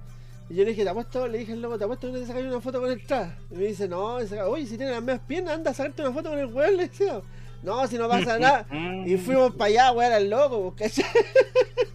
Y 0.51 0.55
yo 0.55 0.65
le 0.65 0.71
dije, 0.71 0.83
te 0.85 0.89
apuesto, 0.91 1.29
le 1.29 1.39
dije 1.39 1.53
al 1.53 1.61
loco, 1.63 1.77
te 1.79 1.85
apuesto 1.85 2.13
que 2.13 2.21
te 2.21 2.27
sacas 2.27 2.43
una 2.43 2.61
foto 2.61 2.81
con 2.81 2.91
el 2.91 3.05
trago. 3.07 3.33
Y 3.51 3.55
me 3.57 3.65
dice, 3.67 3.87
no, 3.89 4.15
oye, 4.15 4.67
si 4.67 4.77
tiene 4.79 4.93
las 4.93 5.03
mismas 5.03 5.21
piernas, 5.27 5.55
anda 5.55 5.71
a 5.71 5.75
sacarte 5.75 6.03
una 6.03 6.13
foto 6.13 6.31
con 6.31 6.39
el 6.39 6.47
weón, 6.47 6.77
le 6.77 6.89
decía. 6.89 7.21
No, 7.63 7.87
si 7.89 7.99
no 7.99 8.09
pasa 8.09 8.39
nada. 8.39 8.67
Y 9.05 9.17
fuimos 9.19 9.55
para 9.55 9.67
allá, 9.69 9.93
weón, 9.93 10.13
al 10.13 10.31
loco, 10.31 10.75
pues, 10.77 10.93
¿cachai? 10.95 11.11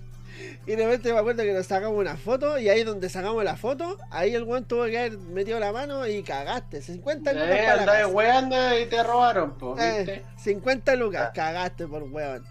Y 0.66 0.76
de 0.78 0.86
repente 0.86 1.12
me 1.12 1.20
acuerdo 1.20 1.44
que 1.44 1.52
nos 1.52 1.66
sacamos 1.68 2.00
una 2.00 2.16
foto 2.16 2.58
y 2.58 2.70
ahí 2.70 2.86
donde 2.86 3.10
sacamos 3.10 3.44
la 3.44 3.58
foto, 3.58 3.98
ahí 4.10 4.34
el 4.34 4.44
weón 4.44 4.64
tuvo 4.64 4.86
que 4.86 4.98
haber 4.98 5.18
metido 5.18 5.60
la 5.60 5.74
mano 5.74 6.08
y 6.08 6.24
cagaste. 6.24 6.82
50 6.82 7.34
lucas 7.34 7.48
Eh, 7.50 7.64
para 7.66 7.76
la 7.86 7.86
casa. 7.86 8.80
y 8.80 8.86
te 8.86 9.04
robaron, 9.04 9.58
po, 9.58 9.76
Eh, 9.78 9.98
¿viste? 10.06 10.24
50 10.38 10.96
lucas, 10.96 11.32
cagaste 11.34 11.86
por 11.86 12.04
weón. 12.04 12.46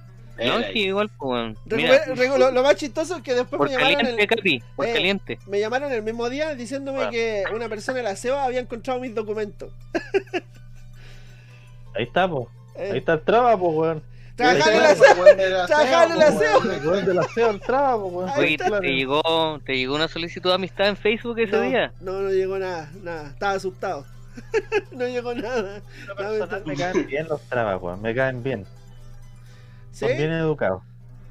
No, 0.46 0.62
sí, 0.72 0.78
igual, 0.80 1.10
pues. 1.18 1.56
Mira, 1.66 2.00
lo, 2.38 2.50
lo 2.50 2.62
más 2.62 2.76
chistoso 2.76 3.16
es 3.16 3.22
que 3.22 3.34
después 3.34 3.58
por 3.58 3.68
me 3.68 3.74
llamaron, 3.74 3.94
caliente, 3.96 4.22
el, 4.22 4.28
Capi, 4.28 4.62
por 4.76 4.86
Eh. 4.86 4.92
caliente. 4.92 5.38
me 5.46 5.60
llamaron 5.60 5.92
el 5.92 6.02
mismo 6.02 6.28
día 6.30 6.54
diciéndome 6.54 6.96
Bueno. 6.98 7.10
que 7.12 7.44
una 7.54 7.68
persona 7.68 7.98
de 7.98 8.02
la 8.04 8.16
SEBA 8.16 8.44
había 8.44 8.60
encontrado 8.60 9.00
mis 9.00 9.14
documentos. 9.14 9.72
Ahí 11.94 12.04
está, 12.04 12.28
pues. 12.28 12.46
Eh, 12.76 12.90
Ahí 12.92 12.98
está 12.98 13.14
el 13.14 13.20
traba, 13.22 13.56
pues, 13.58 13.72
weón. 13.74 14.02
Trabajar 14.34 14.72
en 14.72 14.80
la 14.82 14.88
la 15.58 15.66
Trabajar 15.66 16.10
en 16.10 16.16
SEO, 16.16 16.18
la 16.18 16.26
po, 16.32 16.38
SEO. 16.38 16.58
weón. 16.60 16.74
El 16.80 16.88
weón 16.88 17.04
de 17.06 17.14
la 17.14 17.22
SEO, 17.24 17.50
el 17.50 17.60
traba, 17.60 17.96
weón. 17.96 18.28
Ahí 18.30 18.38
Oye, 18.40 18.54
está. 18.54 18.80
¿te 18.80 18.94
llegó, 18.94 19.60
¿te 19.66 19.76
llegó 19.76 19.94
una 19.94 20.08
solicitud 20.08 20.48
de 20.50 20.54
amistad 20.54 20.88
en 20.88 20.96
Facebook 20.96 21.38
ese 21.38 21.52
no, 21.56 21.60
día? 21.62 21.92
no, 22.00 22.12
no 22.22 22.30
llegó 22.30 22.58
nada, 22.58 22.90
nada. 23.02 23.28
Estaba 23.28 23.52
asustado. 23.52 24.06
no 24.92 25.06
llegó 25.06 25.34
nada. 25.34 25.82
Lo 26.06 26.16
personal 26.16 26.62
me 26.64 26.74
caen 26.76 27.06
bien 27.06 27.28
los 27.28 27.42
trabas, 27.42 27.82
weón. 27.82 28.00
Me 28.00 28.14
caen 28.14 28.42
bien. 28.42 28.64
¿Sí? 29.92 30.06
Son 30.08 30.16
bien 30.16 30.32
educados. 30.32 30.82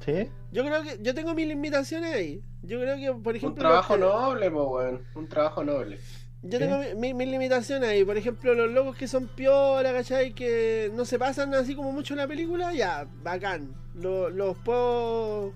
¿Sí? 0.04 0.28
Yo 0.50 0.64
creo 0.64 0.82
que 0.82 0.98
yo 1.02 1.14
tengo 1.14 1.34
mis 1.34 1.46
limitaciones 1.46 2.14
ahí. 2.14 2.42
Yo 2.62 2.80
creo 2.80 2.96
que, 2.96 3.12
por 3.22 3.36
ejemplo, 3.36 3.48
Un 3.48 3.54
trabajo 3.70 3.96
los 3.96 4.10
que- 4.10 4.16
noble, 4.18 4.50
po, 4.50 4.64
weón. 4.70 5.02
Un 5.14 5.28
trabajo 5.28 5.62
noble. 5.64 5.98
Yo 6.44 6.58
tengo 6.58 6.78
mi- 6.78 6.94
mi- 6.96 7.14
mis 7.14 7.28
limitaciones 7.28 7.88
ahí. 7.88 8.04
Por 8.04 8.16
ejemplo, 8.16 8.52
los 8.54 8.70
locos 8.70 8.96
que 8.96 9.06
son 9.06 9.28
piola, 9.28 9.92
¿cachai? 9.92 10.32
Que 10.32 10.90
no 10.94 11.04
se 11.04 11.18
pasan 11.18 11.54
así 11.54 11.76
como 11.76 11.92
mucho 11.92 12.14
en 12.14 12.18
la 12.18 12.26
película, 12.26 12.72
ya, 12.72 13.06
bacán. 13.22 13.72
Lo- 13.94 14.28
los 14.30 14.56
puedo. 14.58 15.52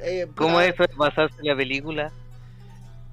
eh, 0.00 0.26
¿Cómo 0.34 0.60
es 0.60 0.72
eso 0.74 0.82
de 0.84 0.88
pasarse 0.96 1.36
la 1.42 1.54
película? 1.54 2.10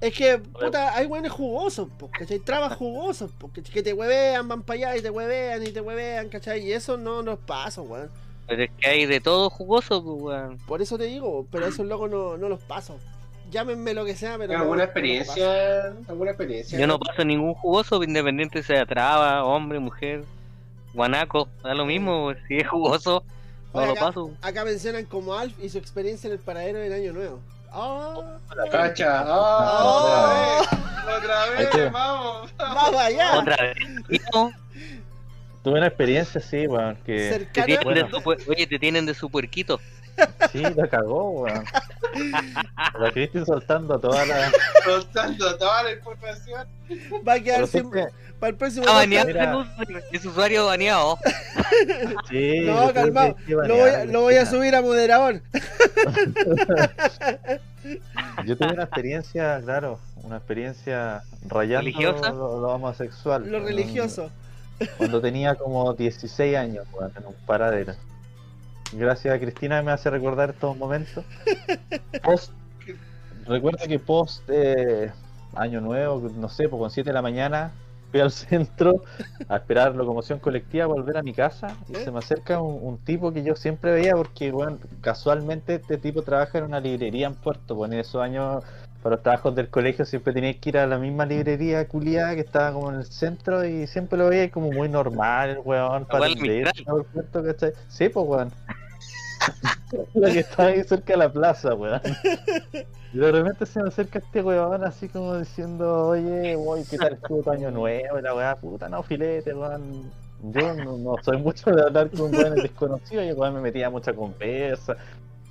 Es 0.00 0.14
que, 0.16 0.38
puta, 0.38 0.94
hay 0.96 1.06
buenos 1.06 1.32
jugosos, 1.32 1.88
po, 1.98 2.08
¿cachai? 2.10 2.38
Trabas 2.38 2.76
jugosos, 2.76 3.30
po, 3.32 3.52
que, 3.52 3.62
que 3.62 3.82
te 3.82 3.92
huevean, 3.92 4.46
van 4.48 4.62
para 4.62 4.78
allá 4.90 4.96
y 4.96 5.02
te 5.02 5.10
huevean 5.10 5.62
y 5.64 5.70
te 5.70 5.80
huevean, 5.80 6.28
¿cachai? 6.28 6.64
Y 6.66 6.72
eso 6.72 6.96
no 6.96 7.22
nos 7.22 7.38
pasa, 7.40 7.82
weón. 7.82 8.10
Pero 8.48 8.62
es 8.64 8.70
que 8.78 8.88
hay 8.88 9.06
de 9.06 9.20
todo 9.20 9.50
jugoso, 9.50 10.02
pues, 10.02 10.22
weón. 10.22 10.58
Por 10.66 10.80
eso 10.82 10.96
te 10.98 11.04
digo, 11.04 11.46
pero 11.52 11.66
esos 11.66 11.86
locos 11.86 12.10
no, 12.10 12.36
no 12.36 12.48
los 12.48 12.60
paso. 12.60 12.98
Llámenme 13.50 13.94
lo 13.94 14.04
que 14.04 14.16
sea, 14.16 14.36
pero. 14.38 14.52
no- 14.54 14.58
¿Alguna 14.60 14.78
no 14.78 14.84
experiencia? 14.84 15.92
¿Alguna 16.08 16.30
experiencia? 16.32 16.78
Yo 16.78 16.86
no 16.86 16.98
paso 16.98 17.24
ningún 17.24 17.54
jugoso, 17.54 18.02
independiente 18.02 18.62
sea 18.62 18.84
traba, 18.86 19.44
hombre, 19.44 19.78
mujer, 19.78 20.24
guanaco, 20.94 21.48
da 21.62 21.74
lo 21.74 21.84
mismo, 21.86 22.24
pues, 22.24 22.38
si 22.48 22.56
es 22.58 22.68
jugoso, 22.68 23.22
no 23.74 23.80
Oye, 23.80 23.86
lo 23.88 23.92
acá- 23.92 24.00
paso. 24.06 24.28
paso. 24.28 24.38
Acá 24.48 24.64
mencionan 24.64 25.04
como 25.06 25.34
Alf 25.34 25.54
y 25.62 25.68
su 25.68 25.78
experiencia 25.78 26.26
en 26.28 26.32
el 26.34 26.38
paradero 26.40 26.78
en 26.82 26.92
Año 26.92 27.12
Nuevo. 27.12 27.40
Ah, 27.70 28.38
Cacha. 28.70 29.24
Oh. 29.28 30.06
¡Ah! 30.10 30.62
Otra 31.18 31.50
vez, 31.50 31.70
te- 31.70 31.88
vamos. 31.90 32.50
vamos 32.58 32.94
allá. 33.00 33.38
Otra 33.38 33.56
vez. 33.62 33.76
Tuve 35.62 35.78
una 35.78 35.86
experiencia 35.88 36.40
así, 36.40 36.66
weón, 36.66 36.96
que 37.04 37.46
te 37.52 37.62
tienen 37.62 37.84
bueno. 37.84 38.08
de 38.08 38.22
su 38.22 38.50
oye, 38.50 38.66
te 38.66 38.78
tienen 38.78 39.06
de 39.06 39.14
su 39.14 39.30
puerquito. 39.30 39.78
sí, 40.52 40.62
la 40.74 40.88
cagó, 40.88 41.30
weón. 41.42 41.64
La 42.98 43.12
Cristi 43.12 43.44
soltando 43.44 43.98
toda 44.00 44.24
la. 44.26 44.50
Soltando 44.84 45.56
toda 45.58 45.82
la 45.84 45.92
información. 45.92 46.66
Va 47.26 47.34
a 47.34 47.40
quedar 47.40 47.60
sin. 47.66 47.80
siempre- 47.82 48.06
Para 48.40 48.50
el 48.50 48.56
próximo. 48.56 48.86
Baneado, 48.86 49.26
Mira. 49.28 49.66
es 50.10 50.24
usuario 50.24 50.66
baneado. 50.66 51.18
Sí, 52.28 52.60
No, 52.64 52.92
calmado. 52.92 53.36
Lo 53.46 53.56
voy, 53.58 53.68
a- 53.68 53.70
banearla, 53.74 54.04
lo 54.12 54.20
voy 54.22 54.34
a 54.34 54.38
Cristina. 54.38 54.58
subir 54.60 54.74
a 54.74 54.82
moderador. 54.82 55.40
Yo 58.46 58.56
tuve 58.56 58.72
una 58.72 58.84
experiencia, 58.84 59.60
claro, 59.62 60.00
una 60.22 60.36
experiencia 60.38 61.22
rayando 61.46 61.84
¿Religiosa? 61.86 62.30
Lo, 62.30 62.58
lo 62.60 62.68
homosexual. 62.70 63.48
Lo 63.50 63.60
religioso. 63.60 64.30
Cuando 64.96 65.20
tenía 65.20 65.54
como 65.54 65.92
16 65.94 66.56
años, 66.56 66.86
en 67.16 67.26
un 67.26 67.34
paradero. 67.46 67.94
Gracias 68.92 69.34
a 69.34 69.38
Cristina 69.38 69.82
me 69.82 69.92
hace 69.92 70.08
recordar 70.10 70.50
estos 70.50 70.76
momentos. 70.76 71.24
Post, 72.22 72.52
recuerda 73.46 73.86
que 73.86 73.98
post 73.98 74.42
eh, 74.48 75.12
año 75.54 75.80
nuevo, 75.80 76.30
no 76.36 76.48
sé, 76.48 76.68
pues 76.68 76.80
con 76.80 76.90
7 76.90 77.10
de 77.10 77.14
la 77.14 77.22
mañana 77.22 77.72
fui 78.10 78.20
al 78.20 78.30
centro 78.30 79.02
a 79.48 79.56
esperar 79.56 79.94
locomoción 79.94 80.38
colectiva, 80.38 80.86
volver 80.86 81.18
a 81.18 81.22
mi 81.22 81.34
casa 81.34 81.76
y 81.88 81.96
se 81.96 82.10
me 82.10 82.18
acerca 82.18 82.60
un, 82.62 82.78
un 82.82 82.98
tipo 82.98 83.32
que 83.32 83.42
yo 83.42 83.54
siempre 83.56 83.92
veía 83.92 84.14
porque, 84.14 84.50
bueno, 84.50 84.78
casualmente 85.02 85.74
este 85.74 85.98
tipo 85.98 86.22
trabaja 86.22 86.58
en 86.58 86.64
una 86.64 86.80
librería 86.80 87.26
en 87.26 87.34
Puerto, 87.34 87.76
pues 87.76 87.92
en 87.92 87.98
esos 87.98 88.22
años 88.22 88.64
para 89.02 89.14
los 89.14 89.22
trabajos 89.22 89.54
del 89.54 89.68
colegio 89.68 90.04
siempre 90.04 90.32
tenías 90.32 90.56
que 90.56 90.70
ir 90.70 90.78
a 90.78 90.86
la 90.86 90.98
misma 90.98 91.24
librería 91.24 91.86
culiada 91.86 92.34
que 92.34 92.40
estaba 92.40 92.72
como 92.72 92.90
en 92.90 92.96
el 92.96 93.06
centro 93.06 93.64
y 93.64 93.86
siempre 93.86 94.18
lo 94.18 94.28
veía 94.28 94.50
como 94.50 94.72
muy 94.72 94.88
normal 94.88 95.50
el 95.50 95.58
weón 95.64 96.04
para 96.06 96.28
leer 96.28 96.70
¿cachai? 97.32 97.72
Sí, 97.88 98.08
pues 98.08 98.26
weón. 98.26 98.52
la 100.14 100.30
que 100.32 100.40
está 100.40 100.66
ahí 100.66 100.82
cerca 100.84 101.12
de 101.12 101.18
la 101.18 101.32
plaza, 101.32 101.74
weón. 101.74 102.00
Y 103.12 103.18
de 103.18 103.32
repente 103.32 103.64
se 103.66 103.80
me 103.80 103.88
acerca 103.88 104.18
este 104.18 104.42
weón 104.42 104.84
así 104.84 105.08
como 105.08 105.38
diciendo, 105.38 106.08
oye, 106.08 106.56
voy, 106.56 106.84
¿qué 106.84 106.98
tal 106.98 107.14
estuvo 107.14 107.42
tu 107.42 107.50
año 107.50 107.70
nuevo? 107.70 108.18
Y 108.18 108.22
la 108.22 108.34
weá, 108.34 108.56
puta, 108.56 108.88
no, 108.88 109.02
filete, 109.02 109.54
weón. 109.54 110.10
Yo 110.42 110.74
no, 110.74 110.98
no 110.98 111.16
soy 111.22 111.38
mucho 111.38 111.70
de 111.70 111.82
hablar 111.82 112.10
con 112.10 112.34
weones 112.34 112.62
desconocidos, 112.62 113.26
yo 113.26 113.34
weón 113.34 113.54
me 113.54 113.60
metía 113.60 113.90
mucha 113.90 114.12
conversa, 114.12 114.96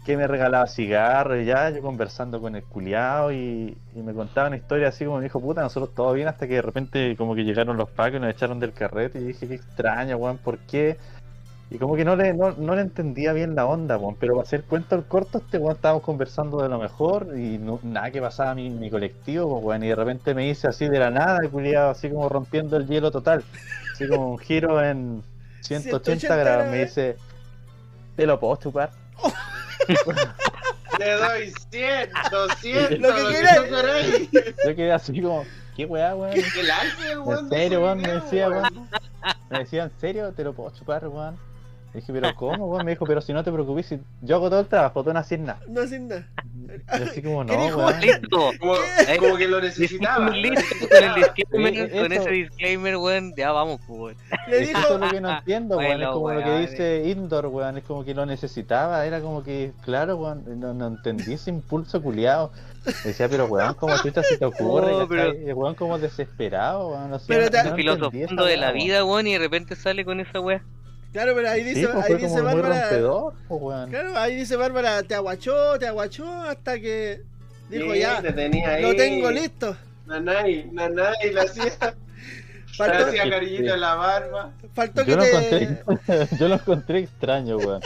que 0.08 0.16
me 0.16 0.26
regalaba 0.26 0.66
cigarros 0.68 1.38
y 1.38 1.44
ya, 1.44 1.70
yo 1.70 1.82
conversando 1.82 2.40
con 2.40 2.56
el 2.56 2.64
culiao 2.64 3.30
y, 3.34 3.78
y 3.94 4.02
me 4.02 4.14
contaba 4.14 4.48
una 4.48 4.56
historia 4.56 4.88
así 4.88 5.04
como 5.04 5.18
me 5.18 5.24
dijo, 5.26 5.42
puta, 5.42 5.60
nosotros 5.60 5.94
todo 5.94 6.14
bien 6.14 6.30
hasta 6.30 6.48
que 6.48 6.54
de 6.54 6.62
repente 6.62 7.18
como 7.18 7.36
que 7.36 7.44
llegaron 7.44 7.76
los 7.76 7.90
pacos 7.90 8.16
y 8.16 8.20
nos 8.22 8.30
echaron 8.30 8.58
del 8.58 8.72
carrete 8.72 9.20
y 9.20 9.26
dije, 9.26 9.50
qué 9.50 9.56
extraño, 9.56 10.16
weón, 10.16 10.38
¿por 10.38 10.60
qué? 10.60 10.96
Y 11.70 11.78
como 11.78 11.98
que 11.98 12.06
no 12.06 12.16
le, 12.16 12.34
no, 12.34 12.54
no 12.54 12.76
le 12.76 12.84
entendía 12.84 13.34
bien 13.34 13.54
la 13.54 13.66
onda, 13.66 13.98
weón, 13.98 14.16
pero 14.18 14.36
para 14.36 14.44
hacer 14.44 14.64
cuento 14.64 14.96
el 14.96 15.04
corto, 15.04 15.40
este 15.40 15.58
weón 15.58 15.76
estábamos 15.76 16.04
conversando 16.04 16.64
de 16.64 16.70
lo 16.70 16.80
mejor 16.80 17.38
y 17.38 17.58
no, 17.58 17.82
nada 17.84 18.10
que 18.10 18.22
pasaba 18.22 18.52
a 18.52 18.56
mi, 18.56 18.70
mi 18.70 18.90
colectivo, 18.90 19.56
pues, 19.56 19.66
weón, 19.66 19.84
y 19.84 19.90
de 19.90 19.96
repente 19.96 20.34
me 20.34 20.44
dice 20.44 20.70
así 20.70 20.88
de 20.88 21.00
la 21.00 21.12
nada, 21.12 21.40
culiado, 21.52 21.90
así 21.90 22.10
como 22.10 22.30
rompiendo 22.30 22.78
el 22.78 22.88
hielo 22.88 23.12
total, 23.12 23.44
así 23.92 24.08
como 24.08 24.32
un 24.32 24.38
giro 24.38 24.82
en 24.82 25.22
180 25.64 26.00
180 26.00 26.36
grados, 26.38 26.68
me 26.68 26.78
grados. 26.78 26.96
dice, 26.96 27.18
¿te 28.16 28.26
lo 28.26 28.40
puedo 28.40 28.56
chupar? 28.56 28.92
Le 31.00 31.12
doy 31.12 31.54
100, 31.70 32.10
200, 32.32 33.00
Lo 33.00 33.16
que 33.16 33.24
quieras. 33.28 34.56
Yo 34.66 34.76
quedé 34.76 34.92
así 34.92 35.22
como, 35.22 35.46
¿qué 35.76 35.86
weá, 35.86 36.16
weón? 36.16 36.34
El 36.34 36.72
alce, 36.72 37.20
weón. 37.20 37.46
¿En 37.46 37.50
serio, 37.50 37.82
weón? 37.84 38.02
Me 38.02 38.08
decía, 38.14 38.50
weón. 38.50 38.90
Me 39.50 39.60
decía, 39.60 39.84
¿en 39.84 39.92
serio? 40.00 40.32
¿Te 40.34 40.44
lo 40.44 40.54
puedo 40.54 40.72
chupar, 40.72 41.08
weón? 41.08 41.36
Le 41.94 42.00
dije, 42.02 42.14
¿pero 42.14 42.36
cómo, 42.36 42.68
weón? 42.68 42.86
Me 42.86 42.92
dijo, 42.92 43.06
pero 43.06 43.22
si 43.22 43.34
no 43.34 43.44
te 43.44 43.52
preocupes, 43.52 43.86
si 43.86 44.00
yo 44.22 44.36
hago 44.38 44.50
todo 44.50 44.62
el 44.62 44.68
trabajo, 44.68 45.04
tú 45.04 45.14
no 45.14 45.20
haces 45.20 45.40
nada. 45.40 45.60
No 45.68 45.82
hacen 45.82 46.08
nada. 46.08 46.28
Y 47.00 47.04
así 47.04 47.22
como, 47.22 47.44
no, 47.44 47.50
¿Querés 47.52 47.76
weón. 47.76 48.00
Listo. 48.02 48.52
Como, 48.60 48.74
como 49.20 49.38
que 49.38 49.48
lo 49.48 49.62
necesitaba. 49.62 50.30
Listo, 50.30 50.62
con 50.90 51.04
el 51.04 51.16
disclaimer, 51.16 51.76
Eh, 51.96 52.02
con 52.02 52.12
ese 52.14 52.30
disclaimer, 52.30 52.98
weón, 52.98 53.34
ya 53.36 53.52
vamos, 53.52 53.80
pues, 53.88 54.00
weón. 54.00 54.16
Le 54.48 54.60
dijo, 54.60 54.80
eso 54.80 54.94
es 54.96 55.00
lo 55.02 55.10
que 55.10 55.22
no 55.22 55.38
entiendo, 55.38 55.78
weón. 55.78 56.02
Es 56.02 56.08
como 56.10 56.32
lo 56.34 56.40
que 56.44 56.50
weón. 56.50 56.62
dice 56.66 57.04
Indoor, 57.10 57.46
weón. 57.48 57.78
Es 57.78 57.84
como 57.84 58.04
que 58.06 58.14
lo 58.14 58.26
necesitaba. 58.26 59.06
Era 59.06 59.20
como 59.22 59.44
que, 59.44 59.72
claro, 59.84 60.16
weón. 60.18 60.60
No, 60.60 60.74
no 60.74 60.88
entendí 60.88 61.34
ese 61.34 61.50
impulso 61.50 62.02
culiado. 62.02 62.52
Decía, 63.04 63.28
pero 63.28 63.46
weón, 63.48 63.74
como 63.74 63.98
chucha 63.98 64.24
se 64.24 64.38
te 64.38 64.46
ocurre, 64.46 64.92
No, 64.92 65.08
pero- 65.08 65.34
weón 65.56 65.76
como 65.76 66.00
desesperado, 66.00 66.90
weón. 66.90 67.12
O 67.14 67.20
sea, 67.20 67.36
Pero 67.38 67.50
te- 67.50 67.64
no 67.64 67.76
Filosofando 67.76 68.46
de 68.46 68.58
la 68.58 68.72
vida, 68.72 69.04
weón, 69.04 69.28
y 69.28 69.34
de 69.34 69.40
repente 69.40 69.76
sale 69.76 70.06
con 70.06 70.20
esa 70.20 70.40
weá. 70.40 70.62
Claro, 71.12 71.34
pero 71.36 71.50
ahí 71.50 71.64
dice, 71.64 71.82
Sí, 71.82 71.88
pues 71.94 72.06
ahí 72.06 72.16
dice 72.16 72.42
Bárbara. 72.42 72.82
rompedor, 72.82 73.34
pues, 73.48 73.62
weón. 73.62 73.90
Claro, 73.90 74.18
ahí 74.18 74.36
dice 74.36 74.56
Bárbara, 74.56 75.04
te 75.04 75.16
aguachó, 75.16 75.78
te 75.80 75.88
aguachó 75.88 76.32
hasta 76.44 76.80
que 76.80 77.22
dijo 77.70 77.94
Sí, 77.94 78.00
ya, 78.00 78.22
te 78.22 78.34
tenía 78.34 78.70
ahí. 78.70 78.82
lo 78.84 78.96
tengo 78.96 79.32
listo. 79.32 79.76
Nanay, 80.06 80.70
nanay, 80.72 81.34
le 81.34 81.42
hacía, 81.42 81.74
Faltó, 82.78 83.06
hacía 83.08 83.24
que- 83.24 83.30
cariñito 83.30 83.74
en 83.74 83.82
la 83.82 83.96
barba. 83.96 84.52
faltó 84.74 85.04
que 85.04 85.12
Yo 85.12 85.18
lo, 85.18 85.24
te, 85.24 85.64
encontré, 85.64 86.28
yo 86.40 86.48
lo 86.48 86.56
encontré 86.56 87.00
extraño, 87.00 87.58
weón. 87.58 87.82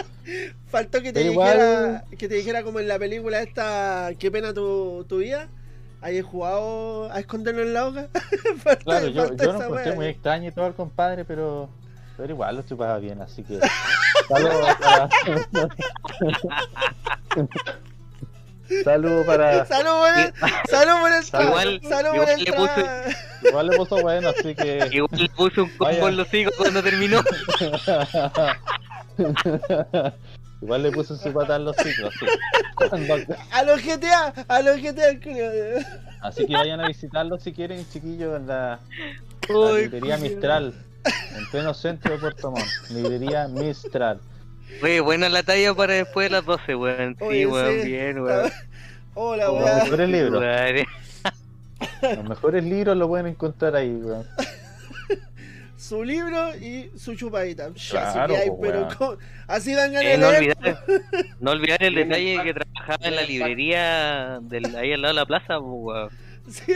faltó 0.70 1.02
que 1.02 1.14
te 1.14 1.24
dijera, 1.24 2.04
que 2.18 2.28
te 2.28 2.36
dijera 2.36 2.64
como 2.64 2.80
en 2.80 2.88
la 2.90 3.00
película 3.00 3.42
esta, 3.42 4.12
qué 4.20 4.30
pena 4.30 4.54
tu, 4.54 5.06
tu 5.08 5.18
vida. 5.20 5.48
¿Hayas 6.04 6.26
jugado 6.26 7.12
a 7.12 7.20
esconderlo 7.20 7.62
en 7.62 7.74
la 7.76 7.86
hoja? 7.88 8.08
Claro, 8.84 9.08
yo, 9.08 9.36
yo 9.36 9.54
lo 9.54 9.64
encontré 9.64 9.86
wea. 9.90 9.96
muy 9.96 10.06
extraño 10.08 10.50
y 10.50 10.52
todo 10.52 10.66
al 10.66 10.74
compadre, 10.74 11.26
pero, 11.26 11.70
pero 12.18 12.34
igual 12.34 12.56
lo 12.58 12.62
chupaba 12.64 12.98
bien, 13.00 13.22
así 13.22 13.44
que. 13.44 13.60
Saludos 14.28 14.76
para. 14.80 15.10
Saludos 18.84 19.26
para. 19.26 19.66
Salud 19.66 19.92
por 20.00 20.12
el, 20.18 20.34
salud 20.68 21.00
por 21.02 21.12
el 21.12 21.24
tra- 21.26 21.44
Igual- 21.44 21.82
salud 21.82 22.10
por 22.10 22.16
igual 22.16 22.30
el 22.30 22.44
le 22.44 22.52
tra- 22.52 23.16
Igual 23.44 23.68
le 23.68 23.78
puso 23.78 24.02
bueno, 24.02 24.30
así 24.30 24.56
que. 24.56 24.90
Igual 24.92 25.10
le 25.20 25.30
puse 25.30 25.62
un 25.62 25.70
combo 25.78 26.08
en 26.08 26.18
los 26.18 26.34
higos 26.34 26.54
cuando 26.58 26.82
terminó. 26.82 27.22
Igual 30.62 30.84
le 30.84 30.92
puse 30.92 31.18
su 31.18 31.34
patada 31.34 31.56
en 31.58 31.66
los 31.66 31.76
ciclos, 31.76 32.14
sí. 32.20 32.26
A 33.52 33.64
los 33.64 33.82
GTA, 33.84 34.34
a 34.48 34.62
los 34.62 34.78
GTA, 34.80 35.10
el 35.10 35.20
culo. 35.22 35.84
Así 36.22 36.46
que 36.46 36.54
vayan 36.54 36.80
a 36.82 36.88
visitarlo 36.88 37.40
si 37.40 37.52
quieren, 37.52 37.84
chiquillos, 37.92 38.38
en 38.38 38.46
la, 38.48 38.80
la 39.50 39.56
Uy, 39.58 39.82
librería 39.82 40.18
Mistral, 40.18 40.74
en 41.06 41.50
pleno 41.52 41.74
centro 41.74 42.12
de 42.14 42.18
Puerto 42.20 42.52
Montt. 42.52 42.66
Librería 42.90 43.48
Mistral. 43.48 44.20
Oye, 44.82 45.00
buena 45.02 45.28
la 45.30 45.44
talla 45.44 45.74
para 45.74 45.94
después 45.94 46.26
de 46.30 46.32
las 46.38 46.46
12, 46.46 46.76
weón. 46.76 47.16
Sí, 47.20 47.24
Oye, 47.26 47.46
weón, 47.48 47.82
sí. 47.82 47.88
bien, 47.88 48.20
weón. 48.20 48.52
Hola, 49.14 49.46
Los 49.48 49.64
weá. 49.64 49.84
mejores 49.84 50.10
libros. 50.10 50.42
Madre. 50.42 50.88
Los 52.16 52.24
mejores 52.26 52.64
libros 52.64 52.96
lo 52.98 53.08
pueden 53.08 53.28
encontrar 53.28 53.76
ahí, 53.76 53.90
weón. 53.92 54.26
Su 55.78 56.04
libro 56.04 56.56
y 56.56 56.92
su 56.96 57.16
chupadita. 57.16 57.66
Así 57.76 57.90
Claro, 57.90 58.34
que 58.36 58.40
hay, 58.40 58.50
po, 58.50 58.60
pero 58.62 58.88
weón. 59.00 59.18
así 59.48 59.74
dan 59.74 59.92
ganas 59.92 60.06
Eh, 60.08 60.12
de 60.12 60.18
no, 60.20 60.32
leer. 60.32 60.56
olvidar, 60.58 60.84
no 61.42 61.52
olvidar 61.52 61.84
el 61.84 61.96
detalle 61.96 62.40
que 62.44 62.54
trabajaba 62.54 63.08
en 63.08 63.16
la 63.16 63.24
librería 63.24 64.40
del, 64.44 64.76
ahí 64.76 64.94
al 64.94 65.02
lado 65.02 65.14
de 65.16 65.20
la 65.20 65.26
plaza, 65.26 65.60
pues, 65.60 65.62
weón. 65.70 66.10
Sí, 66.52 66.76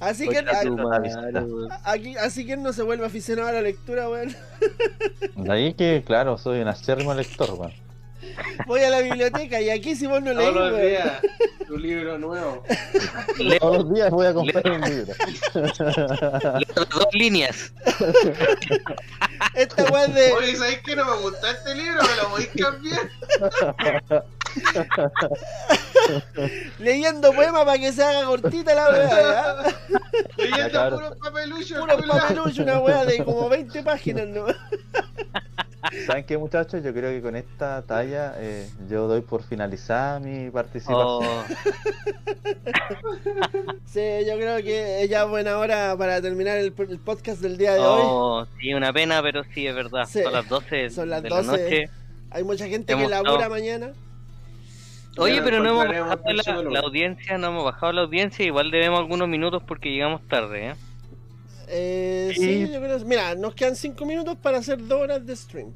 así 0.00 0.28
que 0.28 0.42
weón. 0.42 1.68
aquí, 1.84 2.16
así 2.16 2.46
que 2.46 2.56
no 2.56 2.72
se 2.72 2.82
vuelve 2.82 3.04
aficionado 3.04 3.48
a 3.48 3.52
la 3.52 3.60
lectura, 3.62 4.08
weón. 4.08 4.34
De 5.36 5.52
ahí 5.52 5.74
que, 5.74 6.02
claro, 6.06 6.38
soy 6.38 6.60
un 6.60 6.68
acérrimo 6.68 7.12
lector, 7.12 7.50
weón. 7.52 7.72
Voy 8.66 8.80
a 8.80 8.90
la 8.90 9.00
biblioteca 9.00 9.60
y 9.60 9.68
aquí 9.68 9.94
si 9.94 10.06
vos 10.06 10.22
no 10.22 10.32
leís, 10.32 10.48
Todos 10.50 10.70
los 10.70 10.72
weón. 10.72 10.88
días, 10.88 11.20
tu 11.66 11.76
libro 11.76 12.18
nuevo. 12.18 12.62
Leo 13.38 13.58
Todos 13.58 13.76
los 13.84 13.94
días 13.94 14.10
voy 14.10 14.26
a 14.26 14.34
comprar 14.34 14.70
un 14.70 14.80
libro. 14.80 15.12
las 15.54 16.88
dos 16.88 17.08
líneas. 17.12 17.72
Esta 19.54 19.82
es 20.04 20.14
de. 20.14 20.32
Oye, 20.32 20.56
¿sabes 20.56 20.80
qué? 20.84 20.96
No 20.96 21.04
me 21.04 21.22
gusta 21.22 21.50
este 21.50 21.74
libro, 21.74 22.00
me 22.02 22.16
lo 22.22 22.28
voy 22.30 22.44
a 22.44 22.62
cambiar. 22.62 23.10
Leyendo 26.78 27.32
poemas 27.32 27.64
para 27.64 27.78
que 27.78 27.92
se 27.92 28.02
haga 28.02 28.24
cortita 28.26 28.74
la 28.74 28.88
weá, 28.90 29.56
Leyendo 30.36 30.70
claro. 30.70 30.96
puro 30.96 31.16
papelucho, 31.18 31.80
Puro 31.80 31.96
culiao. 31.96 32.18
papelucho, 32.18 32.62
una 32.62 32.78
weá 32.80 33.04
de 33.04 33.24
como 33.24 33.48
20 33.48 33.82
páginas, 33.82 34.28
¿no? 34.28 34.46
¿Saben 36.06 36.24
qué, 36.24 36.38
muchachos? 36.38 36.82
Yo 36.82 36.94
creo 36.94 37.10
que 37.10 37.20
con 37.20 37.36
esta 37.36 37.82
talla 37.82 38.34
eh, 38.38 38.68
yo 38.88 39.06
doy 39.06 39.20
por 39.20 39.42
finalizada 39.42 40.18
mi 40.18 40.50
participación. 40.50 41.04
Oh, 41.04 41.44
Sí, 43.86 44.00
yo 44.26 44.34
creo 44.36 44.56
que 44.62 45.02
es 45.04 45.10
ya 45.10 45.24
buena 45.24 45.58
hora 45.58 45.94
para 45.96 46.20
terminar 46.20 46.56
el, 46.58 46.72
el 46.88 46.98
podcast 46.98 47.40
del 47.40 47.56
día 47.58 47.74
de 47.74 47.80
hoy. 47.80 48.02
oh, 48.04 48.46
sí, 48.60 48.72
una 48.74 48.92
pena, 48.92 49.22
pero 49.22 49.42
sí, 49.54 49.66
es 49.66 49.74
verdad. 49.74 50.04
Sí. 50.08 50.22
Son 50.22 50.32
las 50.32 50.48
12 50.48 50.90
Son 50.90 51.10
las 51.10 51.22
de 51.22 51.28
12. 51.28 51.46
la 51.46 51.52
noche. 51.52 51.90
Hay 52.30 52.42
mucha 52.44 52.66
gente 52.66 52.96
que 52.96 53.06
labura 53.08 53.32
estado- 53.34 53.50
mañana. 53.50 53.92
Oye, 55.16 55.40
pero 55.42 55.62
no 55.62 55.70
hemos 55.70 55.86
bajado 55.86 56.70
la, 56.70 56.80
audiencia, 56.80 57.38
no 57.38 57.46
hemos 57.48 57.64
bajado 57.64 57.92
la 57.92 58.00
audiencia, 58.02 58.44
igual 58.44 58.70
debemos 58.70 58.98
algunos 59.00 59.28
minutos 59.28 59.62
porque 59.66 59.90
llegamos 59.90 60.26
tarde, 60.28 60.70
¿eh? 60.70 60.74
Eh, 61.68 62.32
sí. 62.34 62.66
Sí. 62.66 62.72
yo 62.72 62.80
creo. 62.80 62.98
Mira, 63.00 63.34
nos 63.34 63.54
quedan 63.54 63.76
5 63.76 64.04
minutos 64.04 64.36
para 64.36 64.58
hacer 64.58 64.86
2 64.86 65.00
horas 65.00 65.24
de 65.26 65.34
stream. 65.36 65.72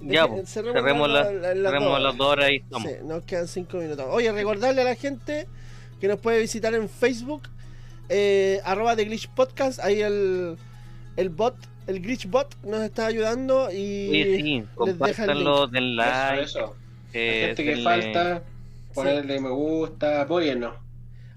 Ya, 0.00 0.26
pues, 0.26 0.48
cerremos, 0.50 1.08
la- 1.08 1.24
la- 1.24 1.32
la- 1.32 1.54
las 1.54 1.72
cerremos 1.72 1.90
dos 1.92 2.02
las 2.02 2.16
dos 2.16 2.26
horas 2.26 2.50
y 2.50 2.56
estamos. 2.56 2.90
Sí, 2.90 2.96
nos 3.04 3.24
quedan 3.24 3.48
5 3.48 3.76
minutos. 3.78 4.06
Oye, 4.10 4.32
recordarle 4.32 4.82
a 4.82 4.84
la 4.84 4.94
gente 4.94 5.46
que 6.00 6.08
nos 6.08 6.18
puede 6.18 6.40
visitar 6.40 6.74
en 6.74 6.88
Facebook, 6.88 7.42
eh, 8.08 8.60
arroba 8.64 8.96
de 8.96 9.04
Glitch 9.06 9.28
Podcast. 9.28 9.80
Ahí 9.80 10.02
el, 10.02 10.56
el 11.16 11.28
bot, 11.30 11.56
el 11.86 12.00
Glitch 12.00 12.28
Bot 12.28 12.54
nos 12.64 12.82
está 12.82 13.06
ayudando 13.06 13.68
y 13.72 14.08
Oye, 14.10 14.36
sí, 14.36 14.64
deja 14.98 15.24
el 15.24 15.44
den 15.70 15.96
like. 15.96 16.42
Eso, 16.42 16.58
eso. 16.58 16.76
La 17.14 17.20
eh, 17.20 17.46
gente 17.46 17.64
que 17.64 17.76
denle- 17.76 17.84
falta, 17.84 18.42
ponerle 18.92 19.40
me 19.40 19.50
gusta, 19.50 20.22
apóyennos. 20.22 20.74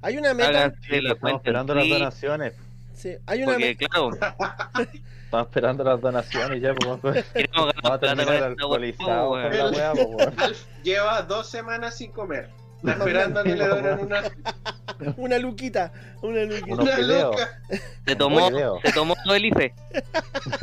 hay 0.02 0.18
una 0.18 0.34
meta. 0.34 0.50
Háganse 0.50 1.02
la 1.02 1.14
Estamos 1.14 1.36
esperando 1.40 1.76
las 1.76 1.88
donaciones. 1.90 2.54
Sí, 2.96 3.14
hay 3.28 3.44
una 3.44 3.52
Porque, 3.54 3.66
meta. 3.80 3.86
claro, 3.88 4.10
Estamos 5.26 5.48
esperando 5.48 5.84
las 5.84 6.02
donaciones 6.02 6.62
ya, 6.62 6.74
pues, 6.74 7.26
Vamos 7.54 7.92
a 7.92 8.00
terminar 8.00 8.56
con 8.56 8.82
la 8.82 9.28
weá, 9.30 9.94
pues, 10.36 10.66
lleva 10.84 11.22
dos 11.22 11.48
semanas 11.50 11.96
sin 11.98 12.12
comer. 12.12 12.50
Está 12.92 13.04
esperando 13.06 13.40
a 13.40 13.44
que 13.44 13.56
le 13.56 13.68
donen 13.68 14.00
una, 14.00 14.24
Una 15.18 15.40
luquita. 15.40 15.92
Una 16.22 16.44
luquita. 16.44 16.82
Una 16.82 16.98
luca. 17.00 17.62
Se 18.06 18.16
tomó, 18.16 18.50
se 18.84 18.92
tomó 18.94 19.16
todo 19.24 19.36
el 19.36 19.46
IFE. 19.46 19.74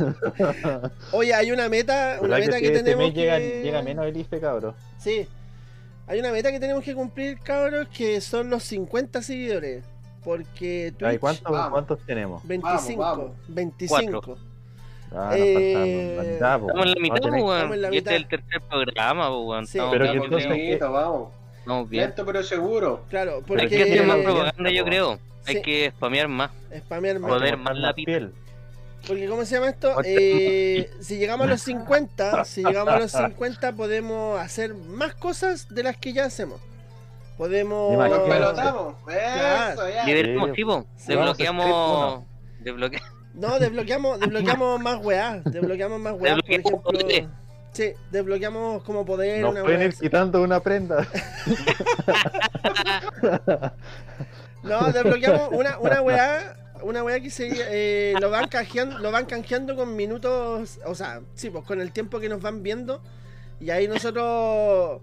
Oye, 1.11 1.33
hay 1.33 1.51
una 1.51 1.69
meta, 1.69 2.17
una 2.19 2.35
¿Verdad 2.35 2.39
meta 2.39 2.55
que, 2.55 2.61
que, 2.61 2.67
este 2.67 2.83
tenemos 2.83 3.13
llega, 3.13 3.37
que... 3.37 3.61
llega 3.63 3.81
menos 3.81 4.05
el 4.05 4.17
IFE, 4.17 4.39
cabrón? 4.39 4.75
Sí. 4.97 5.27
Hay 6.07 6.19
una 6.19 6.31
meta 6.31 6.51
que 6.51 6.59
tenemos 6.59 6.83
que 6.83 6.93
cumplir, 6.93 7.39
cabros, 7.39 7.87
que 7.89 8.21
son 8.21 8.49
los 8.49 8.63
50 8.63 9.21
seguidores. 9.21 9.83
Porque 10.23 10.93
Twitch... 10.97 11.09
Ay, 11.11 11.17
¿cuántos, 11.19 11.51
Vamos. 11.51 11.69
¿Cuántos 11.71 11.99
tenemos? 12.05 12.47
25. 12.47 13.01
Vamos, 13.01 13.17
vamos. 13.27 13.35
25. 13.47 14.37
Ah, 15.17 15.31
Eh, 15.37 16.15
faltan 16.17 16.19
la 16.19 16.23
mitad, 16.23 16.59
Estamos 16.61 16.85
en 16.85 16.91
la 16.91 16.99
mitad, 16.99 17.21
Vamos 17.21 17.43
weón. 17.43 17.93
Este 17.93 18.09
es 18.09 18.15
el 18.15 18.27
tercer 18.27 18.61
programa, 18.69 19.39
weón. 19.39 19.67
Sí. 19.67 19.77
Estamos, 19.77 19.91
Pero 19.93 20.03
que 20.05 20.09
estamos 20.17 20.25
entonces- 20.25 20.49
bien, 20.51 20.79
Bonito, 20.79 20.91
vamos. 21.65 21.89
bien. 21.89 22.05
Lento 22.05 22.25
pero 22.25 22.43
seguro. 22.43 23.05
Claro, 23.09 23.37
Hay 23.37 23.43
porque... 23.47 23.69
que 23.69 23.83
hacer 23.83 24.05
más 24.05 24.17
Eh, 24.17 24.23
propaganda, 24.23 24.69
yo 24.71 24.85
creo. 24.85 25.19
Hay 25.47 25.61
que 25.61 25.91
spamear 25.91 26.27
más. 26.27 26.51
Spamear 26.85 27.19
más. 27.19 27.41
A 27.41 27.55
más 27.57 27.77
la 27.77 27.93
piel. 27.93 28.33
Porque, 29.07 29.27
¿cómo 29.27 29.45
se 29.45 29.55
llama 29.55 29.69
esto? 29.69 29.95
Eh, 30.03 30.89
si 30.99 31.17
llegamos 31.17 31.45
a 31.45 31.49
los 31.51 31.61
50, 31.61 32.43
si 32.45 32.63
llegamos 32.63 32.93
a 32.93 32.99
los 32.99 33.11
50, 33.11 33.73
podemos 33.73 34.39
hacer 34.39 34.73
más 34.73 35.13
cosas 35.13 35.69
de 35.69 35.83
las 35.83 35.97
que 35.97 36.13
ya 36.13 36.25
hacemos. 36.25 36.59
Podemos. 37.37 37.97
Nos 37.97 38.19
pelotamos. 38.29 38.95
Eso, 39.07 39.89
ya. 39.89 40.05
Tipo. 40.53 40.85
Desbloqueamos. 41.07 42.23
Desbloque... 42.59 42.99
No, 43.35 43.59
desbloqueamos, 43.59 44.19
desbloqueamos 44.19 44.81
más 44.81 45.05
weá. 45.05 45.41
Desbloqueamos 45.43 45.99
más 45.99 46.13
weá. 46.13 46.35
Por 46.35 46.45
Desbloqueamos 46.45 46.95
ejemplo. 47.09 47.44
Sí, 47.75 47.91
desbloqueamos 48.09 48.83
como 48.83 49.05
poder. 49.05 49.41
Nos 49.41 49.51
una 49.51 49.63
pueden 49.63 49.81
ir 49.81 49.93
quitando 49.93 50.41
una 50.41 50.61
prenda. 50.61 51.05
No, 54.63 54.91
desbloqueamos 54.91 55.49
una, 55.51 55.77
una 55.77 56.01
weá. 56.01 56.57
Una 56.81 57.03
weá 57.03 57.19
que 57.19 57.29
se 57.29 57.49
eh, 57.51 58.15
lo 58.19 58.31
van 58.31 58.47
canjeando, 58.47 58.97
lo 58.97 59.11
van 59.11 59.25
canjeando 59.25 59.75
con 59.75 59.95
minutos, 59.95 60.79
o 60.85 60.95
sea, 60.95 61.21
sí, 61.35 61.51
pues 61.51 61.63
con 61.65 61.81
el 61.81 61.91
tiempo 61.91 62.19
que 62.19 62.29
nos 62.29 62.41
van 62.41 62.63
viendo. 62.63 63.03
Y 63.59 63.69
ahí 63.69 63.87
nosotros 63.87 65.01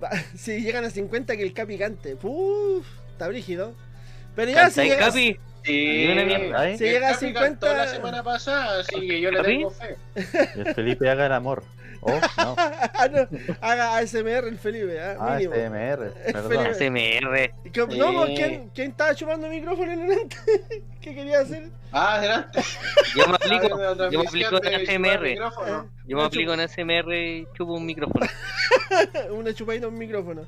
si 0.34 0.60
llegan 0.60 0.84
a 0.84 0.90
50 0.90 1.36
que 1.36 1.42
el 1.42 1.52
capi 1.52 1.78
cante. 1.78 2.16
Uf, 2.22 2.86
está 3.12 3.28
brígido. 3.28 3.74
Pero 4.34 4.52
ya 4.52 4.70
si 4.70 4.82
Si 4.82 4.82
llega 4.82 5.06
a 5.06 5.08
Capi 5.08 5.38
50 7.26 7.32
cantó 7.32 7.74
la 7.74 7.88
semana 7.88 8.22
pasada, 8.22 8.80
así 8.80 9.06
que 9.06 9.20
yo 9.20 9.30
le 9.30 9.42
tengo 9.42 9.70
fe. 9.70 9.96
el 10.56 10.74
Felipe 10.74 11.08
haga 11.08 11.26
el 11.26 11.32
amor. 11.32 11.62
Oh, 12.02 12.18
no. 12.38 12.56
Ah, 13.00 13.08
no, 13.08 13.26
haga 13.62 13.96
ASMR 13.96 14.46
el 14.48 14.58
Felipe, 14.58 15.00
¿ah? 15.00 15.16
Ah, 15.18 15.36
mínimo. 15.36 15.54
SMR. 15.54 16.12
Perdón. 16.32 16.72
Que- 17.72 17.86
No, 17.96 18.24
¿quién, 18.26 18.70
¿quién 18.74 18.90
estaba 18.90 19.14
chupando 19.14 19.48
micrófono 19.48 19.92
en 19.92 20.00
el 20.10 20.18
ante? 20.20 20.36
¿Qué 21.00 21.14
quería 21.14 21.40
hacer? 21.40 21.68
Ah, 21.92 22.16
adelante. 22.16 22.60
Yo 23.16 23.26
me 23.26 23.34
aplico, 23.34 23.78
la 23.78 24.10
yo 24.10 24.20
me 24.22 24.26
aplico 24.28 24.62
en 24.62 24.74
ASMR. 24.74 25.34
Yo 26.06 26.16
me 26.16 26.24
aplico 26.24 26.52
en 26.54 26.60
ASMR 26.60 27.14
y 27.14 27.46
chupo 27.54 27.72
un 27.74 27.86
micrófono. 27.86 28.26
Una 29.32 29.54
chupadita 29.54 29.86
a 29.86 29.88
un 29.88 29.98
micrófono. 29.98 30.42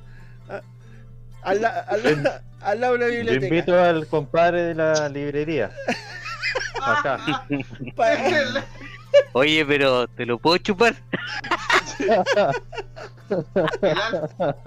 Ah, 0.49 0.61
Al, 1.43 1.61
la- 1.63 1.81
al, 1.81 2.23
la- 2.23 2.43
al 2.61 2.81
lado 2.81 2.93
de 2.93 2.99
una 2.99 3.07
Yo 3.09 3.13
biblioteca. 3.17 3.47
invito 3.47 3.79
al 3.83 4.07
compadre 4.07 4.63
de 4.63 4.75
la 4.75 5.09
librería. 5.09 5.71
Acá. 6.85 7.19
Pa- 7.97 8.15
Oye, 9.33 9.65
pero 9.65 10.07
¿te 10.09 10.27
lo 10.27 10.39
puedo 10.39 10.59
chupar? 10.59 10.95
El 11.99 12.19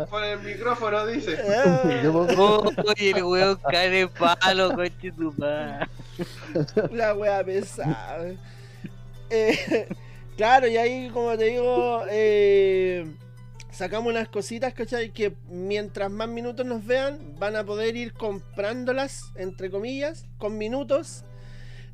por 0.09 0.23
el 0.23 0.39
micrófono 0.39 1.05
dice. 1.05 1.37
Oye, 2.87 3.11
el 3.11 3.23
weón 3.23 3.59
cae 3.69 3.89
de 3.89 4.07
palo, 4.07 4.73
coche 4.75 5.11
tu 5.11 5.33
madre. 5.37 5.87
La 6.91 7.13
wea 7.13 7.43
pesada. 7.43 8.33
Eh, 9.29 9.87
claro, 10.37 10.67
y 10.67 10.77
ahí, 10.77 11.09
como 11.09 11.37
te 11.37 11.45
digo, 11.45 12.03
eh, 12.09 13.05
sacamos 13.71 14.11
unas 14.11 14.29
cositas, 14.29 14.73
¿cachai? 14.73 15.11
Que 15.11 15.35
mientras 15.49 16.09
más 16.09 16.29
minutos 16.29 16.65
nos 16.65 16.85
vean, 16.85 17.35
van 17.37 17.55
a 17.55 17.63
poder 17.63 17.95
ir 17.95 18.13
comprándolas, 18.13 19.31
entre 19.35 19.69
comillas, 19.69 20.25
con 20.37 20.57
minutos. 20.57 21.23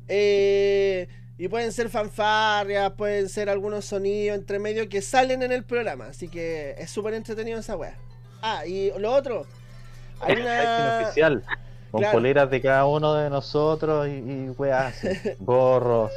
Eh, 0.08 1.08
y 1.38 1.48
pueden 1.48 1.72
ser 1.72 1.88
fanfarrias, 1.88 2.92
pueden 2.92 3.28
ser 3.28 3.48
algunos 3.48 3.84
sonidos 3.84 4.36
entre 4.38 4.58
medio 4.58 4.88
que 4.88 5.02
salen 5.02 5.42
en 5.42 5.52
el 5.52 5.64
programa. 5.64 6.06
Así 6.06 6.28
que 6.28 6.74
es 6.78 6.90
súper 6.90 7.14
entretenido 7.14 7.58
esa 7.58 7.76
wea. 7.76 7.96
Ah, 8.42 8.66
y 8.66 8.90
lo 8.98 9.12
otro. 9.12 9.46
Hay 10.20 10.36
una. 10.36 11.00
oficial. 11.02 11.42
Con 11.90 12.00
Claro. 12.00 12.14
poleras 12.18 12.50
de 12.50 12.60
cada 12.62 12.86
uno 12.86 13.12
de 13.14 13.28
nosotros 13.28 14.08
y, 14.08 14.12
y 14.12 14.70
así. 14.70 15.08
Gorros, 15.40 16.10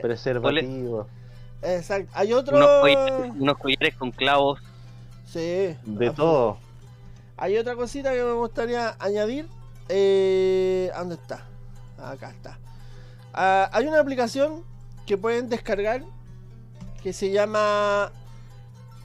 preservativos. 0.00 1.06
Exacto. 1.62 2.10
Hay 2.14 2.32
otro. 2.32 2.56
Unos 2.56 2.80
collares, 2.80 3.32
unos 3.38 3.58
collares 3.58 3.94
con 3.96 4.10
clavos. 4.12 4.60
Sí. 5.26 5.76
De 5.84 6.10
todo. 6.16 6.58
Hay 7.36 7.56
otra 7.58 7.74
cosita 7.74 8.12
que 8.12 8.22
me 8.22 8.32
gustaría 8.32 8.96
añadir. 8.98 9.46
Eh, 9.88 10.90
¿Dónde 10.96 11.16
está? 11.16 11.44
Acá 11.98 12.30
está. 12.30 12.58
Ah, 13.32 13.70
hay 13.72 13.86
una 13.86 14.00
aplicación 14.00 14.64
que 15.06 15.16
pueden 15.16 15.48
descargar 15.48 16.02
que 17.02 17.12
se 17.12 17.30
llama. 17.30 18.12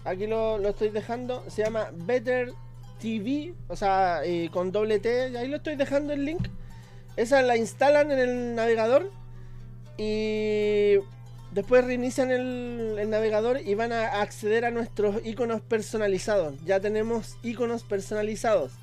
Aquí 0.03 0.27
lo, 0.27 0.57
lo 0.57 0.69
estoy 0.69 0.89
dejando. 0.89 1.43
Se 1.47 1.63
llama 1.63 1.89
Better 1.93 2.53
TV. 2.99 3.53
O 3.67 3.75
sea, 3.75 4.21
eh, 4.23 4.49
con 4.51 4.71
doble 4.71 4.99
T. 4.99 5.29
y 5.29 5.35
Ahí 5.35 5.47
lo 5.47 5.57
estoy 5.57 5.75
dejando 5.75 6.13
el 6.13 6.25
link. 6.25 6.47
Esa 7.15 7.41
la 7.41 7.57
instalan 7.57 8.11
en 8.11 8.19
el 8.19 8.55
navegador. 8.55 9.11
Y 9.97 10.95
después 11.51 11.85
reinician 11.85 12.31
el, 12.31 12.97
el 12.99 13.09
navegador 13.09 13.61
y 13.61 13.75
van 13.75 13.93
a 13.93 14.21
acceder 14.21 14.65
a 14.65 14.71
nuestros 14.71 15.25
iconos 15.25 15.61
personalizados. 15.61 16.53
Ya 16.65 16.79
tenemos 16.79 17.37
iconos 17.43 17.83
personalizados. 17.83 18.73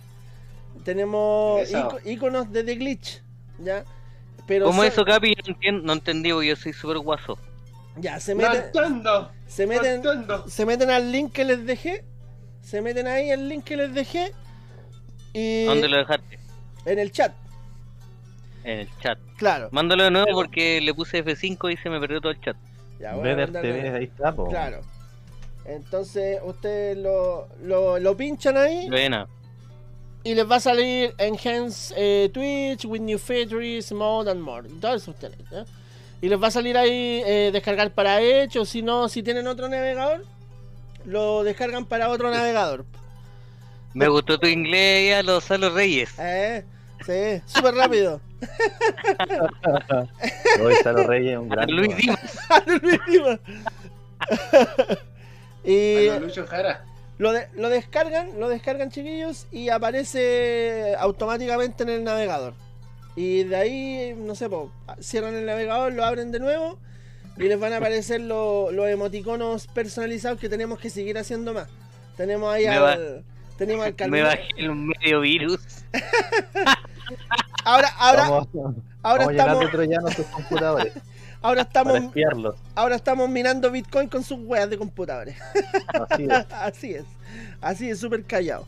Tenemos 0.85 1.69
iconos 2.05 2.51
de 2.51 2.65
The 2.65 2.75
Glitch. 2.77 3.23
¿Ya? 3.59 3.85
Pero 4.47 4.67
¿Cómo 4.67 4.79
son- 4.83 4.87
eso, 4.93 5.05
Capi? 5.05 5.35
No, 5.35 5.43
entiendo, 5.55 5.83
no 5.85 5.93
entendí, 5.93 6.33
porque 6.33 6.49
yo 6.49 6.57
soy 6.57 6.73
súper 6.73 6.99
guaso. 6.99 7.39
Ya, 7.97 8.19
se 8.21 8.35
No 8.35 8.43
meten, 8.49 8.65
entiendo. 8.65 9.31
se 9.47 9.67
No 9.67 9.73
meten, 9.75 10.03
se 10.49 10.67
meten 10.67 10.91
al 10.91 11.13
link 11.13 11.33
que 11.33 11.45
les 11.45 11.65
dejé. 11.67 12.05
Se 12.63 12.81
meten 12.81 13.07
ahí 13.07 13.31
el 13.31 13.49
link 13.49 13.65
que 13.65 13.77
les 13.77 13.93
dejé. 13.95 14.33
Y 15.33 15.65
¿Dónde 15.65 15.89
lo 15.89 15.99
dejaste? 15.99 16.39
en 16.85 16.99
el 16.99 17.13
chat, 17.13 17.33
En 18.65 18.81
el 18.81 18.89
chat. 19.01 19.19
claro. 19.37 19.69
Mándalo 19.73 20.05
de 20.05 20.11
nuevo 20.11 20.27
porque 20.35 20.81
le 20.81 20.93
puse 20.95 21.25
F5 21.25 21.73
y 21.73 21.77
se 21.77 21.89
me 21.91 22.01
perdió 22.01 22.21
todo 22.21 22.33
el 22.33 22.41
chat. 22.41 22.57
Ya, 22.99 23.13
mandarlo. 23.15 23.61
TV, 23.61 23.89
ahí 23.97 24.05
está, 24.05 24.33
po. 24.35 24.49
Claro. 24.49 24.81
Entonces 25.65 26.41
ustedes 26.45 26.97
lo, 26.99 27.49
lo, 27.63 27.99
lo 28.01 28.17
pinchan 28.17 28.57
ahí 28.57 28.89
Buena. 28.89 29.29
Y 30.25 30.35
les 30.35 30.49
va 30.51 30.57
a 30.57 30.61
salir 30.61 31.15
Enhance 31.19 31.93
eh, 31.97 32.31
Twitch 32.33 32.85
with 32.85 33.01
new 33.01 33.19
features, 33.19 33.91
mode 33.93 34.31
and 34.31 34.41
more. 34.41 34.67
y 34.69 34.73
Todo 34.81 34.95
eso 34.95 35.11
ustedes. 35.11 35.37
¿eh? 35.51 35.65
Y 36.21 36.29
les 36.29 36.41
va 36.41 36.49
a 36.49 36.51
salir 36.51 36.77
ahí 36.77 37.23
eh, 37.27 37.51
descargar 37.53 37.93
para 37.93 38.21
Edge 38.21 38.59
o 38.59 38.65
si 38.65 38.83
no, 38.83 39.09
si 39.09 39.23
tienen 39.23 39.47
otro 39.49 39.69
navegador, 39.69 40.25
lo 41.05 41.43
descargan 41.43 41.85
para 41.87 42.09
otro 42.09 42.31
navegador. 42.31 42.85
Me 43.95 44.09
gustó 44.09 44.39
tu 44.39 44.47
inglés 44.47 45.11
ya, 45.11 45.23
los 45.23 45.45
Salos 45.45 45.75
Reyes. 45.75 46.11
Eh, 46.19 46.65
sí, 47.05 47.43
súper 47.47 47.75
rápido. 47.75 48.21
Hoy 50.63 50.75
Salo 50.83 51.07
Reyes 51.07 51.33
es 51.33 51.39
un 51.39 51.49
gran. 51.49 51.71
Luis. 51.71 51.97
Dimas. 51.97 52.39
Luis 52.83 53.01
Dimas. 53.09 53.39
y 55.65 56.07
Bueno, 56.07 56.27
Lucho 56.27 56.47
Jara. 56.47 56.85
Lo, 57.19 57.33
de- 57.33 57.49
lo 57.55 57.69
descargan, 57.69 58.39
lo 58.41 58.49
descargan 58.49 58.91
chiquillos 58.91 59.47
y 59.53 59.69
aparece 59.69 60.95
automáticamente 60.99 61.83
en 61.85 61.89
el 61.91 62.05
navegador. 62.05 62.55
Y 63.15 63.45
de 63.45 63.57
ahí, 63.57 64.15
no 64.17 64.35
sé, 64.35 64.49
po, 64.49 64.71
cierran 65.01 65.35
el 65.35 65.45
navegador, 65.47 65.93
lo 65.93 66.05
abren 66.05 66.33
de 66.33 66.41
nuevo 66.41 66.79
y 67.37 67.43
les 67.45 67.59
van 67.61 67.73
a 67.75 67.77
aparecer 67.79 68.21
lo- 68.21 68.71
los 68.73 68.89
emoticonos 68.89 69.67
personalizados 69.69 70.39
que 70.41 70.49
tenemos 70.49 70.79
que 70.79 70.91
seguir 70.91 71.19
haciendo 71.19 71.53
más. 71.55 71.69
Tenemos 72.17 72.53
ahí 72.53 72.65
Me 72.65 72.71
al, 72.71 72.83
va- 72.83 73.23
tenemos 73.59 73.87
al 73.87 73.95
Me 74.11 74.23
bajé 74.23 74.49
el 74.57 74.75
medio 74.75 75.21
virus. 75.21 75.61
Ahora, 77.65 77.89
ahora, 77.99 78.23
Vamos, 78.29 78.49
ahora 79.03 79.27
vamos 79.27 79.63
estamos, 79.63 80.15
sus 80.17 80.27
computadores 80.27 80.93
ahora 81.43 81.63
estamos, 81.63 82.01
ahora 82.75 82.97
estamos 82.97 83.29
minando 83.29 83.71
Bitcoin 83.71 84.09
con 84.09 84.23
sus 84.23 84.39
weas 84.41 84.69
de 84.71 84.79
computadores. 84.79 85.37
Así 86.11 86.25
es. 86.25 86.31
Así 86.53 86.95
es. 86.95 87.05
Así 87.61 87.91
es, 87.91 87.99
súper 87.99 88.25
callado. 88.25 88.67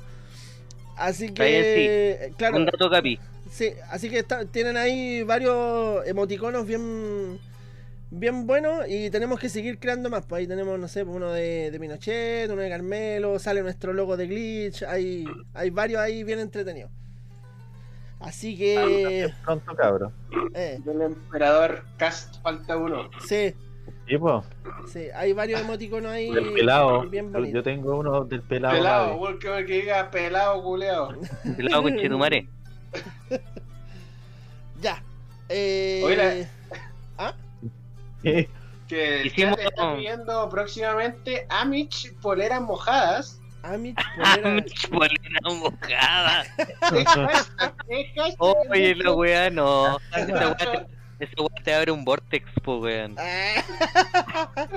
Así 0.97 1.31
que, 1.33 2.33
claro, 2.37 2.57
Un 2.57 2.67
dato 2.67 2.89
capi. 2.91 3.19
sí, 3.51 3.71
así 3.91 4.09
que 4.09 4.21
está- 4.21 4.45
tienen 4.45 4.77
ahí 4.77 5.23
varios 5.25 6.07
emoticonos 6.07 6.67
bien 6.67 7.39
bien 8.17 8.47
buenos 8.47 8.85
y 8.89 9.11
tenemos 9.11 9.41
que 9.41 9.49
seguir 9.49 9.81
creando 9.81 10.09
más. 10.09 10.25
Pues 10.25 10.41
ahí 10.41 10.47
tenemos, 10.47 10.79
no 10.79 10.87
sé, 10.87 11.03
uno 11.03 11.33
de, 11.33 11.73
de 11.73 11.81
Pinochet, 11.81 12.49
uno 12.49 12.63
de 12.63 12.69
Carmelo, 12.71 13.41
sale 13.41 13.61
nuestro 13.63 13.93
logo 13.93 14.17
de 14.17 14.29
Glitch, 14.29 14.85
hay, 14.85 15.25
hay 15.53 15.71
varios 15.71 16.01
ahí 16.01 16.23
bien 16.23 16.39
entretenidos. 16.39 16.93
Así 18.25 18.57
que, 18.57 19.33
Pronto, 19.45 19.75
cabro. 19.77 20.13
eh, 20.55 20.79
Del 20.85 21.03
emperador 21.03 21.85
Cast 21.97 22.41
falta 22.43 22.77
uno. 22.77 23.11
sí, 23.27 23.55
Y 24.07 24.17
pues, 24.19 24.45
sí, 24.87 25.07
hay 25.15 25.33
varios 25.33 25.61
emoticonos 25.61 26.11
ahí 26.13 26.31
del 26.31 26.53
pelado. 26.53 27.03
bien 27.09 27.33
Yo 27.53 27.63
tengo 27.63 27.97
uno 27.97 28.25
del 28.25 28.43
pelado. 28.43 28.75
Pelado, 28.75 29.17
weón, 29.17 29.39
que, 29.39 29.49
que 29.67 29.73
diga 29.83 30.11
pelado, 30.11 30.63
culeado. 30.63 31.13
Del 31.45 31.67
lado 31.67 31.83
con 31.83 31.97
Chetumare. 31.97 32.49
Ya. 34.81 35.03
Eh, 35.49 36.03
Oye, 36.05 36.49
Sí. 38.23 38.49
Que 38.89 39.21
el 39.23 39.27
Hicimos- 39.27 39.57
chat 39.57 39.67
está 39.67 39.97
pidiendo 39.97 40.49
próximamente 40.49 41.47
Amich 41.49 42.15
poleras 42.21 42.61
mojadas. 42.61 43.41
Amich 43.65 43.97
Polera. 44.17 44.63
Polera 44.91 45.41
mojada. 45.59 46.45
Oye, 48.71 48.95
la 48.97 49.13
weá, 49.13 49.51
no. 49.51 49.99
Esa 50.13 51.43
weá 51.43 51.63
te, 51.63 51.75
abre 51.75 51.93
un 51.93 52.05
vortex, 52.05 52.47
po, 52.63 52.79
weón. 52.79 53.17
Ah. 53.19 53.63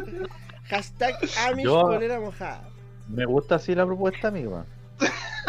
Hashtag 0.69 1.15
Amish 1.47 1.65
Yo- 1.65 1.81
polera 1.81 2.19
mojada. 2.19 2.61
Me 3.09 3.25
gusta 3.25 3.55
así 3.55 3.73
la 3.73 3.85
propuesta, 3.85 4.27
amigo. 4.29 4.65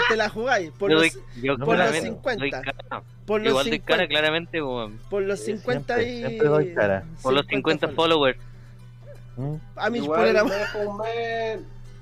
Te 0.08 0.16
la 0.16 0.28
jugáis 0.28 0.70
por 0.72 0.90
Yo 0.90 0.98
los, 1.00 1.12
doy, 1.12 1.22
yo 1.42 1.56
no 1.56 1.64
por 1.66 1.76
los 1.76 1.86
claramente 1.90 2.08
50. 2.08 2.40
doy 2.40 2.50
cara. 2.50 3.02
por 3.26 3.40
los 3.40 3.50
Igual 3.50 3.64
doy 3.64 3.72
50, 3.78 3.92
cara, 3.96 4.08
claramente, 4.08 4.62
weón. 4.62 4.98
por 5.10 5.22
los 5.22 5.40
Sí, 5.40 5.52
50 5.56 5.94
siempre, 5.96 6.12
y 6.12 6.18
siempre 6.26 6.48
doy 6.48 6.74
cara. 6.74 7.04
Por 7.22 7.32
los 7.34 7.46
50 7.46 7.88
followers. 7.88 8.38
followers. 8.38 9.60
¿Mm? 9.60 9.78
Amish 9.78 10.02
Igual 10.04 10.20
polera 10.20 10.44
mojada. 10.44 11.58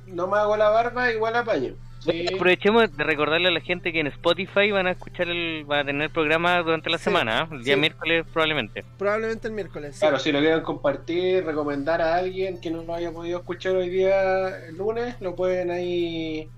No 0.06 0.26
me 0.26 0.38
hago 0.38 0.56
la 0.56 0.68
barba, 0.70 1.10
igual 1.12 1.36
apaño. 1.36 1.74
Sí. 2.00 2.26
Aprovechemos 2.32 2.96
de 2.96 3.02
recordarle 3.02 3.48
a 3.48 3.50
la 3.50 3.60
gente 3.60 3.92
que 3.92 3.98
en 3.98 4.06
Spotify 4.06 4.70
van 4.70 4.86
a 4.86 4.92
escuchar 4.92 5.28
el, 5.28 5.64
van 5.64 5.80
a 5.80 5.84
tener 5.86 6.10
programa 6.10 6.62
durante 6.62 6.88
la 6.88 6.98
Sí, 6.98 7.04
semana, 7.04 7.48
¿eh? 7.50 7.54
el 7.56 7.64
día 7.64 7.74
sí. 7.74 7.80
miércoles 7.80 8.24
probablemente. 8.32 8.84
Probablemente 8.96 9.48
el 9.48 9.54
miércoles. 9.54 9.94
sí. 9.96 10.00
Claro, 10.00 10.18
si 10.20 10.30
lo 10.30 10.38
quieren 10.38 10.60
compartir, 10.62 11.44
recomendar 11.44 12.00
a 12.00 12.14
alguien 12.16 12.60
que 12.60 12.70
no 12.70 12.82
lo 12.82 12.94
haya 12.94 13.10
podido 13.10 13.38
escuchar 13.40 13.74
hoy 13.74 13.88
día, 13.88 14.66
el 14.68 14.76
lunes, 14.76 15.16
lo 15.20 15.34
pueden 15.34 15.70
ahí 15.72 16.48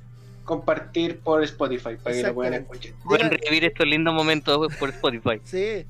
compartir 0.45 1.21
por 1.21 1.43
Spotify 1.45 1.97
para 2.03 2.17
que 2.17 2.23
lo 2.23 2.35
puedan 2.35 2.55
escuchar. 2.55 2.93
Pueden 3.05 3.31
revivir 3.31 3.65
estos 3.65 3.87
lindos 3.87 4.15
momentos 4.15 4.75
por 4.77 4.91
Spotify. 4.91 5.41
Sí. 5.45 5.85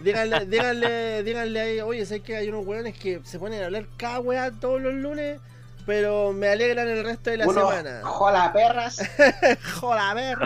Díganle, 0.00 0.46
díganle, 0.46 1.22
díganle 1.22 1.60
ahí, 1.60 1.80
oye, 1.80 2.04
sé 2.04 2.20
que 2.20 2.36
hay 2.36 2.48
unos 2.48 2.66
weones 2.66 2.98
que 2.98 3.20
se 3.22 3.38
ponen 3.38 3.62
a 3.62 3.66
hablar 3.66 3.86
cada 3.96 4.18
weá 4.20 4.50
todos 4.50 4.82
los 4.82 4.92
lunes, 4.92 5.40
pero 5.86 6.32
me 6.32 6.48
alegran 6.48 6.88
el 6.88 7.04
resto 7.04 7.30
de 7.30 7.36
la 7.38 7.46
Uno, 7.46 7.60
semana. 7.70 8.00
jola 8.02 8.52
perras. 8.52 8.98
Joder, 9.80 10.00
a 10.00 10.14
ver. 10.14 10.38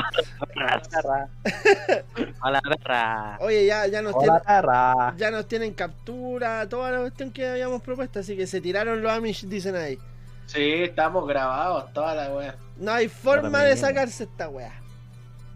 A 2.40 2.50
la 2.50 2.60
perra. 2.60 3.38
Oye, 3.40 3.66
ya, 3.66 3.86
ya 3.86 4.02
nos 4.02 4.12
tienen, 4.18 4.30
Hola, 4.30 4.42
perra. 4.44 5.14
ya 5.16 5.30
nos 5.30 5.48
tienen 5.48 5.72
captura, 5.74 6.68
toda 6.68 6.90
la 6.92 6.98
cuestión 7.00 7.32
que 7.32 7.48
habíamos 7.48 7.82
propuesto, 7.82 8.20
así 8.20 8.36
que 8.36 8.46
se 8.46 8.60
tiraron 8.60 9.02
los 9.02 9.10
Amish, 9.12 9.46
dicen 9.46 9.76
ahí. 9.76 9.98
Sí, 10.46 10.82
estamos 10.82 11.26
grabados, 11.26 11.92
toda 11.92 12.14
la 12.14 12.34
wea. 12.34 12.54
No 12.76 12.92
hay 12.92 13.08
forma 13.08 13.62
de 13.62 13.76
sacarse 13.76 14.24
esta 14.24 14.48
weá. 14.48 14.72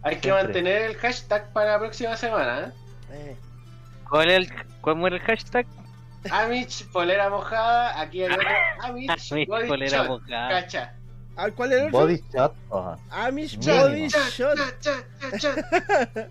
Hay 0.02 0.16
que 0.16 0.23
Siempre. 0.23 0.44
mantener 0.44 0.82
el 0.82 0.97
hashtag 0.97 1.52
para 1.52 1.73
la 1.73 1.78
próxima 1.78 2.16
semana, 2.16 2.61
¿eh? 2.61 2.73
Eh, 3.12 3.36
¿Cuál 4.09 4.31
es 4.31 4.36
el, 4.36 4.52
cuál 4.81 5.06
era 5.06 5.16
el 5.16 5.23
hashtag? 5.23 5.66
Amich, 6.30 6.86
polera 6.92 7.28
mojada, 7.30 8.01
aquí 8.01 8.22
hay 8.22 8.32
otro 8.32 8.48
Amich, 8.82 9.32
Mi 9.32 9.44
body 9.46 9.68
polera 9.68 9.98
shot, 9.98 10.09
mojada. 10.09 10.48
cacha. 10.48 10.94
¿ah, 11.36 11.51
¿Cuál 11.51 11.72
era 11.72 11.82
el 11.82 11.88
otro? 11.88 12.01
Body 12.01 12.22
shot. 12.32 12.55
Ajá. 12.72 12.98
Amish 13.10 13.59
Mínimo. 13.59 13.80
Body 13.82 14.09
Cha, 14.09 14.28
Shot. 14.30 14.56
cha, 14.56 15.02
cha, 15.20 15.38
cha, 15.38 15.55
cha. 16.14 16.28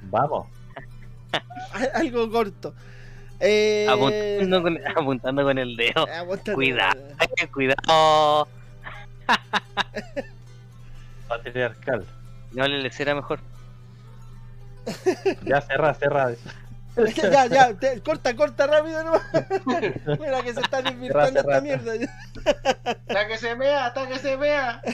Vamos. 0.02 0.46
Algo 1.94 2.30
corto. 2.30 2.74
Eh, 3.40 3.86
Apuntando, 3.88 4.62
con, 4.62 4.78
apuntando 4.96 5.42
con 5.44 5.58
el 5.58 5.74
dedo. 5.76 6.06
eh, 6.06 6.12
aguanta- 6.14 6.52
Cuidado. 6.54 7.00
Cuidado. 7.52 8.48
Patriarcal. 11.28 12.04
No 12.52 12.66
le 12.66 12.78
le 12.82 12.90
será 12.92 13.14
mejor. 13.14 13.40
Ya 15.44 15.60
cerra, 15.60 15.94
cerra. 15.94 16.32
Ya, 16.96 17.46
ya, 17.46 17.74
te- 17.74 18.00
corta, 18.00 18.34
corta 18.36 18.66
rápido 18.66 19.04
nomás. 19.04 19.22
Mira 20.20 20.42
que 20.42 20.54
se 20.54 20.60
está 20.60 20.82
desvirtuando 20.82 21.40
Cerra, 21.40 21.58
esta 21.58 21.60
mierda. 21.60 21.92
Hasta 22.84 23.28
que 23.28 23.38
se 23.38 23.54
vea, 23.54 23.86
hasta 23.86 24.08
que 24.08 24.18
se 24.18 24.36
vea. 24.36 24.82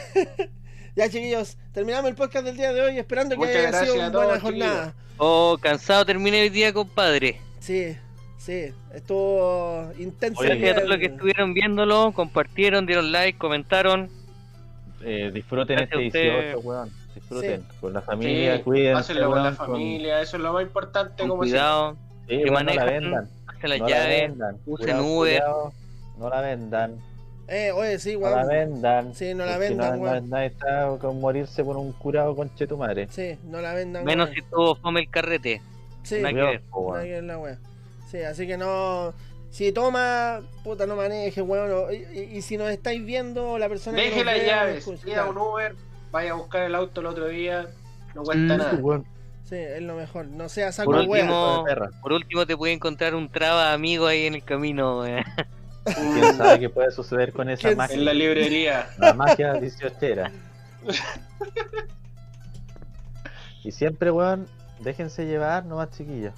Ya, 0.97 1.10
chiquillos, 1.10 1.59
terminamos 1.74 2.09
el 2.09 2.16
podcast 2.16 2.47
del 2.47 2.56
día 2.56 2.73
de 2.73 2.81
hoy, 2.81 2.98
esperando 2.98 3.36
que 3.36 3.44
haya 3.47 3.70
sido 3.85 3.97
una 3.97 4.10
todos, 4.10 4.24
buena 4.24 4.40
jornada. 4.40 4.94
Oh, 5.18 5.59
cansado 5.60 6.06
terminé 6.06 6.40
hoy 6.40 6.48
día, 6.48 6.73
compadre. 6.73 7.39
Sí, 7.60 7.94
sí, 8.39 8.73
estuvo 8.94 9.93
intenso. 9.98 10.43
El 10.43 10.48
Gracias 10.59 10.70
a 10.70 10.74
todos 10.77 10.89
los 10.89 10.98
que 10.98 11.05
estuvieron 11.05 11.52
viéndolo, 11.52 12.12
compartieron, 12.12 12.86
dieron 12.86 13.12
like, 13.12 13.36
comentaron. 13.36 14.09
Eh, 15.02 15.31
disfruten 15.35 15.77
Gracias 15.77 16.01
este 16.01 16.06
usted. 16.06 16.32
18, 16.55 16.59
weón. 16.60 16.90
Disfruten. 17.16 17.64
Con 17.80 17.93
la 17.93 18.02
familia, 18.02 18.56
Sí, 18.59 18.62
cuídense. 18.62 18.94
Pásenlo 18.94 19.26
con 19.28 19.36
la 19.38 19.43
weón, 19.44 19.56
familia, 19.56 20.20
eso 20.20 20.36
es 20.36 20.43
lo 20.43 20.52
más 20.52 20.62
importante. 20.62 21.14
Con 21.22 21.28
como 21.30 21.40
cuidado, 21.43 21.97
Sí, 22.28 22.28
que 22.28 22.36
weón, 22.36 22.52
no 22.52 22.52
la 22.52 22.62
manejan, 22.84 22.86
vendan. 23.02 23.28
hacen 23.47 23.70
las 23.70 23.78
no 23.80 23.88
la 23.88 23.97
llaves. 23.98 24.20
vendan. 24.30 24.55
usen 24.66 24.84
Cuidado, 24.86 25.05
Uber. 25.05 25.32
cuidado, 25.43 25.72
No 26.18 26.30
la 26.30 26.40
vendan. 26.40 26.97
Eh, 27.48 27.70
oye, 27.72 27.98
sí, 27.98 28.14
No 28.16 28.28
la 28.30 28.36
weón. 28.36 28.48
vendan. 28.48 29.14
Sí, 29.14 29.34
no 29.34 29.44
la 29.47 29.59
vendan, 29.59 29.97
no- 29.98 30.02
weón. 30.05 30.30
Nadie 30.30 30.47
está 30.47 30.88
con 31.01 31.20
morirse 31.20 31.64
por 31.64 31.76
un 31.76 31.93
curado 31.93 32.34
con 32.36 32.48
tu 32.51 32.76
madre. 32.76 33.09
Sí, 33.10 33.38
no 33.44 33.60
la 33.60 33.72
vendan. 33.74 34.05
Menos 34.05 34.28
weón. 34.30 34.34
si 34.44 34.51
tuvo 34.51 34.74
fome 34.76 35.01
el 35.01 35.10
carrete. 35.10 35.62
Sí, 36.02 36.16
nada 36.16 36.28
que 36.28 36.34
Cuidado, 36.34 36.51
ver. 36.52 36.62
weón. 36.72 36.93
nada 36.93 37.05
que 37.05 37.10
ver 37.12 37.24
la 37.24 37.38
wea. 37.38 37.59
Sí, 38.10 38.18
así 38.22 38.47
que 38.47 38.56
no. 38.56 39.12
Si 39.51 39.72
toma, 39.72 40.40
puta, 40.64 40.86
no 40.86 40.97
maneje, 40.97 41.40
weón. 41.40 41.93
Y, 41.94 41.97
y- 42.18 42.36
y 42.38 42.43
si 42.43 42.56
nos 42.59 42.68
estáis 42.70 43.05
viendo, 43.05 43.56
la 43.59 43.68
persona 43.68 43.97
que 43.98 44.05
Deje 44.05 44.24
las 44.24 44.34
ve, 44.34 44.47
llaves, 44.47 44.88
pida 45.05 45.24
un. 45.26 45.38
Uber, 45.38 45.74
vaya 46.16 46.32
a 46.32 46.34
buscar 46.34 46.62
el 46.62 46.74
auto 46.74 47.01
el 47.01 47.06
otro 47.06 47.28
día, 47.28 47.66
no 48.14 48.22
cuesta 48.22 48.43
Mm, 48.55 48.59
nada. 48.59 49.02
Sí, 49.44 49.55
es 49.56 49.82
lo 49.82 49.94
mejor. 49.94 50.26
No 50.26 50.48
sea 50.48 50.72
saco 50.72 50.90
Por 50.90 51.06
wea. 51.06 51.22
último-. 51.22 51.64
Por 52.02 52.12
último, 52.12 52.47
te 52.47 52.56
puede 52.56 52.72
encontrar 52.72 53.14
un 53.14 53.28
traba 53.30 53.72
amigo 53.72 54.06
ahí 54.06 54.26
en 54.26 54.34
el 54.34 54.43
camino. 54.43 55.01
weón. 55.01 55.22
¿Quién 55.84 56.34
sabe 56.36 56.59
qué 56.59 56.68
puede 56.68 56.90
suceder 56.90 57.32
con 57.32 57.48
esa 57.48 57.68
¿Quién 57.68 57.78
magia? 57.78 57.94
En 57.94 58.05
la 58.05 58.12
librería. 58.14 58.88
La 58.98 59.14
magia 59.14 59.52
18 59.55 59.97
Y 63.62 63.70
siempre, 63.70 64.10
weón, 64.10 64.48
déjense 64.80 65.26
llevar 65.26 65.64
nomás, 65.64 65.90
chiquillos. 65.90 66.34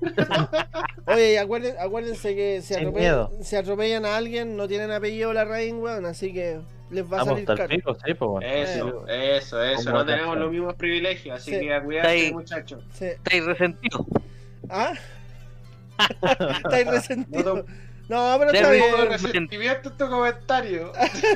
Oye, 1.06 1.38
acuérdense 1.38 2.34
que 2.34 2.60
si 2.62 2.74
Sin 2.74 2.78
atropellan, 2.88 3.28
si 3.42 3.56
atropellan 3.56 4.04
a 4.04 4.16
alguien, 4.16 4.56
no 4.56 4.66
tienen 4.68 4.90
apellido 4.90 5.32
la 5.32 5.44
raíz, 5.44 5.74
weón. 5.74 6.06
Así 6.06 6.32
que 6.32 6.60
les 6.90 7.04
va 7.04 7.16
a 7.16 7.24
Vamos 7.24 7.26
salir 7.28 7.40
hasta 7.40 7.52
el 7.52 7.58
caro. 7.58 7.68
pico, 7.70 7.96
sí, 8.04 8.14
pues. 8.14 8.46
Eso, 8.46 9.06
eso, 9.08 9.62
eso. 9.62 9.92
No 9.92 10.04
tenemos 10.06 10.36
los 10.38 10.50
mismos 10.50 10.74
privilegios, 10.74 11.36
así 11.36 11.52
Sí. 11.52 11.60
que 11.60 11.74
a 11.74 11.82
cuidarse, 11.82 12.32
muchachos. 12.32 12.84
Sí. 12.92 13.04
Estáis 13.06 13.44
resentidos. 13.44 14.06
¿Ah? 14.70 14.92
Estáis 16.64 16.86
resentido. 16.86 17.64
No, 18.08 18.32
No, 18.32 18.38
pero 18.38 18.52
está 18.52 18.70
Derby- 18.72 18.76
Un 18.84 18.90
poco 18.90 19.02
de 19.02 19.08
bien. 19.08 19.20
resentimiento 19.22 19.88
en 19.90 19.96
tu 19.98 20.08
comentario. 20.08 20.92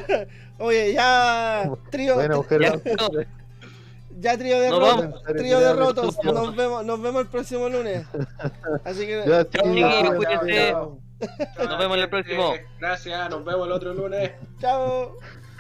Oye, 0.59 0.93
ya 0.95 1.71
trío, 1.91 2.15
Bueno, 2.15 2.47
Ya, 2.49 2.73
ya 4.19 4.39
trío 4.39 4.61
de 4.61 4.71
rotos, 4.71 4.97
vamos. 4.97 5.23
trío 5.37 5.61
de 5.61 5.73
rotos. 5.75 6.19
Nos 6.25 6.57
vemos, 6.57 6.85
nos 6.87 7.03
vemos 7.03 7.23
el 7.23 7.29
próximo 7.29 7.69
lunes. 7.69 8.07
Así 8.85 9.07
que 9.07 9.23
Ya, 9.27 9.45
Chao, 9.45 9.45
chao, 9.51 9.63
chiquillos, 9.65 10.03
chao, 10.03 10.17
cuídense. 10.17 10.71
chao. 10.71 10.99
Nos 11.59 11.79
vemos 11.79 11.97
en 11.97 12.03
el 12.05 12.09
próximo. 12.11 12.55
Gracias, 12.81 13.31
nos 13.31 13.45
vemos 13.45 13.67
el 13.67 13.73
otro 13.73 13.95
lunes. 13.95 14.33
chao. 14.61 15.17